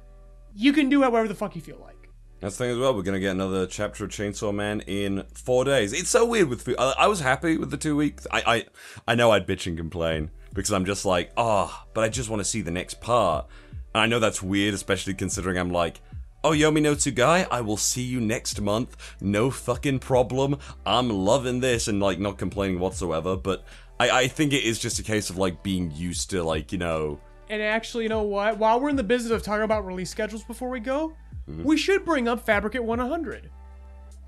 you 0.55 0.73
can 0.73 0.91
do 0.91 1.03
however 1.03 1.27
the 1.27 1.35
fuck 1.35 1.57
you 1.57 1.63
feel 1.63 1.79
like. 1.81 2.11
That's 2.41 2.57
the 2.57 2.65
thing 2.65 2.73
as 2.73 2.79
well. 2.79 2.95
We're 2.95 3.03
gonna 3.03 3.21
get 3.21 3.31
another 3.31 3.67
chapter 3.67 4.05
of 4.05 4.11
Chainsaw 4.11 4.55
Man 4.55 4.81
in 4.83 5.25
four 5.33 5.65
days. 5.65 5.95
It's 5.95 6.11
so 6.11 6.27
weird 6.27 6.49
with. 6.51 6.69
I, 6.79 6.95
I 6.99 7.07
was 7.07 7.21
happy 7.21 7.57
with 7.57 7.71
the 7.71 7.79
two 7.79 7.97
weeks. 7.97 8.27
I, 8.31 8.43
I 8.47 9.13
I 9.13 9.15
know 9.15 9.31
I'd 9.31 9.47
bitch 9.47 9.67
and 9.67 9.79
complain 9.79 10.31
because 10.55 10.73
I'm 10.73 10.85
just 10.85 11.05
like, 11.05 11.33
ah, 11.37 11.87
but 11.95 12.05
I 12.05 12.09
just 12.09 12.29
want 12.29 12.41
to 12.41 12.45
see 12.45 12.61
the 12.61 12.71
next 12.71 13.01
part. 13.01 13.47
And 13.95 14.03
I 14.03 14.07
know 14.07 14.19
that's 14.19 14.43
weird, 14.43 14.75
especially 14.75 15.15
considering 15.15 15.59
I'm 15.59 15.71
like, 15.71 16.01
oh, 16.45 16.51
Yomi 16.51 16.83
no 16.83 16.95
Tsugai, 16.95 17.47
I 17.51 17.61
will 17.61 17.77
see 17.77 18.03
you 18.03 18.21
next 18.21 18.61
month. 18.61 18.97
No 19.21 19.51
fucking 19.51 20.01
problem. 20.01 20.59
I'm 20.85 21.11
loving 21.11 21.61
this 21.61 21.89
and 21.89 22.01
like 22.01 22.19
not 22.19 22.39
complaining 22.39 22.79
whatsoever. 22.79 23.37
But 23.37 23.65
I 24.01 24.11
I 24.11 24.29
think 24.29 24.53
it 24.53 24.65
is 24.65 24.79
just 24.79 24.99
a 24.99 25.03
case 25.03 25.31
of 25.31 25.37
like 25.39 25.63
being 25.63 25.91
used 25.93 26.31
to 26.31 26.43
like 26.43 26.73
you 26.73 26.79
know. 26.79 27.21
And 27.49 27.61
actually, 27.61 28.05
you 28.05 28.09
know 28.09 28.23
what? 28.23 28.57
While 28.57 28.81
we're 28.81 28.89
in 28.89 28.97
the 28.97 29.03
business 29.03 29.31
of 29.31 29.43
talking 29.43 29.65
about 29.65 29.85
release 29.85 30.11
schedules 30.11 30.43
before 30.43 30.71
we 30.71 30.81
go, 30.81 31.15
we 31.47 31.77
should 31.77 32.05
bring 32.05 32.27
up 32.29 32.47
Fabricant 32.47 32.85
100. 32.85 33.51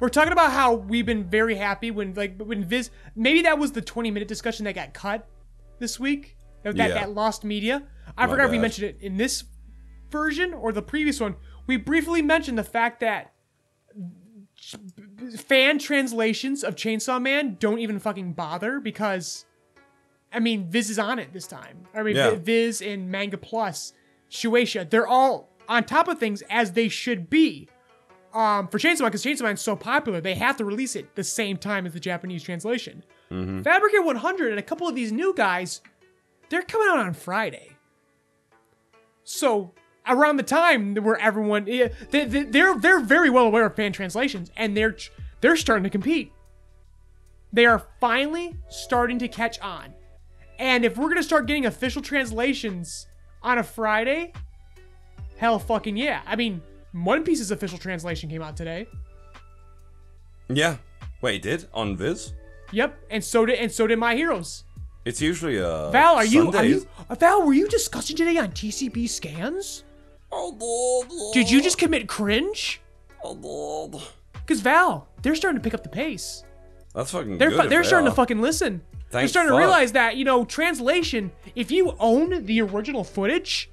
We're 0.01 0.09
talking 0.09 0.33
about 0.33 0.53
how 0.53 0.75
we've 0.75 1.07
been 1.07 1.25
very 1.25 1.55
happy 1.55 1.91
when 1.91 2.13
like 2.15 2.41
when 2.43 2.65
Viz 2.65 2.91
maybe 3.15 3.43
that 3.43 3.59
was 3.59 3.73
the 3.73 3.81
20 3.81 4.11
minute 4.11 4.29
discussion 4.29 4.65
that 4.65 4.75
got 4.75 4.93
cut 4.93 5.27
this 5.79 5.99
week. 6.01 6.37
That, 6.63 6.77
that, 6.77 6.89
Yeah. 6.91 6.95
that 6.95 7.11
lost 7.11 7.45
media. 7.45 7.83
I 8.17 8.27
My 8.27 8.33
forgot 8.33 8.47
if 8.47 8.51
we 8.53 8.59
mentioned 8.59 8.87
it 8.89 8.99
in 9.01 9.17
this 9.17 9.45
version 10.11 10.55
or 10.55 10.73
the 10.73 10.83
previous 10.83 11.21
one. 11.21 11.37
We 11.67 11.77
briefly 11.77 12.23
mentioned 12.23 12.57
the 12.59 12.65
fact 12.65 13.01
that 13.01 13.33
fan 15.37 15.79
translations 15.79 16.63
of 16.65 16.75
Chainsaw 16.77 17.21
Man 17.21 17.57
don't 17.59 17.79
even 17.79 17.99
fucking 17.99 18.33
bother 18.33 18.81
because 18.81 19.45
I 20.33 20.41
mean 20.41 20.71
Viz 20.71 20.91
is 20.91 20.99
on 20.99 21.19
it 21.19 21.33
this 21.33 21.47
time. 21.47 21.85
I 21.95 22.03
mean 22.03 22.17
Yeah. 22.17 22.35
Viz 22.37 22.81
and 22.81 23.11
Manga 23.11 23.37
Plus, 23.39 23.93
Shueisha, 24.31 24.89
they're 24.89 25.07
all 25.07 25.51
on 25.69 25.85
top 25.85 26.09
of 26.09 26.19
things 26.19 26.43
as 26.51 26.73
they 26.73 26.89
should 26.89 27.29
be. 27.31 27.69
Um, 28.33 28.67
for 28.69 28.79
Chainsaw 28.79 29.01
Man, 29.03 29.11
because 29.11 29.25
Chainsaw 29.25 29.43
Man's 29.43 29.61
so 29.61 29.77
popular, 29.77 30.21
they 30.21 30.35
have 30.35 30.57
to 30.57 30.65
release 30.65 30.97
it 30.97 31.15
the 31.15 31.23
same 31.23 31.57
time 31.57 31.87
as 31.87 31.93
the 31.93 32.01
Japanese 32.01 32.43
translation. 32.43 33.05
Mm-hmm. 33.31 33.63
Fabricant 33.63 34.05
100 34.05 34.51
and 34.51 34.59
a 34.59 34.63
couple 34.63 34.87
of 34.89 34.95
these 34.95 35.13
new 35.13 35.35
guys, 35.35 35.81
they're 36.51 36.63
coming 36.63 36.89
out 36.89 36.99
on 36.99 37.15
Friday. 37.15 37.71
So 39.25 39.73
around 40.07 40.37
the 40.37 40.43
time 40.43 40.95
where 40.97 41.17
everyone 41.19 41.65
they, 41.65 41.91
they, 42.11 42.45
they're 42.45 42.79
they're 42.79 43.01
very 43.01 43.31
well 43.31 43.47
aware 43.47 43.67
of 43.67 43.75
fan 43.75 43.93
translations 43.93 44.51
and 44.57 44.77
they're 44.77 44.97
they're 45.41 45.57
starting 45.57 45.85
to 45.85 45.91
compete. 45.91 46.33
They 47.53 47.67
are 47.67 47.83
finally 48.01 48.57
starting 48.69 49.19
to 49.21 49.29
catch 49.29 49.59
on. 49.61 49.95
And 50.59 50.85
if 50.85 50.97
we're 50.97 51.09
gonna 51.09 51.23
start 51.23 51.47
getting 51.47 51.67
official 51.67 52.03
translations 52.03 53.07
on 53.43 53.59
a 53.59 53.63
Friday, 53.63 54.33
hell 55.37 55.59
fucking 55.59 55.97
yeah. 55.97 56.23
I 56.27 56.37
mean, 56.37 56.63
One 56.93 57.25
Piece's 57.25 57.51
official 57.51 57.79
translation 57.79 58.29
came 58.29 58.43
out 58.43 58.57
today. 58.57 58.87
Yeah. 60.49 60.77
Wait, 61.23 61.37
it 61.37 61.43
did 61.43 61.69
on 61.73 61.97
Viz? 61.97 62.35
Yep, 62.75 63.05
and 63.09 63.23
so 63.23 63.47
did 63.47 63.59
and 63.59 63.71
so 63.71 63.87
did 63.87 63.99
My 63.99 64.17
Heroes. 64.17 64.65
It's 65.05 65.21
usually 65.21 65.61
uh. 65.61 65.91
Val, 65.91 66.17
are 66.17 66.25
you 66.25 66.51
are 66.53 66.65
you 66.65 66.87
uh, 67.09 67.15
Val? 67.15 67.47
Were 67.47 67.53
you 67.53 67.69
discussing 67.69 68.17
today 68.17 68.37
on 68.37 68.49
TCB 68.49 69.09
scans? 69.09 69.85
Oh, 70.33 71.05
God, 71.09 71.33
Did 71.33 71.49
you 71.49 71.63
just 71.63 71.79
commit 71.79 72.09
cringe? 72.09 72.81
Because 73.23 74.61
Val, 74.61 75.07
they're 75.23 75.37
starting 75.37 75.61
to 75.61 75.63
pick 75.63 75.75
up 75.75 75.85
the 75.85 75.89
pace. 75.89 76.43
That's 76.93 77.13
fucking 77.13 77.39
They're 77.39 77.51
good. 77.51 77.71
they're 77.71 77.83
they 77.83 77.87
starting 77.87 78.11
to 78.11 78.15
fucking 78.15 78.41
listen. 78.41 78.83
they're 79.11 79.21
Thank 79.21 79.31
starting 79.31 79.53
to 79.53 79.59
realize 79.59 79.93
that 79.93 80.17
you 80.17 80.25
know 80.25 80.45
translation. 80.45 81.31
If 81.55 81.71
you 81.71 81.95
own 82.01 82.45
the 82.45 82.61
original 82.63 83.05
footage, 83.05 83.71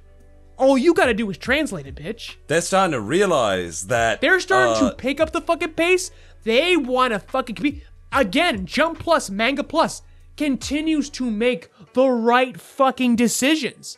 all 0.57 0.77
you 0.77 0.93
got 0.93 1.05
to 1.05 1.15
do 1.15 1.27
is 1.31 1.39
translate 1.39 1.87
it, 1.87 1.95
bitch. 1.95 2.35
They're 2.47 2.61
starting 2.61 2.91
to 2.91 3.01
realize 3.01 3.87
that 3.87 4.21
They're 4.21 4.39
starting 4.39 4.85
uh, 4.85 4.91
to 4.91 4.95
pick 4.95 5.19
up 5.19 5.31
the 5.31 5.41
fucking 5.41 5.73
pace. 5.73 6.11
They 6.43 6.77
want 6.77 7.13
to 7.13 7.19
fucking 7.19 7.55
compete. 7.55 7.83
Again, 8.11 8.65
Jump 8.65 8.99
Plus, 8.99 9.29
Manga 9.29 9.63
Plus 9.63 10.01
continues 10.37 11.09
to 11.11 11.29
make 11.29 11.69
the 11.93 12.07
right 12.07 12.59
fucking 12.59 13.15
decisions. 13.15 13.97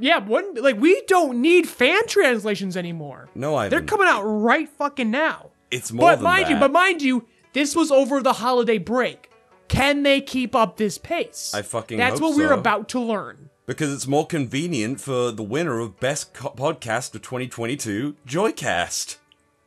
Yeah, 0.00 0.18
one 0.18 0.54
like 0.54 0.80
we 0.80 1.02
don't 1.06 1.40
need 1.42 1.68
fan 1.68 2.06
translations 2.06 2.76
anymore. 2.76 3.28
No, 3.34 3.54
I. 3.54 3.68
They're 3.68 3.82
coming 3.82 4.08
out 4.08 4.22
right 4.22 4.68
fucking 4.68 5.10
now. 5.10 5.50
It's 5.70 5.92
more 5.92 6.10
But 6.10 6.16
than 6.16 6.24
mind 6.24 6.48
you, 6.48 6.56
but 6.56 6.72
mind 6.72 7.02
you, 7.02 7.26
This 7.52 7.74
was 7.74 7.90
over 7.90 8.22
the 8.22 8.34
holiday 8.34 8.78
break. 8.78 9.30
Can 9.68 10.02
they 10.02 10.20
keep 10.20 10.54
up 10.54 10.76
this 10.76 10.98
pace? 10.98 11.52
I 11.54 11.62
fucking 11.62 11.98
That's 11.98 12.20
what 12.20 12.36
we're 12.36 12.52
about 12.52 12.88
to 12.90 13.00
learn. 13.00 13.50
Because 13.66 13.92
it's 13.92 14.06
more 14.06 14.26
convenient 14.26 15.00
for 15.00 15.32
the 15.32 15.42
winner 15.42 15.80
of 15.80 15.98
Best 15.98 16.32
Co- 16.34 16.50
Podcast 16.50 17.14
of 17.14 17.22
2022, 17.22 18.14
Joycast. 18.28 19.16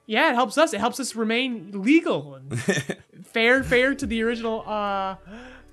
Yeah, 0.10 0.32
it 0.32 0.36
helps 0.36 0.58
us. 0.58 0.74
It 0.74 0.80
helps 0.80 1.00
us 1.00 1.16
remain 1.16 1.70
legal 1.84 2.34
and 2.34 2.60
fair, 3.24 3.64
fair 3.64 3.94
to 3.94 4.08
the 4.08 4.24
original 4.24 4.64
uh, 4.68 5.18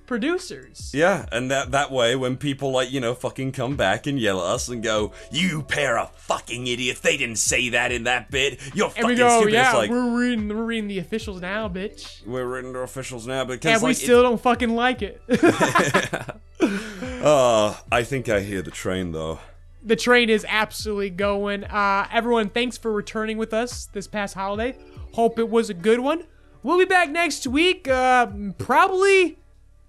producers. 0.05 0.91
Yeah, 0.93 1.25
and 1.31 1.49
that 1.49 1.71
that 1.71 1.91
way, 1.91 2.15
when 2.15 2.37
people 2.37 2.69
like 2.71 2.91
you 2.91 2.99
know 2.99 3.15
fucking 3.15 3.51
come 3.53 3.75
back 3.75 4.05
and 4.05 4.19
yell 4.19 4.39
at 4.39 4.45
us 4.53 4.67
and 4.69 4.83
go, 4.83 5.11
"You 5.31 5.63
pair 5.63 5.97
of 5.97 6.15
fucking 6.15 6.67
idiots! 6.67 6.99
They 6.99 7.17
didn't 7.17 7.37
say 7.37 7.69
that 7.69 7.91
in 7.91 8.03
that 8.03 8.29
bit. 8.29 8.59
You're 8.75 8.87
And 8.87 8.95
fucking 8.95 9.07
we 9.09 9.15
go, 9.15 9.37
stupid." 9.39 9.53
yeah, 9.53 9.69
it's 9.69 9.77
like 9.77 9.89
we're 9.89 10.19
reading, 10.19 10.47
we're 10.49 10.63
reading 10.65 10.87
the 10.87 10.99
officials 10.99 11.41
now, 11.41 11.67
bitch. 11.67 12.25
we're 12.25 12.45
reading 12.45 12.73
the 12.73 12.79
officials 12.79 13.25
now 13.25 13.43
because 13.43 13.71
And 13.73 13.81
we 13.81 13.89
like, 13.89 13.97
still 13.97 14.21
don't 14.21 14.39
fucking 14.39 14.69
like 14.75 15.01
it. 15.01 15.19
it- 15.27 15.43
uh, 17.23 17.75
I 17.91 18.03
think 18.03 18.29
I 18.29 18.41
hear 18.41 18.61
the 18.61 18.69
train 18.71 19.11
though. 19.13 19.39
The 19.83 19.95
train 19.95 20.29
is 20.29 20.45
absolutely 20.47 21.11
going. 21.11 21.63
Uh, 21.63 22.07
everyone, 22.11 22.49
thanks 22.49 22.77
for 22.77 22.91
returning 22.91 23.37
with 23.37 23.53
us 23.53 23.85
this 23.85 24.07
past 24.07 24.33
holiday. 24.33 24.77
Hope 25.13 25.39
it 25.39 25.49
was 25.49 25.69
a 25.69 25.73
good 25.73 25.99
one. 25.99 26.23
We'll 26.63 26.77
be 26.77 26.85
back 26.85 27.09
next 27.09 27.47
week, 27.47 27.87
uh, 27.87 28.27
probably 28.57 29.37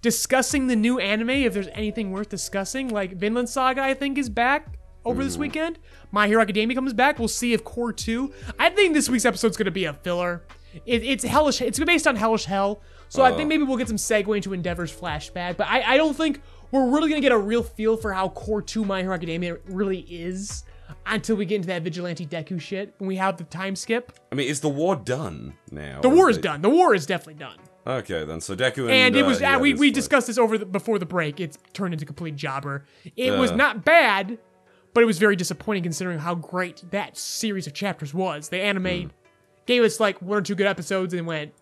discussing 0.01 0.67
the 0.67 0.75
new 0.75 0.99
anime 0.99 1.31
if 1.31 1.53
there's 1.53 1.67
anything 1.73 2.11
worth 2.11 2.29
discussing. 2.29 2.87
Like 2.89 3.17
Vinland 3.17 3.49
Saga, 3.49 3.81
I 3.81 3.93
think 3.93 4.17
is 4.17 4.29
back 4.29 4.77
over 5.03 5.23
this 5.23 5.37
weekend. 5.37 5.79
My 6.11 6.27
Hero 6.27 6.41
Academia 6.41 6.75
comes 6.75 6.93
back. 6.93 7.19
We'll 7.19 7.27
see 7.27 7.53
if 7.53 7.65
Cour 7.65 7.91
Two. 7.91 8.31
I 8.57 8.69
think 8.69 8.93
this 8.93 9.09
week's 9.09 9.25
episode's 9.25 9.57
gonna 9.57 9.71
be 9.71 9.85
a 9.85 9.93
filler. 9.93 10.43
It, 10.85 11.03
it's 11.03 11.23
hellish. 11.23 11.61
It's 11.61 11.79
based 11.79 12.07
on 12.07 12.15
Hellish 12.15 12.45
Hell, 12.45 12.81
so 13.09 13.23
I 13.23 13.35
think 13.35 13.49
maybe 13.49 13.63
we'll 13.63 13.77
get 13.77 13.87
some 13.87 13.97
segue 13.97 14.35
into 14.35 14.53
Endeavor's 14.53 14.95
flashback. 14.95 15.57
But 15.57 15.67
I, 15.67 15.93
I 15.93 15.97
don't 15.97 16.15
think 16.15 16.41
we're 16.71 16.89
really 16.89 17.09
gonna 17.09 17.21
get 17.21 17.31
a 17.31 17.37
real 17.37 17.63
feel 17.63 17.97
for 17.97 18.13
how 18.13 18.29
Cour 18.29 18.61
Two 18.61 18.85
My 18.85 19.01
Hero 19.01 19.13
Academia 19.13 19.57
really 19.67 19.99
is 20.01 20.63
until 21.05 21.35
we 21.35 21.45
get 21.45 21.55
into 21.57 21.67
that 21.67 21.81
Vigilante 21.83 22.25
Deku 22.25 22.59
shit 22.59 22.93
when 22.97 23.07
we 23.07 23.15
have 23.15 23.37
the 23.37 23.43
time 23.45 23.75
skip. 23.75 24.11
I 24.31 24.35
mean, 24.35 24.47
is 24.47 24.59
the 24.61 24.69
war 24.69 24.95
done 24.95 25.53
now? 25.71 26.01
The 26.01 26.09
war 26.09 26.29
is 26.29 26.37
is 26.37 26.43
done. 26.43 26.61
The 26.61 26.69
war 26.69 26.93
is 26.93 27.05
definitely 27.05 27.35
done. 27.35 27.57
Okay, 27.87 28.23
then. 28.25 28.41
So 28.41 28.55
Deku 28.55 28.83
and, 28.83 28.91
And 28.91 29.15
it 29.15 29.23
uh, 29.23 29.27
was 29.27 29.41
yeah, 29.41 29.55
uh, 29.55 29.59
we 29.59 29.71
this, 29.71 29.79
we 29.79 29.87
like- 29.87 29.95
discussed 29.95 30.27
this 30.27 30.37
over 30.37 30.57
the, 30.57 30.65
before 30.65 30.99
the 30.99 31.05
break. 31.05 31.39
It's 31.39 31.57
turned 31.73 31.93
into 31.93 32.05
complete 32.05 32.35
jobber. 32.35 32.85
It 33.15 33.31
was 33.31 33.51
Uh. 33.51 33.55
not 33.55 33.83
bad, 33.85 34.37
but 34.93 35.01
it 35.01 35.05
was 35.07 35.17
very 35.17 35.35
disappointing 35.35 35.83
considering 35.83 36.19
how 36.19 36.35
great 36.35 36.83
that 36.91 37.17
series 37.17 37.65
of 37.67 37.73
chapters 37.73 38.13
was. 38.13 38.49
The 38.49 38.57
anime 38.57 38.85
Hmm. 39.03 39.07
gave 39.65 39.83
us 39.83 39.99
like 39.99 40.21
one 40.21 40.37
or 40.37 40.41
two 40.41 40.55
good 40.55 40.67
episodes 40.67 41.13
and 41.13 41.25
went, 41.25 41.53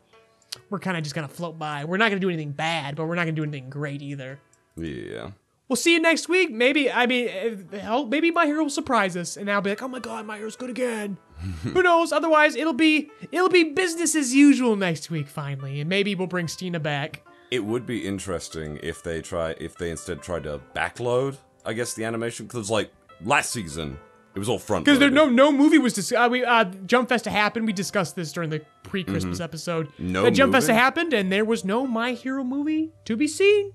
we're 0.69 0.79
kind 0.79 0.97
of 0.97 1.03
just 1.03 1.13
gonna 1.15 1.27
float 1.27 1.57
by. 1.59 1.85
We're 1.85 1.97
not 1.97 2.09
gonna 2.09 2.19
do 2.19 2.29
anything 2.29 2.51
bad, 2.51 2.95
but 2.95 3.05
we're 3.05 3.15
not 3.15 3.21
gonna 3.23 3.33
do 3.33 3.43
anything 3.43 3.69
great 3.69 4.01
either. 4.01 4.39
Yeah. 4.77 5.31
We'll 5.67 5.75
see 5.75 5.93
you 5.93 5.99
next 5.99 6.29
week. 6.29 6.49
Maybe 6.51 6.89
I 6.89 7.05
mean, 7.07 7.67
hell, 7.73 8.05
maybe 8.05 8.31
my 8.31 8.45
hero 8.45 8.63
will 8.63 8.69
surprise 8.69 9.17
us, 9.17 9.35
and 9.35 9.51
I'll 9.51 9.59
be 9.61 9.71
like, 9.71 9.81
"Oh 9.81 9.89
my 9.89 9.99
god, 9.99 10.25
my 10.25 10.37
hero's 10.37 10.55
good 10.55 10.69
again." 10.69 11.17
Who 11.63 11.83
knows? 11.83 12.13
Otherwise, 12.13 12.55
it'll 12.55 12.71
be 12.73 13.11
it'll 13.31 13.49
be 13.49 13.65
business 13.65 14.15
as 14.15 14.33
usual 14.33 14.77
next 14.77 15.09
week 15.11 15.27
finally, 15.27 15.81
and 15.81 15.89
maybe 15.89 16.15
we'll 16.15 16.27
bring 16.27 16.47
Steena 16.47 16.79
back. 16.79 17.21
It 17.51 17.65
would 17.65 17.85
be 17.85 18.05
interesting 18.07 18.79
if 18.81 19.03
they 19.03 19.21
try 19.21 19.55
if 19.59 19.75
they 19.77 19.91
instead 19.91 20.21
tried 20.21 20.43
to 20.43 20.61
backload. 20.73 21.37
I 21.65 21.73
guess 21.73 21.93
the 21.93 22.05
animation 22.05 22.45
because 22.45 22.69
like 22.69 22.89
last 23.21 23.51
season 23.51 23.97
it 24.35 24.39
was 24.39 24.49
all 24.49 24.59
front. 24.59 24.85
Because 24.85 24.99
there 24.99 25.09
no 25.09 25.27
no 25.27 25.51
movie 25.51 25.79
was 25.79 25.93
dis- 25.93 26.11
uh, 26.11 26.27
we 26.31 26.45
uh 26.45 26.65
Jump 26.85 27.09
Festa 27.09 27.29
happened. 27.29 27.65
We 27.65 27.73
discussed 27.73 28.15
this 28.15 28.31
during 28.31 28.51
the 28.51 28.61
pre-Christmas 28.83 29.39
episode. 29.39 29.87
Mm-hmm. 29.93 30.11
No 30.13 30.23
the 30.25 30.31
Jump 30.31 30.51
movie? 30.51 30.61
Festa 30.61 30.73
happened, 30.75 31.13
and 31.13 31.31
there 31.31 31.43
was 31.43 31.65
no 31.65 31.87
My 31.87 32.11
Hero 32.13 32.43
movie 32.43 32.91
to 33.05 33.17
be 33.17 33.27
seen. 33.27 33.73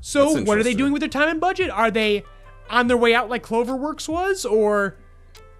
So 0.00 0.42
what 0.42 0.58
are 0.58 0.62
they 0.62 0.74
doing 0.74 0.92
with 0.92 1.00
their 1.00 1.08
time 1.08 1.28
and 1.28 1.40
budget? 1.40 1.70
Are 1.70 1.90
they 1.90 2.24
on 2.70 2.86
their 2.86 2.96
way 2.96 3.14
out 3.14 3.28
like 3.28 3.42
Cloverworks 3.42 4.08
was, 4.08 4.44
or 4.44 4.96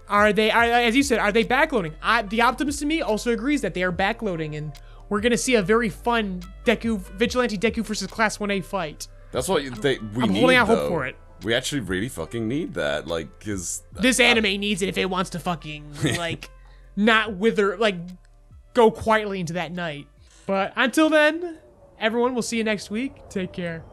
are 0.08 0.32
they? 0.32 0.50
Are, 0.50 0.62
as 0.62 0.94
you 0.96 1.02
said, 1.02 1.18
are 1.18 1.32
they 1.32 1.44
backloading? 1.44 1.94
I, 2.02 2.22
the 2.22 2.42
optimist 2.42 2.82
in 2.82 2.88
me 2.88 3.02
also 3.02 3.32
agrees 3.32 3.60
that 3.62 3.74
they 3.74 3.82
are 3.82 3.92
backloading, 3.92 4.56
and 4.56 4.72
we're 5.08 5.20
gonna 5.20 5.36
see 5.38 5.54
a 5.54 5.62
very 5.62 5.88
fun 5.88 6.42
Deku 6.64 7.00
Vigilante 7.00 7.58
Deku 7.58 7.84
versus 7.84 8.06
Class 8.08 8.38
One 8.38 8.50
A 8.50 8.60
fight. 8.60 9.08
That's 9.32 9.48
what 9.48 9.62
they 9.82 9.98
we 9.98 10.22
I'm 10.24 10.32
need. 10.32 10.40
holding 10.40 10.56
out 10.56 10.66
hope 10.68 10.88
for 10.88 11.06
it. 11.06 11.16
We 11.44 11.54
actually 11.54 11.82
really 11.82 12.08
fucking 12.08 12.48
need 12.48 12.74
that, 12.74 13.06
like, 13.06 13.38
because 13.38 13.82
This 13.92 14.18
anime 14.18 14.58
needs 14.58 14.82
it 14.82 14.88
if 14.88 14.98
it 14.98 15.08
wants 15.08 15.30
to 15.30 15.38
fucking 15.38 15.84
like 16.16 16.50
not 16.96 17.34
wither 17.36 17.76
like 17.76 17.96
go 18.74 18.90
quietly 18.90 19.40
into 19.40 19.52
that 19.54 19.72
night. 19.72 20.08
But 20.46 20.72
until 20.76 21.10
then, 21.10 21.58
everyone, 22.00 22.32
we'll 22.32 22.42
see 22.42 22.56
you 22.56 22.64
next 22.64 22.90
week. 22.90 23.28
Take 23.28 23.52
care. 23.52 23.84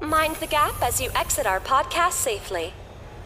Mind 0.00 0.36
the 0.36 0.46
gap 0.46 0.82
as 0.82 1.00
you 1.00 1.10
exit 1.14 1.46
our 1.46 1.58
podcast 1.58 2.12
safely. 2.12 2.74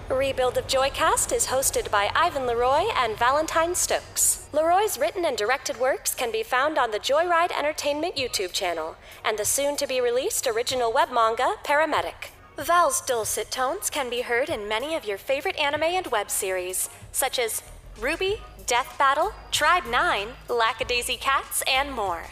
Rebuild 0.09 0.57
of 0.57 0.69
Joycast 0.69 1.33
is 1.33 1.49
hosted 1.49 1.91
by 1.91 2.11
Ivan 2.15 2.43
LeRoy 2.43 2.89
and 2.97 3.19
Valentine 3.19 3.75
Stokes. 3.75 4.49
LeRoy's 4.53 4.97
written 4.97 5.25
and 5.25 5.37
directed 5.37 5.81
works 5.81 6.15
can 6.15 6.31
be 6.31 6.45
found 6.45 6.79
on 6.79 6.93
the 6.93 7.01
Joyride 7.01 7.51
Entertainment 7.51 8.15
YouTube 8.15 8.53
channel 8.53 8.95
and 9.25 9.37
the 9.37 9.45
soon 9.45 9.77
to 9.77 9.87
be 9.87 10.01
released 10.01 10.47
original 10.47 10.93
web 10.93 11.11
manga 11.13 11.55
Paramedic. 11.65 12.31
Val's 12.57 13.01
dulcet 13.01 13.51
tones 13.51 13.91
can 13.91 14.09
be 14.09 14.23
heard 14.23 14.49
in 14.49 14.69
many 14.69 14.95
of 14.95 15.05
your 15.05 15.19
favorite 15.19 15.59
anime 15.59 15.83
and 15.83 16.07
web 16.07 16.31
series, 16.31 16.89
such 17.11 17.41
as 17.41 17.63
RWBY, 17.99 18.39
Death 18.67 18.97
Battle, 18.97 19.33
Tribe 19.51 19.87
9, 19.87 20.29
Lackadaisy 20.49 21.17
Cats, 21.17 21.65
and 21.67 21.93
more. 21.93 22.23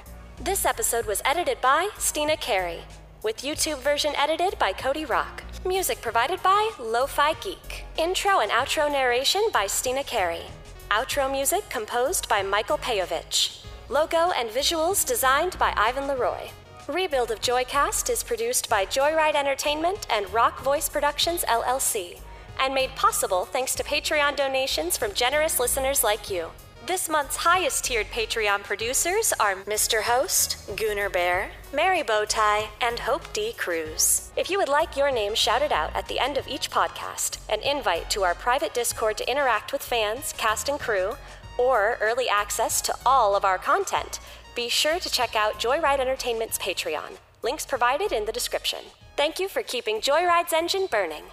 This 0.41 0.65
episode 0.65 1.07
was 1.07 1.23
edited 1.25 1.61
by 1.61 1.89
Steena 1.99 2.37
Carey, 2.37 2.85
with 3.23 3.39
YouTube 3.39 3.79
version 3.79 4.13
edited 4.17 4.59
by 4.59 4.73
Cody 4.73 5.05
Rock. 5.05 5.43
Music 5.67 6.01
provided 6.01 6.43
by 6.43 6.71
Lo-Fi 6.79 7.33
Geek. 7.35 7.85
Intro 7.97 8.41
and 8.41 8.51
outro 8.51 8.91
narration 8.91 9.43
by 9.53 9.67
Steena 9.67 10.05
Carey. 10.05 10.45
Outro 10.91 11.31
music 11.31 11.69
composed 11.69 12.29
by 12.29 12.43
Michael 12.43 12.79
Peyovich. 12.79 13.65
Logo 13.89 14.31
and 14.37 14.49
visuals 14.51 15.07
designed 15.07 15.59
by 15.59 15.73
Ivan 15.77 16.05
LeRoy. 16.05 16.51
Rebuild 16.87 17.31
of 17.31 17.41
Joycast 17.41 18.09
is 18.09 18.23
produced 18.23 18.71
by 18.71 18.87
Joyride 18.87 19.35
Entertainment 19.35 20.07
and 20.11 20.33
Rock 20.33 20.63
Voice 20.63 20.89
Productions 20.89 21.45
LLC, 21.45 22.21
and 22.61 22.73
made 22.73 22.91
possible 22.97 23.45
thanks 23.45 23.75
to 23.75 23.83
Patreon 23.83 24.37
donations 24.37 24.97
from 24.97 25.13
generous 25.13 25.61
listeners 25.61 26.03
like 26.03 26.31
you. 26.31 26.49
This 26.89 27.11
month's 27.11 27.37
highest 27.37 27.85
tiered 27.85 28.07
Patreon 28.07 28.65
producers 28.65 29.35
are 29.39 29.57
Mr. 29.57 30.01
Host, 30.01 30.57
Gooner 30.75 31.13
Bear, 31.13 31.51
MerryBowTie, 31.71 32.69
and 32.81 33.01
Hope 33.01 33.31
D. 33.35 33.53
Cruz. 33.53 34.31
If 34.39 34.49
you 34.49 34.57
would 34.57 34.71
like 34.71 34.97
your 34.97 35.11
name 35.11 35.35
shouted 35.35 35.71
out 35.71 35.95
at 35.95 36.09
the 36.09 36.19
end 36.19 36.39
of 36.39 36.49
each 36.49 36.71
podcast, 36.71 37.41
an 37.51 37.61
invite 37.61 38.09
to 38.13 38.23
our 38.25 38.35
private 38.35 38.73
Discord 38.73 39.19
to 39.19 39.31
interact 39.31 39.71
with 39.71 39.83
fans, 39.83 40.33
cast, 40.39 40.71
and 40.71 40.81
crew, 40.81 41.13
or 41.59 41.99
early 42.01 42.27
access 42.27 42.81
to 42.81 42.97
all 43.05 43.37
of 43.37 43.45
our 43.45 43.59
content, 43.59 44.19
be 44.57 44.71
sure 44.71 44.99
to 44.99 45.11
check 45.11 45.37
out 45.37 45.61
Joyride 45.61 46.01
Entertainment's 46.01 46.57
Patreon. 46.57 47.19
Links 47.43 47.67
provided 47.67 48.13
in 48.13 48.25
the 48.25 48.33
description. 48.33 48.81
Thank 49.15 49.39
you 49.39 49.49
for 49.51 49.63
keeping 49.63 50.01
Joyride's 50.01 50.55
engine 50.55 50.87
burning. 50.91 51.25